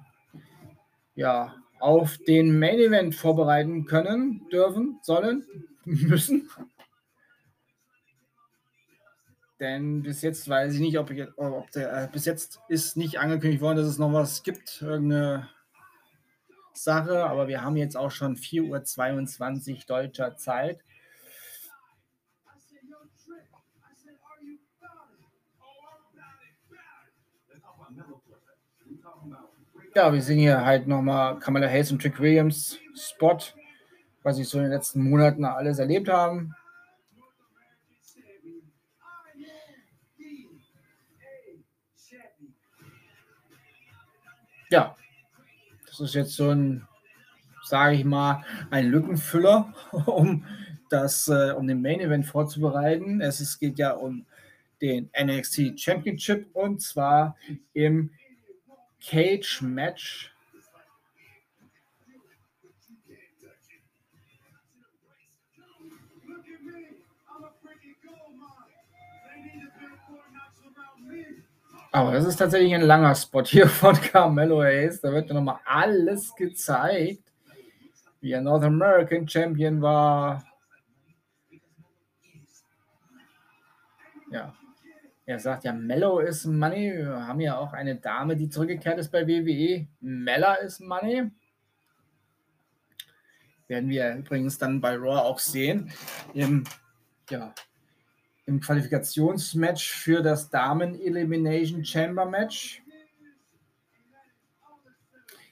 ja, 1.13 1.55
auf 1.79 2.17
den 2.27 2.57
Main 2.57 2.79
Event 2.79 3.13
vorbereiten 3.13 3.85
können, 3.85 4.49
dürfen, 4.49 4.97
sollen, 5.03 5.45
müssen. 5.85 6.49
Denn 9.59 10.01
bis 10.03 10.21
jetzt 10.21 10.49
weiß 10.49 10.73
ich 10.73 10.79
nicht, 10.81 10.99
ob, 10.99 11.11
ich, 11.11 11.25
ob 11.37 11.71
der, 11.71 12.03
äh, 12.03 12.07
bis 12.11 12.25
jetzt 12.25 12.59
ist 12.67 12.97
nicht 12.97 13.19
angekündigt 13.19 13.61
worden, 13.61 13.77
dass 13.77 13.87
es 13.87 13.97
noch 13.97 14.11
was 14.11 14.43
gibt, 14.43 14.81
irgendeine 14.81 15.49
Sache, 16.73 17.23
aber 17.23 17.47
wir 17.47 17.61
haben 17.61 17.77
jetzt 17.77 17.95
auch 17.95 18.11
schon 18.11 18.35
4.22 18.35 19.73
Uhr 19.73 19.79
deutscher 19.87 20.35
Zeit. 20.35 20.81
Ja, 29.95 30.11
wir 30.11 30.21
sehen 30.21 30.39
hier 30.39 30.65
halt 30.65 30.87
nochmal 30.87 31.39
Kamala 31.39 31.67
Hayes 31.67 31.89
und 31.89 32.01
Trick 32.01 32.19
Williams 32.19 32.77
Spot, 32.95 33.37
was 34.23 34.37
ich 34.37 34.49
so 34.49 34.57
in 34.57 34.65
den 34.65 34.73
letzten 34.73 35.09
Monaten 35.09 35.45
alles 35.45 35.79
erlebt 35.79 36.09
haben. 36.09 36.53
Ja, 44.69 44.95
das 45.87 45.99
ist 45.99 46.15
jetzt 46.15 46.35
so 46.35 46.49
ein, 46.49 46.87
sage 47.63 47.95
ich 47.95 48.05
mal, 48.05 48.43
ein 48.71 48.87
Lückenfüller, 48.87 49.73
um 50.05 50.45
das, 50.89 51.27
äh, 51.27 51.53
um 51.55 51.67
den 51.67 51.81
Main 51.81 51.99
Event 51.99 52.25
vorzubereiten. 52.25 53.21
Es 53.21 53.39
ist, 53.39 53.59
geht 53.59 53.79
ja 53.79 53.91
um 53.91 54.25
den 54.81 55.09
NXT 55.19 55.79
Championship 55.79 56.47
und 56.53 56.81
zwar 56.81 57.37
im 57.73 58.11
Cage 59.01 59.61
Match. 59.61 60.34
Aber 71.95 72.11
das 72.11 72.25
ist 72.25 72.35
tatsächlich 72.35 72.75
ein 72.75 72.81
langer 72.81 73.15
Spot 73.15 73.45
hier 73.45 73.69
von 73.69 73.95
Carmelo 73.95 74.61
Hayes. 74.61 74.99
Da 74.99 75.13
wird 75.13 75.29
nochmal 75.29 75.59
alles 75.63 76.35
gezeigt, 76.35 77.23
wie 78.19 78.33
er 78.33 78.41
North 78.41 78.63
American 78.63 79.25
Champion 79.25 79.81
war. 79.81 80.43
Ja, 84.29 84.53
er 85.25 85.39
sagt 85.39 85.63
ja, 85.63 85.71
Mellow 85.71 86.19
ist 86.19 86.45
Money. 86.45 86.97
Wir 86.97 87.27
haben 87.27 87.39
ja 87.39 87.57
auch 87.57 87.71
eine 87.71 87.95
Dame, 87.95 88.35
die 88.35 88.49
zurückgekehrt 88.49 88.99
ist 88.99 89.09
bei 89.09 89.25
WWE. 89.25 89.87
Mella 90.01 90.55
ist 90.55 90.81
Money. 90.81 91.31
Werden 93.69 93.89
wir 93.89 94.15
übrigens 94.15 94.57
dann 94.57 94.81
bei 94.81 94.97
Raw 94.97 95.21
auch 95.21 95.39
sehen. 95.39 95.89
Im, 96.33 96.65
ja, 97.29 97.53
im 98.45 98.59
Qualifikationsmatch 98.59 99.91
für 99.91 100.21
das 100.21 100.49
Damen 100.49 100.99
Elimination 100.99 101.83
Chamber 101.83 102.25
Match. 102.25 102.83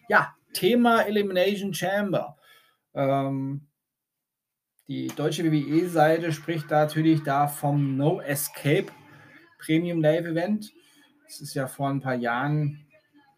Ja, 0.08 0.36
Thema 0.54 1.02
Elimination 1.02 1.74
Chamber. 1.74 2.38
Ähm, 2.94 3.68
die 4.88 5.08
deutsche 5.08 5.44
WWE-Seite 5.44 6.32
spricht 6.32 6.70
natürlich 6.70 7.24
da 7.24 7.48
vom 7.48 7.98
No 7.98 8.22
Escape 8.22 8.88
Premium 9.58 10.02
Live 10.02 10.26
Event. 10.26 10.74
Das 11.26 11.42
ist 11.42 11.54
ja 11.54 11.68
vor 11.68 11.90
ein 11.90 12.02
paar 12.02 12.16
Jahren 12.16 12.86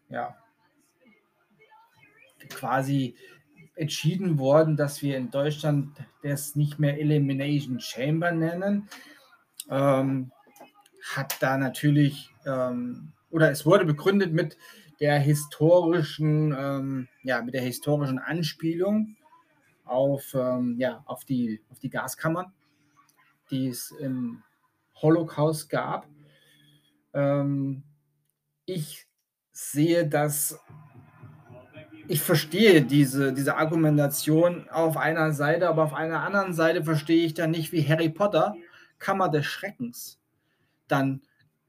ja 0.08 0.36
quasi 2.50 3.16
entschieden 3.76 4.38
worden, 4.38 4.76
dass 4.76 5.02
wir 5.02 5.16
in 5.16 5.30
Deutschland 5.30 5.96
das 6.22 6.56
nicht 6.56 6.78
mehr 6.78 6.98
Elimination 6.98 7.80
Chamber 7.80 8.32
nennen. 8.32 8.88
Ähm, 9.70 10.30
hat 11.14 11.36
da 11.40 11.56
natürlich, 11.56 12.30
ähm, 12.44 13.12
oder 13.30 13.50
es 13.50 13.64
wurde 13.64 13.84
begründet 13.84 14.32
mit 14.32 14.56
der 15.00 15.18
historischen, 15.18 16.54
ähm, 16.58 17.08
ja, 17.22 17.42
mit 17.42 17.54
der 17.54 17.62
historischen 17.62 18.18
Anspielung 18.18 19.16
auf, 19.84 20.34
ähm, 20.34 20.76
ja, 20.78 21.02
auf, 21.06 21.24
die, 21.24 21.60
auf 21.70 21.78
die 21.78 21.90
Gaskammern, 21.90 22.52
die 23.50 23.68
es 23.68 23.92
im 23.92 24.42
Holocaust 24.94 25.68
gab. 25.68 26.06
Ähm, 27.12 27.82
ich 28.64 29.06
sehe 29.52 30.06
das, 30.06 30.58
ich 32.08 32.20
verstehe 32.20 32.82
diese, 32.82 33.32
diese 33.32 33.56
Argumentation 33.56 34.68
auf 34.70 34.96
einer 34.96 35.32
Seite, 35.32 35.68
aber 35.68 35.84
auf 35.84 35.94
einer 35.94 36.22
anderen 36.22 36.52
Seite 36.52 36.84
verstehe 36.84 37.24
ich 37.24 37.34
dann 37.34 37.50
nicht, 37.50 37.72
wie 37.72 37.86
Harry 37.86 38.08
Potter, 38.08 38.54
Kammer 39.06 39.28
des 39.28 39.46
Schreckens, 39.46 40.18
dann 40.88 41.22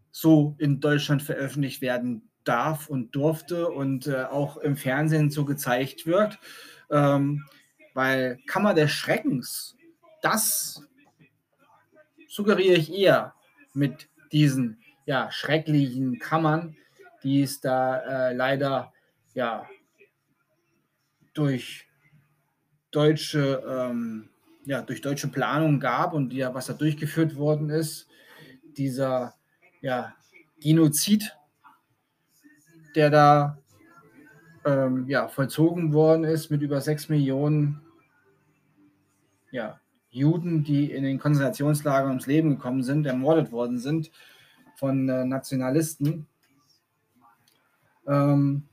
so 0.09 0.55
in 0.57 0.79
Deutschland 0.79 1.21
veröffentlicht 1.21 1.81
werden 1.81 2.31
darf 2.43 2.89
und 2.89 3.15
durfte 3.15 3.69
und 3.69 4.07
äh, 4.07 4.23
auch 4.23 4.57
im 4.57 4.75
Fernsehen 4.75 5.29
so 5.29 5.45
gezeigt 5.45 6.07
wird. 6.07 6.39
Ähm, 6.89 7.45
weil 7.93 8.39
Kammer 8.47 8.73
des 8.73 8.91
Schreckens, 8.91 9.75
das 10.23 10.81
suggeriere 12.27 12.77
ich 12.77 12.91
eher 12.91 13.35
mit 13.75 14.09
diesen 14.31 14.81
ja, 15.05 15.31
schrecklichen 15.31 16.17
Kammern, 16.17 16.75
die 17.21 17.43
es 17.43 17.61
da 17.61 18.29
äh, 18.29 18.33
leider 18.33 18.91
ja, 19.35 19.69
durch 21.35 21.87
deutsche, 22.89 23.63
ähm, 23.67 24.29
ja, 24.67 24.81
durch 24.81 24.99
deutsche 24.99 25.29
Planung 25.29 25.79
gab 25.79 26.13
und 26.13 26.33
ja, 26.33 26.53
was 26.53 26.67
da 26.67 26.73
durchgeführt 26.73 27.37
worden 27.37 27.69
ist, 27.69 28.09
dieser 28.75 29.33
ja, 29.79 30.13
Genozid, 30.59 31.37
der 32.93 33.09
da 33.09 33.57
ähm, 34.65 35.07
ja, 35.07 35.29
vollzogen 35.29 35.93
worden 35.93 36.25
ist 36.25 36.51
mit 36.51 36.61
über 36.61 36.81
sechs 36.81 37.07
Millionen 37.07 37.81
ja, 39.51 39.79
Juden, 40.09 40.65
die 40.65 40.91
in 40.91 41.03
den 41.03 41.17
Konzentrationslagern 41.17 42.09
ums 42.09 42.27
Leben 42.27 42.49
gekommen 42.49 42.83
sind, 42.83 43.05
ermordet 43.05 43.53
worden 43.53 43.79
sind 43.79 44.11
von 44.75 45.07
äh, 45.07 45.23
Nationalisten. 45.23 46.27
Ähm, 48.05 48.67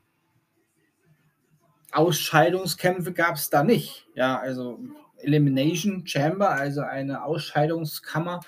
Ausscheidungskämpfe 1.93 3.13
gab 3.13 3.37
es 3.37 3.49
da 3.49 3.63
nicht. 3.63 4.09
Ja, 4.17 4.41
also 4.41 4.81
Elimination 5.25 6.07
Chamber, 6.07 6.51
also 6.51 6.83
eine 6.83 7.25
Ausscheidungskammer. 7.25 8.41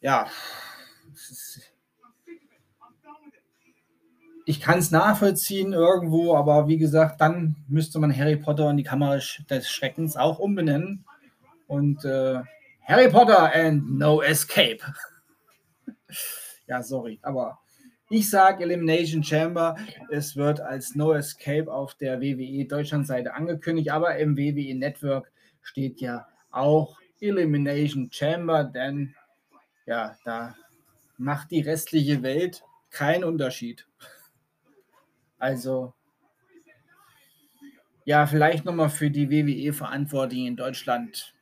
Ja, 0.00 0.26
ich 4.48 4.60
kann 4.60 4.78
es 4.78 4.92
nachvollziehen 4.92 5.72
irgendwo, 5.72 6.36
aber 6.36 6.68
wie 6.68 6.78
gesagt, 6.78 7.20
dann 7.20 7.56
müsste 7.68 7.98
man 7.98 8.16
Harry 8.16 8.36
Potter 8.36 8.68
und 8.68 8.76
die 8.76 8.84
Kammer 8.84 9.18
des 9.50 9.68
Schreckens 9.68 10.16
auch 10.16 10.38
umbenennen. 10.38 11.04
Und 11.66 12.04
äh, 12.04 12.38
Harry 12.84 13.10
Potter 13.10 13.52
and 13.52 13.98
No 13.98 14.22
Escape. 14.22 14.78
Ja, 16.68 16.82
sorry, 16.82 17.20
aber 17.22 17.60
ich 18.08 18.30
sage 18.30 18.64
Elimination 18.64 19.22
Chamber. 19.22 19.76
Es 20.10 20.36
wird 20.36 20.60
als 20.60 20.94
No 20.94 21.12
Escape 21.12 21.72
auf 21.72 21.94
der 21.94 22.20
WWE 22.20 22.64
Deutschland-Seite 22.64 23.34
angekündigt, 23.34 23.90
aber 23.90 24.16
im 24.16 24.36
WWE 24.36 24.74
Network 24.74 25.30
steht 25.62 26.00
ja 26.00 26.26
auch 26.50 26.98
Elimination 27.20 28.10
Chamber, 28.12 28.64
denn 28.64 29.14
ja, 29.86 30.16
da 30.24 30.54
macht 31.18 31.50
die 31.50 31.60
restliche 31.60 32.22
Welt 32.22 32.62
keinen 32.90 33.24
Unterschied. 33.24 33.86
Also, 35.38 35.92
ja, 38.04 38.26
vielleicht 38.26 38.64
nochmal 38.64 38.90
für 38.90 39.10
die 39.10 39.30
WWE-Verantwortlichen 39.30 40.46
in 40.46 40.56
Deutschland. 40.56 41.34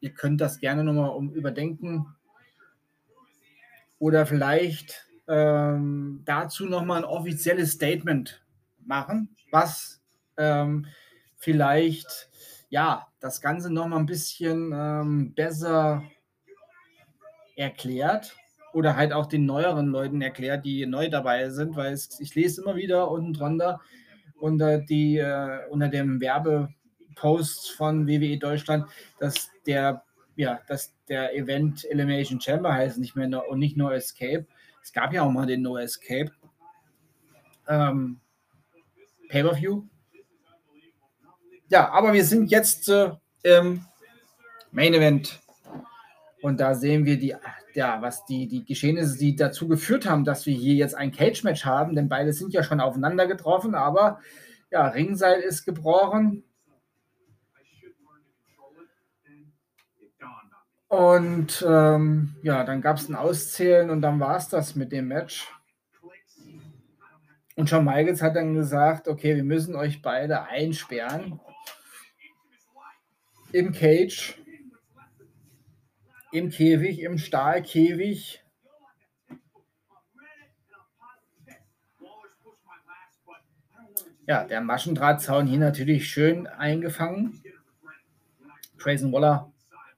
Ihr 0.00 0.10
könnt 0.10 0.40
das 0.40 0.60
gerne 0.60 0.84
nochmal 0.84 1.10
um 1.10 1.32
überdenken 1.32 2.14
oder 3.98 4.26
vielleicht 4.26 5.05
ähm, 5.28 6.22
dazu 6.24 6.66
nochmal 6.66 6.98
ein 6.98 7.04
offizielles 7.04 7.72
Statement 7.72 8.44
machen, 8.84 9.36
was 9.50 10.00
ähm, 10.36 10.86
vielleicht 11.36 12.28
ja 12.68 13.06
das 13.20 13.40
Ganze 13.40 13.72
nochmal 13.72 14.00
ein 14.00 14.06
bisschen 14.06 14.72
ähm, 14.74 15.34
besser 15.34 16.02
erklärt 17.56 18.36
oder 18.72 18.96
halt 18.96 19.12
auch 19.12 19.26
den 19.26 19.46
neueren 19.46 19.88
Leuten 19.88 20.20
erklärt, 20.20 20.64
die 20.64 20.84
neu 20.86 21.08
dabei 21.08 21.48
sind, 21.50 21.76
weil 21.76 21.92
es, 21.92 22.20
ich 22.20 22.34
lese 22.34 22.62
immer 22.62 22.76
wieder 22.76 23.10
unten 23.10 23.32
drunter 23.32 23.80
unter, 24.38 24.78
die, 24.78 25.18
äh, 25.18 25.66
unter 25.70 25.88
dem 25.88 26.20
Werbepost 26.20 27.70
von 27.72 28.06
WWE 28.06 28.38
Deutschland, 28.38 28.86
dass 29.18 29.50
der 29.66 30.02
ja, 30.38 30.60
dass 30.68 30.94
der 31.08 31.34
Event 31.34 31.86
Elimination 31.86 32.40
Chamber 32.40 32.72
heißt 32.72 32.98
nicht 32.98 33.16
mehr 33.16 33.48
und 33.48 33.58
nicht 33.58 33.76
No 33.76 33.90
Escape. 33.90 34.46
Es 34.86 34.92
gab 34.92 35.12
ja 35.12 35.24
auch 35.24 35.32
mal 35.32 35.46
den 35.46 35.62
No 35.62 35.76
Escape. 35.78 36.30
Ähm, 37.66 38.20
Pay-Per-View. 39.28 39.82
Ja, 41.68 41.90
aber 41.90 42.12
wir 42.12 42.24
sind 42.24 42.52
jetzt 42.52 42.88
äh, 42.88 43.10
im 43.42 43.84
Main 44.70 44.94
Event. 44.94 45.40
Und 46.40 46.60
da 46.60 46.76
sehen 46.76 47.04
wir 47.04 47.18
die, 47.18 47.34
ja, 47.74 48.00
was 48.00 48.26
die, 48.26 48.46
die 48.46 48.64
Geschehnisse, 48.64 49.18
die 49.18 49.34
dazu 49.34 49.66
geführt 49.66 50.08
haben, 50.08 50.24
dass 50.24 50.46
wir 50.46 50.54
hier 50.54 50.74
jetzt 50.74 50.94
ein 50.94 51.10
Cage-Match 51.10 51.64
haben, 51.64 51.96
denn 51.96 52.08
beide 52.08 52.32
sind 52.32 52.54
ja 52.54 52.62
schon 52.62 52.80
aufeinander 52.80 53.26
getroffen, 53.26 53.74
aber 53.74 54.20
ja, 54.70 54.86
Ringseil 54.86 55.40
ist 55.40 55.64
gebrochen. 55.64 56.44
Und 60.96 61.62
ähm, 61.68 62.36
ja, 62.42 62.64
dann 62.64 62.80
gab 62.80 62.96
es 62.96 63.10
ein 63.10 63.16
Auszählen 63.16 63.90
und 63.90 64.00
dann 64.00 64.18
war 64.18 64.38
es 64.38 64.48
das 64.48 64.76
mit 64.76 64.92
dem 64.92 65.08
Match. 65.08 65.46
Und 67.54 67.68
Shawn 67.68 67.84
Michaels 67.84 68.22
hat 68.22 68.34
dann 68.34 68.54
gesagt, 68.54 69.06
okay, 69.06 69.36
wir 69.36 69.44
müssen 69.44 69.76
euch 69.76 70.00
beide 70.00 70.44
einsperren 70.44 71.38
im 73.52 73.72
Cage, 73.72 74.40
im 76.32 76.48
Käfig, 76.48 77.02
im 77.02 77.18
Stahlkäfig. 77.18 78.42
Ja, 84.26 84.44
der 84.44 84.62
Maschendrahtzaun 84.62 85.46
hier 85.46 85.58
natürlich 85.58 86.08
schön 86.08 86.46
eingefangen. 86.46 87.42
Grayson 88.78 89.12
Waller 89.12 89.52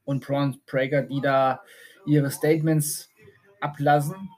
und 0.09 0.26
Braun 0.26 0.59
Prager, 0.64 1.02
die 1.02 1.20
da 1.20 1.62
ihre 2.06 2.30
Statements 2.30 3.10
ablassen. 3.60 4.30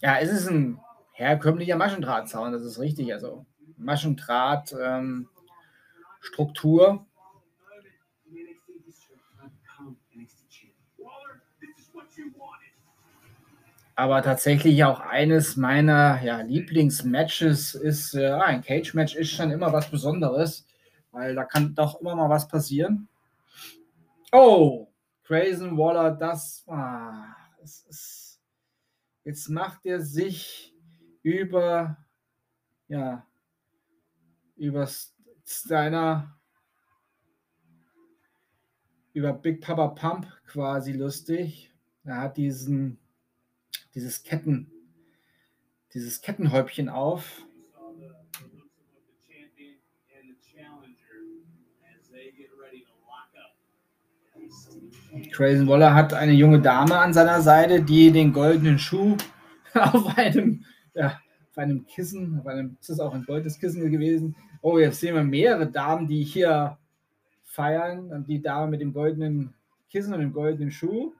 Ja, 0.00 0.18
es 0.20 0.30
ist 0.30 0.48
ein 0.48 0.78
herkömmlicher 1.12 1.76
Maschendrahtzaun, 1.76 2.52
das 2.52 2.62
ist 2.62 2.78
richtig. 2.78 3.12
Also 3.12 3.44
Maschendraht, 3.76 4.74
ähm. 4.80 5.28
Aber 13.96 14.22
tatsächlich 14.22 14.84
auch 14.84 15.00
eines 15.00 15.56
meiner 15.56 16.22
ja, 16.22 16.40
Lieblingsmatches 16.42 17.74
ist, 17.74 18.14
äh, 18.14 18.30
ein 18.30 18.62
Cage-Match 18.62 19.16
ist 19.16 19.30
schon 19.30 19.50
immer 19.50 19.72
was 19.72 19.90
Besonderes, 19.90 20.64
weil 21.10 21.34
da 21.34 21.44
kann 21.44 21.74
doch 21.74 22.00
immer 22.00 22.14
mal 22.14 22.28
was 22.28 22.46
passieren. 22.46 23.08
Oh, 24.32 24.92
Grayson 25.24 25.76
Waller, 25.78 26.10
das 26.10 26.66
war. 26.66 27.36
Ist, 27.62 28.40
jetzt 29.24 29.48
macht 29.48 29.84
er 29.84 30.00
sich 30.00 30.74
über, 31.22 31.96
ja, 32.88 33.26
über 34.56 34.88
Steiner, 35.44 36.38
über 39.12 39.32
Big 39.32 39.60
Papa 39.60 39.88
Pump 39.88 40.26
quasi 40.46 40.92
lustig. 40.92 41.74
Er 42.04 42.20
hat 42.20 42.36
diesen, 42.36 42.98
dieses 43.94 44.22
Ketten, 44.22 44.70
dieses 45.94 46.20
Kettenhäubchen 46.20 46.88
auf. 46.88 47.44
Grayson 55.32 55.66
Waller 55.66 55.94
hat 55.94 56.14
eine 56.14 56.32
junge 56.32 56.60
Dame 56.60 56.98
an 56.98 57.12
seiner 57.12 57.40
Seite, 57.40 57.82
die 57.82 58.10
den 58.10 58.32
goldenen 58.32 58.78
Schuh 58.78 59.16
auf 59.74 60.16
einem 60.16 60.64
ja, 60.94 61.18
auf 61.50 61.58
einem 61.58 61.86
Kissen, 61.86 62.38
auf 62.40 62.46
einem, 62.46 62.76
ist 62.80 62.90
das 62.90 63.00
auch 63.00 63.14
ein 63.14 63.24
goldenes 63.24 63.58
Kissen 63.58 63.90
gewesen? 63.90 64.36
Oh, 64.62 64.78
jetzt 64.78 65.00
sehen 65.00 65.14
wir 65.14 65.24
mehrere 65.24 65.66
Damen, 65.66 66.06
die 66.06 66.24
hier 66.24 66.78
feiern. 67.44 68.12
Und 68.12 68.28
die 68.28 68.42
Dame 68.42 68.70
mit 68.70 68.80
dem 68.80 68.92
goldenen 68.92 69.54
Kissen 69.90 70.12
und 70.12 70.20
dem 70.20 70.32
goldenen 70.32 70.70
Schuh. 70.70 71.12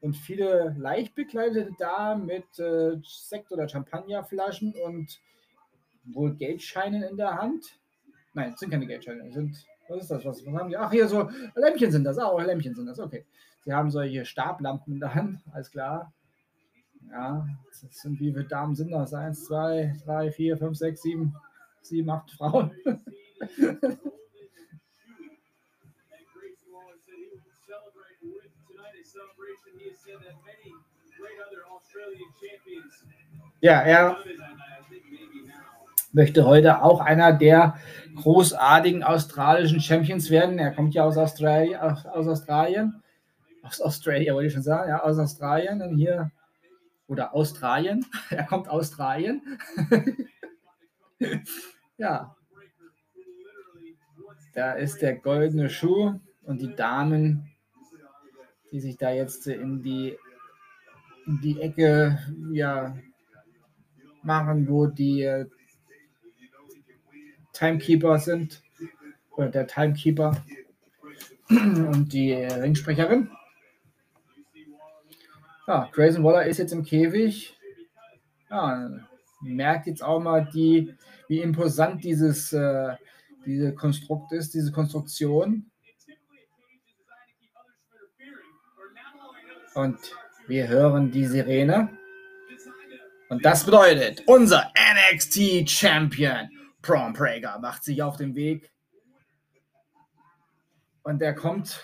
Und 0.00 0.16
viele 0.16 0.76
leicht 0.78 1.14
bekleidete 1.14 1.72
Damen 1.78 2.26
mit 2.26 2.58
äh, 2.58 2.96
Sekt- 3.02 3.52
oder 3.52 3.68
Champagnerflaschen 3.68 4.74
und 4.86 5.20
wohl 6.04 6.34
Geldscheinen 6.34 7.02
in 7.02 7.16
der 7.16 7.36
Hand. 7.36 7.78
Nein, 8.32 8.52
es 8.52 8.60
sind 8.60 8.70
keine 8.70 8.86
Geldscheine. 8.86 9.30
Sind, 9.32 9.56
was 9.88 10.02
ist 10.02 10.10
das? 10.10 10.24
Was, 10.24 10.46
was 10.46 10.54
haben 10.54 10.68
die? 10.68 10.76
Ach, 10.76 10.90
hier 10.90 11.08
so 11.08 11.30
Lämpchen 11.54 11.90
sind 11.90 12.04
das. 12.04 12.18
Ah, 12.18 12.40
Lämpchen 12.42 12.74
sind 12.74 12.86
das. 12.86 12.98
Okay. 12.98 13.24
Sie 13.64 13.72
haben 13.72 13.90
solche 13.90 14.24
Stablampen 14.24 14.94
in 14.94 15.00
der 15.00 15.14
Hand, 15.14 15.40
alles 15.52 15.70
klar. 15.70 16.12
Ja, 17.10 17.46
das 17.68 17.80
sind 17.90 18.20
wie 18.20 18.32
viele 18.32 18.44
Damen 18.44 18.74
sind 18.74 18.90
das? 18.90 19.12
Eins, 19.14 19.44
zwei, 19.44 19.94
drei, 20.04 20.30
vier, 20.30 20.56
fünf, 20.56 20.76
sechs, 20.76 21.02
sieben, 21.02 21.34
sieben, 21.82 22.08
acht 22.10 22.30
Frauen. 22.30 22.70
ja, 33.60 33.80
er 33.82 34.16
möchte 36.12 36.46
heute 36.46 36.82
auch 36.82 37.00
einer 37.00 37.32
der 37.32 37.76
großartigen 38.16 39.02
australischen 39.02 39.80
Champions 39.80 40.30
werden. 40.30 40.58
Er 40.58 40.72
kommt 40.72 40.94
ja 40.94 41.04
aus, 41.04 41.16
Australi 41.16 41.76
aus 41.76 42.04
Australien. 42.06 43.02
Aus 43.62 43.80
Australien, 43.80 44.34
wollte 44.34 44.46
ich 44.46 44.52
schon 44.52 44.62
sagen, 44.62 44.88
ja, 44.88 45.02
aus 45.02 45.18
Australien. 45.18 45.82
Und 45.82 45.96
hier 45.96 46.30
oder 47.08 47.34
Australien. 47.34 48.04
Er 48.30 48.44
kommt 48.44 48.68
Australien. 48.68 49.42
ja. 51.96 52.36
Da 54.54 54.72
ist 54.72 55.02
der 55.02 55.16
goldene 55.16 55.70
Schuh 55.70 56.18
und 56.42 56.60
die 56.60 56.74
Damen, 56.74 57.50
die 58.72 58.80
sich 58.80 58.96
da 58.96 59.10
jetzt 59.10 59.46
in 59.46 59.82
die, 59.82 60.16
in 61.26 61.40
die 61.40 61.60
Ecke 61.60 62.18
ja, 62.52 62.96
machen, 64.22 64.68
wo 64.68 64.86
die 64.86 65.22
äh, 65.22 65.46
Timekeeper 67.58 68.18
sind. 68.18 68.62
Oder 69.30 69.48
der 69.48 69.66
Timekeeper 69.66 70.42
und 71.50 72.12
die 72.12 72.32
Ringsprecherin. 72.34 73.30
Ja, 75.66 75.88
Grayson 75.92 76.24
Waller 76.24 76.46
ist 76.46 76.58
jetzt 76.58 76.72
im 76.72 76.84
Käfig. 76.84 77.56
Ja, 78.50 78.90
merkt 79.40 79.86
jetzt 79.86 80.02
auch 80.02 80.20
mal, 80.20 80.48
die, 80.52 80.94
wie 81.28 81.40
imposant 81.40 82.02
dieses 82.02 82.52
äh, 82.52 82.96
diese 83.44 83.74
Konstrukt 83.74 84.32
ist, 84.32 84.54
diese 84.54 84.72
Konstruktion. 84.72 85.70
Und 89.74 89.98
wir 90.46 90.68
hören 90.68 91.10
die 91.10 91.26
Sirene. 91.26 91.90
Und 93.28 93.44
das 93.44 93.64
bedeutet, 93.64 94.22
unser 94.26 94.72
NXT 95.12 95.68
Champion 95.68 96.48
Braun 96.82 97.12
Prager 97.12 97.58
macht 97.58 97.84
sich 97.84 98.02
auf 98.02 98.16
den 98.16 98.34
Weg. 98.34 98.72
Und 101.02 101.22
er 101.22 101.34
kommt 101.34 101.80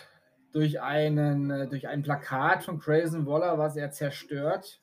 durch, 0.53 0.81
einen, 0.81 1.51
äh, 1.51 1.69
durch 1.69 1.89
ein 1.89 2.03
Plakat 2.03 2.63
von 2.65 2.79
Grayson 2.79 3.27
Waller, 3.27 3.59
was 3.59 3.77
er 3.77 3.91
zerstört. 3.91 4.81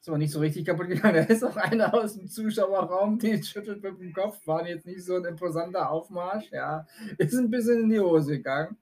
Ist 0.00 0.08
aber 0.08 0.16
nicht 0.16 0.32
so 0.32 0.40
richtig 0.40 0.64
kaputt 0.64 0.88
gegangen. 0.88 1.14
Da 1.26 1.32
ist 1.32 1.44
auch 1.44 1.56
einer 1.56 1.92
aus 1.92 2.14
dem 2.14 2.26
Zuschauerraum, 2.26 3.18
die 3.18 3.42
schüttelt 3.42 3.82
mit 3.82 4.00
dem 4.00 4.12
Kopf. 4.14 4.46
War 4.46 4.66
jetzt 4.66 4.86
nicht 4.86 5.04
so 5.04 5.16
ein 5.16 5.26
imposanter 5.26 5.90
Aufmarsch. 5.90 6.50
Ja, 6.50 6.86
ist 7.18 7.34
ein 7.34 7.50
bisschen 7.50 7.82
in 7.82 7.90
die 7.90 8.00
Hose 8.00 8.38
gegangen. 8.38 8.78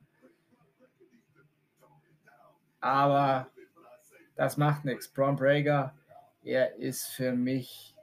Aber 2.80 3.48
das 4.36 4.56
macht 4.56 4.84
nichts. 4.84 5.08
Braun 5.08 5.34
Breaker, 5.34 5.92
er 6.44 6.76
ist 6.76 7.08
für 7.08 7.32
mich 7.32 7.96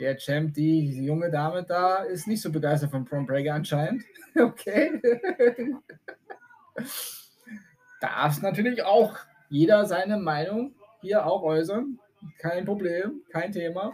der 0.00 0.16
Champ. 0.16 0.54
Die, 0.54 1.04
junge 1.04 1.30
Dame 1.30 1.62
da 1.62 1.98
ist 1.98 2.26
nicht 2.26 2.42
so 2.42 2.50
begeistert 2.50 2.90
von 2.90 3.04
Braun 3.04 3.26
Breaker 3.26 3.54
anscheinend. 3.54 4.02
Okay. 4.36 5.02
darf 8.00 8.40
natürlich 8.42 8.84
auch 8.84 9.16
jeder 9.48 9.86
seine 9.86 10.18
Meinung 10.18 10.72
hier 11.00 11.26
auch 11.26 11.42
äußern. 11.42 11.98
Kein 12.38 12.64
Problem, 12.64 13.22
kein 13.32 13.50
Thema. 13.50 13.92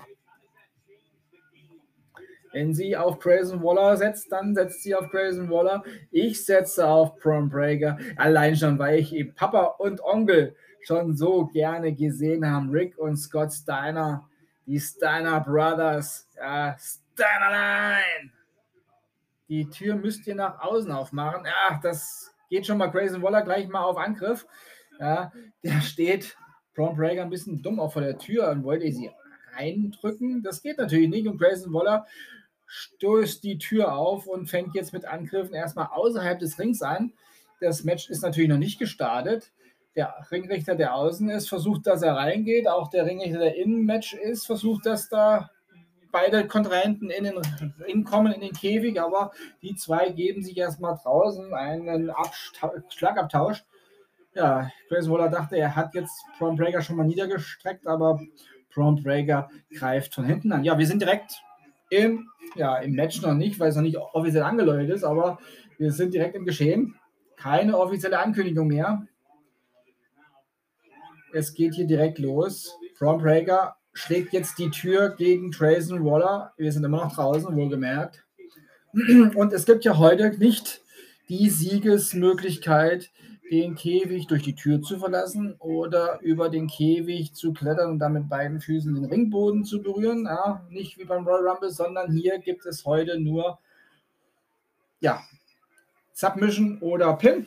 Wenn 2.53 2.75
sie 2.75 2.97
auf 2.97 3.19
Grayson 3.19 3.63
Waller 3.63 3.97
setzt, 3.97 4.31
dann 4.31 4.55
setzt 4.55 4.83
sie 4.83 4.95
auf 4.95 5.11
Grayson 5.11 5.51
Waller. 5.51 5.83
Ich 6.11 6.45
setze 6.45 6.87
auf 6.87 7.17
Prom 7.17 7.49
Breaker. 7.49 7.99
Allein 8.17 8.57
schon, 8.57 8.79
weil 8.79 8.99
ich 8.99 9.35
Papa 9.35 9.63
und 9.79 10.03
Onkel 10.03 10.55
schon 10.83 11.17
so 11.17 11.47
gerne 11.47 11.95
gesehen 11.95 12.51
haben. 12.51 12.71
Rick 12.71 12.99
und 12.99 13.17
Scott 13.17 13.53
Steiner, 13.53 14.29
die 14.67 14.81
Steiner 14.81 15.41
Brothers. 15.41 16.29
Ja, 16.37 16.77
Steiner 16.79 17.51
Line. 17.51 18.33
Die 19.49 19.71
Tür 19.71 19.95
müsst 19.95 20.27
ihr 20.27 20.35
nach 20.35 20.61
außen 20.61 20.91
aufmachen. 20.91 21.45
Ja, 21.45 21.79
das 21.83 22.35
geht 22.51 22.67
schon 22.67 22.79
mal 22.79 22.91
Grayson 22.91 23.23
Waller 23.23 23.43
gleich 23.43 23.69
mal 23.69 23.85
auf 23.85 23.97
Angriff. 23.97 24.47
Ja, 24.99 25.33
der 25.63 25.81
steht 25.83 26.37
Braun 26.75 26.97
Breaker 26.97 27.23
ein 27.23 27.31
bisschen 27.31 27.63
dumm 27.63 27.81
auch 27.81 27.93
vor 27.93 28.03
der 28.03 28.19
Tür 28.19 28.51
und 28.51 28.65
wollte 28.65 28.91
sie 28.91 29.11
reindrücken. 29.55 30.43
Das 30.43 30.63
geht 30.63 30.79
natürlich 30.79 31.09
nicht. 31.09 31.27
Und 31.27 31.39
Grayson 31.39 31.73
Waller 31.73 32.07
stößt 32.67 33.45
die 33.45 33.59
Tür 33.59 33.95
auf 33.95 34.27
und 34.27 34.49
fängt 34.49 34.75
jetzt 34.75 34.93
mit 34.93 35.05
Angriffen 35.05 35.55
erstmal 35.55 35.87
außerhalb 35.93 36.39
des 36.39 36.59
Rings 36.59 36.83
an. 36.83 37.13
Das 37.61 37.85
Match 37.85 38.11
ist 38.11 38.23
natürlich 38.23 38.51
noch 38.51 38.59
nicht 38.59 38.79
gestartet. 38.79 39.53
Der 39.97 40.15
Ringrichter, 40.31 40.75
der 40.75 40.95
außen 40.95 41.31
ist, 41.31 41.49
versucht, 41.49 41.87
dass 41.87 42.03
er 42.03 42.15
reingeht. 42.15 42.69
Auch 42.69 42.91
der 42.91 43.07
Ringrichter, 43.07 43.39
der 43.39 43.57
im 43.57 43.87
Match 43.87 44.13
ist, 44.15 44.47
versucht, 44.47 44.85
dass 44.85 45.09
da 45.09 45.51
beide 46.13 46.47
Kontrahenten 46.47 47.11
in 47.11 47.25
den 47.25 47.39
Ring 47.87 48.05
kommen, 48.05 48.33
in 48.33 48.41
den 48.41 48.53
Käfig. 48.53 49.01
Aber 49.01 49.33
die 49.63 49.75
zwei 49.75 50.11
geben 50.11 50.43
sich 50.43 50.57
erstmal 50.57 50.99
draußen 51.03 51.55
einen 51.55 52.11
Absta 52.11 52.73
Schlagabtausch. 52.91 53.65
Ja, 54.35 54.71
Grayson 54.89 55.13
Waller 55.13 55.31
dachte, 55.31 55.57
er 55.57 55.75
hat 55.75 55.95
jetzt 55.95 56.25
Braun 56.39 56.57
Breaker 56.57 56.83
schon 56.83 56.97
mal 56.97 57.07
niedergestreckt, 57.07 57.87
aber 57.87 58.21
Braun 58.75 59.03
Breaker 59.03 59.49
greift 59.75 60.15
von 60.15 60.27
hinten 60.27 60.53
an. 60.53 60.63
Ja, 60.63 60.79
wir 60.79 60.87
sind 60.87 61.01
direkt 61.01 61.41
im, 61.89 62.29
ja, 62.55 62.77
im 62.77 62.93
Match 62.93 63.23
noch 63.23 63.33
nicht, 63.33 63.59
weil 63.59 63.71
es 63.71 63.77
noch 63.77 63.83
nicht 63.83 63.97
offiziell 63.97 64.43
angeläutet 64.43 64.91
ist, 64.91 65.05
aber 65.05 65.39
wir 65.79 65.91
sind 65.91 66.13
direkt 66.13 66.35
im 66.35 66.45
Geschehen. 66.45 66.97
Keine 67.37 67.79
offizielle 67.79 68.19
Ankündigung 68.19 68.67
mehr. 68.69 69.07
Es 71.33 71.55
geht 71.55 71.75
hier 71.75 71.87
direkt 71.87 72.19
los. 72.19 72.77
Braun 72.99 73.21
Breaker 73.21 73.77
schlägt 73.93 74.33
jetzt 74.33 74.59
die 74.59 74.71
Tür 74.71 75.11
gegen 75.17 75.51
Grayson 75.51 76.05
Waller. 76.05 76.53
Wir 76.57 76.73
sind 76.73 76.85
immer 76.85 77.05
noch 77.05 77.15
draußen, 77.15 77.55
wohlgemerkt. 77.55 78.25
Und 78.93 79.53
es 79.53 79.67
gibt 79.67 79.85
ja 79.85 79.99
heute 79.99 80.31
nicht 80.39 80.83
die 81.29 81.51
Siegesmöglichkeit, 81.51 83.11
den 83.51 83.75
Käfig 83.75 84.27
durch 84.27 84.43
die 84.43 84.55
Tür 84.55 84.83
zu 84.83 84.99
verlassen 84.99 85.55
oder 85.59 86.21
über 86.21 86.49
den 86.49 86.67
Käfig 86.67 87.35
zu 87.35 87.53
klettern 87.53 87.91
und 87.91 87.99
dann 87.99 88.15
mit 88.15 88.29
beiden 88.29 88.61
Füßen 88.61 88.95
den 88.95 89.05
Ringboden 89.05 89.65
zu 89.65 89.83
berühren. 89.83 90.25
Ja, 90.25 90.67
nicht 90.69 90.99
wie 90.99 91.05
beim 91.05 91.27
Royal 91.27 91.49
Rumble, 91.49 91.71
sondern 91.71 92.13
hier 92.13 92.39
gibt 92.39 92.67
es 92.67 92.85
heute 92.85 93.21
nur 93.21 93.59
ja, 95.01 95.23
Submission 96.13 96.79
oder 96.81 97.13
Pin. 97.15 97.47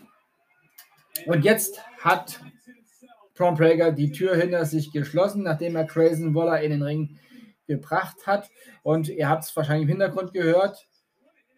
Und 1.26 1.44
jetzt 1.44 1.82
hat 2.00 2.40
Braun 3.40 3.56
Breaker 3.56 3.94
die 3.94 4.12
Tür 4.12 4.36
hinter 4.36 4.66
sich 4.66 4.92
geschlossen, 4.92 5.44
nachdem 5.44 5.78
er 5.78 5.86
Grayson 5.86 6.36
Waller 6.36 6.62
in 6.62 6.72
den 6.72 6.84
Ring 6.84 7.18
gebracht 7.68 8.28
hat. 8.28 8.50
Und 8.84 9.08
ihr 9.08 9.30
habt 9.30 9.46
es 9.46 9.56
wahrscheinlich 9.56 9.84
im 9.84 9.90
Hintergrund 9.90 10.34
gehört. 10.34 10.86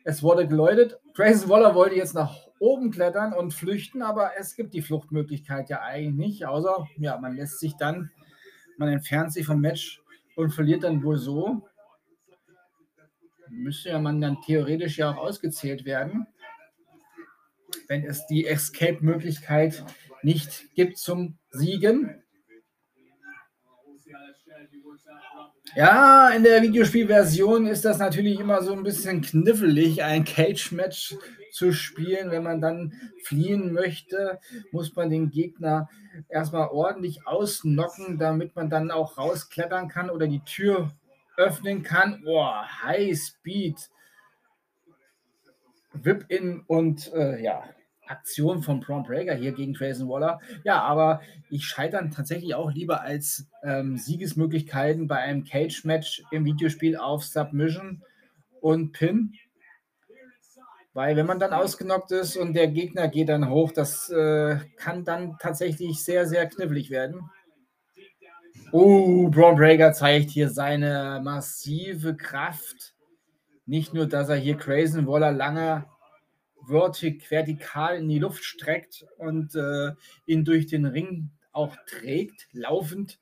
Es 0.03 0.21
wurde 0.21 0.47
geläutet. 0.47 0.99
Grayson 1.15 1.49
Waller 1.49 1.73
wollte 1.73 1.95
jetzt 1.95 2.13
nach 2.13 2.37
oben 2.59 2.91
klettern 2.91 3.33
und 3.33 3.55
flüchten, 3.55 4.03
aber 4.03 4.33
es 4.37 4.55
gibt 4.55 4.75
die 4.75 4.83
Fluchtmöglichkeit 4.83 5.69
ja 5.69 5.81
eigentlich 5.81 6.13
nicht, 6.13 6.45
außer 6.45 6.87
ja, 6.97 7.17
man 7.17 7.35
lässt 7.35 7.59
sich 7.59 7.75
dann, 7.75 8.11
man 8.77 8.89
entfernt 8.89 9.33
sich 9.33 9.47
vom 9.47 9.59
Match 9.59 10.03
und 10.35 10.51
verliert 10.51 10.83
dann 10.83 11.03
wohl 11.03 11.17
so. 11.17 11.67
Müsste 13.49 13.89
ja 13.89 13.99
man 13.99 14.21
dann 14.21 14.37
theoretisch 14.45 14.99
ja 14.99 15.09
auch 15.09 15.17
ausgezählt 15.17 15.85
werden, 15.85 16.27
wenn 17.87 18.05
es 18.05 18.27
die 18.27 18.45
Escape-Möglichkeit 18.45 19.83
nicht 20.23 20.73
gibt 20.75 20.97
zum 20.97 21.37
Siegen. 21.49 22.21
Ja, 25.75 26.29
in 26.29 26.43
der 26.43 26.61
Videospielversion 26.61 27.65
ist 27.65 27.85
das 27.85 27.97
natürlich 27.99 28.39
immer 28.39 28.61
so 28.61 28.73
ein 28.73 28.83
bisschen 28.83 29.21
knifflig, 29.21 30.03
ein 30.03 30.25
Cage-Match 30.25 31.15
zu 31.51 31.71
spielen. 31.71 32.29
Wenn 32.29 32.43
man 32.43 32.59
dann 32.59 32.93
fliehen 33.23 33.71
möchte, 33.71 34.39
muss 34.71 34.93
man 34.95 35.09
den 35.09 35.29
Gegner 35.29 35.89
erstmal 36.27 36.67
ordentlich 36.69 37.25
ausnocken, 37.25 38.17
damit 38.17 38.55
man 38.55 38.69
dann 38.69 38.91
auch 38.91 39.17
rausklettern 39.17 39.87
kann 39.87 40.09
oder 40.09 40.27
die 40.27 40.43
Tür 40.43 40.91
öffnen 41.37 41.83
kann. 41.83 42.21
Boah, 42.23 42.65
High 42.83 43.17
Speed. 43.17 43.89
Whip-In 45.93 46.63
und 46.67 47.11
äh, 47.13 47.41
ja, 47.41 47.63
Aktion 48.11 48.61
von 48.61 48.79
Braun 48.79 49.03
Breaker 49.03 49.33
hier 49.33 49.53
gegen 49.53 49.73
Grayson 49.73 50.07
Waller. 50.07 50.39
Ja, 50.63 50.81
aber 50.81 51.21
ich 51.49 51.65
scheitere 51.65 52.09
tatsächlich 52.09 52.53
auch 52.53 52.71
lieber 52.71 53.01
als 53.01 53.47
ähm, 53.63 53.97
Siegesmöglichkeiten 53.97 55.07
bei 55.07 55.17
einem 55.17 55.43
Cage-Match 55.43 56.23
im 56.31 56.45
Videospiel 56.45 56.97
auf 56.97 57.23
Submission 57.23 58.03
und 58.59 58.91
Pin. 58.91 59.33
Weil 60.93 61.15
wenn 61.15 61.25
man 61.25 61.39
dann 61.39 61.53
ausgenockt 61.53 62.11
ist 62.11 62.35
und 62.35 62.53
der 62.53 62.67
Gegner 62.67 63.07
geht 63.07 63.29
dann 63.29 63.49
hoch, 63.49 63.71
das 63.71 64.09
äh, 64.09 64.57
kann 64.75 65.05
dann 65.05 65.37
tatsächlich 65.39 66.03
sehr, 66.03 66.27
sehr 66.27 66.47
knifflig 66.47 66.89
werden. 66.89 67.29
Oh, 68.73 69.29
Braun 69.29 69.55
Breaker 69.55 69.93
zeigt 69.93 70.31
hier 70.31 70.49
seine 70.49 71.21
massive 71.23 72.15
Kraft. 72.15 72.93
Nicht 73.65 73.93
nur, 73.93 74.05
dass 74.05 74.29
er 74.29 74.35
hier 74.35 74.55
Grayson 74.55 75.07
Waller 75.07 75.31
lange 75.31 75.85
vertik 76.67 77.29
vertikal 77.29 77.97
in 77.97 78.09
die 78.09 78.19
Luft 78.19 78.43
streckt 78.43 79.05
und 79.17 79.55
äh, 79.55 79.91
ihn 80.25 80.45
durch 80.45 80.67
den 80.67 80.85
Ring 80.85 81.29
auch 81.51 81.75
trägt, 81.85 82.47
laufend, 82.53 83.19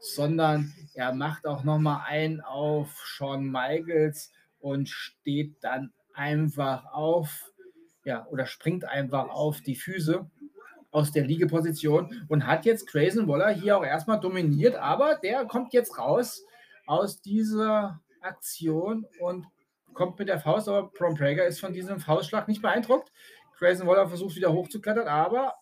sondern 0.00 0.72
er 0.94 1.14
macht 1.14 1.46
auch 1.46 1.64
nochmal 1.64 2.04
einen 2.06 2.40
auf 2.40 3.04
Shawn 3.04 3.50
Michaels 3.50 4.32
und 4.60 4.88
steht 4.88 5.56
dann 5.62 5.92
einfach 6.14 6.92
auf, 6.92 7.52
ja, 8.04 8.26
oder 8.26 8.46
springt 8.46 8.84
einfach 8.84 9.28
auf 9.28 9.60
die 9.60 9.76
Füße 9.76 10.28
aus 10.90 11.12
der 11.12 11.24
Liegeposition 11.24 12.24
und 12.28 12.46
hat 12.46 12.64
jetzt 12.64 12.86
Grayson 12.88 13.28
Waller 13.28 13.50
hier 13.50 13.78
auch 13.78 13.84
erstmal 13.84 14.20
dominiert, 14.20 14.74
aber 14.74 15.16
der 15.16 15.44
kommt 15.46 15.72
jetzt 15.72 15.96
raus 15.98 16.44
aus 16.86 17.20
dieser 17.20 18.00
Aktion 18.20 19.06
und 19.20 19.46
kommt 20.00 20.18
mit 20.18 20.30
der 20.30 20.40
Faust, 20.40 20.66
aber 20.66 20.90
Bron 20.92 21.14
Prager 21.14 21.44
ist 21.44 21.60
von 21.60 21.74
diesem 21.74 22.00
Faustschlag 22.00 22.48
nicht 22.48 22.62
beeindruckt. 22.62 23.12
Grayson 23.58 23.86
Waller 23.86 24.08
versucht 24.08 24.34
wieder 24.34 24.50
hochzuklettern, 24.50 25.06
aber 25.06 25.56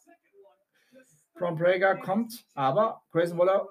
Bron 1.35 1.57
Prager 1.57 1.97
kommt, 1.97 2.47
aber 2.55 3.03
Grayson 3.11 3.37
Waller 3.37 3.67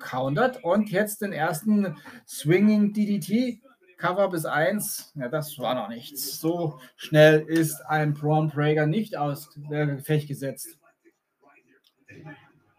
countert 0.00 0.64
und 0.64 0.90
jetzt 0.90 1.22
den 1.22 1.32
ersten 1.32 1.96
Swinging 2.26 2.92
DDT. 2.92 3.62
Cover 3.96 4.28
bis 4.28 4.44
1, 4.44 5.12
ja, 5.14 5.28
das 5.28 5.56
war 5.60 5.76
noch 5.76 5.88
nichts. 5.88 6.40
So 6.40 6.80
schnell 6.96 7.42
ist 7.42 7.80
ein 7.82 8.12
Braun 8.12 8.50
Prager 8.50 8.86
nicht 8.86 9.16
aus 9.16 9.50
der 9.70 9.86
Gefecht 9.86 10.26
gesetzt. 10.26 10.80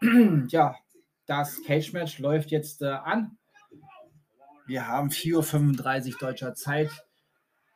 ja, 0.48 0.76
das 1.24 1.62
Cage-Match 1.64 2.18
läuft 2.18 2.50
jetzt 2.50 2.82
äh, 2.82 2.88
an. 2.88 3.38
Wir 4.66 4.88
haben 4.88 5.10
4.35 5.10 6.12
Uhr 6.12 6.18
deutscher 6.20 6.54
Zeit. 6.54 6.90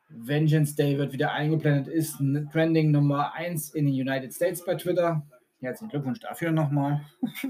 Vengeance 0.09 0.74
Day 0.74 0.97
wird 0.97 1.12
wieder 1.12 1.32
eingeblendet, 1.32 1.86
ist 1.86 2.16
Trending 2.51 2.90
Nummer 2.90 3.35
1 3.35 3.74
in 3.74 3.85
den 3.85 3.94
United 3.94 4.32
States 4.32 4.65
bei 4.65 4.74
Twitter. 4.74 5.23
Herzlichen 5.60 5.90
Glückwunsch 5.90 6.20
dafür 6.20 6.51
nochmal. 6.51 7.05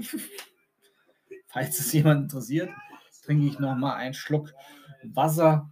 Falls 1.47 1.79
es 1.79 1.93
jemand 1.93 2.23
interessiert, 2.23 2.69
trinke 3.23 3.47
ich 3.47 3.59
nochmal 3.59 3.95
einen 3.95 4.13
Schluck 4.13 4.51
Wasser, 5.03 5.69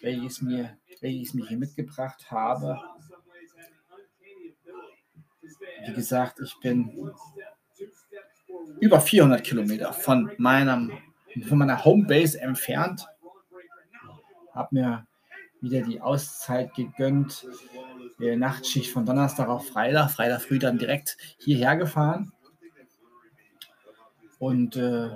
welches, 0.00 0.40
mir, 0.40 0.78
welches 1.00 1.34
mir 1.34 1.48
hier 1.48 1.58
mitgebracht 1.58 2.30
habe. 2.30 2.80
Wie 5.84 5.92
gesagt, 5.92 6.38
ich 6.38 6.54
bin 6.60 7.10
über 8.78 9.00
400 9.00 9.42
Kilometer 9.42 9.92
von 9.92 10.30
meinem 10.38 10.92
von 11.46 11.58
meiner 11.58 11.84
Homebase 11.84 12.40
entfernt. 12.40 13.06
Habe 14.52 14.74
mir 14.74 15.06
wieder 15.60 15.82
die 15.82 16.00
Auszeit 16.00 16.74
gegönnt. 16.74 17.46
Die 18.18 18.36
Nachtschicht 18.36 18.92
von 18.92 19.06
Donnerstag 19.06 19.48
auf 19.48 19.68
Freitag. 19.68 20.10
Freitag 20.10 20.42
früh 20.42 20.58
dann 20.58 20.78
direkt 20.78 21.16
hierher 21.38 21.76
gefahren. 21.76 22.32
Und 24.38 24.76
äh, 24.76 25.10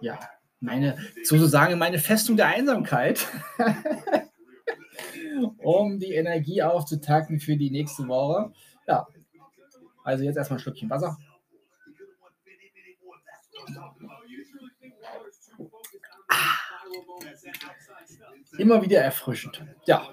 ja, 0.00 0.18
meine, 0.60 0.96
sozusagen 1.22 1.78
meine 1.78 1.98
Festung 1.98 2.36
der 2.36 2.48
Einsamkeit, 2.48 3.26
um 5.58 5.98
die 5.98 6.14
Energie 6.14 6.62
aufzutanken 6.62 7.40
für 7.40 7.56
die 7.56 7.70
nächste 7.70 8.08
Woche. 8.08 8.52
Ja, 8.86 9.06
also 10.02 10.24
jetzt 10.24 10.36
erstmal 10.36 10.58
ein 10.58 10.62
Stückchen 10.62 10.90
Wasser. 10.90 11.16
Immer 18.58 18.82
wieder 18.82 19.00
erfrischend. 19.00 19.64
Ja. 19.86 20.10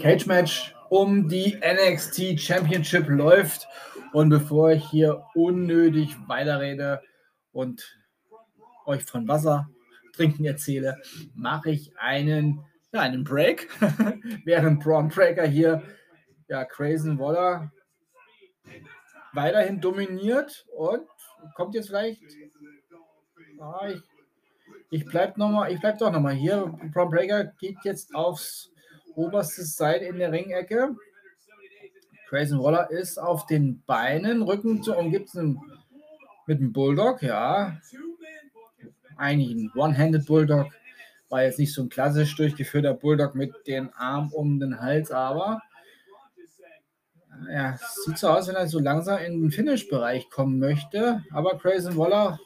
Cage 0.00 0.26
Match 0.26 0.74
um 0.90 1.28
die 1.28 1.56
NXT 1.56 2.40
Championship 2.40 3.08
läuft. 3.08 3.66
Und 4.12 4.30
bevor 4.30 4.72
ich 4.72 4.88
hier 4.88 5.24
unnötig 5.34 6.16
weiterrede 6.26 7.02
und 7.52 7.98
euch 8.86 9.04
von 9.04 9.28
Wasser 9.28 9.68
trinken 10.14 10.44
erzähle, 10.44 10.96
mache 11.34 11.70
ich 11.70 11.96
einen 11.98 12.64
ja, 12.92 13.00
einen 13.00 13.24
Break, 13.24 13.68
während 14.44 14.82
Braun 14.82 15.08
Breaker 15.08 15.46
hier 15.46 15.82
ja, 16.48 16.64
Crazen 16.64 17.18
Waller 17.18 17.70
weiterhin 19.32 19.80
dominiert 19.80 20.66
und 20.74 21.06
kommt 21.54 21.74
jetzt 21.74 21.88
vielleicht. 21.88 22.22
Ah, 23.60 23.88
ich, 23.88 24.00
ich 24.90 25.04
bleib 25.04 25.36
noch 25.36 25.50
mal, 25.50 25.70
ich 25.72 25.80
bleib 25.80 25.98
doch 25.98 26.10
noch 26.10 26.20
mal 26.20 26.34
hier. 26.34 26.72
Braun 26.92 27.10
Breaker 27.10 27.44
geht 27.44 27.76
jetzt 27.84 28.14
aufs 28.14 28.70
oberste 29.14 29.62
Seil 29.64 30.02
in 30.02 30.18
der 30.18 30.32
Ringecke. 30.32 30.96
Grayson 32.28 32.62
Waller 32.62 32.90
ist 32.90 33.18
auf 33.18 33.46
den 33.46 33.82
Beinen, 33.86 34.42
Rücken 34.42 34.82
zu 34.82 34.94
umgibt 34.94 35.30
mit 36.46 36.60
dem 36.60 36.72
Bulldog, 36.72 37.22
ja. 37.22 37.78
Eigentlich 39.16 39.50
ein 39.50 39.72
One-Handed 39.74 40.26
Bulldog. 40.26 40.68
War 41.30 41.42
jetzt 41.42 41.58
nicht 41.58 41.74
so 41.74 41.82
ein 41.82 41.88
klassisch 41.88 42.36
durchgeführter 42.36 42.94
Bulldog 42.94 43.34
mit 43.34 43.66
den 43.66 43.92
Arm 43.94 44.32
um 44.32 44.60
den 44.60 44.80
Hals, 44.80 45.10
aber 45.10 45.60
ja, 47.50 47.78
sieht 48.04 48.18
so 48.18 48.28
aus, 48.28 48.48
wenn 48.48 48.56
er 48.56 48.66
so 48.66 48.78
langsam 48.78 49.18
in 49.18 49.42
den 49.42 49.50
Finish-Bereich 49.50 50.28
kommen 50.30 50.58
möchte. 50.58 51.22
Aber 51.32 51.56
Grayson 51.58 51.96
Waller 51.96 52.38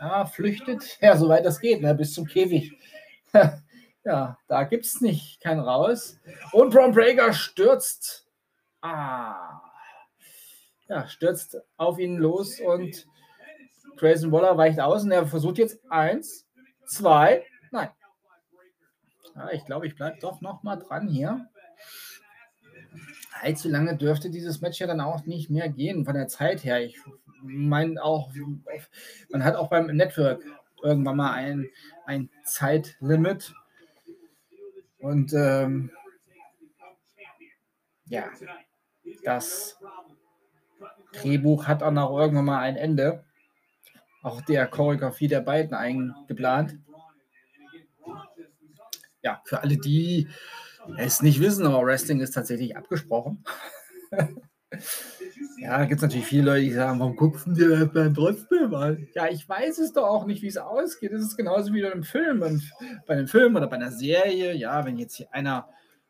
ja, 0.00 0.26
flüchtet, 0.26 0.98
ja, 1.00 1.16
soweit 1.16 1.44
das 1.44 1.60
geht, 1.60 1.82
ne, 1.82 1.94
bis 1.94 2.14
zum 2.14 2.26
Käfig. 2.26 2.72
ja, 4.04 4.38
da 4.46 4.64
gibt 4.64 4.86
es 4.86 5.00
nicht 5.00 5.40
kein 5.40 5.60
Raus. 5.60 6.18
Und 6.52 6.72
Braun 6.72 6.92
Breaker 6.92 7.32
stürzt. 7.32 8.26
Ah. 8.80 9.60
Ja, 10.88 11.06
stürzt 11.06 11.58
auf 11.76 11.98
ihn 11.98 12.16
los 12.16 12.60
und 12.60 13.06
Grayson 13.96 14.32
Waller 14.32 14.56
weicht 14.56 14.80
aus 14.80 15.04
und 15.04 15.10
er 15.10 15.26
versucht 15.26 15.58
jetzt 15.58 15.78
eins, 15.90 16.46
zwei, 16.86 17.44
nein. 17.70 17.90
Ja, 19.34 19.50
ich 19.50 19.64
glaube, 19.66 19.86
ich 19.86 19.96
bleibe 19.96 20.18
doch 20.20 20.40
noch 20.40 20.62
mal 20.62 20.76
dran 20.76 21.08
hier 21.08 21.48
allzu 23.42 23.68
lange 23.68 23.96
dürfte 23.96 24.30
dieses 24.30 24.60
Match 24.60 24.80
ja 24.80 24.86
dann 24.86 25.00
auch 25.00 25.24
nicht 25.26 25.50
mehr 25.50 25.68
gehen 25.68 26.04
von 26.04 26.14
der 26.14 26.28
Zeit 26.28 26.64
her. 26.64 26.84
Ich 26.84 26.98
meine 27.42 28.02
auch, 28.02 28.30
man 29.30 29.44
hat 29.44 29.56
auch 29.56 29.68
beim 29.68 29.86
Network 29.86 30.42
irgendwann 30.82 31.16
mal 31.16 31.32
ein, 31.32 31.68
ein 32.06 32.30
Zeitlimit. 32.44 33.54
Und 34.98 35.32
ähm, 35.32 35.90
ja, 38.06 38.30
das 39.24 39.78
Drehbuch 41.12 41.66
hat 41.66 41.82
auch 41.82 41.90
noch 41.90 42.16
irgendwann 42.16 42.44
mal 42.46 42.60
ein 42.60 42.76
Ende. 42.76 43.24
Auch 44.22 44.40
der 44.42 44.66
Choreografie 44.66 45.28
der 45.28 45.40
beiden 45.40 45.74
eingeplant. 45.74 46.78
Ja, 49.22 49.42
für 49.44 49.62
alle 49.62 49.76
die, 49.76 50.28
es 50.96 51.22
nicht 51.22 51.40
wissen, 51.40 51.66
aber 51.66 51.84
Wrestling 51.84 52.20
ist 52.20 52.32
tatsächlich 52.32 52.76
abgesprochen. 52.76 53.44
ja, 55.58 55.78
da 55.78 55.84
gibt 55.84 55.98
es 55.98 56.02
natürlich 56.02 56.26
viele 56.26 56.44
Leute, 56.44 56.64
die 56.64 56.72
sagen, 56.72 57.00
warum 57.00 57.16
guckst 57.16 57.46
du 57.46 57.52
dir 57.52 57.86
das 57.86 58.12
trotzdem 58.14 58.74
an? 58.74 59.08
Ja, 59.14 59.28
ich 59.28 59.48
weiß 59.48 59.78
es 59.78 59.92
doch 59.92 60.06
auch 60.06 60.26
nicht, 60.26 60.42
wie 60.42 60.48
es 60.48 60.56
ausgeht. 60.56 61.12
Es 61.12 61.22
ist 61.22 61.36
genauso 61.36 61.72
wie 61.74 61.82
bei 61.82 61.92
einem 61.92 62.04
Film. 62.04 62.40
Bei 63.06 63.14
einem 63.14 63.28
Film 63.28 63.56
oder 63.56 63.66
bei 63.66 63.76
einer 63.76 63.90
Serie, 63.90 64.54
ja, 64.54 64.84
wenn 64.84 64.98
jetzt 64.98 65.16
hier 65.16 65.32
einer 65.32 65.68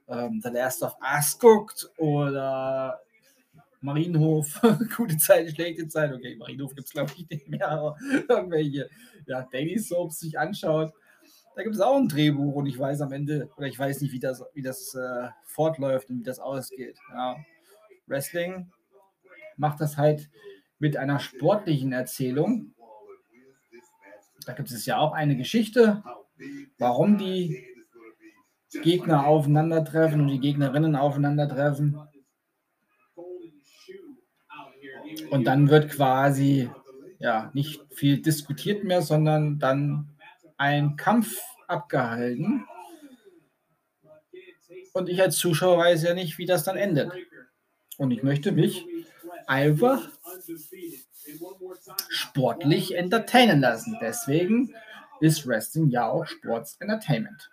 ähm, 0.08 0.40
The 0.42 0.50
Last 0.50 0.82
of 0.82 0.94
Us 1.00 1.38
guckt 1.38 1.90
oder 1.96 3.00
Marienhof, 3.80 4.60
gute 4.96 5.16
Zeit, 5.16 5.50
schlechte 5.50 5.88
Zeit, 5.88 6.12
okay, 6.12 6.36
Marienhof 6.36 6.74
gibt 6.74 6.88
es 6.88 6.92
glaube 6.92 7.12
ich 7.16 7.28
nicht 7.28 7.48
mehr, 7.48 7.68
aber 7.68 7.96
irgendwelche 8.28 8.88
ja, 9.26 9.46
Daily 9.52 9.78
Soaps 9.78 10.20
sich 10.20 10.38
anschaut, 10.38 10.92
da 11.54 11.62
gibt 11.62 11.74
es 11.74 11.80
auch 11.80 11.96
ein 11.96 12.08
Drehbuch 12.08 12.54
und 12.54 12.66
ich 12.66 12.78
weiß 12.78 13.00
am 13.00 13.12
Ende, 13.12 13.48
oder 13.56 13.66
ich 13.66 13.78
weiß 13.78 14.00
nicht, 14.00 14.12
wie 14.12 14.20
das, 14.20 14.42
wie 14.54 14.62
das 14.62 14.94
äh, 14.94 15.28
fortläuft 15.44 16.10
und 16.10 16.20
wie 16.20 16.24
das 16.24 16.38
ausgeht. 16.38 16.98
Ja. 17.12 17.36
Wrestling 18.06 18.70
macht 19.58 19.80
das 19.80 19.96
halt 19.96 20.30
mit 20.78 20.96
einer 20.96 21.18
sportlichen 21.18 21.92
Erzählung. 21.92 22.74
Da 24.46 24.52
gibt 24.52 24.70
es 24.70 24.86
ja 24.86 24.98
auch 24.98 25.12
eine 25.12 25.36
Geschichte, 25.36 26.02
warum 26.78 27.18
die 27.18 27.64
Gegner 28.82 29.26
aufeinandertreffen 29.26 30.20
und 30.20 30.28
die 30.28 30.40
Gegnerinnen 30.40 30.94
aufeinandertreffen. 30.94 31.98
Und 35.30 35.44
dann 35.46 35.68
wird 35.68 35.90
quasi 35.90 36.70
ja 37.18 37.50
nicht 37.54 37.80
viel 37.92 38.22
diskutiert 38.22 38.84
mehr, 38.84 39.02
sondern 39.02 39.58
dann 39.58 40.16
ein 40.56 40.96
Kampf 40.96 41.38
abgehalten. 41.66 42.64
Und 44.92 45.08
ich 45.08 45.20
als 45.20 45.36
Zuschauer 45.36 45.78
weiß 45.78 46.02
ja 46.04 46.14
nicht, 46.14 46.38
wie 46.38 46.46
das 46.46 46.64
dann 46.64 46.76
endet. 46.76 47.12
Und 47.98 48.10
ich 48.10 48.22
möchte 48.22 48.52
mich 48.52 48.86
einfach 49.48 50.08
sportlich 52.08 52.94
entertainen 52.94 53.60
lassen. 53.60 53.96
Deswegen 54.00 54.74
ist 55.20 55.46
Wrestling 55.46 55.88
ja 55.88 56.08
auch 56.08 56.26
Sports 56.26 56.76
Entertainment. 56.80 57.50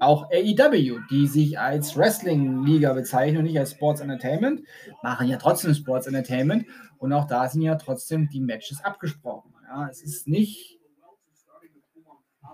Auch 0.00 0.30
AEW, 0.32 1.00
die 1.10 1.26
sich 1.28 1.58
als 1.58 1.96
Wrestling-Liga 1.96 2.92
bezeichnen 2.92 3.38
und 3.38 3.44
nicht 3.44 3.58
als 3.58 3.72
Sports 3.72 4.00
Entertainment, 4.00 4.62
machen 5.02 5.28
ja 5.28 5.38
trotzdem 5.38 5.74
Sports 5.74 6.06
Entertainment 6.06 6.66
und 6.98 7.12
auch 7.12 7.26
da 7.26 7.48
sind 7.48 7.62
ja 7.62 7.76
trotzdem 7.76 8.28
die 8.28 8.40
Matches 8.40 8.84
abgesprochen. 8.84 9.54
Ja, 9.68 9.88
es 9.88 10.02
ist 10.02 10.26
nicht 10.26 10.78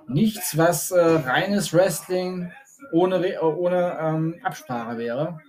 nichts, 0.07 0.57
was 0.57 0.91
äh, 0.91 1.01
reines 1.01 1.73
Wrestling 1.73 2.53
ohne, 2.93 3.41
ohne 3.43 3.99
ähm, 4.01 4.41
Absprache 4.43 4.99
wäre. 4.99 5.41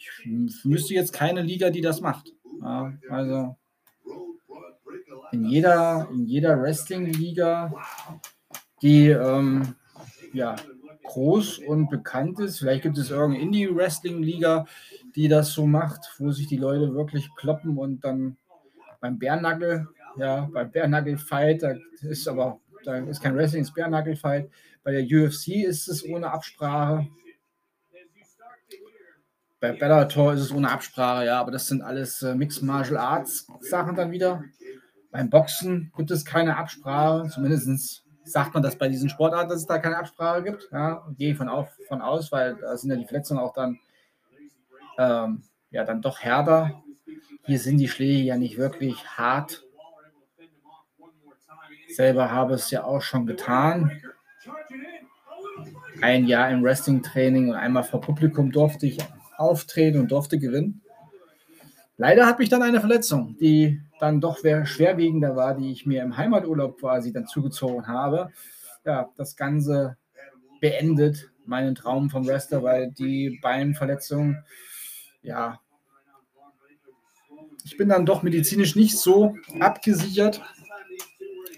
Ich 0.00 0.64
wüsste 0.64 0.94
jetzt 0.94 1.12
keine 1.12 1.42
Liga, 1.42 1.70
die 1.70 1.82
das 1.82 2.00
macht. 2.00 2.32
Ja, 2.62 2.92
also 3.10 3.56
in 5.32 5.44
jeder, 5.44 6.08
in 6.10 6.26
jeder 6.26 6.60
Wrestling-Liga, 6.60 7.72
die 8.82 9.08
ähm, 9.08 9.74
ja, 10.32 10.56
groß 11.04 11.58
und 11.58 11.90
bekannt 11.90 12.40
ist, 12.40 12.58
vielleicht 12.58 12.82
gibt 12.82 12.98
es 12.98 13.10
irgendeine 13.10 13.44
Indie-Wrestling-Liga, 13.44 14.66
die 15.14 15.28
das 15.28 15.52
so 15.52 15.66
macht, 15.66 16.14
wo 16.18 16.30
sich 16.30 16.46
die 16.46 16.56
Leute 16.56 16.94
wirklich 16.94 17.28
kloppen 17.36 17.76
und 17.76 18.04
dann 18.04 18.36
beim 19.00 19.18
Bärnagel, 19.18 19.88
ja, 20.16 20.48
beim 20.52 20.70
Bärnagel-Fight, 20.70 21.62
da 21.62 21.74
ist 22.02 22.26
aber 22.26 22.60
da 22.84 22.96
ist 22.96 23.22
kein 23.22 23.36
Wrestling, 23.36 23.62
ist 23.62 23.74
Bärnagel-Fight. 23.74 24.50
Bei 24.82 24.92
der 24.92 25.04
UFC 25.04 25.48
ist 25.64 25.88
es 25.88 26.04
ohne 26.04 26.30
Absprache. 26.30 27.06
Bei 29.60 29.72
Bellator 29.72 30.32
ist 30.32 30.40
es 30.40 30.52
ohne 30.52 30.70
Absprache, 30.70 31.26
ja, 31.26 31.40
aber 31.40 31.50
das 31.50 31.66
sind 31.66 31.82
alles 31.82 32.22
äh, 32.22 32.34
Mixed 32.34 32.62
Martial 32.62 32.96
Arts 32.96 33.46
Sachen 33.60 33.94
dann 33.94 34.10
wieder. 34.10 34.42
Beim 35.10 35.28
Boxen 35.28 35.92
gibt 35.96 36.10
es 36.10 36.24
keine 36.24 36.56
Absprache, 36.56 37.28
zumindest 37.28 38.04
sagt 38.24 38.54
man 38.54 38.62
das 38.62 38.76
bei 38.76 38.88
diesen 38.88 39.08
Sportarten, 39.08 39.50
dass 39.50 39.60
es 39.60 39.66
da 39.66 39.78
keine 39.78 39.98
Absprache 39.98 40.42
gibt. 40.42 40.68
Ja, 40.72 41.06
gehe 41.16 41.32
ich 41.32 41.36
von, 41.36 41.48
auf, 41.48 41.68
von 41.88 42.00
aus, 42.00 42.32
weil 42.32 42.56
da 42.56 42.76
sind 42.76 42.90
ja 42.90 42.96
die 42.96 43.06
Verletzungen 43.06 43.40
auch 43.40 43.52
dann, 43.52 43.78
ähm, 44.98 45.42
ja, 45.70 45.84
dann 45.84 46.00
doch 46.00 46.20
härter. 46.20 46.82
Hier 47.44 47.58
sind 47.58 47.78
die 47.78 47.88
Schläge 47.88 48.22
ja 48.22 48.36
nicht 48.36 48.56
wirklich 48.56 49.04
hart 49.18 49.64
selber 51.94 52.30
habe 52.30 52.54
es 52.54 52.70
ja 52.70 52.84
auch 52.84 53.02
schon 53.02 53.26
getan. 53.26 53.90
Ein 56.00 56.26
Jahr 56.26 56.50
im 56.50 56.62
Wrestling-Training 56.62 57.50
und 57.50 57.56
einmal 57.56 57.84
vor 57.84 58.00
Publikum 58.00 58.50
durfte 58.50 58.86
ich 58.86 58.98
auftreten 59.40 59.98
und 59.98 60.10
durfte 60.10 60.38
gewinnen. 60.38 60.82
Leider 61.96 62.26
hat 62.26 62.38
mich 62.38 62.48
dann 62.48 62.62
eine 62.62 62.80
Verletzung, 62.80 63.36
die 63.40 63.80
dann 63.98 64.20
doch 64.20 64.38
schwerwiegender 64.38 65.36
war, 65.36 65.54
die 65.54 65.72
ich 65.72 65.84
mir 65.86 66.02
im 66.02 66.16
Heimaturlaub 66.16 66.78
quasi 66.78 67.12
dann 67.12 67.26
zugezogen 67.26 67.86
habe. 67.86 68.30
Ja, 68.84 69.10
das 69.16 69.36
Ganze 69.36 69.96
beendet 70.60 71.30
meinen 71.44 71.74
Traum 71.74 72.10
vom 72.10 72.26
Wrestler, 72.26 72.62
weil 72.62 72.90
die 72.92 73.38
Beinverletzung, 73.42 74.36
ja, 75.22 75.58
ich 77.64 77.76
bin 77.76 77.88
dann 77.88 78.06
doch 78.06 78.22
medizinisch 78.22 78.76
nicht 78.76 78.96
so 78.96 79.36
abgesichert, 79.58 80.40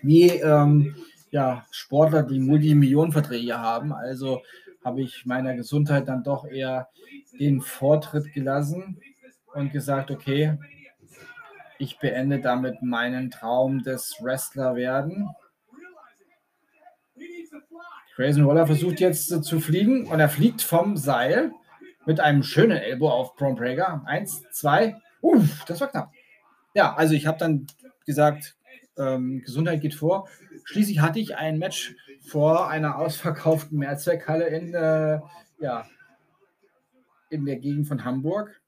wie 0.02 0.28
ähm, 0.28 0.96
ja, 1.30 1.64
Sportler, 1.70 2.22
die 2.22 2.40
Multimillionenverträge 2.40 3.59
haben. 3.59 3.92
Also 3.92 4.42
habe 4.84 5.02
ich 5.02 5.26
meiner 5.26 5.54
Gesundheit 5.54 6.09
dann 6.09 6.24
doch 6.24 6.44
eher 6.44 6.88
den 7.38 7.60
Vortritt 7.60 8.32
gelassen 8.32 9.00
und 9.54 9.72
gesagt, 9.72 10.10
okay, 10.10 10.59
ich 11.78 11.98
beende 11.98 12.40
damit 12.40 12.82
meinen 12.82 13.30
Traum 13.30 13.82
des 13.82 14.16
Wrestler 14.20 14.76
werden. 14.76 15.28
Grayson 18.14 18.46
Waller 18.46 18.66
versucht 18.66 19.00
jetzt 19.00 19.44
zu 19.44 19.60
fliegen 19.60 20.06
und 20.06 20.20
er 20.20 20.28
fliegt 20.28 20.62
vom 20.62 20.96
Seil 20.96 21.52
mit 22.06 22.20
einem 22.20 22.42
schönen 22.42 22.76
Elbow 22.76 23.09
auf 23.09 23.36
Braun 23.36 23.54
Breaker. 23.54 24.02
Eins, 24.06 24.42
zwei, 24.50 24.96
uff, 25.20 25.64
das 25.66 25.80
war 25.80 25.88
knapp. 25.88 26.12
Ja, 26.74 26.94
also 26.94 27.14
ich 27.14 27.26
habe 27.26 27.38
dann 27.38 27.66
gesagt, 28.06 28.56
ähm, 28.98 29.42
Gesundheit 29.44 29.80
geht 29.80 29.94
vor. 29.94 30.28
Schließlich 30.64 31.00
hatte 31.00 31.20
ich 31.20 31.36
ein 31.36 31.59
Match 31.59 31.94
vor 32.23 32.69
einer 32.69 32.99
ausverkauften 32.99 33.78
Mehrzweckhalle 33.78 34.47
in, 34.47 34.74
äh, 34.74 35.20
ja, 35.59 35.86
in 37.31 37.44
der 37.44 37.57
Gegend 37.57 37.89
von 37.89 38.05
Hamburg 38.05 38.61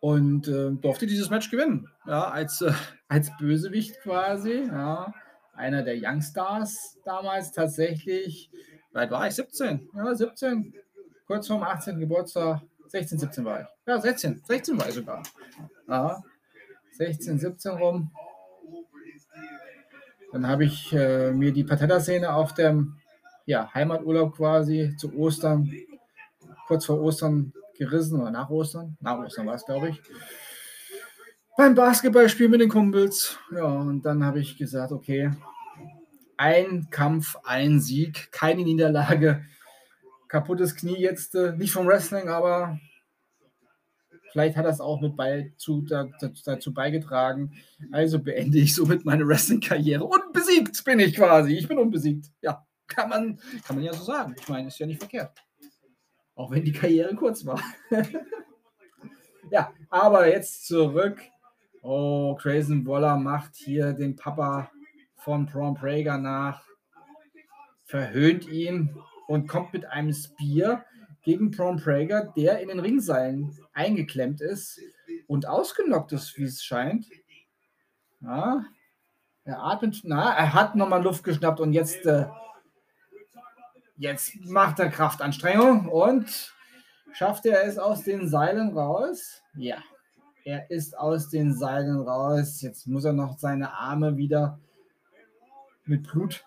und 0.00 0.48
äh, 0.48 0.70
durfte 0.72 1.06
dieses 1.06 1.30
Match 1.30 1.50
gewinnen. 1.50 1.88
Ja, 2.06 2.28
als, 2.28 2.60
äh, 2.60 2.72
als 3.08 3.30
Bösewicht 3.38 4.00
quasi. 4.02 4.62
Ja, 4.64 5.12
einer 5.54 5.82
der 5.82 5.96
Youngstars 6.00 6.98
damals 7.04 7.52
tatsächlich. 7.52 8.50
Weit 8.92 9.10
war 9.10 9.26
ich? 9.26 9.34
17. 9.34 9.88
Ja, 9.94 10.14
17. 10.14 10.74
Kurz 11.26 11.48
vorm 11.48 11.62
18. 11.62 11.98
Geburtstag. 11.98 12.62
16, 12.86 13.18
17 13.18 13.44
war 13.44 13.62
ich. 13.62 13.66
Ja, 13.86 14.00
16. 14.00 14.42
16 14.44 14.78
war 14.78 14.88
ich 14.88 14.94
sogar. 14.94 15.22
Ja, 15.88 16.22
16, 16.92 17.38
17 17.38 17.72
rum. 17.72 18.10
Dann 20.32 20.46
habe 20.46 20.64
ich 20.64 20.92
äh, 20.92 21.32
mir 21.32 21.52
die 21.52 21.64
Patella-Szene 21.64 22.32
auf 22.32 22.54
dem 22.54 22.96
ja, 23.46 23.72
Heimaturlaub 23.72 24.36
quasi 24.36 24.94
zu 24.96 25.16
Ostern, 25.16 25.70
kurz 26.66 26.84
vor 26.84 27.00
Ostern 27.00 27.52
gerissen 27.78 28.20
oder 28.20 28.30
nach 28.30 28.50
Ostern. 28.50 28.96
Nach 29.00 29.18
Ostern 29.18 29.46
war 29.46 29.54
es, 29.54 29.64
glaube 29.64 29.90
ich. 29.90 30.02
Beim 31.56 31.74
Basketballspiel 31.74 32.48
mit 32.48 32.60
den 32.60 32.68
Kumpels. 32.68 33.38
Ja, 33.50 33.64
und 33.64 34.02
dann 34.02 34.24
habe 34.24 34.40
ich 34.40 34.58
gesagt, 34.58 34.92
okay, 34.92 35.30
ein 36.36 36.88
Kampf, 36.90 37.36
ein 37.44 37.80
Sieg, 37.80 38.30
keine 38.30 38.62
Niederlage. 38.62 39.44
Kaputtes 40.28 40.74
Knie 40.74 40.98
jetzt, 40.98 41.34
äh, 41.34 41.52
nicht 41.52 41.72
vom 41.72 41.86
Wrestling, 41.86 42.28
aber 42.28 42.78
vielleicht 44.32 44.56
hat 44.56 44.64
das 44.64 44.80
auch 44.80 45.00
mit 45.00 45.16
bei, 45.16 45.52
zu, 45.56 45.82
dazu, 45.82 46.28
dazu 46.44 46.74
beigetragen. 46.74 47.52
Also 47.92 48.18
beende 48.18 48.58
ich 48.58 48.74
somit 48.74 49.04
meine 49.04 49.26
Wrestling-Karriere. 49.26 50.04
Unbesiegt 50.04 50.84
bin 50.84 51.00
ich 51.00 51.14
quasi. 51.14 51.54
Ich 51.54 51.68
bin 51.68 51.78
unbesiegt. 51.78 52.26
Ja, 52.40 52.66
kann 52.86 53.08
man, 53.08 53.40
kann 53.66 53.76
man 53.76 53.84
ja 53.84 53.92
so 53.92 54.04
sagen. 54.04 54.34
Ich 54.38 54.48
meine, 54.48 54.68
ist 54.68 54.78
ja 54.78 54.86
nicht 54.86 55.00
verkehrt. 55.00 55.32
Auch 56.34 56.50
wenn 56.50 56.64
die 56.64 56.72
Karriere 56.72 57.14
kurz 57.14 57.46
war. 57.46 57.60
ja, 59.50 59.72
aber 59.88 60.28
jetzt 60.28 60.66
zurück. 60.66 61.20
Oh, 61.82 62.34
Grayson 62.34 62.86
Waller 62.86 63.16
macht 63.16 63.54
hier 63.54 63.92
den 63.92 64.16
Papa 64.16 64.70
von 65.14 65.46
Braun 65.46 65.74
Prager 65.74 66.18
nach, 66.18 66.62
verhöhnt 67.84 68.48
ihn 68.48 68.96
und 69.26 69.48
kommt 69.48 69.72
mit 69.72 69.86
einem 69.86 70.12
Spear 70.12 70.84
gegen 71.26 71.50
Braun 71.50 71.76
Prager, 71.76 72.32
der 72.36 72.60
in 72.60 72.68
den 72.68 72.78
Ringseilen 72.78 73.58
eingeklemmt 73.74 74.40
ist 74.40 74.80
und 75.26 75.46
ausgenockt 75.46 76.12
ist, 76.12 76.38
wie 76.38 76.44
es 76.44 76.64
scheint. 76.64 77.06
Ja, 78.20 78.64
er 79.44 79.62
atmet, 79.62 80.02
na, 80.04 80.32
er 80.34 80.54
hat 80.54 80.76
nochmal 80.76 81.02
Luft 81.02 81.24
geschnappt 81.24 81.60
und 81.60 81.72
jetzt 81.72 82.06
äh, 82.06 82.26
Jetzt 83.98 84.44
macht 84.44 84.78
er 84.78 84.90
Kraftanstrengung 84.90 85.88
und 85.88 86.54
schafft 87.14 87.46
er 87.46 87.64
es 87.64 87.78
aus 87.78 88.04
den 88.04 88.28
Seilen 88.28 88.76
raus? 88.76 89.42
Ja, 89.54 89.78
er 90.44 90.70
ist 90.70 90.98
aus 90.98 91.30
den 91.30 91.54
Seilen 91.54 92.00
raus. 92.00 92.60
Jetzt 92.60 92.86
muss 92.86 93.06
er 93.06 93.14
noch 93.14 93.38
seine 93.38 93.72
Arme 93.72 94.18
wieder 94.18 94.60
mit 95.86 96.06
Blut 96.06 96.44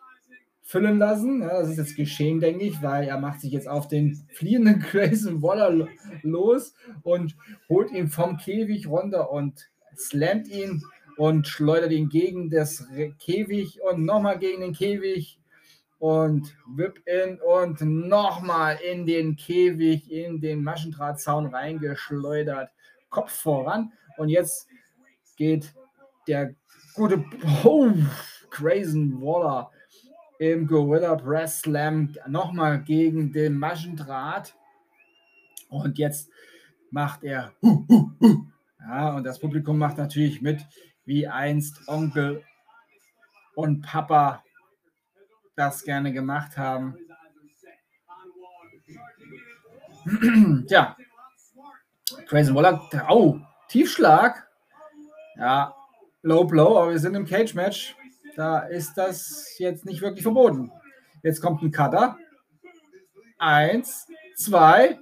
füllen 0.69 0.99
lassen. 0.99 1.41
Ja, 1.41 1.61
das 1.61 1.69
ist 1.71 1.77
jetzt 1.77 1.95
geschehen, 1.95 2.39
denke 2.39 2.63
ich, 2.63 2.83
weil 2.83 3.07
er 3.07 3.19
macht 3.19 3.41
sich 3.41 3.51
jetzt 3.51 3.67
auf 3.67 3.87
den 3.87 4.23
fliehenden 4.33 4.79
Grayson 4.91 5.41
Waller 5.41 5.87
los 6.21 6.75
und 7.01 7.35
holt 7.67 7.91
ihn 7.91 8.07
vom 8.07 8.37
Käfig 8.37 8.87
runter 8.87 9.31
und 9.31 9.67
slammt 9.95 10.47
ihn 10.47 10.83
und 11.17 11.47
schleudert 11.47 11.91
ihn 11.91 12.07
gegen 12.07 12.51
das 12.51 12.87
Käfig 13.17 13.79
und 13.81 14.05
nochmal 14.05 14.37
gegen 14.37 14.61
den 14.61 14.73
Käfig 14.73 15.39
und 15.97 16.55
Whip 16.67 17.01
in 17.07 17.39
und 17.41 17.81
nochmal 17.81 18.77
in 18.87 19.07
den 19.07 19.37
Käfig, 19.37 20.11
in 20.11 20.39
den 20.39 20.63
Maschendrahtzaun 20.63 21.47
reingeschleudert. 21.47 22.69
Kopf 23.09 23.31
voran. 23.31 23.91
Und 24.17 24.29
jetzt 24.29 24.67
geht 25.35 25.73
der 26.27 26.53
gute 26.93 27.25
oh, 27.63 27.91
Grayson 28.51 29.19
Waller 29.19 29.71
im 30.39 30.65
Gorilla 30.67 31.15
Press 31.15 31.59
Slam 31.59 32.13
nochmal 32.27 32.81
gegen 32.81 33.31
den 33.31 33.59
Maschendraht. 33.59 34.55
Und 35.69 35.99
jetzt 35.99 36.31
macht 36.89 37.23
er. 37.23 37.53
Ja, 38.79 39.15
und 39.15 39.23
das 39.25 39.37
Publikum 39.39 39.77
macht 39.77 39.97
natürlich 39.97 40.41
mit, 40.41 40.65
wie 41.05 41.27
einst 41.27 41.87
Onkel 41.87 42.43
und 43.53 43.81
Papa 43.81 44.43
das 45.55 45.83
gerne 45.83 46.11
gemacht 46.13 46.57
haben. 46.57 46.97
Tja, 50.67 50.95
Grayson 52.27 52.55
Waller, 52.55 52.89
oh, 53.09 53.37
Tiefschlag. 53.67 54.47
Ja, 55.35 55.75
Low 56.21 56.45
Blow, 56.45 56.77
aber 56.77 56.91
wir 56.91 56.99
sind 56.99 57.15
im 57.15 57.25
Cage-Match. 57.25 57.95
Da 58.35 58.59
ist 58.59 58.93
das 58.95 59.55
jetzt 59.57 59.85
nicht 59.85 60.01
wirklich 60.01 60.23
verboten. 60.23 60.71
Jetzt 61.23 61.41
kommt 61.41 61.61
ein 61.61 61.71
Cutter. 61.71 62.17
Eins, 63.37 64.07
zwei. 64.35 64.99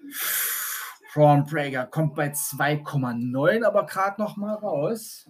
Braun 1.13 1.45
Prager 1.45 1.87
kommt 1.87 2.13
bei 2.13 2.27
2,9, 2.27 3.63
aber 3.63 3.87
gerade 3.87 4.21
noch 4.21 4.37
mal 4.37 4.53
raus. 4.53 5.27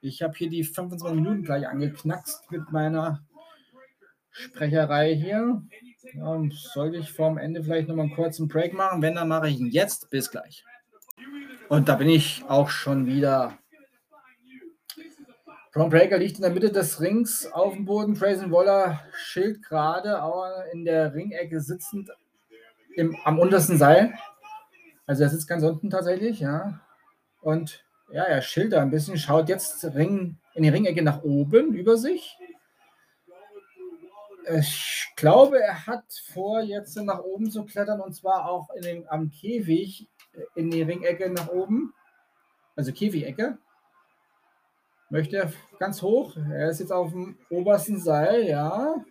Ich 0.00 0.22
habe 0.22 0.32
hier 0.36 0.48
die 0.48 0.64
25 0.64 1.14
Minuten 1.16 1.42
gleich 1.42 1.68
angeknackst 1.68 2.50
mit 2.50 2.72
meiner 2.72 3.22
Sprecherei 4.30 5.14
hier. 5.14 5.62
Und 6.22 6.54
sollte 6.54 6.96
ich 6.96 7.12
vorm 7.12 7.36
Ende 7.36 7.62
vielleicht 7.62 7.88
nochmal 7.88 8.06
einen 8.06 8.14
kurzen 8.14 8.48
Break 8.48 8.72
machen? 8.72 9.02
Wenn, 9.02 9.16
dann 9.16 9.28
mache 9.28 9.48
ich 9.48 9.58
ihn 9.60 9.70
jetzt. 9.70 10.08
Bis 10.08 10.30
gleich. 10.30 10.64
Und 11.68 11.88
da 11.88 11.96
bin 11.96 12.08
ich 12.08 12.44
auch 12.48 12.70
schon 12.70 13.06
wieder. 13.06 13.58
Braun 15.78 15.90
Breaker 15.90 16.18
liegt 16.18 16.36
in 16.36 16.42
der 16.42 16.50
Mitte 16.50 16.72
des 16.72 17.00
Rings 17.00 17.46
auf 17.52 17.72
dem 17.72 17.84
Boden. 17.84 18.14
Grayson 18.14 18.50
Waller 18.50 19.00
schild 19.12 19.62
gerade, 19.62 20.18
aber 20.18 20.64
in 20.72 20.84
der 20.84 21.14
Ringecke 21.14 21.60
sitzend 21.60 22.10
im, 22.96 23.16
am 23.22 23.38
untersten 23.38 23.78
Seil. 23.78 24.12
Also 25.06 25.22
er 25.22 25.28
sitzt 25.28 25.46
ganz 25.46 25.62
unten 25.62 25.88
tatsächlich, 25.88 26.40
ja. 26.40 26.80
Und 27.40 27.84
ja, 28.10 28.24
er 28.24 28.42
schildert 28.42 28.80
ein 28.80 28.90
bisschen, 28.90 29.18
schaut 29.18 29.48
jetzt 29.48 29.84
Ring, 29.94 30.38
in 30.54 30.64
die 30.64 30.68
Ringecke 30.68 31.02
nach 31.02 31.22
oben 31.22 31.72
über 31.72 31.96
sich 31.96 32.36
ich 34.56 35.12
glaube, 35.14 35.60
er 35.60 35.86
hat 35.86 36.04
vor, 36.32 36.60
jetzt 36.60 36.96
nach 36.96 37.20
oben 37.20 37.50
zu 37.50 37.64
klettern 37.64 38.00
und 38.00 38.14
zwar 38.14 38.48
auch 38.48 38.70
in 38.70 38.82
den, 38.82 39.08
am 39.08 39.30
Käfig 39.30 40.08
äh, 40.32 40.40
in 40.54 40.70
die 40.70 40.82
Ringecke 40.82 41.30
nach 41.30 41.48
oben. 41.48 41.92
Also 42.74 42.92
Käfigecke. 42.92 43.58
Möchte 45.10 45.36
er 45.36 45.52
ganz 45.78 46.02
hoch. 46.02 46.36
Er 46.36 46.68
ist 46.70 46.80
jetzt 46.80 46.92
auf 46.92 47.12
dem 47.12 47.38
obersten 47.48 47.98
Seil, 47.98 48.46
ja. 48.46 49.04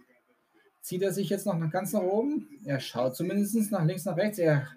Zieht 0.81 1.01
er 1.01 1.11
sich 1.11 1.29
jetzt 1.29 1.45
noch 1.45 1.59
ganz 1.71 1.91
nach 1.93 2.01
oben? 2.01 2.47
Er 2.65 2.79
schaut 2.79 3.15
zumindest 3.15 3.71
nach 3.71 3.83
links, 3.83 4.05
nach 4.05 4.15
rechts. 4.15 4.37
Er, 4.37 4.67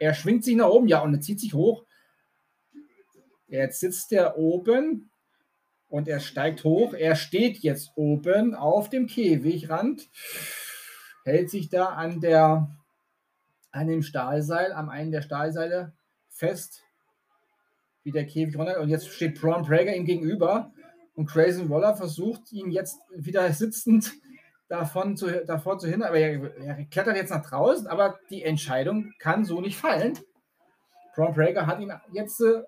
er 0.00 0.12
schwingt 0.12 0.44
sich 0.44 0.56
nach 0.56 0.68
oben, 0.68 0.88
ja, 0.88 1.00
und 1.00 1.14
er 1.14 1.20
zieht 1.20 1.40
sich 1.40 1.54
hoch. 1.54 1.84
Jetzt 3.46 3.80
sitzt 3.80 4.12
er 4.12 4.36
oben 4.36 5.10
und 5.88 6.08
er 6.08 6.18
steigt 6.18 6.64
hoch. 6.64 6.94
Er 6.94 7.14
steht 7.14 7.58
jetzt 7.58 7.92
oben 7.94 8.54
auf 8.54 8.90
dem 8.90 9.06
Käfigrand, 9.06 10.10
hält 11.24 11.50
sich 11.50 11.70
da 11.70 11.86
an, 11.86 12.20
der, 12.20 12.68
an 13.70 13.86
dem 13.86 14.02
Stahlseil, 14.02 14.72
am 14.72 14.88
einen 14.88 15.12
der 15.12 15.22
Stahlseile 15.22 15.92
fest, 16.28 16.82
wie 18.06 18.12
der 18.12 18.26
Käfig 18.26 18.56
runter. 18.56 18.80
Und 18.80 18.88
jetzt 18.88 19.08
steht 19.08 19.40
Braun 19.40 19.64
Prager 19.64 19.94
ihm 19.94 20.06
gegenüber 20.06 20.72
und 21.14 21.26
Grayson 21.28 21.68
Waller 21.68 21.94
versucht, 21.94 22.52
ihn 22.52 22.70
jetzt 22.70 22.98
wieder 23.14 23.52
sitzend 23.52 24.14
davon 24.68 25.16
zu, 25.16 25.44
davor 25.44 25.78
zu 25.78 25.88
hindern. 25.88 26.08
Aber 26.08 26.18
er, 26.18 26.56
er 26.58 26.84
klettert 26.86 27.16
jetzt 27.16 27.30
nach 27.30 27.44
draußen, 27.44 27.86
aber 27.86 28.18
die 28.30 28.42
Entscheidung 28.42 29.12
kann 29.18 29.44
so 29.44 29.60
nicht 29.60 29.76
fallen. 29.76 30.18
Braun 31.14 31.34
Prager 31.34 31.66
hat 31.66 31.80
ihn 31.80 31.92
jetzt 32.12 32.40
äh, 32.40 32.62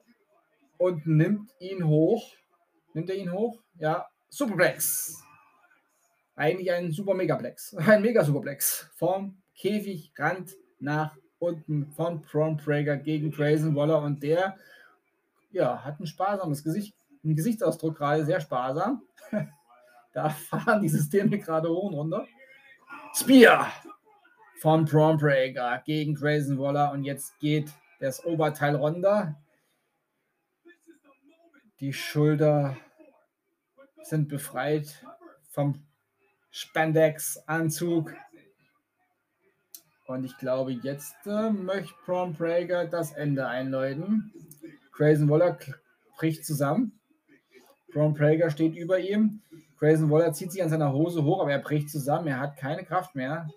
und 0.77 1.06
nimmt 1.06 1.51
ihn 1.60 1.86
hoch 1.86 2.35
Nimmt 2.98 3.10
er 3.10 3.16
ihn 3.16 3.32
hoch? 3.32 3.60
Ja, 3.78 4.06
Superplex. 4.28 5.23
Eigentlich 6.35 6.73
ein 6.73 6.90
Super 6.90 7.15
Megaplex. 7.15 7.74
Ein 7.86 8.02
Mega 8.02 8.24
Superplex. 8.24 8.90
Vom 8.97 9.36
Käfigrand 9.55 10.56
nach 10.81 11.16
unten 11.39 11.93
von 11.93 12.23
Prawn 12.23 12.56
Prager 12.56 12.97
gegen 12.97 13.31
Grayson 13.31 13.77
Waller 13.77 14.02
und 14.02 14.23
der 14.23 14.56
ja, 15.50 15.84
hat 15.84 16.00
ein 16.00 16.06
sparsames 16.06 16.62
Gesicht, 16.62 16.94
einen 17.24 17.36
Gesichtsausdruck 17.36 17.96
gerade, 17.96 18.24
sehr 18.24 18.40
sparsam. 18.40 19.02
da 20.12 20.28
fahren 20.30 20.82
die 20.82 20.88
Systeme 20.88 21.38
gerade 21.38 21.68
hoch 21.68 21.88
und 21.88 21.94
runter. 21.94 22.26
Spear 23.14 23.72
von 24.60 24.84
Prager 24.84 25.82
gegen 25.84 26.14
Grayson 26.14 26.58
Waller 26.58 26.92
und 26.92 27.04
jetzt 27.04 27.38
geht 27.38 27.70
das 28.00 28.24
Oberteil 28.24 28.74
runter. 28.74 29.36
Die 31.80 31.92
Schulter 31.92 32.76
sind 34.02 34.28
befreit 34.28 35.04
vom 35.50 35.86
Spandex-Anzug. 36.50 38.14
Und 40.06 40.24
ich 40.24 40.36
glaube, 40.38 40.72
jetzt 40.72 41.14
äh, 41.26 41.50
möchte 41.50 41.94
Breaker 42.06 42.86
das 42.86 43.12
Ende 43.12 43.46
einläuten. 43.46 44.32
Grayson 44.98 45.28
Waller 45.28 45.56
bricht 46.18 46.44
zusammen. 46.44 46.98
Braun 47.92 48.14
Breaker 48.14 48.50
steht 48.50 48.74
über 48.74 48.98
ihm. 48.98 49.42
Grayson 49.78 50.10
Waller 50.10 50.32
zieht 50.32 50.50
sich 50.50 50.60
an 50.60 50.70
seiner 50.70 50.92
Hose 50.92 51.22
hoch, 51.22 51.40
aber 51.40 51.52
er 51.52 51.60
bricht 51.60 51.88
zusammen. 51.88 52.26
Er 52.26 52.40
hat 52.40 52.56
keine 52.56 52.84
Kraft 52.84 53.14
mehr. 53.14 53.48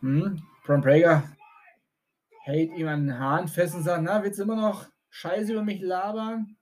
Hm. 0.00 0.42
Braun 0.66 0.82
Breaker 0.82 1.22
hält 2.42 2.70
ihm 2.76 2.88
an 2.88 3.06
den 3.06 3.18
Haaren 3.18 3.48
fest 3.48 3.74
und 3.74 3.84
sagt, 3.84 4.02
na, 4.02 4.22
willst 4.22 4.38
du 4.38 4.42
immer 4.42 4.56
noch 4.56 4.86
Scheiße 5.08 5.52
über 5.52 5.62
mich 5.62 5.80
labern? 5.80 6.58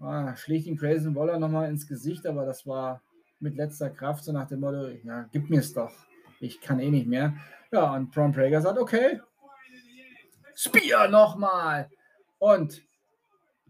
Ah, 0.00 0.34
schlägt 0.34 0.66
ihn 0.66 0.76
Grayson 0.76 1.14
Waller 1.14 1.38
nochmal 1.38 1.70
ins 1.70 1.86
Gesicht, 1.86 2.26
aber 2.26 2.44
das 2.44 2.66
war 2.66 3.00
mit 3.42 3.56
letzter 3.56 3.90
Kraft, 3.90 4.24
so 4.24 4.32
nach 4.32 4.48
dem 4.48 4.60
Motto, 4.60 4.88
ja, 5.04 5.28
gib 5.32 5.50
mir 5.50 5.60
es 5.60 5.72
doch. 5.72 5.92
Ich 6.40 6.60
kann 6.60 6.80
eh 6.80 6.90
nicht 6.90 7.06
mehr. 7.06 7.34
Ja, 7.70 7.94
und 7.94 8.10
Braun 8.10 8.32
Breaker 8.32 8.60
sagt, 8.60 8.78
okay. 8.78 9.20
Spear 10.54 11.08
nochmal. 11.08 11.88
Und 12.38 12.82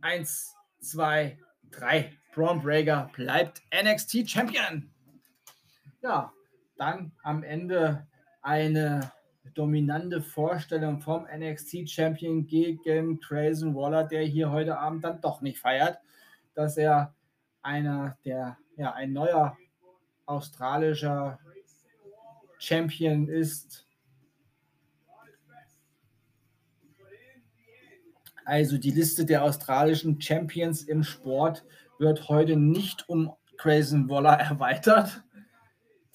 eins, 0.00 0.54
zwei, 0.80 1.38
drei. 1.70 2.12
Braun 2.34 2.62
Breaker 2.62 3.10
bleibt 3.14 3.62
NXT 3.72 4.28
Champion. 4.28 4.90
Ja, 6.02 6.32
dann 6.76 7.12
am 7.22 7.42
Ende 7.42 8.06
eine 8.40 9.12
dominante 9.54 10.22
Vorstellung 10.22 11.00
vom 11.00 11.26
NXT 11.26 11.88
Champion 11.88 12.46
gegen 12.46 13.20
Grayson 13.20 13.74
Waller, 13.74 14.04
der 14.04 14.22
hier 14.22 14.50
heute 14.50 14.78
Abend 14.78 15.04
dann 15.04 15.20
doch 15.20 15.42
nicht 15.42 15.58
feiert 15.58 15.98
dass 16.54 16.76
er 16.76 17.14
einer 17.62 18.16
der, 18.24 18.58
ja, 18.76 18.92
ein 18.92 19.12
neuer 19.12 19.56
australischer 20.26 21.38
Champion 22.58 23.28
ist. 23.28 23.86
Also 28.44 28.76
die 28.76 28.90
Liste 28.90 29.24
der 29.24 29.44
australischen 29.44 30.20
Champions 30.20 30.82
im 30.82 31.04
Sport 31.04 31.64
wird 31.98 32.28
heute 32.28 32.56
nicht 32.56 33.08
um 33.08 33.32
Grayson 33.56 34.08
Waller 34.08 34.38
erweitert. 34.38 35.22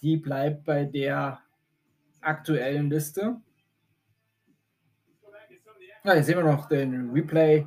Die 0.02 0.18
bleibt 0.18 0.66
bei 0.66 0.86
der 0.86 1.42
aktuellen 2.22 2.90
Liste. 2.90 3.42
Ja, 6.04 6.14
hier 6.14 6.24
sehen 6.24 6.38
wir 6.38 6.44
noch 6.44 6.68
den 6.68 7.10
Replay 7.12 7.66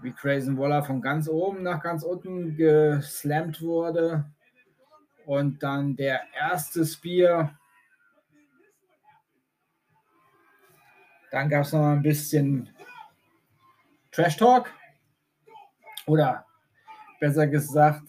wie 0.00 0.12
Grayson 0.12 0.56
Waller 0.58 0.82
von 0.82 1.00
ganz 1.00 1.28
oben 1.28 1.62
nach 1.62 1.82
ganz 1.82 2.02
unten 2.02 2.56
geslammt 2.56 3.60
wurde. 3.60 4.24
Und 5.26 5.62
dann 5.62 5.96
der 5.96 6.22
erste 6.34 6.86
Spear. 6.86 7.58
Dann 11.30 11.48
gab 11.50 11.64
es 11.64 11.72
noch 11.72 11.84
ein 11.84 12.02
bisschen 12.02 12.70
Trash 14.10 14.36
Talk. 14.36 14.72
Oder 16.06 16.46
besser 17.20 17.46
gesagt, 17.46 18.02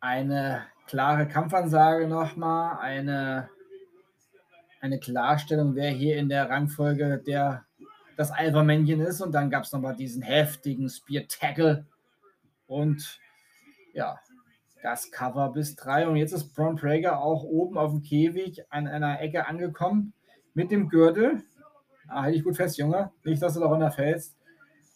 eine 0.00 0.66
klare 0.86 1.28
Kampfansage 1.28 2.06
nochmal, 2.08 2.78
eine, 2.78 3.50
eine 4.80 4.98
Klarstellung, 4.98 5.74
wer 5.74 5.90
hier 5.90 6.16
in 6.16 6.28
der 6.30 6.48
Rangfolge 6.48 7.18
der 7.18 7.65
das 8.16 8.30
Alpha-Männchen 8.30 9.00
ist. 9.00 9.20
Und 9.20 9.32
dann 9.32 9.50
gab 9.50 9.64
es 9.64 9.72
nochmal 9.72 9.96
diesen 9.96 10.22
heftigen 10.22 10.88
Spear-Tackle. 10.88 11.86
Und 12.66 13.20
ja, 13.92 14.18
das 14.82 15.10
Cover 15.10 15.52
bis 15.52 15.76
drei. 15.76 16.06
Und 16.06 16.16
jetzt 16.16 16.32
ist 16.32 16.54
Braun 16.54 16.76
Prager 16.76 17.20
auch 17.20 17.44
oben 17.44 17.78
auf 17.78 17.92
dem 17.92 18.02
Käfig 18.02 18.64
an 18.70 18.86
einer 18.86 19.20
Ecke 19.20 19.46
angekommen 19.46 20.12
mit 20.54 20.70
dem 20.70 20.88
Gürtel. 20.88 21.42
Ah, 22.08 22.22
halte 22.22 22.38
ich 22.38 22.44
gut 22.44 22.56
fest, 22.56 22.78
Junge. 22.78 23.10
Nicht, 23.24 23.42
dass 23.42 23.54
du 23.54 23.60
da 23.60 23.66
runterfällst. 23.66 24.36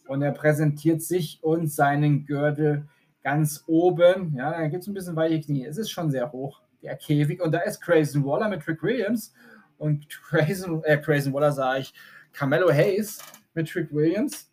Und 0.07 0.23
er 0.23 0.33
präsentiert 0.33 1.03
sich 1.03 1.39
und 1.43 1.71
seinen 1.71 2.25
Gürtel 2.25 2.89
ganz 3.23 3.65
oben. 3.67 4.35
Ja, 4.37 4.53
da 4.53 4.69
gibt 4.69 4.83
es 4.83 4.89
ein 4.89 4.95
bisschen 4.95 5.17
weiche 5.17 5.41
Knie. 5.41 5.67
Es 5.67 5.77
ist 5.77 5.91
schon 5.91 6.11
sehr 6.11 6.31
hoch, 6.33 6.63
der 6.83 6.97
Käfig. 6.97 7.43
Und 7.43 7.53
da 7.53 7.59
ist 7.61 7.81
Grayson 7.81 8.25
Waller 8.25 8.49
mit 8.49 8.67
Rick 8.67 8.83
Williams. 8.83 9.33
Und 9.79 10.09
Grayson, 10.29 10.83
äh, 10.85 10.99
Grayson 10.99 11.33
Waller 11.33 11.53
sage 11.53 11.81
ich, 11.81 11.95
Carmelo 12.33 12.71
Hayes 12.71 13.19
mit 13.55 13.69
Trick 13.69 13.93
Williams. 13.93 14.51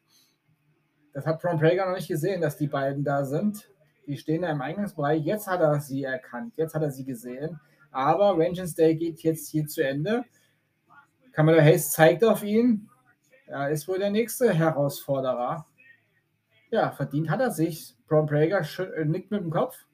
Das 1.14 1.26
hat 1.26 1.42
Braun 1.42 1.60
Prager 1.60 1.86
noch 1.86 1.96
nicht 1.96 2.08
gesehen, 2.08 2.42
dass 2.42 2.58
die 2.58 2.68
beiden 2.68 3.04
da 3.04 3.26
sind. 3.26 3.70
Die 4.06 4.18
stehen 4.18 4.44
da 4.44 4.50
im 4.50 4.62
Eingangsbereich. 4.62 5.24
Jetzt 5.24 5.48
hat 5.48 5.62
er 5.62 5.80
sie 5.82 6.04
erkannt. 6.04 6.56
Jetzt 6.58 6.76
hat 6.76 6.82
er 6.82 6.92
sie 6.92 7.06
gesehen. 7.06 7.60
Aber 7.92 8.38
Vengeance 8.38 8.76
Day 8.76 8.96
geht 8.96 9.22
jetzt 9.22 9.50
hier 9.50 9.68
zu 9.68 9.84
Ende. 9.84 10.24
Carmelo 11.32 11.60
Hayes 11.62 11.92
zeigt 11.92 12.24
auf 12.24 12.44
ihn. 12.44 12.90
Er 13.48 13.70
ist 13.70 13.88
wohl 13.88 14.00
der 14.00 14.10
nächste 14.10 14.54
Herausforderer. 14.54 15.66
Ja, 16.70 16.92
verdient 16.92 17.30
hat 17.30 17.40
er 17.40 17.52
sich. 17.52 17.96
Braun 18.08 18.26
Prager 18.26 18.62
äh, 18.96 19.06
nickt 19.06 19.32
mit 19.32 19.42
dem 19.42 19.52
Kopf. 19.52 19.86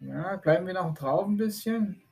Ja, 0.00 0.36
bleiben 0.36 0.66
wir 0.66 0.74
noch 0.74 0.94
drauf 0.94 1.26
ein 1.26 1.36
bisschen. 1.36 2.02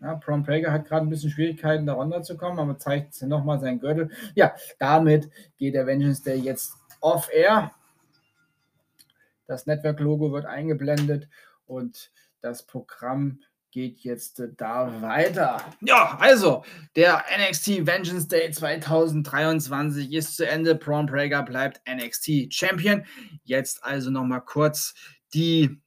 Ja, 0.00 0.14
Prom 0.14 0.42
Prager 0.44 0.72
hat 0.72 0.86
gerade 0.86 1.06
ein 1.06 1.10
bisschen 1.10 1.30
Schwierigkeiten, 1.30 1.84
da 1.86 1.92
runterzukommen, 1.92 2.58
aber 2.58 2.78
zeigt 2.78 3.20
nochmal 3.22 3.60
seinen 3.60 3.80
Gürtel. 3.80 4.10
Ja, 4.34 4.54
damit 4.78 5.30
geht 5.58 5.74
der 5.74 5.86
Vengeance 5.86 6.22
Day 6.22 6.38
jetzt 6.38 6.74
off-air. 7.00 7.72
Das 9.46 9.66
Network-Logo 9.66 10.32
wird 10.32 10.46
eingeblendet 10.46 11.28
und 11.66 12.12
das 12.40 12.64
Programm 12.64 13.40
geht 13.70 14.00
jetzt 14.00 14.42
da 14.56 15.02
weiter. 15.02 15.62
Ja, 15.80 16.16
also 16.18 16.64
der 16.96 17.24
NXT 17.38 17.86
Vengeance 17.86 18.26
Day 18.26 18.50
2023 18.50 20.12
ist 20.12 20.36
zu 20.36 20.46
Ende. 20.46 20.74
Braun 20.74 21.06
Prager 21.06 21.42
bleibt 21.42 21.80
NXT 21.88 22.52
Champion. 22.52 23.04
Jetzt 23.44 23.84
also 23.84 24.10
nochmal 24.10 24.40
kurz 24.40 24.94
die 25.34 25.80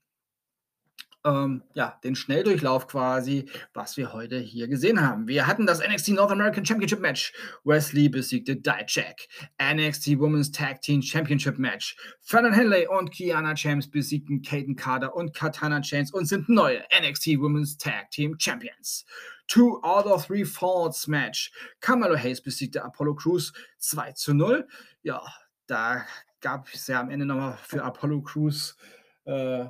ähm, 1.26 1.64
ja, 1.74 2.00
den 2.04 2.16
Schnelldurchlauf 2.16 2.88
quasi, 2.88 3.50
was 3.74 3.98
wir 3.98 4.14
heute 4.14 4.40
hier 4.40 4.68
gesehen 4.68 5.02
haben. 5.02 5.28
Wir 5.28 5.48
hatten 5.48 5.66
das 5.66 5.80
NXT 5.80 6.10
North 6.10 6.32
American 6.32 6.66
Championship 6.66 7.00
Match. 7.00 7.34
Wesley 7.64 8.10
besiegte 8.10 8.56
Dijak. 8.56 9.28
NXT 9.62 10.20
Women's 10.20 10.52
Tag 10.52 10.82
Team 10.82 11.02
Championship 11.02 11.58
Match. 11.58 11.96
Fernand 12.22 12.56
Henley 12.56 12.88
und 12.88 13.12
Kiana 13.12 13.54
James 13.56 13.90
besiegten 13.90 14.42
Caden 14.42 14.76
Carter 14.76 15.16
und 15.16 15.34
Katana 15.34 15.82
Chains 15.82 16.14
und 16.14 16.26
sind 16.26 16.50
neue 16.50 16.84
NXT 17.02 17.40
Women's 17.40 17.78
Tag 17.78 18.12
Team 18.12 18.36
Champions. 18.38 19.06
Two 19.48 19.80
out 19.84 20.06
of 20.06 20.26
three 20.26 20.46
falls 20.46 21.08
Match. 21.08 21.52
Camelo 21.80 22.16
Hayes 22.16 22.42
besiegte 22.42 22.84
Apollo 22.84 23.16
Crews 23.16 23.54
2 23.78 24.14
zu 24.14 24.34
0. 24.34 24.68
Ja, 25.04 25.22
da 25.68 26.06
gab 26.42 26.68
es 26.74 26.88
ja 26.88 27.00
am 27.00 27.10
Ende 27.10 27.26
nochmal 27.26 27.58
für 27.62 27.84
Apollo 27.84 28.22
Crews 28.22 28.78
äh, 29.26 29.66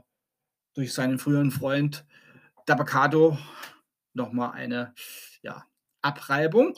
durch 0.73 0.93
seinen 0.93 1.19
früheren 1.19 1.51
Freund 1.51 2.05
Dabakato 2.65 3.37
nochmal 4.13 4.51
eine 4.53 4.93
ja, 5.41 5.65
Abreibung. 6.01 6.75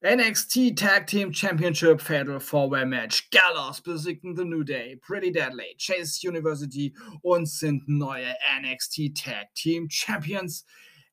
NXT 0.00 0.76
Tag 0.76 1.08
Team 1.08 1.32
Championship 1.32 2.00
Fatal 2.00 2.38
Four-Way 2.38 2.86
Match. 2.86 3.30
Gallows 3.30 3.80
besiegten 3.80 4.36
The 4.36 4.44
New 4.44 4.62
Day, 4.62 4.96
Pretty 4.96 5.32
Deadly, 5.32 5.74
Chase 5.76 6.20
University 6.26 6.94
und 7.22 7.48
sind 7.48 7.88
neue 7.88 8.32
NXT 8.60 9.16
Tag 9.16 9.52
Team 9.54 9.88
Champions. 9.90 10.64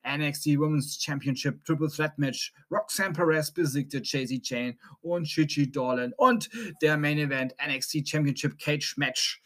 NXT 0.05 0.59
Women's 0.59 1.01
Championship 1.01 1.63
Triple 1.65 1.89
Threat 1.89 2.15
Match. 2.19 2.53
Roxanne 2.69 3.13
Perez 3.13 3.51
besiegte 3.51 4.03
Chasey 4.03 4.39
Chain 4.39 4.77
und 5.01 5.25
Chichi 5.25 5.71
Dolan. 5.71 6.13
Und 6.17 6.47
der 6.83 6.95
Main 6.95 7.17
Event 7.17 7.55
NXT 7.59 8.07
Championship 8.07 8.59
Cage 8.59 8.97
Match. 8.97 9.41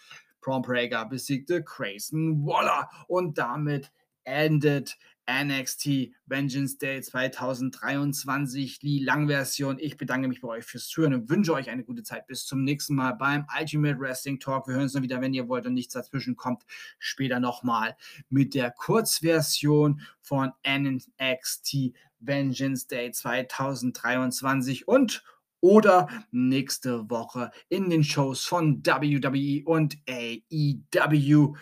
Braun 0.49 1.09
besiegte 1.09 1.63
Grayson 1.63 2.45
Waller 2.45 2.89
und 3.07 3.38
damit 3.38 3.91
endet 4.23 4.97
NXT 5.30 6.11
Vengeance 6.26 6.80
Day 6.80 7.01
2023, 7.01 8.80
die 8.80 9.03
Langversion. 9.03 9.77
Ich 9.80 9.95
bedanke 9.97 10.27
mich 10.27 10.41
bei 10.41 10.47
euch 10.47 10.65
fürs 10.65 10.88
Zuhören 10.88 11.13
und 11.13 11.30
wünsche 11.30 11.53
euch 11.53 11.69
eine 11.69 11.84
gute 11.84 12.01
Zeit. 12.01 12.26
Bis 12.26 12.47
zum 12.47 12.63
nächsten 12.63 12.95
Mal 12.95 13.11
beim 13.11 13.45
Ultimate 13.59 13.99
Wrestling 13.99 14.39
Talk. 14.39 14.67
Wir 14.67 14.73
hören 14.73 14.84
uns 14.84 14.93
dann 14.93 15.03
wieder, 15.03 15.21
wenn 15.21 15.35
ihr 15.35 15.47
wollt 15.47 15.67
und 15.67 15.76
nichts 15.76 15.93
dazwischen 15.93 16.35
kommt. 16.35 16.63
Später 16.97 17.39
nochmal 17.39 17.95
mit 18.30 18.55
der 18.55 18.71
Kurzversion 18.71 20.01
von 20.19 20.51
NXT 20.67 21.93
Vengeance 22.19 22.88
Day 22.88 23.11
2023 23.11 24.88
und 24.88 25.23
oder 25.61 26.07
nächste 26.31 27.10
Woche 27.10 27.52
in 27.69 27.90
den 27.90 28.03
Shows 28.03 28.45
von 28.45 28.86
WWE 28.86 29.64
und 29.65 29.98
AEW. 30.07 31.56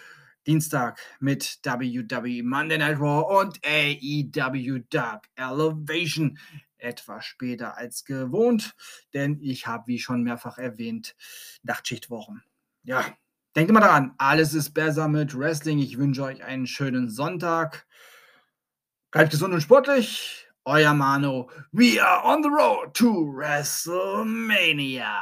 Dienstag 0.45 0.99
mit 1.19 1.59
WWE 1.63 2.41
Monday 2.41 2.77
Night 2.77 2.99
Raw 2.99 3.41
und 3.41 3.59
AEW 3.65 4.83
Dark 4.89 5.27
Elevation. 5.35 6.39
etwas 6.77 7.25
später 7.25 7.77
als 7.77 8.05
gewohnt, 8.05 8.75
denn 9.13 9.39
ich 9.41 9.67
habe, 9.67 9.87
wie 9.87 9.99
schon 9.99 10.23
mehrfach 10.23 10.57
erwähnt, 10.57 11.15
Nachtschichtwochen. 11.63 12.43
Ja, 12.83 13.03
denkt 13.55 13.69
immer 13.69 13.81
daran, 13.81 14.13
alles 14.17 14.53
ist 14.53 14.71
besser 14.73 15.07
mit 15.07 15.37
Wrestling. 15.37 15.79
Ich 15.79 15.97
wünsche 15.97 16.23
euch 16.23 16.43
einen 16.43 16.67
schönen 16.67 17.09
Sonntag. 17.09 17.87
Bleibt 19.11 19.31
gesund 19.31 19.53
und 19.53 19.61
sportlich. 19.61 20.46
Euer 20.67 20.93
Mano. 20.93 21.47
We 21.71 21.97
are 21.97 22.21
on 22.23 22.41
the 22.41 22.51
road 22.51 22.93
to 22.95 23.05
WrestleMania. 23.05 25.21